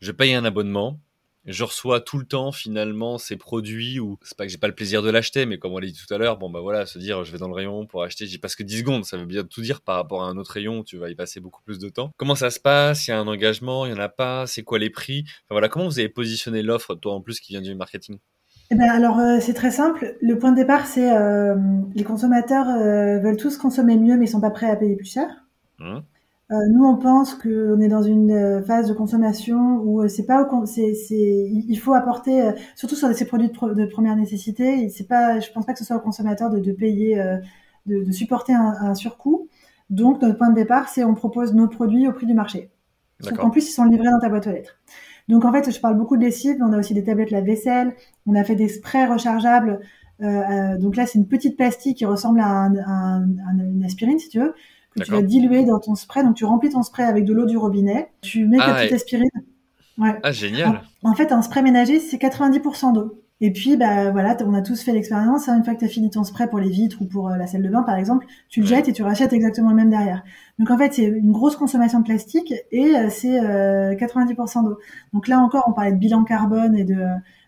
je 0.00 0.12
paye 0.12 0.34
un 0.34 0.44
abonnement 0.44 1.00
je 1.48 1.64
reçois 1.64 2.00
tout 2.00 2.18
le 2.18 2.26
temps 2.26 2.52
finalement 2.52 3.16
ces 3.16 3.36
produits 3.36 3.98
où 3.98 4.18
c'est 4.22 4.36
pas 4.36 4.44
que 4.44 4.52
j'ai 4.52 4.58
pas 4.58 4.68
le 4.68 4.74
plaisir 4.74 5.02
de 5.02 5.10
l'acheter, 5.10 5.46
mais 5.46 5.58
comme 5.58 5.72
on 5.72 5.78
l'a 5.78 5.86
dit 5.86 5.94
tout 5.94 6.12
à 6.12 6.18
l'heure, 6.18 6.36
bon 6.36 6.50
bah 6.50 6.60
voilà, 6.60 6.84
se 6.84 6.98
dire 6.98 7.24
je 7.24 7.32
vais 7.32 7.38
dans 7.38 7.48
le 7.48 7.54
rayon 7.54 7.86
pour 7.86 8.02
acheter, 8.02 8.26
j'ai 8.26 8.38
pas 8.38 8.48
que 8.48 8.62
10 8.62 8.78
secondes, 8.78 9.04
ça 9.04 9.16
veut 9.16 9.24
bien 9.24 9.44
tout 9.44 9.62
dire 9.62 9.80
par 9.80 9.96
rapport 9.96 10.22
à 10.22 10.26
un 10.26 10.36
autre 10.36 10.52
rayon, 10.52 10.84
tu 10.84 10.98
vas 10.98 11.08
y 11.10 11.14
passer 11.14 11.40
beaucoup 11.40 11.62
plus 11.62 11.78
de 11.78 11.88
temps. 11.88 12.10
Comment 12.18 12.34
ça 12.34 12.50
se 12.50 12.60
passe? 12.60 13.06
Il 13.06 13.10
y 13.10 13.14
a 13.14 13.18
un 13.18 13.26
engagement, 13.26 13.86
il 13.86 13.90
y 13.90 13.94
en 13.94 13.98
a 13.98 14.08
pas? 14.08 14.46
C'est 14.46 14.62
quoi 14.62 14.78
les 14.78 14.90
prix? 14.90 15.24
Enfin 15.26 15.54
voilà, 15.54 15.68
comment 15.68 15.86
vous 15.86 15.98
avez 15.98 16.08
positionné 16.08 16.62
l'offre, 16.62 16.94
toi 16.94 17.14
en 17.14 17.20
plus 17.20 17.40
qui 17.40 17.52
vient 17.52 17.62
du 17.62 17.74
marketing? 17.74 18.18
Eh 18.70 18.74
ben 18.74 18.90
alors 18.90 19.18
euh, 19.18 19.38
c'est 19.40 19.54
très 19.54 19.70
simple. 19.70 20.16
Le 20.20 20.38
point 20.38 20.52
de 20.52 20.56
départ 20.56 20.86
c'est 20.86 21.10
euh, 21.10 21.56
les 21.94 22.04
consommateurs 22.04 22.68
euh, 22.68 23.18
veulent 23.18 23.38
tous 23.38 23.56
consommer 23.56 23.96
mieux 23.96 24.16
mais 24.16 24.26
ils 24.26 24.28
sont 24.28 24.40
pas 24.40 24.50
prêts 24.50 24.70
à 24.70 24.76
payer 24.76 24.96
plus 24.96 25.10
cher. 25.10 25.46
Mmh. 25.78 25.98
Euh, 26.50 26.56
nous, 26.70 26.82
on 26.82 26.96
pense 26.96 27.34
qu'on 27.34 27.78
est 27.78 27.88
dans 27.88 28.02
une 28.02 28.64
phase 28.66 28.88
de 28.88 28.94
consommation 28.94 29.82
où 29.84 30.08
c'est 30.08 30.24
pas, 30.24 30.48
c'est, 30.64 30.94
il 31.10 31.76
faut 31.76 31.92
apporter, 31.92 32.52
surtout 32.74 32.96
sur 32.96 33.12
ces 33.12 33.26
produits 33.26 33.48
de, 33.48 33.84
première 33.84 34.16
nécessité, 34.16 34.88
c'est 34.88 35.06
pas, 35.06 35.40
je 35.40 35.52
pense 35.52 35.66
pas 35.66 35.74
que 35.74 35.78
ce 35.78 35.84
soit 35.84 35.96
au 35.96 36.00
consommateur 36.00 36.48
de, 36.48 36.58
de 36.58 36.72
payer, 36.72 37.22
de, 37.84 38.02
de, 38.02 38.10
supporter 38.12 38.54
un, 38.54 38.74
un, 38.80 38.94
surcoût. 38.94 39.50
Donc, 39.90 40.22
notre 40.22 40.38
point 40.38 40.48
de 40.48 40.54
départ, 40.54 40.88
c'est 40.88 41.04
on 41.04 41.14
propose 41.14 41.52
nos 41.52 41.68
produits 41.68 42.08
au 42.08 42.14
prix 42.14 42.24
du 42.24 42.32
marché. 42.32 42.70
En 43.40 43.50
plus, 43.50 43.68
ils 43.68 43.72
sont 43.72 43.84
livrés 43.84 44.08
dans 44.08 44.18
ta 44.18 44.30
boîte 44.30 44.46
aux 44.46 44.52
lettres. 44.52 44.78
Donc, 45.28 45.44
en 45.44 45.52
fait, 45.52 45.70
je 45.70 45.80
parle 45.80 45.96
beaucoup 45.96 46.16
de 46.16 46.22
lessive, 46.22 46.56
mais 46.58 46.64
on 46.64 46.72
a 46.72 46.78
aussi 46.78 46.94
des 46.94 47.04
tablettes 47.04 47.30
lave-vaisselle, 47.30 47.94
on 48.26 48.34
a 48.34 48.44
fait 48.44 48.56
des 48.56 48.68
sprays 48.68 49.06
rechargeables. 49.06 49.80
Euh, 50.20 50.76
donc 50.78 50.96
là, 50.96 51.06
c'est 51.06 51.18
une 51.18 51.28
petite 51.28 51.56
pastille 51.56 51.94
qui 51.94 52.04
ressemble 52.06 52.40
à, 52.40 52.48
un, 52.48 52.74
un, 52.74 53.58
une 53.58 53.84
aspirine, 53.84 54.18
si 54.18 54.28
tu 54.28 54.40
veux 54.40 54.54
que 54.96 55.04
tu 55.04 55.10
vas 55.10 55.22
diluer 55.22 55.64
dans 55.64 55.78
ton 55.78 55.94
spray. 55.94 56.22
Donc, 56.22 56.36
tu 56.36 56.44
remplis 56.44 56.70
ton 56.70 56.82
spray 56.82 57.04
avec 57.04 57.24
de 57.24 57.32
l'eau 57.32 57.46
du 57.46 57.56
robinet. 57.56 58.10
Tu 58.20 58.46
mets 58.46 58.58
ta 58.58 58.74
ah, 58.74 58.80
petite 58.80 58.92
aspirine. 58.92 59.28
Ouais. 59.98 60.18
Ah, 60.22 60.32
génial. 60.32 60.82
En, 61.02 61.14
fait, 61.14 61.32
un 61.32 61.42
spray 61.42 61.62
ménager, 61.62 62.00
c'est 62.00 62.18
90% 62.18 62.92
d'eau. 62.94 63.22
Et 63.40 63.52
puis, 63.52 63.76
bah, 63.76 64.10
voilà, 64.10 64.36
on 64.44 64.54
a 64.54 64.62
tous 64.62 64.82
fait 64.82 64.92
l'expérience. 64.92 65.48
Hein, 65.48 65.58
une 65.58 65.64
fois 65.64 65.74
que 65.74 65.78
tu 65.78 65.84
as 65.84 65.88
fini 65.88 66.10
ton 66.10 66.24
spray 66.24 66.48
pour 66.48 66.58
les 66.58 66.70
vitres 66.70 67.00
ou 67.02 67.04
pour 67.04 67.28
euh, 67.28 67.36
la 67.36 67.46
salle 67.46 67.62
de 67.62 67.68
bain, 67.68 67.82
par 67.82 67.94
exemple, 67.94 68.26
tu 68.48 68.60
le 68.60 68.66
jettes 68.66 68.88
et 68.88 68.92
tu 68.92 69.02
rachètes 69.02 69.32
exactement 69.32 69.70
le 69.70 69.76
même 69.76 69.90
derrière. 69.90 70.24
Donc, 70.58 70.70
en 70.70 70.78
fait, 70.78 70.94
c'est 70.94 71.04
une 71.04 71.30
grosse 71.30 71.54
consommation 71.54 72.00
de 72.00 72.04
plastique 72.04 72.52
et 72.72 72.96
euh, 72.96 73.10
c'est 73.10 73.38
90% 73.38 74.58
euh, 74.58 74.62
d'eau. 74.62 74.78
Donc 75.12 75.28
là 75.28 75.38
encore, 75.38 75.64
on 75.68 75.72
parlait 75.72 75.92
de 75.92 75.98
bilan 75.98 76.24
carbone 76.24 76.76
et 76.76 76.84
de 76.84 76.98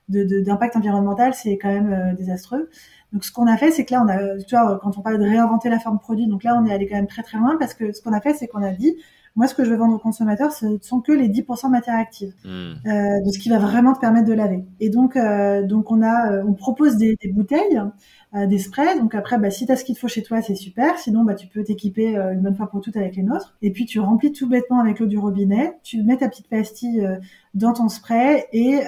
d'impact 0.08 0.74
environnemental, 0.74 1.34
c'est 1.34 1.56
quand 1.56 1.68
même 1.68 2.16
désastreux. 2.16 2.68
Donc 3.12 3.24
ce 3.24 3.30
qu'on 3.30 3.46
a 3.46 3.56
fait, 3.56 3.70
c'est 3.70 3.84
que 3.84 3.94
là, 3.94 4.02
on 4.04 4.08
a, 4.08 4.42
tu 4.42 4.56
vois, 4.56 4.80
quand 4.82 4.98
on 4.98 5.02
parle 5.02 5.20
de 5.20 5.24
réinventer 5.24 5.68
la 5.68 5.78
forme 5.78 6.00
produit, 6.00 6.26
donc 6.26 6.42
là, 6.42 6.60
on 6.60 6.66
est 6.66 6.72
allé 6.72 6.88
quand 6.88 6.96
même 6.96 7.06
très 7.06 7.22
très 7.22 7.38
loin 7.38 7.56
parce 7.60 7.74
que 7.74 7.92
ce 7.92 8.02
qu'on 8.02 8.12
a 8.12 8.20
fait, 8.20 8.34
c'est 8.34 8.48
qu'on 8.48 8.64
a 8.64 8.72
dit, 8.72 8.96
Moi, 9.36 9.46
ce 9.46 9.54
que 9.54 9.64
je 9.64 9.70
veux 9.70 9.76
vendre 9.76 9.94
aux 9.94 9.98
consommateurs, 9.98 10.52
ce 10.52 10.66
sont 10.82 11.00
que 11.00 11.12
les 11.12 11.28
10% 11.28 11.70
matières 11.70 11.96
actives, 11.96 12.34
hmm. 12.44 12.48
euh, 12.48 13.20
de 13.24 13.30
ce 13.30 13.38
qui 13.38 13.48
va 13.48 13.58
vraiment 13.58 13.94
te 13.94 14.00
permettre 14.00 14.26
de 14.26 14.32
laver. 14.32 14.64
Et 14.80 14.90
donc, 14.90 15.16
euh, 15.16 15.64
donc 15.66 15.90
on 15.90 16.02
a, 16.02 16.32
euh, 16.32 16.44
on 16.46 16.54
propose 16.54 16.96
des, 16.96 17.16
des 17.22 17.32
bouteilles, 17.32 17.80
euh, 18.34 18.46
des 18.46 18.58
sprays. 18.58 18.98
Donc 18.98 19.14
après, 19.14 19.38
bah, 19.38 19.50
si 19.50 19.66
tu 19.66 19.72
as 19.72 19.76
ce 19.76 19.84
qu'il 19.84 19.94
te 19.94 20.00
faut 20.00 20.08
chez 20.08 20.22
toi, 20.22 20.42
c'est 20.42 20.56
super. 20.56 20.98
Sinon, 20.98 21.24
bah, 21.24 21.34
tu 21.34 21.46
peux 21.46 21.62
t'équiper 21.62 22.16
euh, 22.16 22.32
une 22.32 22.40
bonne 22.40 22.56
fois 22.56 22.68
pour 22.68 22.80
toutes 22.80 22.96
avec 22.96 23.16
les 23.16 23.22
nôtres. 23.22 23.56
Et 23.62 23.70
puis, 23.70 23.86
tu 23.86 24.00
remplis 24.00 24.32
tout 24.32 24.48
bêtement 24.48 24.80
avec 24.80 24.98
l'eau 24.98 25.06
du 25.06 25.18
robinet. 25.18 25.74
Tu 25.84 26.02
mets 26.02 26.16
ta 26.16 26.28
petite 26.28 26.48
pastille 26.48 27.06
dans 27.54 27.72
ton 27.72 27.88
spray 27.88 28.46
et 28.52 28.80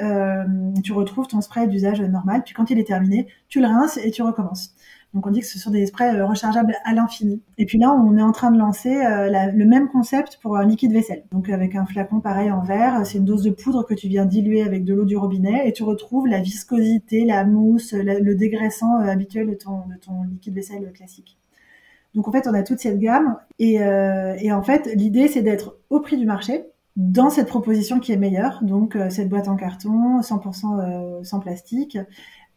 tu 0.83 0.93
retrouves 0.93 1.27
ton 1.27 1.41
spray 1.41 1.69
d'usage 1.69 2.01
normal. 2.01 2.43
Puis 2.45 2.55
quand 2.55 2.71
il 2.71 2.79
est 2.79 2.87
terminé, 2.87 3.27
tu 3.49 3.61
le 3.61 3.67
rinces 3.67 3.99
et 3.99 4.11
tu 4.11 4.23
recommences. 4.23 4.75
Donc 5.15 5.27
on 5.27 5.31
dit 5.31 5.41
que 5.41 5.47
ce 5.47 5.59
sont 5.59 5.71
des 5.71 5.85
sprays 5.87 6.17
euh, 6.17 6.27
rechargeables 6.27 6.75
à 6.85 6.95
l'infini. 6.95 7.43
Et 7.59 7.67
puis 7.67 7.79
là, 7.79 7.93
on 7.93 8.17
est 8.17 8.23
en 8.23 8.33
train 8.33 8.51
de 8.51 8.59
lancer 8.59 8.97
euh, 8.97 9.29
le 9.53 9.65
même 9.67 9.89
concept 9.89 10.39
pour 10.41 10.57
un 10.57 10.65
liquide 10.65 10.93
vaisselle. 10.93 11.25
Donc 11.33 11.51
avec 11.51 11.75
un 11.75 11.85
flacon 11.85 12.21
pareil 12.21 12.51
en 12.51 12.63
verre, 12.63 13.05
c'est 13.05 13.19
une 13.19 13.27
dose 13.27 13.43
de 13.43 13.51
poudre 13.51 13.85
que 13.85 13.95
tu 13.95 14.09
viens 14.09 14.25
diluer 14.25 14.63
avec 14.63 14.85
de 14.85 14.95
l'eau 14.95 15.05
du 15.05 15.17
robinet 15.17 15.69
et 15.69 15.73
tu 15.73 15.83
retrouves 15.83 16.27
la 16.27 16.41
viscosité, 16.41 17.25
la 17.27 17.45
mousse, 17.45 17.93
le 17.93 18.35
dégraissant 18.35 19.01
euh, 19.01 19.07
habituel 19.07 19.51
de 19.51 19.55
ton, 19.55 19.81
de 19.87 19.97
ton 20.03 20.23
liquide 20.23 20.55
vaisselle 20.55 20.91
classique. 20.95 21.37
Donc 22.15 22.29
en 22.29 22.33
fait, 22.33 22.47
on 22.47 22.55
a 22.55 22.63
toute 22.63 22.79
cette 22.79 22.99
gamme 22.99 23.37
et 23.59 23.83
en 23.83 24.63
fait, 24.63 24.91
l'idée 24.95 25.29
c'est 25.29 25.41
d'être 25.41 25.77
au 25.89 26.01
prix 26.01 26.19
du 26.19 26.27
marché 26.27 26.65
dans 26.97 27.31
cette 27.31 27.49
proposition 27.49 28.01
qui 28.01 28.13
est 28.13 28.19
meilleure. 28.19 28.59
Donc 28.63 28.99
cette 29.09 29.31
boîte 29.31 29.49
en 29.49 29.57
carton, 29.57 30.21
100% 30.21 31.25
sans 31.25 31.41
plastique, 31.41 31.97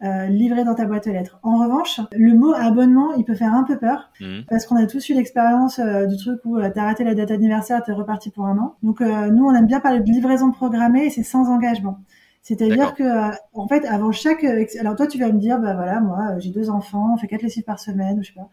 euh, 0.03 0.27
livré 0.27 0.65
dans 0.65 0.75
ta 0.75 0.85
boîte 0.85 1.07
aux 1.07 1.11
lettres. 1.11 1.39
En 1.41 1.57
revanche, 1.57 2.01
le 2.11 2.33
mot 2.33 2.53
abonnement, 2.53 3.13
il 3.13 3.23
peut 3.23 3.33
faire 3.33 3.53
un 3.53 3.63
peu 3.63 3.77
peur 3.77 4.11
mmh. 4.19 4.41
parce 4.49 4.65
qu'on 4.65 4.75
a 4.75 4.85
tous 4.87 5.07
eu 5.07 5.13
l'expérience 5.13 5.79
euh, 5.79 6.05
du 6.05 6.17
truc 6.17 6.41
où 6.43 6.57
euh, 6.57 6.69
t'as 6.73 6.83
raté 6.83 7.05
la 7.05 7.15
date 7.15 7.31
anniversaire, 7.31 7.81
t'es 7.81 7.93
reparti 7.93 8.29
pour 8.29 8.45
un 8.45 8.57
an. 8.57 8.75
Donc 8.83 8.99
nous, 8.99 9.45
on 9.45 9.55
aime 9.55 9.67
bien 9.67 9.79
parler 9.79 10.01
de 10.01 10.11
livraison 10.11 10.51
programmée 10.51 11.05
et 11.05 11.09
c'est 11.09 11.23
sans 11.23 11.49
engagement. 11.49 11.99
C'est-à-dire 12.45 12.93
que, 12.93 13.01
euh, 13.01 13.31
en 13.53 13.67
fait, 13.67 13.87
avant 13.87 14.11
chaque, 14.11 14.43
euh, 14.43 14.65
alors 14.79 14.95
toi, 14.95 15.07
tu 15.07 15.17
vas 15.17 15.31
me 15.31 15.39
dire, 15.39 15.59
bah 15.59 15.73
voilà, 15.73 15.99
moi, 15.99 16.19
euh, 16.29 16.39
j'ai 16.39 16.51
deux 16.51 16.69
enfants, 16.69 17.15
on 17.15 17.17
fait 17.17 17.25
quatre 17.25 17.41
lessives 17.41 17.63
par 17.63 17.79
semaine, 17.79 18.19
je 18.21 18.27
sais 18.27 18.35
pas. 18.35 18.49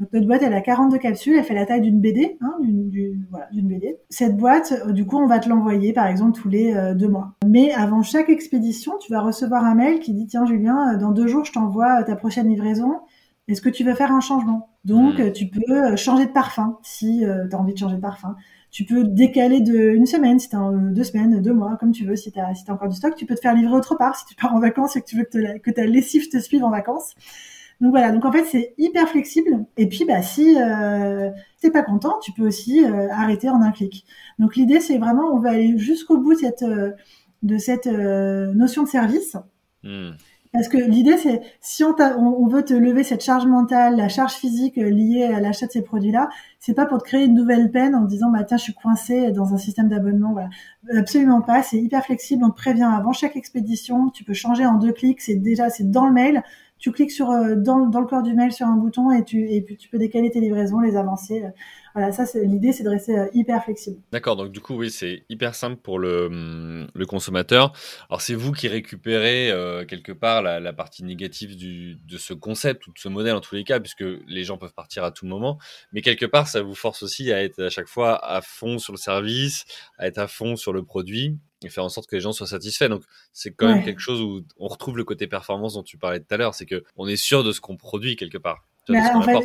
Donc 0.00 0.12
notre 0.12 0.26
boîte, 0.26 0.42
elle 0.42 0.52
a 0.52 0.60
42 0.60 0.98
capsules, 0.98 1.36
elle 1.36 1.44
fait 1.44 1.54
la 1.54 1.64
taille 1.64 1.80
d'une 1.80 2.00
BD, 2.00 2.38
hein, 2.40 2.56
d'une, 2.60 3.24
voilà, 3.30 3.46
d'une 3.52 3.68
BD. 3.68 3.98
Cette 4.10 4.36
boîte, 4.36 4.90
du 4.90 5.06
coup, 5.06 5.18
on 5.18 5.28
va 5.28 5.38
te 5.38 5.48
l'envoyer, 5.48 5.92
par 5.92 6.08
exemple, 6.08 6.36
tous 6.36 6.48
les 6.48 6.74
deux 6.96 7.06
mois. 7.06 7.34
Mais 7.46 7.72
avant 7.72 8.02
chaque 8.02 8.30
expédition, 8.30 8.98
tu 8.98 9.12
vas 9.12 9.20
recevoir 9.20 9.64
un 9.64 9.76
mail 9.76 10.00
qui 10.00 10.12
dit, 10.12 10.26
tiens, 10.26 10.44
Julien, 10.44 10.96
dans 10.96 11.12
deux 11.12 11.28
jours, 11.28 11.44
je 11.44 11.52
t'envoie 11.52 12.02
ta 12.02 12.16
prochaine 12.16 12.48
livraison. 12.48 12.96
Est-ce 13.46 13.62
que 13.62 13.68
tu 13.68 13.84
veux 13.84 13.94
faire 13.94 14.10
un 14.10 14.20
changement? 14.20 14.70
Donc, 14.84 15.20
hmm. 15.20 15.30
tu 15.30 15.46
peux 15.46 15.94
changer 15.94 16.26
de 16.26 16.32
parfum 16.32 16.78
si 16.82 17.20
tu 17.20 17.54
as 17.54 17.60
envie 17.60 17.74
de 17.74 17.78
changer 17.78 17.94
de 17.94 18.00
parfum. 18.00 18.34
Tu 18.76 18.84
peux 18.84 19.04
décaler 19.04 19.62
de 19.62 19.74
une 19.74 20.04
semaine, 20.04 20.38
si 20.38 20.50
t'as 20.50 20.70
deux 20.70 21.02
semaines, 21.02 21.40
deux 21.40 21.54
mois, 21.54 21.78
comme 21.80 21.92
tu 21.92 22.04
veux. 22.04 22.14
Si 22.14 22.30
t'as 22.30 22.52
si 22.52 22.62
as 22.68 22.74
encore 22.74 22.90
du 22.90 22.96
stock, 22.96 23.14
tu 23.14 23.24
peux 23.24 23.34
te 23.34 23.40
faire 23.40 23.54
livrer 23.54 23.72
autre 23.72 23.94
part. 23.96 24.16
Si 24.16 24.26
tu 24.26 24.34
pars 24.34 24.54
en 24.54 24.60
vacances 24.60 24.96
et 24.96 25.00
que 25.00 25.06
tu 25.06 25.16
veux 25.16 25.24
que, 25.24 25.70
ta 25.70 25.86
lessive 25.86 26.28
te 26.28 26.36
suive 26.36 26.62
en 26.62 26.68
vacances. 26.68 27.14
Donc 27.80 27.92
voilà. 27.92 28.12
Donc 28.12 28.26
en 28.26 28.32
fait, 28.32 28.44
c'est 28.44 28.74
hyper 28.76 29.08
flexible. 29.08 29.64
Et 29.78 29.88
puis 29.88 30.04
bah 30.04 30.20
si 30.20 30.60
euh, 30.60 31.30
t'es 31.62 31.70
pas 31.70 31.82
content, 31.82 32.18
tu 32.20 32.32
peux 32.32 32.46
aussi 32.46 32.84
euh, 32.84 33.08
arrêter 33.12 33.48
en 33.48 33.62
un 33.62 33.72
clic. 33.72 34.04
Donc 34.38 34.56
l'idée, 34.56 34.80
c'est 34.80 34.98
vraiment, 34.98 35.32
on 35.32 35.40
va 35.40 35.52
aller 35.52 35.78
jusqu'au 35.78 36.18
bout 36.18 36.34
de 36.34 36.40
cette 36.40 36.62
euh, 36.62 36.90
de 37.42 37.56
cette 37.56 37.86
euh, 37.86 38.52
notion 38.52 38.82
de 38.82 38.88
service. 38.88 39.38
Hmm. 39.84 40.10
Parce 40.56 40.68
que 40.68 40.78
l'idée, 40.78 41.18
c'est 41.18 41.42
si 41.60 41.84
on, 41.84 41.94
on, 42.00 42.46
veut 42.46 42.64
te 42.64 42.72
lever 42.72 43.02
cette 43.04 43.22
charge 43.22 43.44
mentale, 43.44 43.94
la 43.96 44.08
charge 44.08 44.32
physique 44.32 44.78
euh, 44.78 44.88
liée 44.88 45.24
à 45.24 45.38
l'achat 45.38 45.66
de 45.66 45.72
ces 45.72 45.82
produits-là, 45.82 46.30
c'est 46.60 46.72
pas 46.72 46.86
pour 46.86 47.02
te 47.02 47.04
créer 47.04 47.26
une 47.26 47.34
nouvelle 47.34 47.70
peine 47.70 47.94
en 47.94 48.04
disant 48.04 48.30
bah 48.30 48.42
tiens 48.42 48.56
je 48.56 48.62
suis 48.62 48.72
coincé 48.72 49.32
dans 49.32 49.52
un 49.52 49.58
système 49.58 49.90
d'abonnement. 49.90 50.32
Voilà, 50.32 50.48
absolument 50.96 51.42
pas. 51.42 51.62
C'est 51.62 51.76
hyper 51.76 52.02
flexible. 52.02 52.42
On 52.42 52.48
te 52.48 52.56
prévient 52.56 52.84
avant 52.90 53.12
chaque 53.12 53.36
expédition. 53.36 54.08
Tu 54.08 54.24
peux 54.24 54.32
changer 54.32 54.64
en 54.64 54.76
deux 54.76 54.92
clics. 54.92 55.20
C'est 55.20 55.36
déjà 55.36 55.68
c'est 55.68 55.90
dans 55.90 56.06
le 56.06 56.12
mail. 56.14 56.42
Tu 56.78 56.90
cliques 56.90 57.12
sur 57.12 57.30
euh, 57.30 57.54
dans, 57.54 57.86
dans, 57.88 58.00
le 58.00 58.06
corps 58.06 58.22
du 58.22 58.32
mail 58.32 58.50
sur 58.50 58.66
un 58.66 58.76
bouton 58.76 59.10
et 59.10 59.24
tu 59.24 59.50
et 59.50 59.60
puis 59.60 59.76
tu 59.76 59.90
peux 59.90 59.98
décaler 59.98 60.30
tes 60.30 60.40
livraisons, 60.40 60.80
les 60.80 60.96
avancer. 60.96 61.44
Voilà, 61.96 62.12
ça, 62.12 62.26
c'est 62.26 62.44
l'idée, 62.44 62.74
c'est 62.74 62.82
de 62.82 62.90
rester 62.90 63.18
euh, 63.18 63.26
hyper 63.32 63.64
flexible. 63.64 64.02
D'accord, 64.12 64.36
donc 64.36 64.52
du 64.52 64.60
coup, 64.60 64.74
oui, 64.74 64.90
c'est 64.90 65.24
hyper 65.30 65.54
simple 65.54 65.76
pour 65.76 65.98
le, 65.98 66.86
le 66.92 67.06
consommateur. 67.06 67.72
Alors, 68.10 68.20
c'est 68.20 68.34
vous 68.34 68.52
qui 68.52 68.68
récupérez 68.68 69.50
euh, 69.50 69.86
quelque 69.86 70.12
part 70.12 70.42
la, 70.42 70.60
la, 70.60 70.74
partie 70.74 71.04
négative 71.04 71.56
du, 71.56 71.94
de 71.94 72.18
ce 72.18 72.34
concept 72.34 72.86
ou 72.86 72.92
de 72.92 72.98
ce 72.98 73.08
modèle 73.08 73.34
en 73.34 73.40
tous 73.40 73.54
les 73.54 73.64
cas, 73.64 73.80
puisque 73.80 74.04
les 74.26 74.44
gens 74.44 74.58
peuvent 74.58 74.74
partir 74.74 75.04
à 75.04 75.10
tout 75.10 75.24
moment. 75.24 75.58
Mais 75.90 76.02
quelque 76.02 76.26
part, 76.26 76.48
ça 76.48 76.60
vous 76.60 76.74
force 76.74 77.02
aussi 77.02 77.32
à 77.32 77.42
être 77.42 77.62
à 77.62 77.70
chaque 77.70 77.88
fois 77.88 78.22
à 78.22 78.42
fond 78.42 78.78
sur 78.78 78.92
le 78.92 78.98
service, 78.98 79.64
à 79.96 80.06
être 80.06 80.18
à 80.18 80.26
fond 80.26 80.56
sur 80.56 80.74
le 80.74 80.84
produit 80.84 81.38
et 81.64 81.70
faire 81.70 81.84
en 81.84 81.88
sorte 81.88 82.10
que 82.10 82.16
les 82.16 82.20
gens 82.20 82.32
soient 82.32 82.46
satisfaits. 82.46 82.90
Donc, 82.90 83.04
c'est 83.32 83.52
quand 83.52 83.68
même 83.68 83.82
quelque 83.82 84.00
chose 84.00 84.20
où 84.20 84.42
on 84.58 84.68
retrouve 84.68 84.98
le 84.98 85.04
côté 85.04 85.26
performance 85.26 85.72
dont 85.72 85.82
tu 85.82 85.96
parlais 85.96 86.20
tout 86.20 86.26
à 86.28 86.36
l'heure. 86.36 86.54
C'est 86.54 86.66
que 86.66 86.84
on 86.96 87.08
est 87.08 87.16
sûr 87.16 87.42
de 87.42 87.52
ce 87.52 87.62
qu'on 87.62 87.78
produit 87.78 88.16
quelque 88.16 88.36
part. 88.36 88.66
Bah, 88.88 88.98
en 89.14 89.22
fait, 89.22 89.40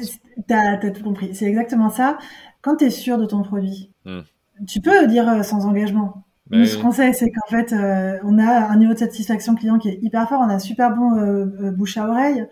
tu 0.47 0.53
as, 0.53 0.77
tout 0.77 1.03
compris. 1.03 1.33
C'est 1.33 1.45
exactement 1.45 1.89
ça. 1.89 2.17
Quand 2.61 2.77
tu 2.77 2.85
es 2.85 2.89
sûr 2.89 3.17
de 3.17 3.25
ton 3.25 3.41
produit, 3.41 3.91
hmm. 4.05 4.21
tu 4.67 4.81
peux 4.81 5.07
dire 5.07 5.27
euh, 5.27 5.43
sans 5.43 5.65
engagement. 5.65 6.23
Mais 6.49 6.59
bah 6.59 6.65
ce 6.65 6.77
qu'on 6.77 6.91
sait, 6.91 7.13
c'est 7.13 7.31
qu'en 7.31 7.47
fait, 7.49 7.71
euh, 7.71 8.19
on 8.23 8.37
a 8.37 8.67
un 8.67 8.75
niveau 8.75 8.93
de 8.93 8.99
satisfaction 8.99 9.55
client 9.55 9.79
qui 9.79 9.89
est 9.89 9.99
hyper 10.01 10.27
fort. 10.27 10.41
On 10.41 10.49
a 10.49 10.55
un 10.55 10.59
super 10.59 10.93
bon 10.95 11.17
euh, 11.17 11.71
bouche 11.71 11.97
à 11.97 12.07
oreille. 12.07 12.45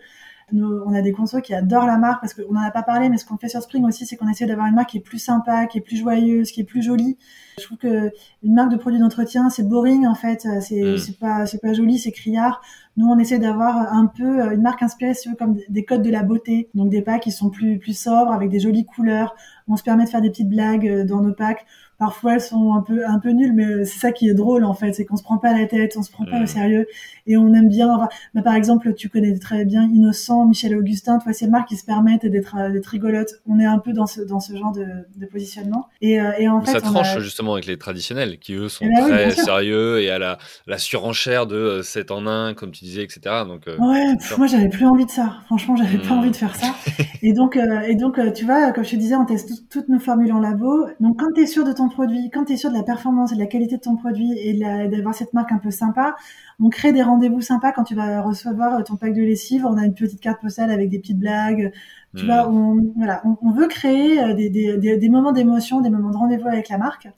Nous, 0.52 0.82
on 0.86 0.94
a 0.94 1.02
des 1.02 1.12
consos 1.12 1.40
qui 1.42 1.54
adorent 1.54 1.86
la 1.86 1.98
marque 1.98 2.20
parce 2.22 2.34
qu'on 2.34 2.52
n'en 2.52 2.62
a 2.62 2.70
pas 2.70 2.82
parlé, 2.82 3.08
mais 3.08 3.18
ce 3.18 3.24
qu'on 3.24 3.36
fait 3.36 3.48
sur 3.48 3.62
Spring 3.62 3.84
aussi, 3.84 4.06
c'est 4.06 4.16
qu'on 4.16 4.28
essaie 4.28 4.46
d'avoir 4.46 4.66
une 4.66 4.74
marque 4.74 4.90
qui 4.90 4.98
est 4.98 5.02
plus 5.02 5.18
sympa, 5.18 5.66
qui 5.66 5.78
est 5.78 5.80
plus 5.80 5.98
joyeuse, 5.98 6.50
qui 6.50 6.62
est 6.62 6.64
plus 6.64 6.82
jolie. 6.82 7.18
Je 7.60 7.66
trouve 7.66 7.78
que 7.78 8.10
une 8.42 8.54
marque 8.54 8.70
de 8.70 8.76
produits 8.76 9.00
d'entretien, 9.00 9.50
c'est 9.50 9.68
boring 9.68 10.06
en 10.06 10.14
fait, 10.14 10.46
c'est 10.60 10.82
hmm. 10.82 10.96
c'est 10.98 11.18
pas 11.18 11.46
c'est 11.46 11.60
pas 11.60 11.72
joli, 11.72 11.98
c'est 11.98 12.12
criard. 12.12 12.60
Nous, 12.96 13.06
on 13.06 13.18
essaie 13.18 13.38
d'avoir 13.38 13.94
un 13.94 14.06
peu 14.06 14.40
euh, 14.40 14.50
une 14.50 14.62
marque 14.62 14.82
inspirée, 14.82 15.14
si 15.14 15.34
comme 15.36 15.56
des 15.68 15.84
codes 15.84 16.02
de 16.02 16.10
la 16.10 16.22
beauté, 16.22 16.68
donc 16.74 16.90
des 16.90 17.02
packs 17.02 17.22
qui 17.22 17.30
sont 17.30 17.48
plus 17.48 17.78
plus 17.78 17.96
sobres 17.96 18.32
avec 18.32 18.50
des 18.50 18.60
jolies 18.60 18.84
couleurs. 18.84 19.34
On 19.68 19.76
se 19.76 19.82
permet 19.82 20.04
de 20.04 20.08
faire 20.08 20.20
des 20.20 20.30
petites 20.30 20.48
blagues 20.48 20.88
euh, 20.88 21.04
dans 21.04 21.20
nos 21.20 21.32
packs. 21.32 21.64
Parfois 21.98 22.34
elles 22.34 22.40
sont 22.40 22.72
un 22.72 22.80
peu 22.80 23.06
un 23.06 23.18
peu 23.18 23.28
nulles 23.28 23.52
mais 23.52 23.84
c'est 23.84 23.98
ça 23.98 24.10
qui 24.10 24.26
est 24.28 24.34
drôle 24.34 24.64
en 24.64 24.72
fait. 24.72 24.94
C'est 24.94 25.04
qu'on 25.04 25.16
se 25.16 25.22
prend 25.22 25.36
pas 25.36 25.56
la 25.56 25.66
tête 25.66 25.96
on 25.98 26.02
se 26.02 26.10
prend 26.10 26.24
pas 26.24 26.42
au 26.42 26.46
sérieux. 26.46 26.86
Et 27.26 27.36
on 27.36 27.52
aime 27.52 27.68
bien 27.68 28.08
bah, 28.34 28.40
par 28.42 28.54
exemple 28.54 28.94
tu 28.94 29.10
connais 29.10 29.38
très 29.38 29.66
bien 29.66 29.82
Innocent 29.82 30.46
Michel 30.46 30.74
Augustin. 30.78 31.18
Toi 31.18 31.34
ces 31.34 31.46
marques 31.46 31.68
qui 31.68 31.76
se 31.76 31.84
permettent 31.84 32.24
d'être 32.24 32.56
euh, 32.56 32.70
d'être 32.70 32.86
rigolotes 32.86 33.34
on 33.46 33.60
est 33.60 33.66
un 33.66 33.78
peu 33.78 33.92
dans 33.92 34.06
ce 34.06 34.22
dans 34.22 34.40
ce 34.40 34.56
genre 34.56 34.72
de, 34.72 34.86
de 35.14 35.26
positionnement. 35.26 35.88
Et, 36.00 36.18
euh, 36.18 36.32
et 36.38 36.48
en 36.48 36.62
fait 36.62 36.72
ça 36.72 36.80
tranche 36.80 37.18
justement 37.18 37.49
avec 37.54 37.66
les 37.66 37.78
traditionnels 37.78 38.38
qui 38.38 38.54
eux 38.54 38.68
sont 38.68 38.86
eh 38.86 38.94
ben 38.94 39.08
très 39.08 39.30
sérieux 39.30 40.00
et 40.00 40.10
à 40.10 40.18
la 40.18 40.38
la 40.66 40.78
surenchère 40.78 41.46
de 41.46 41.80
7 41.82 42.10
euh, 42.10 42.14
en 42.14 42.26
1 42.26 42.54
comme 42.54 42.70
tu 42.70 42.84
disais 42.84 43.02
etc 43.02 43.20
donc 43.46 43.66
ouais 43.66 44.14
moi 44.36 44.46
j'avais 44.46 44.68
plus 44.68 44.86
envie 44.86 45.06
de 45.06 45.10
ça 45.10 45.38
franchement 45.46 45.76
j'avais 45.76 45.98
pas 45.98 46.14
hmm. 46.14 46.18
envie 46.18 46.30
de 46.30 46.36
faire 46.36 46.54
ça 46.56 46.74
et 47.22 47.32
donc 47.32 47.56
et 47.56 47.94
donc 47.94 48.18
tu 48.34 48.44
vois 48.44 48.72
comme 48.72 48.84
je 48.84 48.90
te 48.90 48.96
disais 48.96 49.14
on 49.14 49.24
teste 49.24 49.68
toutes 49.70 49.88
nos 49.88 49.98
formules 49.98 50.32
en 50.32 50.40
labo 50.40 50.86
donc 51.00 51.18
quand 51.18 51.32
tu 51.34 51.42
es 51.42 51.46
sûr 51.46 51.64
de 51.64 51.72
ton 51.72 51.88
produit, 51.88 52.30
quand 52.30 52.44
tu 52.44 52.52
es 52.52 52.56
sûr 52.56 52.70
de 52.70 52.76
la 52.76 52.82
performance 52.82 53.32
et 53.32 53.34
de 53.34 53.40
la 53.40 53.46
qualité 53.46 53.76
de 53.76 53.82
ton 53.82 53.96
produit 53.96 54.32
et 54.38 54.54
d'avoir 54.88 55.14
cette 55.14 55.32
marque 55.32 55.52
un 55.52 55.58
peu 55.58 55.70
sympa, 55.70 56.16
on 56.60 56.68
crée 56.68 56.92
des 56.92 57.02
rendez-vous 57.02 57.40
sympas 57.40 57.72
quand 57.72 57.84
tu 57.84 57.94
vas 57.94 58.22
recevoir 58.22 58.82
ton 58.84 58.96
pack 58.96 59.14
de 59.14 59.22
lessive. 59.22 59.64
On 59.66 59.76
a 59.76 59.84
une 59.84 59.94
petite 59.94 60.20
carte 60.20 60.40
postale 60.40 60.70
avec 60.70 60.90
des 60.90 60.98
petites 60.98 61.18
blagues. 61.18 61.72
Tu 62.16 62.26
vois, 62.26 62.48
hmm. 62.48 62.56
on, 62.56 62.92
voilà, 62.96 63.22
on, 63.24 63.52
veut 63.52 63.68
créer 63.68 64.20
euh, 64.20 64.34
des, 64.34 64.50
des, 64.50 64.96
des 64.96 65.08
moments 65.08 65.32
d'émotion, 65.32 65.80
des 65.80 65.90
moments 65.90 66.10
de 66.10 66.16
rendez-vous 66.16 66.48
avec 66.48 66.68
la 66.68 66.78
marque. 66.78 67.08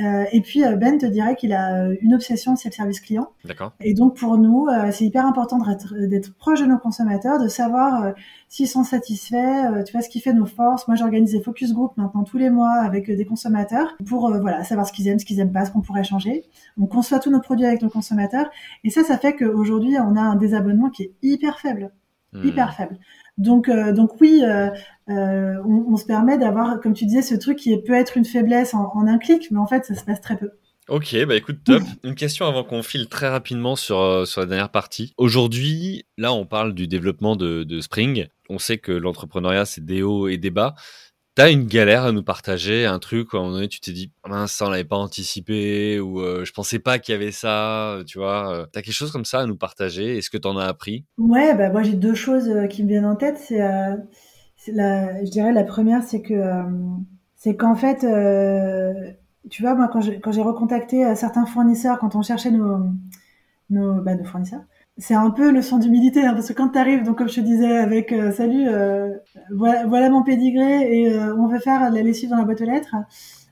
Euh, 0.00 0.24
et 0.32 0.40
puis 0.40 0.64
euh, 0.64 0.76
Ben 0.76 0.96
te 0.96 1.04
dirait 1.04 1.36
qu'il 1.36 1.52
a 1.52 1.82
euh, 1.82 1.96
une 2.00 2.14
obsession, 2.14 2.56
c'est 2.56 2.70
le 2.70 2.74
service 2.74 3.00
client. 3.00 3.30
D'accord. 3.44 3.72
Et 3.80 3.92
donc 3.92 4.16
pour 4.16 4.38
nous, 4.38 4.68
c'est 4.90 5.04
hyper 5.04 5.26
important 5.26 5.58
d'être 5.58 6.34
proche 6.34 6.60
de 6.60 6.66
nos 6.66 6.78
consommateurs, 6.78 7.38
de 7.38 7.48
savoir 7.48 8.14
s'ils 8.48 8.68
sont 8.68 8.84
satisfaits, 8.84 9.84
tu 9.84 9.92
vois 9.92 10.00
ce 10.00 10.08
qui 10.08 10.20
fait 10.20 10.32
nos 10.32 10.46
forces. 10.46 10.88
Moi, 10.88 10.96
j'organise 10.96 11.32
des 11.32 11.42
focus 11.42 11.74
group 11.74 11.92
maintenant 11.96 12.24
tous 12.24 12.38
les 12.38 12.50
mois 12.50 12.72
avec 12.72 13.10
des 13.10 13.24
consommateurs 13.24 13.96
pour 14.06 14.34
voilà 14.40 14.64
savoir 14.64 14.86
ce 14.86 14.92
qu'ils 14.92 15.08
aiment, 15.08 15.18
ce 15.18 15.26
qu'ils 15.26 15.40
aiment 15.40 15.52
pas, 15.52 15.66
ce 15.66 15.70
qu'on 15.70 15.82
pourrait 15.82 16.04
changer. 16.04 16.44
On 16.80 16.86
conçoit 16.86 17.18
tous 17.18 17.30
nos 17.30 17.40
produits 17.40 17.66
avec 17.66 17.82
nos 17.82 17.90
consommateurs 17.90 18.50
et 18.84 18.90
ça, 18.90 19.04
ça 19.04 19.18
fait 19.18 19.34
qu'aujourd'hui, 19.34 19.96
on 19.98 20.16
a 20.16 20.22
un 20.22 20.36
désabonnement 20.36 20.88
qui 20.88 21.04
est 21.04 21.12
hyper 21.22 21.60
faible, 21.60 21.92
hmm. 22.32 22.46
hyper 22.46 22.74
faible. 22.74 22.98
Donc, 23.38 23.68
euh, 23.68 23.92
donc 23.92 24.20
oui, 24.20 24.42
euh, 24.44 24.68
euh, 25.08 25.56
on, 25.64 25.96
se 25.96 26.04
permet 26.04 26.38
d'avoir, 26.38 26.80
comme 26.80 26.92
tu 26.92 27.06
disais, 27.06 27.22
ce 27.22 27.34
truc 27.34 27.58
qui 27.58 27.76
peut 27.80 27.94
être 27.94 28.16
une 28.16 28.24
faiblesse 28.24 28.74
en, 28.74 29.06
un 29.06 29.18
clic, 29.18 29.50
mais 29.50 29.58
en 29.58 29.66
fait, 29.66 29.84
ça 29.84 29.94
se 29.94 30.04
passe 30.04 30.20
très 30.20 30.36
peu. 30.36 30.50
Ok, 30.88 31.16
bah 31.26 31.36
écoute, 31.36 31.58
top. 31.64 31.82
Une 32.02 32.16
question 32.16 32.46
avant 32.46 32.64
qu'on 32.64 32.82
file 32.82 33.08
très 33.08 33.28
rapidement 33.28 33.76
sur, 33.76 34.26
sur 34.26 34.40
la 34.40 34.46
dernière 34.46 34.70
partie. 34.70 35.14
Aujourd'hui, 35.16 36.04
là, 36.18 36.32
on 36.32 36.44
parle 36.44 36.74
du 36.74 36.88
développement 36.88 37.36
de, 37.36 37.62
de 37.62 37.80
Spring. 37.80 38.26
On 38.50 38.58
sait 38.58 38.78
que 38.78 38.92
l'entrepreneuriat, 38.92 39.64
c'est 39.64 39.84
des 39.84 40.02
hauts 40.02 40.28
et 40.28 40.38
des 40.38 40.50
bas. 40.50 40.74
T'as 41.34 41.50
une 41.50 41.64
galère 41.64 42.04
à 42.04 42.12
nous 42.12 42.22
partager, 42.22 42.84
un 42.84 42.98
truc 42.98 43.32
où 43.32 43.38
à 43.38 43.40
un 43.40 43.42
moment 43.44 43.54
donné 43.54 43.68
tu 43.68 43.80
t'es 43.80 43.92
dit 43.92 44.12
mince 44.28 44.52
ça 44.52 44.66
on 44.66 44.70
l'avait 44.70 44.84
pas 44.84 44.98
anticipé 44.98 45.98
ou 45.98 46.20
euh, 46.20 46.44
je 46.44 46.52
pensais 46.52 46.78
pas 46.78 46.98
qu'il 46.98 47.14
y 47.14 47.16
avait 47.16 47.32
ça, 47.32 48.00
tu 48.06 48.18
vois. 48.18 48.52
Euh, 48.52 48.66
t'as 48.70 48.82
quelque 48.82 48.92
chose 48.92 49.10
comme 49.10 49.24
ça 49.24 49.40
à 49.40 49.46
nous 49.46 49.56
partager 49.56 50.18
Est-ce 50.18 50.28
que 50.28 50.36
t'en 50.36 50.58
as 50.58 50.66
appris? 50.66 51.06
Ouais, 51.16 51.54
bah 51.54 51.70
moi 51.70 51.82
j'ai 51.82 51.94
deux 51.94 52.14
choses 52.14 52.50
euh, 52.50 52.66
qui 52.66 52.82
me 52.82 52.88
viennent 52.88 53.06
en 53.06 53.16
tête. 53.16 53.38
C'est, 53.38 54.72
la, 54.72 55.24
je 55.24 55.30
dirais 55.30 55.52
la 55.52 55.64
première 55.64 56.02
c'est 56.02 56.20
que 56.20 56.34
c'est 57.34 57.56
qu'en 57.56 57.76
fait, 57.76 58.00
tu 59.50 59.62
vois, 59.62 59.74
moi, 59.74 59.88
quand 59.88 60.00
j'ai 60.32 60.42
recontacté 60.42 61.14
certains 61.16 61.46
fournisseurs, 61.46 61.98
quand 61.98 62.14
on 62.14 62.22
cherchait 62.22 62.50
nos, 62.50 62.90
nos, 63.70 64.02
bah, 64.02 64.14
nos 64.14 64.24
fournisseurs, 64.24 64.62
c'est 64.98 65.14
un 65.14 65.30
peu 65.30 65.50
le 65.50 65.62
son 65.62 65.78
d'humilité 65.78 66.24
hein, 66.24 66.34
parce 66.34 66.48
que 66.48 66.52
quand 66.52 66.70
tu 66.70 66.78
arrives 66.78 67.02
donc 67.02 67.18
comme 67.18 67.28
je 67.28 67.36
te 67.36 67.40
disais 67.40 67.78
avec 67.78 68.12
euh, 68.12 68.30
salut 68.30 68.68
euh, 68.68 69.10
voilà, 69.50 69.86
voilà, 69.86 70.10
mon 70.10 70.22
pédigré 70.22 71.00
et 71.00 71.12
euh, 71.14 71.34
on 71.36 71.46
va 71.46 71.58
faire 71.60 71.90
la 71.90 72.02
lessive 72.02 72.30
dans 72.30 72.36
la 72.36 72.44
boîte 72.44 72.60
aux 72.60 72.66
lettres 72.66 72.94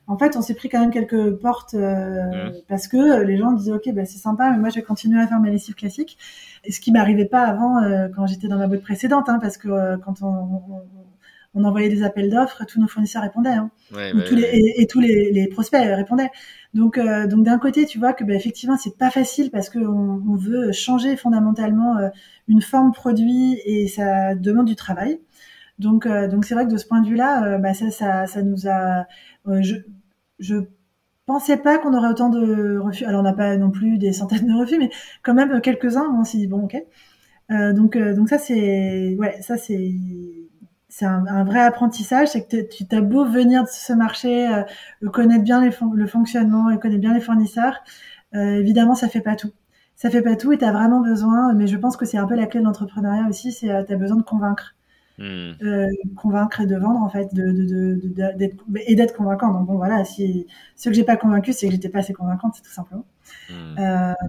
en 0.06 0.18
fait 0.18 0.36
on 0.36 0.42
s'est 0.42 0.54
pris 0.54 0.68
quand 0.68 0.80
même 0.80 0.90
quelques 0.90 1.36
portes 1.36 1.74
mmh. 1.74 2.52
parce 2.68 2.88
que 2.88 3.22
les 3.22 3.38
gens 3.38 3.52
disaient 3.52 3.72
ok 3.72 3.90
bah, 3.94 4.04
c'est 4.04 4.18
sympa 4.18 4.50
mais 4.50 4.58
moi 4.58 4.68
je 4.68 4.76
vais 4.76 4.82
continuer 4.82 5.20
à 5.20 5.26
faire 5.26 5.40
ma 5.40 5.48
lessive 5.48 5.74
classique 5.74 6.18
et 6.64 6.72
ce 6.72 6.80
qui 6.80 6.92
m'arrivait 6.92 7.24
pas 7.24 7.44
avant 7.44 7.80
quand 8.14 8.26
j'étais 8.26 8.48
dans 8.48 8.58
ma 8.58 8.66
boîte 8.66 8.82
précédente 8.82 9.28
hein, 9.28 9.38
parce 9.40 9.56
que 9.56 9.96
quand 9.96 10.22
on, 10.22 10.26
on 10.26 10.82
envoyait 11.54 11.88
des 11.88 12.02
appels 12.02 12.30
d'offres, 12.30 12.64
tous 12.64 12.80
nos 12.80 12.86
fournisseurs 12.86 13.22
répondaient, 13.22 13.50
hein. 13.50 13.70
tous 13.90 14.36
Les, 14.36 14.74
et, 14.76 14.86
tous 14.86 15.00
les, 15.00 15.32
les, 15.32 15.48
prospects 15.48 15.80
répondaient. 15.80 16.30
Donc, 16.74 16.96
euh, 16.98 17.26
donc 17.26 17.44
d'un 17.44 17.58
côté, 17.58 17.86
tu 17.86 17.98
vois 17.98 18.12
que 18.12 18.22
bah, 18.24 18.34
effectivement, 18.34 18.76
c'est 18.76 18.96
pas 18.96 19.10
facile 19.10 19.50
parce 19.50 19.68
qu'on 19.68 19.80
on 19.80 20.36
veut 20.36 20.70
changer 20.72 21.16
fondamentalement 21.16 21.98
euh, 21.98 22.08
une 22.48 22.62
forme 22.62 22.92
produit 22.92 23.60
et 23.64 23.88
ça 23.88 24.34
demande 24.36 24.66
du 24.66 24.76
travail. 24.76 25.20
Donc, 25.78 26.06
euh, 26.06 26.28
donc 26.28 26.44
c'est 26.44 26.54
vrai 26.54 26.66
que 26.66 26.72
de 26.72 26.76
ce 26.78 26.86
point 26.86 27.00
de 27.00 27.08
vue-là, 27.08 27.58
bah, 27.58 27.74
ça, 27.74 27.90
ça, 27.90 28.26
ça, 28.26 28.42
nous 28.42 28.68
a. 28.68 29.06
je, 29.60 29.76
je 30.38 30.56
pensais 31.26 31.56
pas 31.56 31.78
qu'on 31.78 31.94
aurait 31.94 32.10
autant 32.10 32.28
de 32.28 32.78
refus. 32.78 33.04
Alors, 33.04 33.20
on 33.20 33.24
n'a 33.24 33.32
pas 33.32 33.56
non 33.56 33.70
plus 33.70 33.98
des 33.98 34.12
centaines 34.12 34.46
de 34.46 34.54
refus, 34.54 34.78
mais 34.78 34.90
quand 35.22 35.34
même 35.34 35.60
quelques-uns. 35.60 36.06
On 36.18 36.24
s'est 36.24 36.38
dit 36.38 36.46
bon, 36.46 36.64
ok. 36.64 36.76
donc, 37.74 37.98
donc 37.98 38.28
ça 38.28 38.38
c'est, 38.38 39.16
ouais, 39.18 39.42
ça 39.42 39.56
c'est 39.56 39.92
c'est 40.90 41.06
un, 41.06 41.44
vrai 41.44 41.60
apprentissage, 41.60 42.28
c'est 42.28 42.46
que 42.46 42.68
tu 42.68 42.84
as 42.90 43.00
beau 43.00 43.24
venir 43.24 43.62
de 43.62 43.68
ce 43.68 43.92
marché, 43.92 44.48
euh, 44.48 45.08
connaître 45.08 45.44
bien 45.44 45.60
les 45.64 45.70
le 45.94 46.06
fonctionnement, 46.06 46.68
et 46.68 46.78
connaître 46.78 47.00
bien 47.00 47.14
les 47.14 47.20
fournisseurs, 47.20 47.76
euh, 48.34 48.58
évidemment 48.58 48.94
ça 48.94 49.08
fait 49.08 49.20
pas 49.20 49.36
tout. 49.36 49.52
Ça 49.94 50.10
fait 50.10 50.22
pas 50.22 50.34
tout 50.34 50.52
et 50.52 50.58
tu 50.58 50.64
as 50.64 50.72
vraiment 50.72 51.00
besoin, 51.00 51.52
mais 51.54 51.66
je 51.66 51.76
pense 51.76 51.96
que 51.96 52.06
c'est 52.06 52.18
un 52.18 52.26
peu 52.26 52.34
la 52.34 52.46
clé 52.46 52.60
de 52.60 52.64
l'entrepreneuriat 52.64 53.26
aussi, 53.28 53.52
c'est 53.52 53.70
euh, 53.70 53.84
tu 53.84 53.92
as 53.92 53.96
besoin 53.96 54.16
de 54.16 54.22
convaincre. 54.22 54.74
Hmm. 55.18 55.52
Euh, 55.62 55.86
convaincre 56.16 56.62
et 56.62 56.66
de 56.66 56.76
vendre 56.76 57.02
en 57.02 57.10
fait 57.10 57.34
de, 57.34 57.52
de, 57.52 58.00
de, 58.14 58.50
et 58.86 58.94
d'être 58.94 59.14
convaincant 59.14 59.52
donc 59.52 59.66
bon 59.66 59.76
voilà 59.76 60.02
si 60.02 60.46
ce 60.76 60.88
que 60.88 60.94
j'ai 60.94 61.04
pas 61.04 61.18
convaincu 61.18 61.52
c'est 61.52 61.66
que 61.66 61.72
j'étais 61.72 61.90
pas 61.90 61.98
assez 61.98 62.14
convaincante 62.14 62.54
c'est 62.54 62.62
tout 62.62 62.70
simplement 62.70 63.04
hmm. 63.50 64.24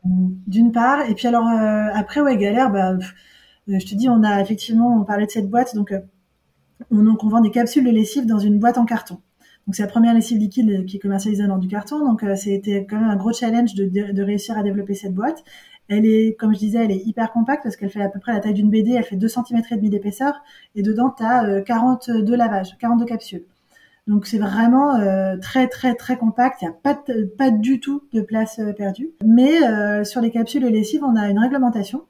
d'une 0.47 0.73
part 0.73 0.99
et 1.09 1.15
puis 1.15 1.27
alors 1.27 1.47
après 1.93 2.19
ouais 2.19 2.35
galère 2.35 2.71
bah 2.71 2.97
je 3.69 3.85
te 3.85 3.95
dis 3.95 4.09
on 4.09 4.21
a 4.23 4.41
effectivement 4.41 4.99
on 4.99 5.05
parlait 5.05 5.27
de 5.27 5.31
cette 5.31 5.49
boîte 5.49 5.75
donc 5.75 5.93
on, 6.89 7.27
vend 7.27 7.41
des 7.41 7.51
capsules 7.51 7.83
de 7.83 7.91
lessive 7.91 8.25
dans 8.25 8.39
une 8.39 8.59
boîte 8.59 8.77
en 8.77 8.85
carton. 8.85 9.19
Donc 9.67 9.75
c'est 9.75 9.83
la 9.83 9.89
première 9.89 10.13
lessive 10.13 10.37
liquide 10.37 10.85
qui 10.85 10.97
est 10.97 10.99
commercialisée 10.99 11.45
dans 11.47 11.57
du 11.57 11.67
carton. 11.67 11.99
Donc 11.99 12.23
euh, 12.23 12.35
c'était 12.35 12.85
quand 12.89 12.99
même 12.99 13.09
un 13.09 13.15
gros 13.15 13.33
challenge 13.33 13.75
de, 13.75 14.21
réussir 14.23 14.57
à 14.57 14.63
développer 14.63 14.95
cette 14.95 15.13
boîte. 15.13 15.43
Elle 15.87 16.05
est, 16.05 16.35
comme 16.39 16.53
je 16.53 16.59
disais, 16.59 16.83
elle 16.83 16.91
est 16.91 17.05
hyper 17.05 17.31
compacte 17.31 17.63
parce 17.63 17.75
qu'elle 17.75 17.89
fait 17.89 18.01
à 18.01 18.09
peu 18.09 18.19
près 18.19 18.33
la 18.33 18.39
taille 18.39 18.53
d'une 18.53 18.69
BD. 18.69 18.93
Elle 18.93 19.03
fait 19.03 19.17
2 19.17 19.27
cm 19.27 19.61
et 19.71 19.75
demi 19.75 19.89
d'épaisseur 19.89 20.33
et 20.75 20.81
dedans 20.81 21.13
tu 21.15 21.23
as 21.23 21.61
42 21.61 22.35
lavages, 22.35 22.77
42 22.79 23.05
capsules. 23.05 23.43
Donc 24.07 24.25
c'est 24.25 24.39
vraiment 24.39 24.95
euh, 24.95 25.37
très 25.37 25.67
très 25.67 25.95
très 25.95 26.17
compact. 26.17 26.61
Il 26.61 26.65
n'y 26.65 26.71
a 26.71 26.95
pas 27.37 27.51
du 27.51 27.79
tout 27.79 28.03
de 28.13 28.21
place 28.21 28.59
euh, 28.59 28.73
perdue. 28.73 29.11
Mais 29.23 29.63
euh, 29.63 30.03
sur 30.03 30.21
les 30.21 30.31
capsules 30.31 30.63
de 30.63 30.67
lessive, 30.67 31.03
on 31.03 31.15
a 31.15 31.29
une 31.29 31.39
réglementation 31.39 32.03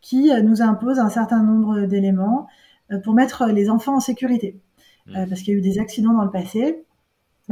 qui 0.00 0.30
nous 0.44 0.62
impose 0.62 1.00
un 1.00 1.08
certain 1.08 1.42
nombre 1.42 1.86
d'éléments 1.86 2.46
euh, 2.46 2.65
pour 3.04 3.14
mettre 3.14 3.46
les 3.46 3.70
enfants 3.70 3.96
en 3.96 4.00
sécurité. 4.00 4.60
Euh, 5.08 5.24
mmh. 5.24 5.28
parce 5.28 5.42
qu'il 5.42 5.54
y 5.54 5.56
a 5.56 5.58
eu 5.58 5.62
des 5.62 5.78
accidents 5.78 6.12
dans 6.12 6.24
le 6.24 6.30
passé. 6.30 6.82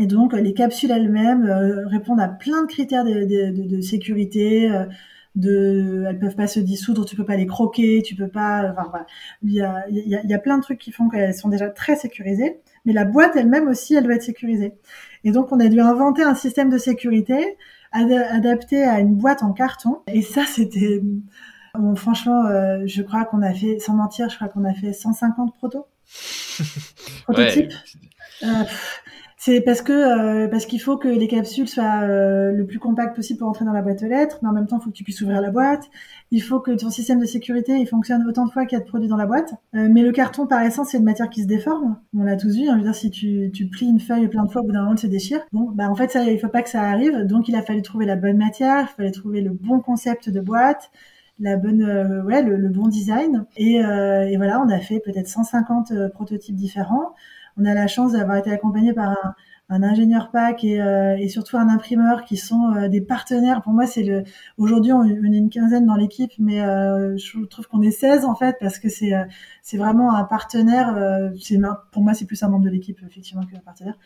Et 0.00 0.06
donc, 0.06 0.32
les 0.32 0.54
capsules 0.54 0.90
elles-mêmes 0.90 1.46
euh, 1.46 1.86
répondent 1.86 2.20
à 2.20 2.26
plein 2.26 2.62
de 2.62 2.66
critères 2.66 3.04
de, 3.04 3.12
de, 3.12 3.68
de, 3.68 3.80
sécurité. 3.80 4.68
de, 5.36 6.04
elles 6.08 6.18
peuvent 6.18 6.34
pas 6.34 6.48
se 6.48 6.58
dissoudre, 6.58 7.04
tu 7.04 7.14
peux 7.14 7.24
pas 7.24 7.36
les 7.36 7.46
croquer, 7.46 8.02
tu 8.02 8.16
peux 8.16 8.28
pas. 8.28 8.72
Enfin, 8.72 8.88
voilà. 8.90 9.06
il, 9.42 9.52
y 9.52 9.60
a, 9.60 9.84
il, 9.88 10.08
y 10.08 10.16
a, 10.16 10.22
il 10.24 10.30
y 10.30 10.34
a 10.34 10.38
plein 10.38 10.58
de 10.58 10.62
trucs 10.62 10.80
qui 10.80 10.90
font 10.90 11.08
qu'elles 11.08 11.34
sont 11.34 11.48
déjà 11.48 11.70
très 11.70 11.94
sécurisées. 11.94 12.58
Mais 12.84 12.92
la 12.92 13.04
boîte 13.04 13.36
elle-même 13.36 13.68
aussi, 13.68 13.94
elle 13.94 14.04
doit 14.04 14.14
être 14.14 14.22
sécurisée. 14.22 14.72
Et 15.22 15.30
donc, 15.30 15.52
on 15.52 15.60
a 15.60 15.68
dû 15.68 15.80
inventer 15.80 16.22
un 16.22 16.34
système 16.34 16.70
de 16.70 16.78
sécurité 16.78 17.56
adapté 17.94 18.82
à 18.82 19.00
une 19.00 19.14
boîte 19.14 19.42
en 19.42 19.52
carton. 19.52 19.98
Et 20.08 20.22
ça, 20.22 20.44
c'était 20.46 21.00
franchement, 21.96 22.46
euh, 22.46 22.82
je 22.86 23.02
crois 23.02 23.24
qu'on 23.24 23.42
a 23.42 23.52
fait, 23.52 23.78
sans 23.78 23.94
mentir, 23.94 24.28
je 24.28 24.36
crois 24.36 24.48
qu'on 24.48 24.64
a 24.64 24.74
fait 24.74 24.92
150 24.92 25.54
protos. 25.54 25.86
prototypes. 27.24 27.72
Euh, 28.42 28.46
c'est 29.36 29.60
parce 29.60 29.82
que 29.82 29.92
euh, 29.92 30.48
parce 30.48 30.64
qu'il 30.64 30.80
faut 30.80 30.96
que 30.96 31.08
les 31.08 31.28
capsules 31.28 31.68
soient 31.68 32.06
le 32.06 32.64
plus 32.66 32.78
compact 32.78 33.14
possible 33.14 33.38
pour 33.40 33.48
entrer 33.48 33.64
dans 33.64 33.72
la 33.72 33.82
boîte 33.82 34.02
aux 34.02 34.06
lettres, 34.06 34.38
mais 34.42 34.48
en 34.48 34.52
même 34.52 34.66
temps, 34.66 34.78
il 34.78 34.84
faut 34.84 34.90
que 34.90 34.96
tu 34.96 35.04
puisses 35.04 35.20
ouvrir 35.20 35.40
la 35.40 35.50
boîte. 35.50 35.84
Il 36.30 36.42
faut 36.42 36.60
que 36.60 36.70
ton 36.70 36.90
système 36.90 37.20
de 37.20 37.26
sécurité 37.26 37.76
il 37.78 37.86
fonctionne 37.86 38.26
autant 38.26 38.46
de 38.46 38.50
fois 38.50 38.64
qu'il 38.64 38.78
y 38.78 38.80
a 38.80 38.84
de 38.84 38.88
produits 38.88 39.08
dans 39.08 39.16
la 39.16 39.26
boîte. 39.26 39.54
mais 39.72 40.02
le 40.02 40.12
carton, 40.12 40.46
par 40.46 40.62
essence, 40.62 40.90
c'est 40.90 40.98
une 40.98 41.04
matière 41.04 41.28
qui 41.28 41.42
se 41.42 41.46
déforme. 41.46 41.98
On 42.16 42.22
l'a 42.22 42.36
tous 42.36 42.56
vu. 42.56 42.68
Hein, 42.68 42.74
je 42.74 42.78
veux 42.78 42.84
dire, 42.84 42.94
si 42.94 43.10
tu, 43.10 43.50
tu 43.52 43.66
plies 43.66 43.88
une 43.88 44.00
feuille 44.00 44.28
plein 44.28 44.44
de 44.44 44.50
fois, 44.50 44.62
au 44.62 44.64
bout 44.64 44.72
d'un 44.72 44.80
moment, 44.80 44.92
elle 44.92 44.98
se 44.98 45.06
déchire. 45.06 45.40
Bon, 45.52 45.70
bah 45.72 45.90
en 45.90 45.94
fait, 45.94 46.10
ça, 46.10 46.22
il 46.24 46.38
faut 46.38 46.48
pas 46.48 46.62
que 46.62 46.70
ça 46.70 46.82
arrive. 46.82 47.24
Donc, 47.24 47.48
il 47.48 47.56
a 47.56 47.62
fallu 47.62 47.82
trouver 47.82 48.06
la 48.06 48.16
bonne 48.16 48.38
matière, 48.38 48.88
il 48.90 48.96
fallait 48.96 49.10
trouver 49.10 49.42
le 49.42 49.50
bon 49.50 49.80
concept 49.80 50.30
de 50.30 50.40
boîte 50.40 50.90
la 51.38 51.56
bonne, 51.56 51.82
euh, 51.82 52.22
ouais, 52.22 52.42
le, 52.42 52.68
bon 52.68 52.88
design. 52.88 53.46
Et, 53.56 53.84
euh, 53.84 54.28
et, 54.28 54.36
voilà, 54.36 54.60
on 54.60 54.68
a 54.68 54.78
fait 54.80 55.00
peut-être 55.00 55.28
150 55.28 55.90
euh, 55.90 56.08
prototypes 56.08 56.54
différents. 56.56 57.14
On 57.56 57.64
a 57.64 57.74
la 57.74 57.86
chance 57.86 58.12
d'avoir 58.12 58.36
été 58.36 58.50
accompagné 58.52 58.92
par 58.92 59.10
un, 59.10 59.34
un 59.70 59.82
ingénieur 59.82 60.30
PAC 60.30 60.64
et, 60.64 60.80
et, 61.18 61.28
surtout 61.28 61.56
un 61.56 61.68
imprimeur 61.68 62.24
qui 62.24 62.36
sont 62.36 62.88
des 62.88 63.00
partenaires. 63.00 63.62
Pour 63.62 63.72
moi, 63.72 63.86
c'est 63.86 64.02
le. 64.02 64.24
Aujourd'hui, 64.58 64.92
on, 64.92 65.04
est 65.04 65.12
une 65.12 65.50
quinzaine 65.50 65.86
dans 65.86 65.94
l'équipe, 65.94 66.32
mais 66.38 66.58
je 66.58 67.44
trouve 67.46 67.68
qu'on 67.68 67.80
est 67.82 67.92
16 67.92 68.24
en 68.24 68.34
fait 68.34 68.56
parce 68.60 68.78
que 68.78 68.88
c'est 68.88 69.12
c'est 69.62 69.78
vraiment 69.78 70.14
un 70.16 70.24
partenaire. 70.24 71.30
c'est 71.40 71.58
pour 71.92 72.02
moi, 72.02 72.12
c'est 72.14 72.26
plus 72.26 72.42
un 72.42 72.48
membre 72.48 72.64
de 72.64 72.70
l'équipe 72.70 72.98
effectivement 73.06 73.44
qu'un 73.46 73.60
partenaire 73.60 73.96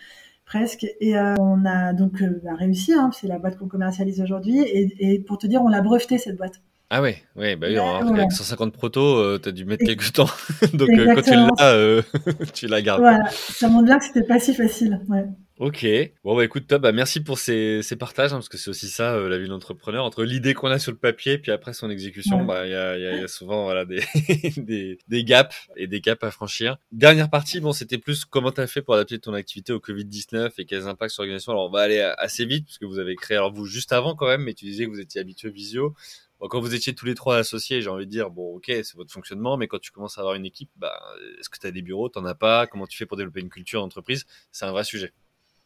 presque. 0.45 0.87
Et 1.01 1.19
on 1.19 1.65
a 1.65 1.95
donc 1.95 2.23
bah, 2.45 2.55
réussi. 2.55 2.93
Hein, 2.93 3.11
c'est 3.15 3.29
la 3.29 3.39
boîte 3.39 3.57
qu'on 3.57 3.69
commercialise 3.69 4.21
aujourd'hui. 4.21 4.61
Et, 4.61 5.15
et, 5.15 5.19
pour 5.21 5.39
te 5.39 5.47
dire, 5.47 5.63
on 5.63 5.69
l'a 5.69 5.81
breveté 5.81 6.19
cette 6.19 6.37
boîte. 6.37 6.61
Ah 6.91 7.03
ouais, 7.03 7.23
ouais, 7.37 7.55
bah 7.55 7.67
oui, 7.69 7.77
avec 7.77 8.33
150 8.33 8.73
protos, 8.73 9.19
euh, 9.19 9.39
t'as 9.39 9.51
dû 9.51 9.67
mettre 9.67 9.85
quelques 9.85 10.11
temps. 10.11 10.31
Donc 10.73 10.89
euh, 10.89 11.15
quand 11.15 11.21
tu 11.23 11.33
l'as, 11.33 11.75
euh, 11.75 12.03
tu 12.55 12.67
la 12.67 12.81
gardes. 12.81 13.01
Voilà, 13.01 13.29
ça 13.31 13.69
montre 13.69 13.85
bien 13.85 13.99
que 13.99 14.07
c'était 14.07 14.23
pas 14.23 14.41
si 14.41 14.55
facile. 14.55 14.99
Ouais. 15.07 15.27
Ok. 15.59 15.85
Bon 16.25 16.35
bah 16.35 16.45
écoute, 16.45 16.67
top, 16.67 16.81
bah, 16.81 16.93
merci 16.93 17.21
pour 17.21 17.39
ces, 17.39 17.83
ces 17.83 17.97
partages, 17.97 18.33
hein, 18.33 18.37
parce 18.37 18.49
que 18.49 18.57
c'est 18.57 18.71
aussi 18.71 18.89
ça 18.89 19.13
euh, 19.15 19.29
la 19.29 19.37
vie 19.37 19.49
d'entrepreneur. 19.49 20.03
Entre 20.03 20.25
l'idée 20.25 20.55
qu'on 20.55 20.69
a 20.69 20.79
sur 20.79 20.93
le 20.93 20.97
papier, 20.97 21.37
puis 21.37 21.53
après 21.53 21.75
son 21.75 21.91
exécution, 21.91 22.45
bah 22.45 22.65
il 22.65 22.71
y 22.71 22.75
a, 22.75 22.97
y, 22.97 23.03
y 23.03 23.25
a, 23.25 23.29
souvent 23.29 23.65
voilà 23.65 23.85
des, 23.85 24.01
des, 24.57 24.99
des 25.09 25.25
gaps 25.25 25.69
et 25.77 25.89
des 25.89 26.01
gaps 26.01 26.23
à 26.25 26.31
franchir. 26.31 26.79
Dernière 26.93 27.29
partie, 27.29 27.61
bon 27.61 27.73
c'était 27.73 27.99
plus 27.99 28.25
comment 28.25 28.53
t'as 28.53 28.67
fait 28.67 28.81
pour 28.81 28.95
adapter 28.95 29.19
ton 29.19 29.35
activité 29.35 29.75
au 29.75 29.81
Covid 29.81 30.07
19 30.07 30.55
et 30.59 30.65
quels 30.65 30.87
impacts 30.87 31.11
sur 31.11 31.23
l'organisation. 31.23 31.53
Alors 31.53 31.67
on 31.67 31.71
va 31.71 31.81
aller 31.81 32.01
assez 32.17 32.47
vite 32.47 32.67
parce 32.67 32.79
que 32.79 32.87
vous 32.87 32.99
avez 32.99 33.15
créé, 33.15 33.37
alors 33.37 33.53
vous 33.53 33.67
juste 33.67 33.93
avant 33.93 34.15
quand 34.15 34.29
même, 34.29 34.45
mais 34.45 34.55
tu 34.55 34.65
disais 34.65 34.87
que 34.87 34.91
vous 34.91 35.01
étiez 35.01 35.21
habitué 35.21 35.49
au 35.49 35.53
quand 36.47 36.61
vous 36.61 36.75
étiez 36.75 36.95
tous 36.95 37.07
les 37.07 37.15
trois 37.15 37.37
associés, 37.37 37.83
j'ai 37.83 37.91
envie 37.91 38.07
de 38.07 38.11
dire, 38.11 38.31
bon, 38.31 38.57
ok, 38.57 38.67
c'est 38.67 38.95
votre 38.95 39.13
fonctionnement, 39.13 39.57
mais 39.57 39.67
quand 39.67 39.81
tu 39.81 39.91
commences 39.91 40.19
à 40.19 40.21
avoir 40.21 40.37
une 40.37 40.47
équipe, 40.47 40.71
bah, 40.77 41.01
est-ce 41.39 41.49
que 41.49 41.59
tu 41.59 41.67
as 41.67 41.73
des 41.73 41.83
bureaux, 41.83 42.09
t'en 42.09 42.25
as 42.25 42.35
pas? 42.35 42.67
Comment 42.67 42.87
tu 42.87 42.97
fais 42.97 43.07
pour 43.07 43.17
développer 43.17 43.41
une 43.41 43.49
culture 43.49 43.81
d'entreprise? 43.81 44.25
C'est 44.53 44.65
un 44.65 44.71
vrai 44.71 44.85
sujet. 44.85 45.13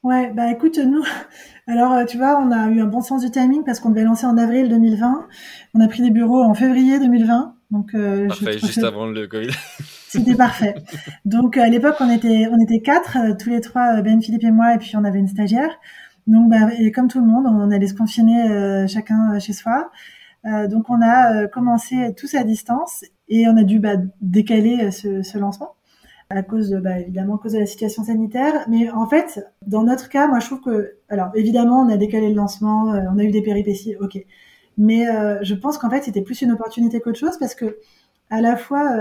Ouais, 0.02 0.32
bah 0.34 0.50
écoute, 0.50 0.78
nous, 0.78 1.04
alors 1.68 1.92
euh, 1.92 2.04
tu 2.04 2.16
vois, 2.16 2.36
on 2.40 2.50
a 2.50 2.68
eu 2.68 2.80
un 2.80 2.86
bon 2.86 3.02
sens 3.02 3.22
du 3.22 3.30
timing 3.30 3.62
parce 3.64 3.78
qu'on 3.78 3.90
devait 3.90 4.02
lancer 4.02 4.26
en 4.26 4.36
avril 4.36 4.68
2020. 4.68 5.28
On 5.74 5.80
a 5.80 5.86
pris 5.86 6.02
des 6.02 6.10
bureaux 6.10 6.42
en 6.42 6.54
février 6.54 6.98
2020. 6.98 7.54
Donc, 7.70 7.94
euh, 7.94 8.26
parfait, 8.26 8.58
juste 8.58 8.82
avant 8.82 9.06
le 9.06 9.28
Covid. 9.28 9.52
C'était 10.08 10.34
parfait. 10.34 10.74
Donc 11.24 11.56
à 11.56 11.68
l'époque, 11.68 11.94
on 12.00 12.10
était 12.10 12.48
on 12.50 12.60
était 12.60 12.80
quatre, 12.80 13.16
euh, 13.16 13.34
tous 13.38 13.48
les 13.48 13.60
trois, 13.60 14.02
Ben, 14.02 14.20
Philippe 14.20 14.42
et 14.42 14.50
moi, 14.50 14.74
et 14.74 14.78
puis 14.78 14.96
on 14.96 15.04
avait 15.04 15.20
une 15.20 15.28
stagiaire. 15.28 15.70
Donc, 16.26 16.50
bah, 16.50 16.72
et 16.78 16.90
comme 16.90 17.08
tout 17.08 17.20
le 17.20 17.26
monde, 17.26 17.46
on 17.46 17.70
allait 17.70 17.86
se 17.86 17.94
confiner 17.94 18.86
chacun 18.88 19.38
chez 19.38 19.52
soi. 19.52 19.90
Euh, 20.44 20.66
donc 20.66 20.90
on 20.90 21.00
a 21.00 21.44
euh, 21.44 21.48
commencé 21.48 22.14
tous 22.16 22.34
à 22.34 22.42
distance 22.42 23.04
et 23.28 23.46
on 23.46 23.56
a 23.56 23.62
dû 23.62 23.78
bah, 23.78 23.94
décaler 24.20 24.78
euh, 24.82 24.90
ce, 24.90 25.22
ce, 25.22 25.38
lancement 25.38 25.76
à 26.30 26.42
cause 26.42 26.70
de, 26.70 26.78
bah, 26.78 26.98
évidemment 26.98 27.36
à 27.36 27.38
cause 27.38 27.52
de 27.52 27.58
la 27.58 27.66
situation 27.66 28.04
sanitaire. 28.04 28.64
Mais 28.68 28.90
en 28.90 29.06
fait, 29.06 29.44
dans 29.66 29.84
notre 29.84 30.08
cas, 30.08 30.26
moi 30.26 30.40
je 30.40 30.46
trouve 30.46 30.60
que, 30.60 30.96
alors 31.08 31.30
évidemment, 31.34 31.80
on 31.82 31.88
a 31.88 31.96
décalé 31.96 32.28
le 32.28 32.34
lancement, 32.34 32.86
on 32.86 33.18
a 33.18 33.22
eu 33.22 33.30
des 33.30 33.42
péripéties, 33.42 33.96
ok. 34.00 34.18
Mais 34.78 35.04
je 35.42 35.54
pense 35.54 35.76
qu'en 35.76 35.90
fait, 35.90 36.02
c'était 36.04 36.22
plus 36.22 36.40
une 36.40 36.52
opportunité 36.52 37.00
qu'autre 37.00 37.18
chose 37.18 37.36
parce 37.38 37.54
que 37.54 37.76
à 38.30 38.40
la 38.40 38.56
fois, 38.56 38.96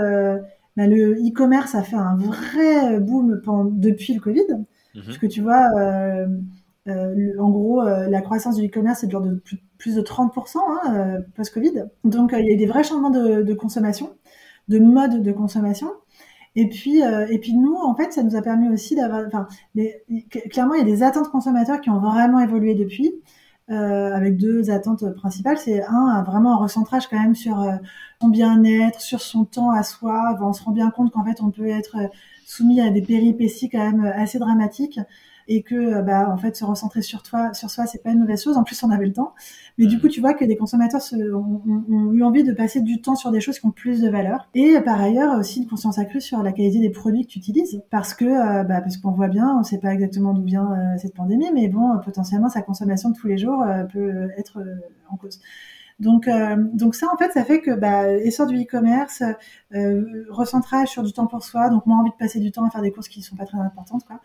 bah, 0.76 0.86
le 0.86 1.14
e-commerce 1.14 1.74
a 1.74 1.82
fait 1.82 1.96
un 1.96 2.16
vrai 2.16 3.00
boom 3.00 3.40
pendant, 3.42 3.64
depuis 3.64 4.12
le 4.12 4.20
Covid. 4.20 4.64
Mm-hmm. 4.94 5.04
Parce 5.06 5.18
que 5.18 5.26
tu 5.26 5.40
vois, 5.40 5.68
euh, 5.76 6.26
en 6.86 7.50
gros, 7.50 7.82
euh, 7.82 8.08
la 8.08 8.20
croissance 8.20 8.56
du 8.56 8.66
e-commerce 8.66 9.04
est 9.04 9.06
de 9.06 9.18
de 9.18 9.42
plus, 9.78 9.94
de 9.94 10.02
30% 10.02 10.58
hein, 10.58 10.94
euh, 10.94 11.20
post-Covid. 11.36 11.84
Donc, 12.04 12.34
il 12.36 12.44
y 12.44 12.50
a 12.50 12.52
eu 12.52 12.56
des 12.56 12.66
vrais 12.66 12.84
changements 12.84 13.10
de, 13.10 13.54
consommation, 13.54 14.10
de 14.68 14.78
mode 14.78 15.22
de 15.22 15.32
consommation. 15.32 15.88
Et 16.54 16.68
puis, 16.68 17.02
euh, 17.02 17.26
et 17.30 17.38
puis 17.38 17.54
nous, 17.54 17.74
en 17.74 17.94
fait, 17.94 18.12
ça 18.12 18.22
nous 18.22 18.36
a 18.36 18.42
permis 18.42 18.68
aussi 18.68 18.94
d'avoir, 18.94 19.24
enfin, 19.26 19.46
clairement, 20.50 20.74
il 20.74 20.80
y 20.80 20.82
a 20.82 20.84
des 20.84 21.02
attentes 21.02 21.30
consommateurs 21.30 21.80
qui 21.80 21.88
ont 21.90 21.98
vraiment 21.98 22.40
évolué 22.40 22.74
depuis, 22.74 23.14
euh, 23.70 24.14
avec 24.14 24.36
deux 24.36 24.70
attentes 24.70 25.14
principales. 25.14 25.56
C'est 25.56 25.82
un, 25.84 26.22
vraiment 26.24 26.54
un 26.54 26.56
recentrage 26.56 27.08
quand 27.08 27.18
même 27.18 27.34
sur 27.34 27.60
euh, 27.62 27.76
son 28.20 28.28
bien-être, 28.28 29.00
sur 29.00 29.20
son 29.22 29.44
temps 29.44 29.70
à 29.70 29.82
soi. 29.82 30.36
on 30.42 30.52
se 30.52 30.62
rend 30.62 30.72
bien 30.72 30.90
compte 30.90 31.10
qu'en 31.12 31.24
fait, 31.24 31.40
on 31.40 31.50
peut 31.50 31.68
être 31.68 31.96
soumis 32.44 32.80
à 32.80 32.90
des 32.90 33.02
péripéties 33.02 33.70
quand 33.70 33.78
même 33.78 34.04
assez 34.04 34.38
dramatiques 34.38 35.00
et 35.48 35.62
que 35.62 35.74
euh, 35.74 36.02
bah 36.02 36.28
en 36.30 36.36
fait 36.36 36.56
se 36.56 36.64
recentrer 36.64 37.02
sur 37.02 37.22
toi 37.22 37.52
sur 37.52 37.70
soi 37.70 37.86
c'est 37.86 38.02
pas 38.02 38.10
une 38.10 38.20
mauvaise 38.20 38.42
chose. 38.42 38.56
En 38.56 38.64
plus 38.64 38.82
on 38.82 38.90
avait 38.90 39.06
le 39.06 39.12
temps. 39.12 39.34
Mais 39.78 39.86
du 39.86 40.00
coup 40.00 40.08
tu 40.08 40.20
vois 40.20 40.34
que 40.34 40.44
des 40.44 40.56
consommateurs 40.56 41.02
se, 41.02 41.16
ont, 41.34 41.62
ont, 41.66 42.12
eu 42.12 42.22
envie 42.22 42.44
de 42.44 42.52
passer 42.52 42.80
du 42.80 43.00
temps 43.00 43.14
sur 43.14 43.30
des 43.30 43.40
choses 43.40 43.58
qui 43.58 43.66
ont 43.66 43.70
plus 43.70 44.00
de 44.00 44.08
valeur. 44.08 44.48
Et 44.54 44.80
par 44.80 45.00
ailleurs 45.00 45.38
aussi 45.38 45.60
une 45.60 45.68
conscience 45.68 45.98
accrue 45.98 46.20
sur 46.20 46.42
la 46.42 46.52
qualité 46.52 46.80
des 46.80 46.90
produits 46.90 47.26
que 47.26 47.32
tu 47.32 47.38
utilises. 47.38 47.82
Parce 47.90 48.14
que 48.14 48.24
euh, 48.24 48.64
bah, 48.64 48.80
parce 48.80 48.96
qu'on 48.96 49.12
voit 49.12 49.28
bien 49.28 49.56
on 49.58 49.62
sait 49.62 49.78
pas 49.78 49.92
exactement 49.92 50.32
d'où 50.34 50.44
vient 50.44 50.72
euh, 50.72 50.98
cette 50.98 51.14
pandémie 51.14 51.50
mais 51.52 51.68
bon 51.68 51.98
potentiellement 52.04 52.48
sa 52.48 52.62
consommation 52.62 53.10
de 53.10 53.16
tous 53.16 53.26
les 53.26 53.38
jours 53.38 53.64
peut 53.92 54.30
être 54.36 54.62
en 55.10 55.16
cause. 55.16 55.40
Donc, 56.00 56.28
donc 56.72 56.94
ça, 56.94 57.06
en 57.12 57.16
fait, 57.16 57.30
ça 57.32 57.44
fait 57.44 57.60
que 57.60 57.70
bah, 57.70 58.12
essor 58.12 58.46
du 58.46 58.60
e-commerce, 58.60 59.22
recentrage 60.30 60.88
sur 60.88 61.02
du 61.02 61.12
temps 61.12 61.26
pour 61.26 61.44
soi, 61.44 61.70
donc 61.70 61.86
moins 61.86 62.00
envie 62.00 62.10
de 62.10 62.16
passer 62.16 62.40
du 62.40 62.50
temps 62.50 62.64
à 62.64 62.70
faire 62.70 62.82
des 62.82 62.90
courses 62.90 63.08
qui 63.08 63.20
ne 63.20 63.24
sont 63.24 63.36
pas 63.36 63.46
très 63.46 63.58
importantes, 63.58 64.04
quoi. 64.04 64.20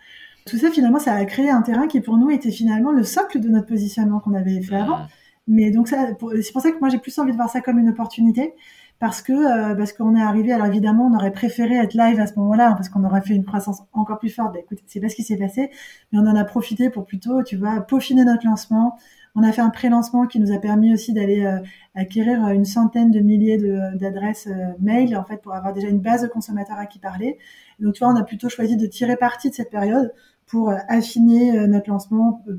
Tout 0.47 0.57
ça, 0.57 0.71
finalement, 0.71 0.99
ça 0.99 1.13
a 1.13 1.25
créé 1.25 1.49
un 1.49 1.61
terrain 1.61 1.87
qui, 1.87 2.01
pour 2.01 2.17
nous, 2.17 2.29
était 2.29 2.51
finalement 2.51 2.91
le 2.91 3.03
socle 3.03 3.39
de 3.39 3.49
notre 3.49 3.67
positionnement 3.67 4.19
qu'on 4.19 4.33
avait 4.33 4.61
fait 4.61 4.75
avant. 4.75 4.99
Mais 5.47 5.71
donc, 5.71 5.87
ça, 5.87 6.07
c'est 6.41 6.51
pour 6.51 6.61
ça 6.61 6.71
que 6.71 6.79
moi, 6.79 6.89
j'ai 6.89 6.99
plus 6.99 7.17
envie 7.19 7.31
de 7.31 7.37
voir 7.37 7.49
ça 7.49 7.61
comme 7.61 7.79
une 7.79 7.89
opportunité. 7.89 8.53
Parce 8.99 9.21
que 9.21 9.31
euh, 9.31 9.75
parce 9.75 9.93
qu'on 9.93 10.15
est 10.15 10.21
arrivé, 10.21 10.51
alors 10.51 10.65
évidemment, 10.65 11.05
on 11.05 11.15
aurait 11.15 11.31
préféré 11.31 11.75
être 11.75 11.93
live 11.93 12.19
à 12.19 12.25
ce 12.25 12.33
moment-là, 12.37 12.71
hein, 12.71 12.73
parce 12.73 12.89
qu'on 12.89 13.03
aurait 13.03 13.21
fait 13.21 13.35
une 13.35 13.45
croissance 13.45 13.83
encore 13.93 14.17
plus 14.17 14.29
forte. 14.29 14.53
Bah, 14.53 14.59
écoute, 14.59 14.79
c'est 14.87 14.99
pas 14.99 15.07
ce 15.07 15.15
qui 15.15 15.21
s'est 15.21 15.37
passé, 15.37 15.69
mais 16.11 16.19
on 16.19 16.25
en 16.25 16.35
a 16.35 16.43
profité 16.43 16.89
pour 16.89 17.05
plutôt, 17.05 17.43
tu 17.43 17.57
vois, 17.57 17.81
peaufiner 17.81 18.25
notre 18.25 18.47
lancement. 18.47 18.97
On 19.35 19.43
a 19.43 19.51
fait 19.51 19.61
un 19.61 19.69
pré-lancement 19.69 20.25
qui 20.25 20.39
nous 20.39 20.51
a 20.51 20.57
permis 20.57 20.93
aussi 20.93 21.13
d'aller 21.13 21.45
euh, 21.45 21.59
acquérir 21.93 22.47
une 22.47 22.65
centaine 22.65 23.11
de 23.11 23.19
milliers 23.19 23.59
d'adresses 23.93 24.47
euh, 24.47 24.73
mail, 24.79 25.15
en 25.15 25.23
fait, 25.23 25.43
pour 25.43 25.53
avoir 25.53 25.73
déjà 25.73 25.89
une 25.89 25.99
base 25.99 26.23
de 26.23 26.27
consommateurs 26.27 26.79
à 26.79 26.87
qui 26.87 26.97
parler. 26.97 27.37
donc, 27.79 27.93
tu 27.93 28.03
vois, 28.03 28.11
on 28.11 28.15
a 28.15 28.23
plutôt 28.23 28.49
choisi 28.49 28.77
de 28.77 28.87
tirer 28.87 29.15
parti 29.15 29.51
de 29.51 29.53
cette 29.53 29.69
période 29.69 30.11
pour 30.47 30.69
euh, 30.69 30.77
affiner 30.87 31.57
euh, 31.57 31.67
notre 31.67 31.89
lancement, 31.89 32.43
euh, 32.47 32.57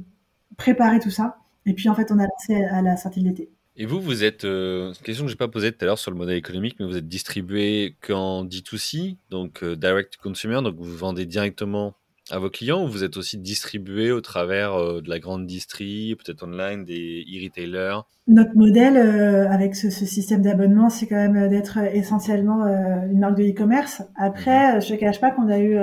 préparer 0.56 1.00
tout 1.00 1.10
ça. 1.10 1.38
Et 1.66 1.72
puis 1.72 1.88
en 1.88 1.94
fait, 1.94 2.12
on 2.12 2.18
a 2.18 2.26
lancé 2.26 2.62
à 2.64 2.82
la 2.82 2.96
sortie 2.96 3.22
de 3.22 3.28
l'été. 3.28 3.50
Et 3.76 3.86
vous, 3.86 4.00
vous 4.00 4.24
êtes, 4.24 4.44
une 4.44 4.92
question 5.04 5.24
que 5.24 5.30
je 5.30 5.34
n'ai 5.34 5.38
pas 5.38 5.48
posée 5.48 5.70
tout 5.70 5.78
à 5.82 5.84
l'heure 5.84 5.98
sur 5.98 6.10
le 6.10 6.16
modèle 6.16 6.36
économique, 6.36 6.76
mais 6.80 6.86
vous 6.86 6.96
êtes 6.96 7.06
distribué 7.06 7.96
qu'en 8.00 8.44
D2C, 8.44 9.18
donc 9.30 9.64
direct 9.64 10.14
to 10.14 10.20
consumer, 10.20 10.62
donc 10.62 10.74
vous 10.76 10.96
vendez 10.96 11.26
directement 11.26 11.94
à 12.30 12.40
vos 12.40 12.50
clients 12.50 12.84
ou 12.84 12.88
vous 12.88 13.04
êtes 13.04 13.16
aussi 13.16 13.38
distribué 13.38 14.10
au 14.10 14.20
travers 14.20 15.00
de 15.00 15.08
la 15.08 15.20
grande 15.20 15.46
distrie, 15.46 16.16
peut-être 16.16 16.42
online, 16.42 16.84
des 16.84 17.24
e-retailers? 17.32 18.00
Notre 18.26 18.56
modèle 18.56 18.96
avec 18.96 19.76
ce, 19.76 19.90
système 19.90 20.42
d'abonnement, 20.42 20.90
c'est 20.90 21.06
quand 21.06 21.14
même 21.14 21.48
d'être 21.48 21.78
essentiellement 21.78 22.66
une 22.66 23.20
marque 23.20 23.36
de 23.36 23.44
e-commerce. 23.44 24.02
Après, 24.16 24.74
mhm. 24.74 24.82
je 24.82 24.94
ne 24.94 24.98
cache 24.98 25.20
pas 25.20 25.30
qu'on 25.30 25.48
a 25.48 25.60
eu 25.60 25.78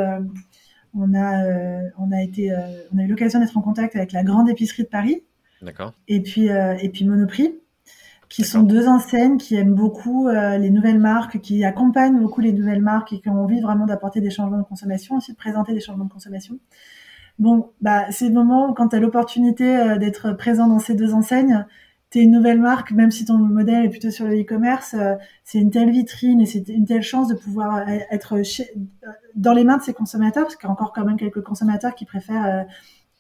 on 0.96 1.14
a, 1.14 1.46
euh, 1.46 1.90
on 1.98 2.12
a 2.12 2.22
été, 2.22 2.52
euh, 2.52 2.58
on 2.94 2.98
a 2.98 3.04
eu 3.04 3.08
l'occasion 3.08 3.40
d'être 3.40 3.58
en 3.58 3.62
contact 3.62 3.96
avec 3.96 4.12
la 4.12 4.24
grande 4.24 4.50
épicerie 4.50 4.84
de 4.84 4.88
Paris. 4.88 5.24
D'accord. 5.62 5.94
Et 6.08 6.22
puis, 6.22 6.50
euh, 6.50 6.76
et 6.82 6.90
puis 6.90 7.06
Monoprix, 7.06 7.56
qui 8.30 8.44
sont 8.44 8.64
deux 8.64 8.88
enseignes 8.88 9.38
qui 9.38 9.56
aiment 9.56 9.76
beaucoup 9.76 10.28
les 10.28 10.72
nouvelles 10.72 11.00
marques, 11.00 11.40
qui 11.40 11.64
accompagnent 11.64 12.20
beaucoup 12.20 12.42
les 12.42 12.52
nouvelles 12.52 12.82
marques 12.82 13.14
et 13.14 13.20
qui 13.20 13.30
ont 13.30 13.44
envie 13.44 13.62
vraiment 13.62 13.86
d'apporter 13.86 14.20
des 14.20 14.32
changements 14.32 14.58
de 14.58 14.64
consommation, 14.64 15.16
aussi 15.16 15.32
de 15.32 15.38
présenter 15.38 15.74
des 15.74 15.80
changements 15.80 16.06
de 16.06 16.12
consommation. 16.12 16.58
Bon, 17.38 17.70
bah, 17.82 18.06
c'est 18.10 18.28
le 18.28 18.34
moment 18.34 18.74
quand 18.74 18.90
tu 18.90 18.96
as 18.96 19.00
l'opportunité 19.00 19.96
d'être 20.00 20.32
présent 20.32 20.68
dans 20.68 20.80
ces 20.80 20.96
deux 20.96 21.14
enseignes, 21.14 21.66
tu 22.12 22.20
es 22.20 22.24
une 22.24 22.32
nouvelle 22.32 22.62
marque, 22.62 22.92
même 22.92 23.12
si 23.12 23.26
ton 23.26 23.38
modèle 23.38 23.86
est 23.86 23.90
plutôt 23.90 24.12
sur 24.12 24.26
le 24.26 24.40
e-commerce, 24.40 24.96
c'est 25.44 25.60
une 25.60 25.72
telle 25.72 25.90
vitrine 25.90 26.40
et 26.40 26.46
c'est 26.46 26.68
une 26.70 26.86
telle 26.86 27.02
chance 27.02 27.28
de 27.28 27.36
pouvoir 27.36 27.88
être 27.90 28.44
chez, 28.44 28.72
dans 29.36 29.54
les 29.54 29.64
mains 29.64 29.78
de 29.78 29.84
ces 29.84 29.94
consommateurs, 29.94 30.44
parce 30.44 30.56
qu'il 30.56 30.68
y 30.68 30.70
a 30.70 30.72
encore 30.72 30.94
quand 30.94 31.06
même 31.06 31.18
quelques 31.18 31.42
consommateurs 31.42 31.94
qui 31.96 32.06
préfèrent 32.06 32.46
euh, 32.46 32.64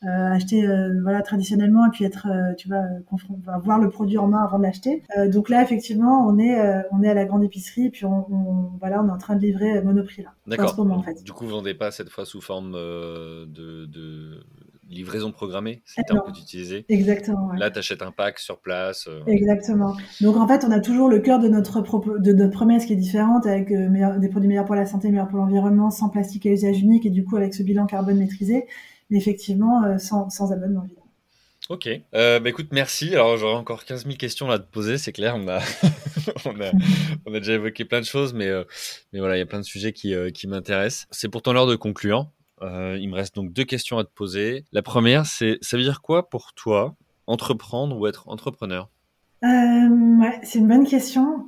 euh 0.03 0.33
acheter 0.33 0.67
euh, 0.67 0.99
voilà 1.03 1.21
traditionnellement 1.21 1.87
et 1.87 1.89
puis 1.89 2.03
être 2.03 2.27
euh, 2.27 2.53
tu 2.55 2.67
vois 2.67 2.83
voir 3.63 3.79
le 3.79 3.89
produit 3.89 4.17
en 4.17 4.27
main 4.27 4.43
avant 4.43 4.57
de 4.57 4.63
l'acheter 4.63 5.03
donc 5.27 5.47
là 5.47 5.63
effectivement 5.63 6.27
on 6.27 6.37
est 6.37 6.83
on 6.91 7.01
est 7.01 7.09
à 7.09 7.13
la 7.13 7.23
grande 7.23 7.45
épicerie 7.45 7.85
et 7.85 7.89
puis 7.89 8.05
on, 8.05 8.27
on, 8.29 8.71
voilà 8.77 9.01
on 9.01 9.07
est 9.07 9.11
en 9.11 9.17
train 9.17 9.37
de 9.37 9.41
livrer 9.41 9.81
Monoprix 9.81 10.23
là 10.23 10.33
d'accord 10.47 10.77
en 10.77 11.01
fait. 11.01 11.23
du 11.23 11.31
coup 11.31 11.45
vous 11.45 11.51
vendez 11.51 11.73
pas 11.73 11.91
cette 11.91 12.09
fois 12.09 12.25
sous 12.25 12.41
forme 12.41 12.73
de, 12.73 13.85
de 13.85 14.43
livraison 14.89 15.31
programmée, 15.31 15.81
c'est 15.85 16.01
le 16.01 16.13
terme 16.13 16.21
que 16.27 16.31
tu 16.31 16.41
utilisais. 16.41 16.85
Exactement. 16.89 17.51
Là, 17.53 17.71
tu 17.71 17.79
achètes 17.79 18.01
un 18.01 18.11
pack 18.11 18.39
sur 18.39 18.59
place. 18.59 19.07
Euh, 19.07 19.21
Exactement. 19.27 19.95
Donc 20.21 20.37
en 20.37 20.47
fait, 20.47 20.63
on 20.65 20.71
a 20.71 20.79
toujours 20.79 21.09
le 21.09 21.19
cœur 21.19 21.39
de 21.39 21.47
notre, 21.47 21.81
de 22.19 22.33
notre 22.33 22.51
promesse 22.51 22.85
qui 22.85 22.93
est 22.93 22.97
différente, 22.97 23.45
avec 23.45 23.71
euh, 23.71 24.19
des 24.19 24.29
produits 24.29 24.47
meilleurs 24.47 24.65
pour 24.65 24.75
la 24.75 24.85
santé, 24.85 25.09
meilleurs 25.09 25.27
pour 25.27 25.39
l'environnement, 25.39 25.91
sans 25.91 26.09
plastique 26.09 26.45
à 26.45 26.49
usage 26.49 26.79
unique, 26.79 27.05
et 27.05 27.09
du 27.09 27.23
coup 27.23 27.35
avec 27.35 27.53
ce 27.53 27.63
bilan 27.63 27.85
carbone 27.85 28.17
maîtrisé, 28.17 28.65
mais 29.09 29.17
effectivement 29.17 29.83
euh, 29.83 29.97
sans, 29.97 30.29
sans 30.29 30.51
abonnement 30.51 30.83
évidemment. 30.85 31.01
Ok. 31.69 31.89
bah 32.13 32.39
écoute, 32.45 32.67
merci. 32.71 33.13
Alors 33.15 33.37
j'aurais 33.37 33.55
encore 33.55 33.85
15 33.85 34.03
000 34.05 34.17
questions 34.17 34.47
là 34.47 34.55
à 34.55 34.59
te 34.59 34.71
poser, 34.71 34.99
c'est 34.99 35.11
clair. 35.11 35.35
On 35.35 35.47
a, 35.47 35.59
on, 36.45 36.61
a, 36.61 36.71
on 37.25 37.33
a 37.33 37.39
déjà 37.39 37.53
évoqué 37.53 37.85
plein 37.85 38.01
de 38.01 38.05
choses, 38.05 38.35
mais, 38.35 38.51
mais 39.11 39.19
voilà, 39.19 39.35
il 39.35 39.39
y 39.39 39.41
a 39.41 39.47
plein 39.47 39.61
de 39.61 39.65
sujets 39.65 39.91
qui, 39.91 40.13
qui 40.31 40.47
m'intéressent. 40.47 41.07
C'est 41.09 41.27
pourtant 41.27 41.53
l'heure 41.53 41.65
de 41.65 41.75
conclure. 41.75 42.29
Euh, 42.61 42.97
il 42.99 43.09
me 43.09 43.15
reste 43.15 43.35
donc 43.35 43.51
deux 43.51 43.63
questions 43.63 43.97
à 43.97 44.03
te 44.03 44.11
poser. 44.13 44.63
La 44.71 44.81
première, 44.81 45.25
c'est 45.25 45.57
ça 45.61 45.77
veut 45.77 45.83
dire 45.83 46.01
quoi 46.01 46.29
pour 46.29 46.53
toi 46.53 46.95
entreprendre 47.27 47.97
ou 47.97 48.07
être 48.07 48.29
entrepreneur? 48.29 48.89
Euh, 49.43 49.47
C'est 50.43 50.59
une 50.59 50.67
bonne 50.67 50.85
question. 50.85 51.47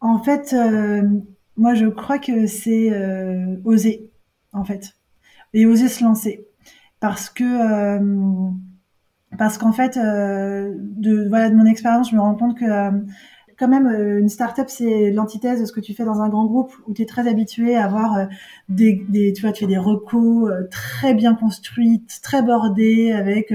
En 0.00 0.22
fait, 0.22 0.52
euh, 0.52 1.02
moi, 1.56 1.74
je 1.74 1.86
crois 1.86 2.18
que 2.18 2.46
c'est 2.46 2.92
oser, 3.64 4.10
en 4.52 4.64
fait, 4.64 4.94
et 5.52 5.66
oser 5.66 5.88
se 5.88 6.04
lancer, 6.04 6.46
parce 7.00 7.28
que 7.28 7.98
parce 9.36 9.58
qu'en 9.58 9.72
fait, 9.72 9.96
de 9.96 11.28
voilà 11.28 11.50
de 11.50 11.56
mon 11.56 11.66
expérience, 11.66 12.10
je 12.10 12.14
me 12.14 12.20
rends 12.20 12.36
compte 12.36 12.58
que 12.58 12.64
quand 13.58 13.68
même, 13.68 13.86
euh, 13.86 14.20
une 14.20 14.28
startup, 14.28 14.68
c'est 14.68 15.10
l'antithèse 15.10 15.60
de 15.60 15.66
ce 15.66 15.72
que 15.72 15.80
tu 15.80 15.94
fais 15.94 16.04
dans 16.04 16.20
un 16.20 16.28
grand 16.28 16.46
groupe 16.46 16.72
où 16.86 16.92
tu 16.92 17.02
es 17.02 17.06
très 17.06 17.28
habitué 17.28 17.76
à 17.76 17.84
avoir 17.84 18.16
euh, 18.16 18.24
des, 18.68 19.04
des, 19.08 19.32
tu 19.32 19.42
vois, 19.42 19.52
tu 19.52 19.64
fais 19.64 19.66
des 19.66 19.78
recos 19.78 20.50
euh, 20.50 20.68
très 20.70 21.14
bien 21.14 21.34
construites, 21.34 22.20
très 22.22 22.42
bordées, 22.42 23.12
avec 23.12 23.52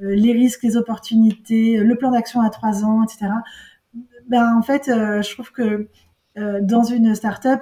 les 0.00 0.32
risques, 0.32 0.62
les 0.62 0.76
opportunités, 0.76 1.76
le 1.78 1.96
plan 1.96 2.10
d'action 2.10 2.40
à 2.40 2.50
trois 2.50 2.84
ans, 2.84 3.02
etc. 3.04 3.26
Ben, 4.28 4.56
en 4.56 4.62
fait, 4.62 4.84
je 4.86 5.32
trouve 5.32 5.52
que 5.52 5.88
dans 6.62 6.82
une 6.82 7.14
startup, 7.14 7.60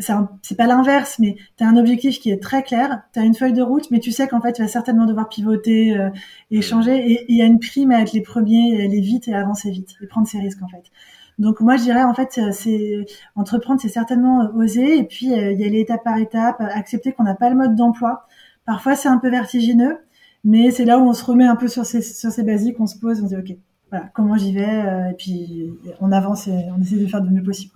c'est 0.00 0.56
pas 0.56 0.66
l'inverse, 0.66 1.18
mais 1.18 1.36
tu 1.56 1.64
as 1.64 1.68
un 1.68 1.76
objectif 1.76 2.20
qui 2.20 2.30
est 2.30 2.42
très 2.42 2.62
clair, 2.62 3.02
tu 3.12 3.20
as 3.20 3.24
une 3.24 3.34
feuille 3.34 3.54
de 3.54 3.62
route, 3.62 3.90
mais 3.90 4.00
tu 4.00 4.12
sais 4.12 4.28
qu'en 4.28 4.40
fait, 4.40 4.52
tu 4.52 4.62
vas 4.62 4.68
certainement 4.68 5.06
devoir 5.06 5.28
pivoter, 5.28 5.96
et 6.50 6.58
échanger, 6.58 6.96
et 6.96 7.24
il 7.28 7.36
y 7.36 7.42
a 7.42 7.46
une 7.46 7.58
prime 7.58 7.90
à 7.90 8.00
être 8.02 8.12
les 8.12 8.20
premiers, 8.20 8.84
aller 8.84 9.00
vite 9.00 9.28
et 9.28 9.34
avancer 9.34 9.70
vite, 9.70 9.94
et 10.02 10.06
prendre 10.06 10.26
ses 10.26 10.40
risques 10.40 10.62
en 10.62 10.68
fait. 10.68 10.84
Donc 11.38 11.60
moi 11.60 11.76
je 11.76 11.82
dirais 11.82 12.04
en 12.04 12.14
fait 12.14 12.38
c'est 12.52 13.06
entreprendre 13.34 13.80
c'est 13.80 13.88
certainement 13.88 14.50
oser 14.54 14.98
et 14.98 15.04
puis 15.04 15.32
euh, 15.32 15.52
y 15.52 15.64
aller 15.64 15.80
étape 15.80 16.04
par 16.04 16.18
étape, 16.18 16.60
accepter 16.60 17.12
qu'on 17.12 17.24
n'a 17.24 17.34
pas 17.34 17.50
le 17.50 17.56
mode 17.56 17.74
d'emploi. 17.74 18.26
Parfois 18.64 18.94
c'est 18.96 19.08
un 19.08 19.18
peu 19.18 19.30
vertigineux, 19.30 19.98
mais 20.44 20.70
c'est 20.70 20.84
là 20.84 20.98
où 20.98 21.02
on 21.02 21.14
se 21.14 21.24
remet 21.24 21.46
un 21.46 21.56
peu 21.56 21.68
sur 21.68 21.86
ses 21.86 22.02
sur 22.02 22.30
ses 22.30 22.42
basiques, 22.42 22.78
on 22.80 22.86
se 22.86 22.98
pose, 22.98 23.20
on 23.22 23.28
se 23.28 23.34
dit 23.34 23.52
ok 23.52 23.58
voilà 23.90 24.06
comment 24.14 24.36
j'y 24.36 24.52
vais 24.52 24.84
euh, 24.84 25.10
et 25.10 25.14
puis 25.14 25.72
on 26.00 26.12
avance 26.12 26.48
et 26.48 26.68
on 26.76 26.80
essaie 26.80 26.96
de 26.96 27.06
faire 27.06 27.22
du 27.22 27.30
mieux 27.30 27.42
possible. 27.42 27.72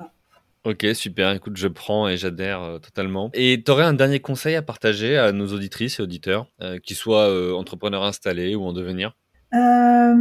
Ok, 0.66 0.84
super. 0.94 1.32
Écoute, 1.32 1.56
je 1.56 1.68
prends 1.68 2.08
et 2.08 2.16
j'adhère 2.16 2.62
euh, 2.62 2.78
totalement. 2.78 3.30
Et 3.32 3.62
tu 3.64 3.70
aurais 3.70 3.84
un 3.84 3.94
dernier 3.94 4.20
conseil 4.20 4.56
à 4.56 4.62
partager 4.62 5.16
à 5.16 5.32
nos 5.32 5.46
auditrices 5.46 6.00
et 6.00 6.02
auditeurs, 6.02 6.50
qui 6.82 6.94
soient 6.94 7.56
entrepreneurs 7.56 8.02
installés 8.02 8.54
ou 8.54 8.64
en 8.64 8.72
devenir? 8.72 9.12
Euh, 9.54 10.14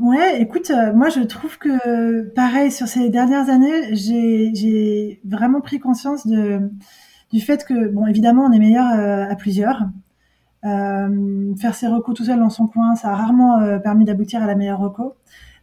ouais, 0.00 0.42
écoute, 0.42 0.70
euh, 0.70 0.92
moi 0.92 1.08
je 1.08 1.20
trouve 1.20 1.56
que 1.56 2.28
pareil 2.34 2.72
sur 2.72 2.88
ces 2.88 3.08
dernières 3.10 3.48
années, 3.48 3.94
j'ai 3.94 5.20
vraiment 5.24 5.60
pris 5.60 5.78
conscience 5.78 6.26
de 6.26 6.60
du 7.32 7.40
fait 7.40 7.64
que 7.64 7.88
bon, 7.88 8.06
évidemment, 8.06 8.46
on 8.46 8.52
est 8.52 8.58
meilleur 8.58 8.92
euh, 8.98 9.30
à 9.30 9.36
plusieurs. 9.36 9.82
Euh, 10.64 11.54
faire 11.56 11.74
ses 11.74 11.86
recos 11.86 12.14
tout 12.14 12.24
seul 12.24 12.38
dans 12.38 12.50
son 12.50 12.66
coin, 12.66 12.94
ça 12.96 13.10
a 13.10 13.14
rarement 13.14 13.60
euh, 13.60 13.78
permis 13.78 14.04
d'aboutir 14.04 14.42
à 14.42 14.46
la 14.46 14.54
meilleure 14.54 14.80
reco. 14.80 15.14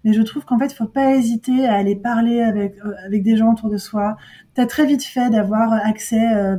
Mais 0.04 0.14
je 0.14 0.22
trouve 0.22 0.46
qu'en 0.46 0.60
fait, 0.60 0.68
il 0.68 0.76
faut 0.76 0.88
pas 0.88 1.16
hésiter 1.16 1.66
à 1.66 1.76
aller 1.76 1.96
parler 1.96 2.42
avec 2.42 2.76
avec 3.06 3.24
des 3.24 3.38
gens 3.38 3.54
autour 3.54 3.70
de 3.70 3.78
soi. 3.78 4.18
T'as 4.54 4.66
très 4.66 4.86
vite 4.86 5.04
fait 5.04 5.30
d'avoir 5.30 5.74
accès 5.74 6.26
à, 6.26 6.58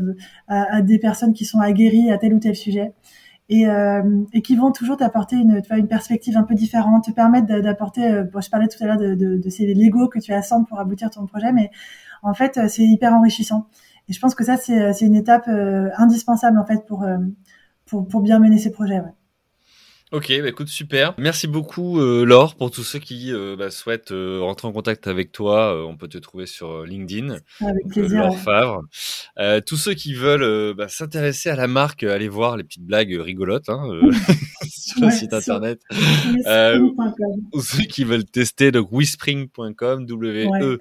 à, 0.49 0.83
des 0.83 0.99
personnes 0.99 1.33
qui 1.35 1.45
sont 1.45 1.61
aguerries 1.61 2.11
à 2.11 2.19
tel 2.19 2.35
ou 2.35 2.39
tel 2.41 2.57
sujet 2.57 2.95
et, 3.49 3.69
euh, 3.69 4.25
et 4.33 4.43
qui 4.43 4.57
vont 4.57 4.73
toujours 4.73 4.97
t'apporter 4.97 5.37
une, 5.37 5.61
une 5.71 5.89
perspective 5.89 6.37
un 6.37 6.45
peu 6.45 6.55
différente, 6.55 7.05
te 7.05 7.11
permettre 7.11 7.47
d'apporter. 7.61 8.05
Euh, 8.05 8.25
bon, 8.25 8.41
je 8.41 8.51
parlais 8.51 8.69
tout 8.69 8.83
à 8.83 8.87
l'heure 8.87 8.97
de, 8.97 9.15
de, 9.15 9.37
de, 9.37 9.51
ces 9.51 9.73
Lego 9.75 10.09
que 10.09 10.19
tu 10.19 10.33
assembles 10.33 10.67
pour 10.67 10.81
aboutir 10.81 11.11
ton 11.11 11.27
projet, 11.27 11.53
mais 11.53 11.71
en 12.23 12.35
fait, 12.35 12.57
euh, 12.59 12.69
c'est 12.69 12.85
hyper 12.85 13.13
enrichissant. 13.15 13.67
et 14.09 14.13
je 14.13 14.21
pense 14.21 14.35
que 14.35 14.45
ça, 14.45 14.57
c'est 14.57 15.01
une 15.03 15.15
étape 15.15 15.49
indispensable 15.49 16.59
en 16.59 16.67
fait 16.67 16.87
pour, 16.87 17.05
pour, 17.87 18.07
pour 18.09 18.23
bien 18.23 18.39
mener 18.39 18.59
ces 18.59 18.71
projets. 18.71 19.03
Ok, 20.15 20.29
bah 20.29 20.49
écoute, 20.49 20.69
super. 20.69 21.13
Merci 21.19 21.49
beaucoup, 21.49 21.99
euh, 21.99 22.25
Laure, 22.25 22.55
pour 22.55 22.71
tous 22.71 22.85
ceux 22.85 23.01
qui 23.01 23.33
euh, 23.33 23.57
bah, 23.57 23.73
souhaitent 23.73 24.13
euh, 24.13 24.39
rentrer 24.43 24.69
en 24.69 24.73
contact 24.73 25.09
avec 25.09 25.33
toi. 25.33 25.85
on 25.89 25.97
peut 25.97 26.07
te 26.07 26.19
trouver 26.19 26.47
sur 26.47 26.85
LinkedIn. 26.85 27.39
Avec 27.61 27.89
plaisir. 27.89 28.21
Laure 28.21 28.39
Favre. 28.39 28.83
tous 29.67 29.77
ceux 29.77 29.95
qui 29.95 30.15
veulent 30.15 30.73
bah, 30.75 30.87
s'intéresser 30.87 31.51
à 31.51 31.57
la 31.57 31.67
marque, 31.67 32.05
allez 32.05 32.29
voir 32.29 32.57
les 32.57 32.63
petites 32.63 32.87
blagues 32.87 33.13
rigolotes 33.21 33.69
hein, 33.69 33.83
sur 34.71 35.05
le 35.05 35.11
site 35.11 35.33
internet. 35.33 35.81
ou 37.53 37.61
ceux 37.61 37.83
qui 37.83 38.05
veulent 38.05 38.25
tester, 38.25 38.71
donc 38.71 38.93
whispring.com, 38.93 40.07
W-E 40.07 40.79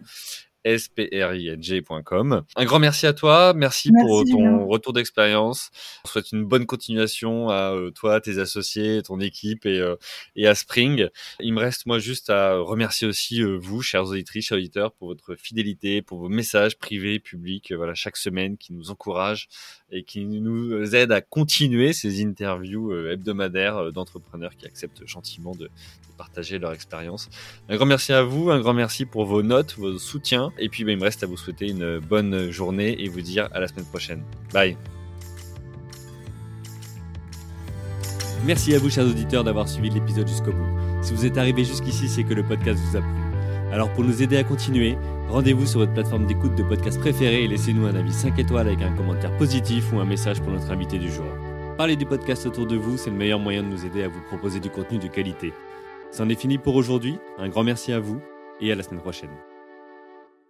spring.com. 0.65 2.44
Un 2.56 2.65
grand 2.65 2.80
merci 2.80 3.06
à 3.07 3.14
toi, 3.14 3.53
merci, 3.53 3.91
pour 4.02 4.23
ton 4.23 4.65
retour 4.68 4.94
d'expérience. 4.94 5.69
On 6.06 6.07
souhaite 6.07 6.31
une 6.31 6.45
bonne 6.45 6.65
continuation 6.65 7.49
à 7.49 7.73
euh, 7.73 7.91
toi, 7.91 8.22
tes 8.22 8.40
associés, 8.40 9.02
ton 9.03 9.19
équipe 9.19 9.65
et, 9.65 9.80
euh, 9.80 9.95
et 10.35 10.48
à 10.48 10.56
Spring. 10.56 11.07
Il 11.40 11.53
me 11.53 11.60
reste 11.60 11.85
moi 11.85 11.99
juste 11.99 12.30
à 12.30 12.57
remercier 12.57 13.07
aussi 13.07 13.41
euh, 13.41 13.57
vous, 13.61 13.81
chers 13.81 14.06
auditrices, 14.06 14.48
chers 14.48 14.57
auditeurs, 14.57 14.94
pour 14.94 15.10
votre 15.10 15.35
fidélité, 15.35 16.02
pour 16.02 16.19
vos 16.19 16.30
messages 16.30 16.77
privés, 16.77 17.19
publics, 17.19 17.72
voilà, 17.72 17.94
chaque 17.94 18.18
semaine 18.18 18.57
qui 18.57 18.73
nous 18.73 18.91
encouragent 18.91 19.48
et 19.94 20.03
qui 20.03 20.26
nous 20.26 20.95
aident 20.95 21.11
à 21.11 21.22
continuer 21.22 21.94
ces 21.94 22.24
interviews 22.24 22.94
hebdomadaires 23.07 23.91
d'entrepreneurs 23.91 24.57
qui 24.57 24.65
acceptent 24.65 25.07
gentiment 25.07 25.53
de, 25.56 25.70
partager 26.14 26.60
leur 26.60 26.74
expérience. 26.74 27.30
Un 27.70 27.76
grand 27.76 27.86
merci 27.86 28.14
à 28.14 28.24
vous, 28.24 28.49
un 28.49 28.60
grand 28.60 28.74
merci 28.74 29.06
pour 29.06 29.26
vos 29.26 29.44
notes, 29.44 29.76
vos 29.78 29.98
soutiens. 29.98 30.52
Et 30.57 30.70
puis, 30.70 30.84
bah, 30.84 30.91
il 30.91 30.98
me 30.98 31.03
reste 31.03 31.24
à 31.24 31.28
vous 31.28 31.38
souhaiter 31.38 31.70
une 31.70 31.99
bonne 31.99 32.52
journée 32.52 33.02
et 33.03 33.10
vous 33.10 33.22
dire 33.22 33.49
à 33.52 33.60
la 33.60 33.68
semaine 33.68 33.86
prochaine. 33.86 34.24
Bye. 34.53 34.78
Merci 38.45 38.76
à 38.76 38.80
vous, 38.80 38.90
chers 38.90 39.06
auditeurs, 39.06 39.44
d'avoir 39.44 39.70
suivi 39.70 39.90
l'épisode 39.90 40.28
jusqu'au 40.28 40.52
bout. 40.52 40.68
Si 41.02 41.14
vous 41.14 41.26
êtes 41.26 41.38
arrivé 41.38 41.64
jusqu'ici, 41.64 42.07
c'est 42.07 42.24
que 42.24 42.34
le 42.34 42.44
podcast 42.44 42.80
vous 42.90 42.98
a 42.98 43.02
plu. 43.02 43.10
Alors, 43.72 43.91
pour 43.94 44.03
nous 44.03 44.22
aider 44.22 44.38
à 44.38 44.44
continuer, 44.44 44.98
rendez-vous 45.29 45.65
sur 45.65 45.79
votre 45.79 45.93
plateforme 45.93 46.25
d'écoute 46.25 46.55
de 46.55 46.63
podcast 46.63 46.99
préférée 46.99 47.43
et 47.43 47.47
laissez-nous 47.47 47.85
un 47.85 47.95
avis 47.95 48.13
5 48.13 48.37
étoiles 48.39 48.67
avec 48.67 48.81
un 48.81 48.95
commentaire 48.95 49.35
positif 49.37 49.91
ou 49.93 49.99
un 49.99 50.05
message 50.05 50.41
pour 50.41 50.51
notre 50.51 50.71
invité 50.71 50.99
du 50.99 51.11
jour. 51.11 51.25
Parlez 51.77 51.95
du 51.95 52.05
podcast 52.05 52.45
autour 52.45 52.67
de 52.67 52.75
vous, 52.75 52.97
c'est 52.97 53.09
le 53.09 53.15
meilleur 53.15 53.39
moyen 53.39 53.63
de 53.63 53.67
nous 53.67 53.85
aider 53.85 54.03
à 54.03 54.07
vous 54.07 54.21
proposer 54.21 54.59
du 54.59 54.69
contenu 54.69 54.99
de 54.99 55.07
qualité. 55.07 55.53
C'en 56.11 56.29
est 56.29 56.39
fini 56.39 56.59
pour 56.59 56.75
aujourd'hui. 56.75 57.17
Un 57.39 57.49
grand 57.49 57.63
merci 57.63 57.91
à 57.91 57.99
vous 57.99 58.21
et 58.61 58.71
à 58.71 58.75
la 58.75 58.83
semaine 58.83 59.01
prochaine. 59.01 59.31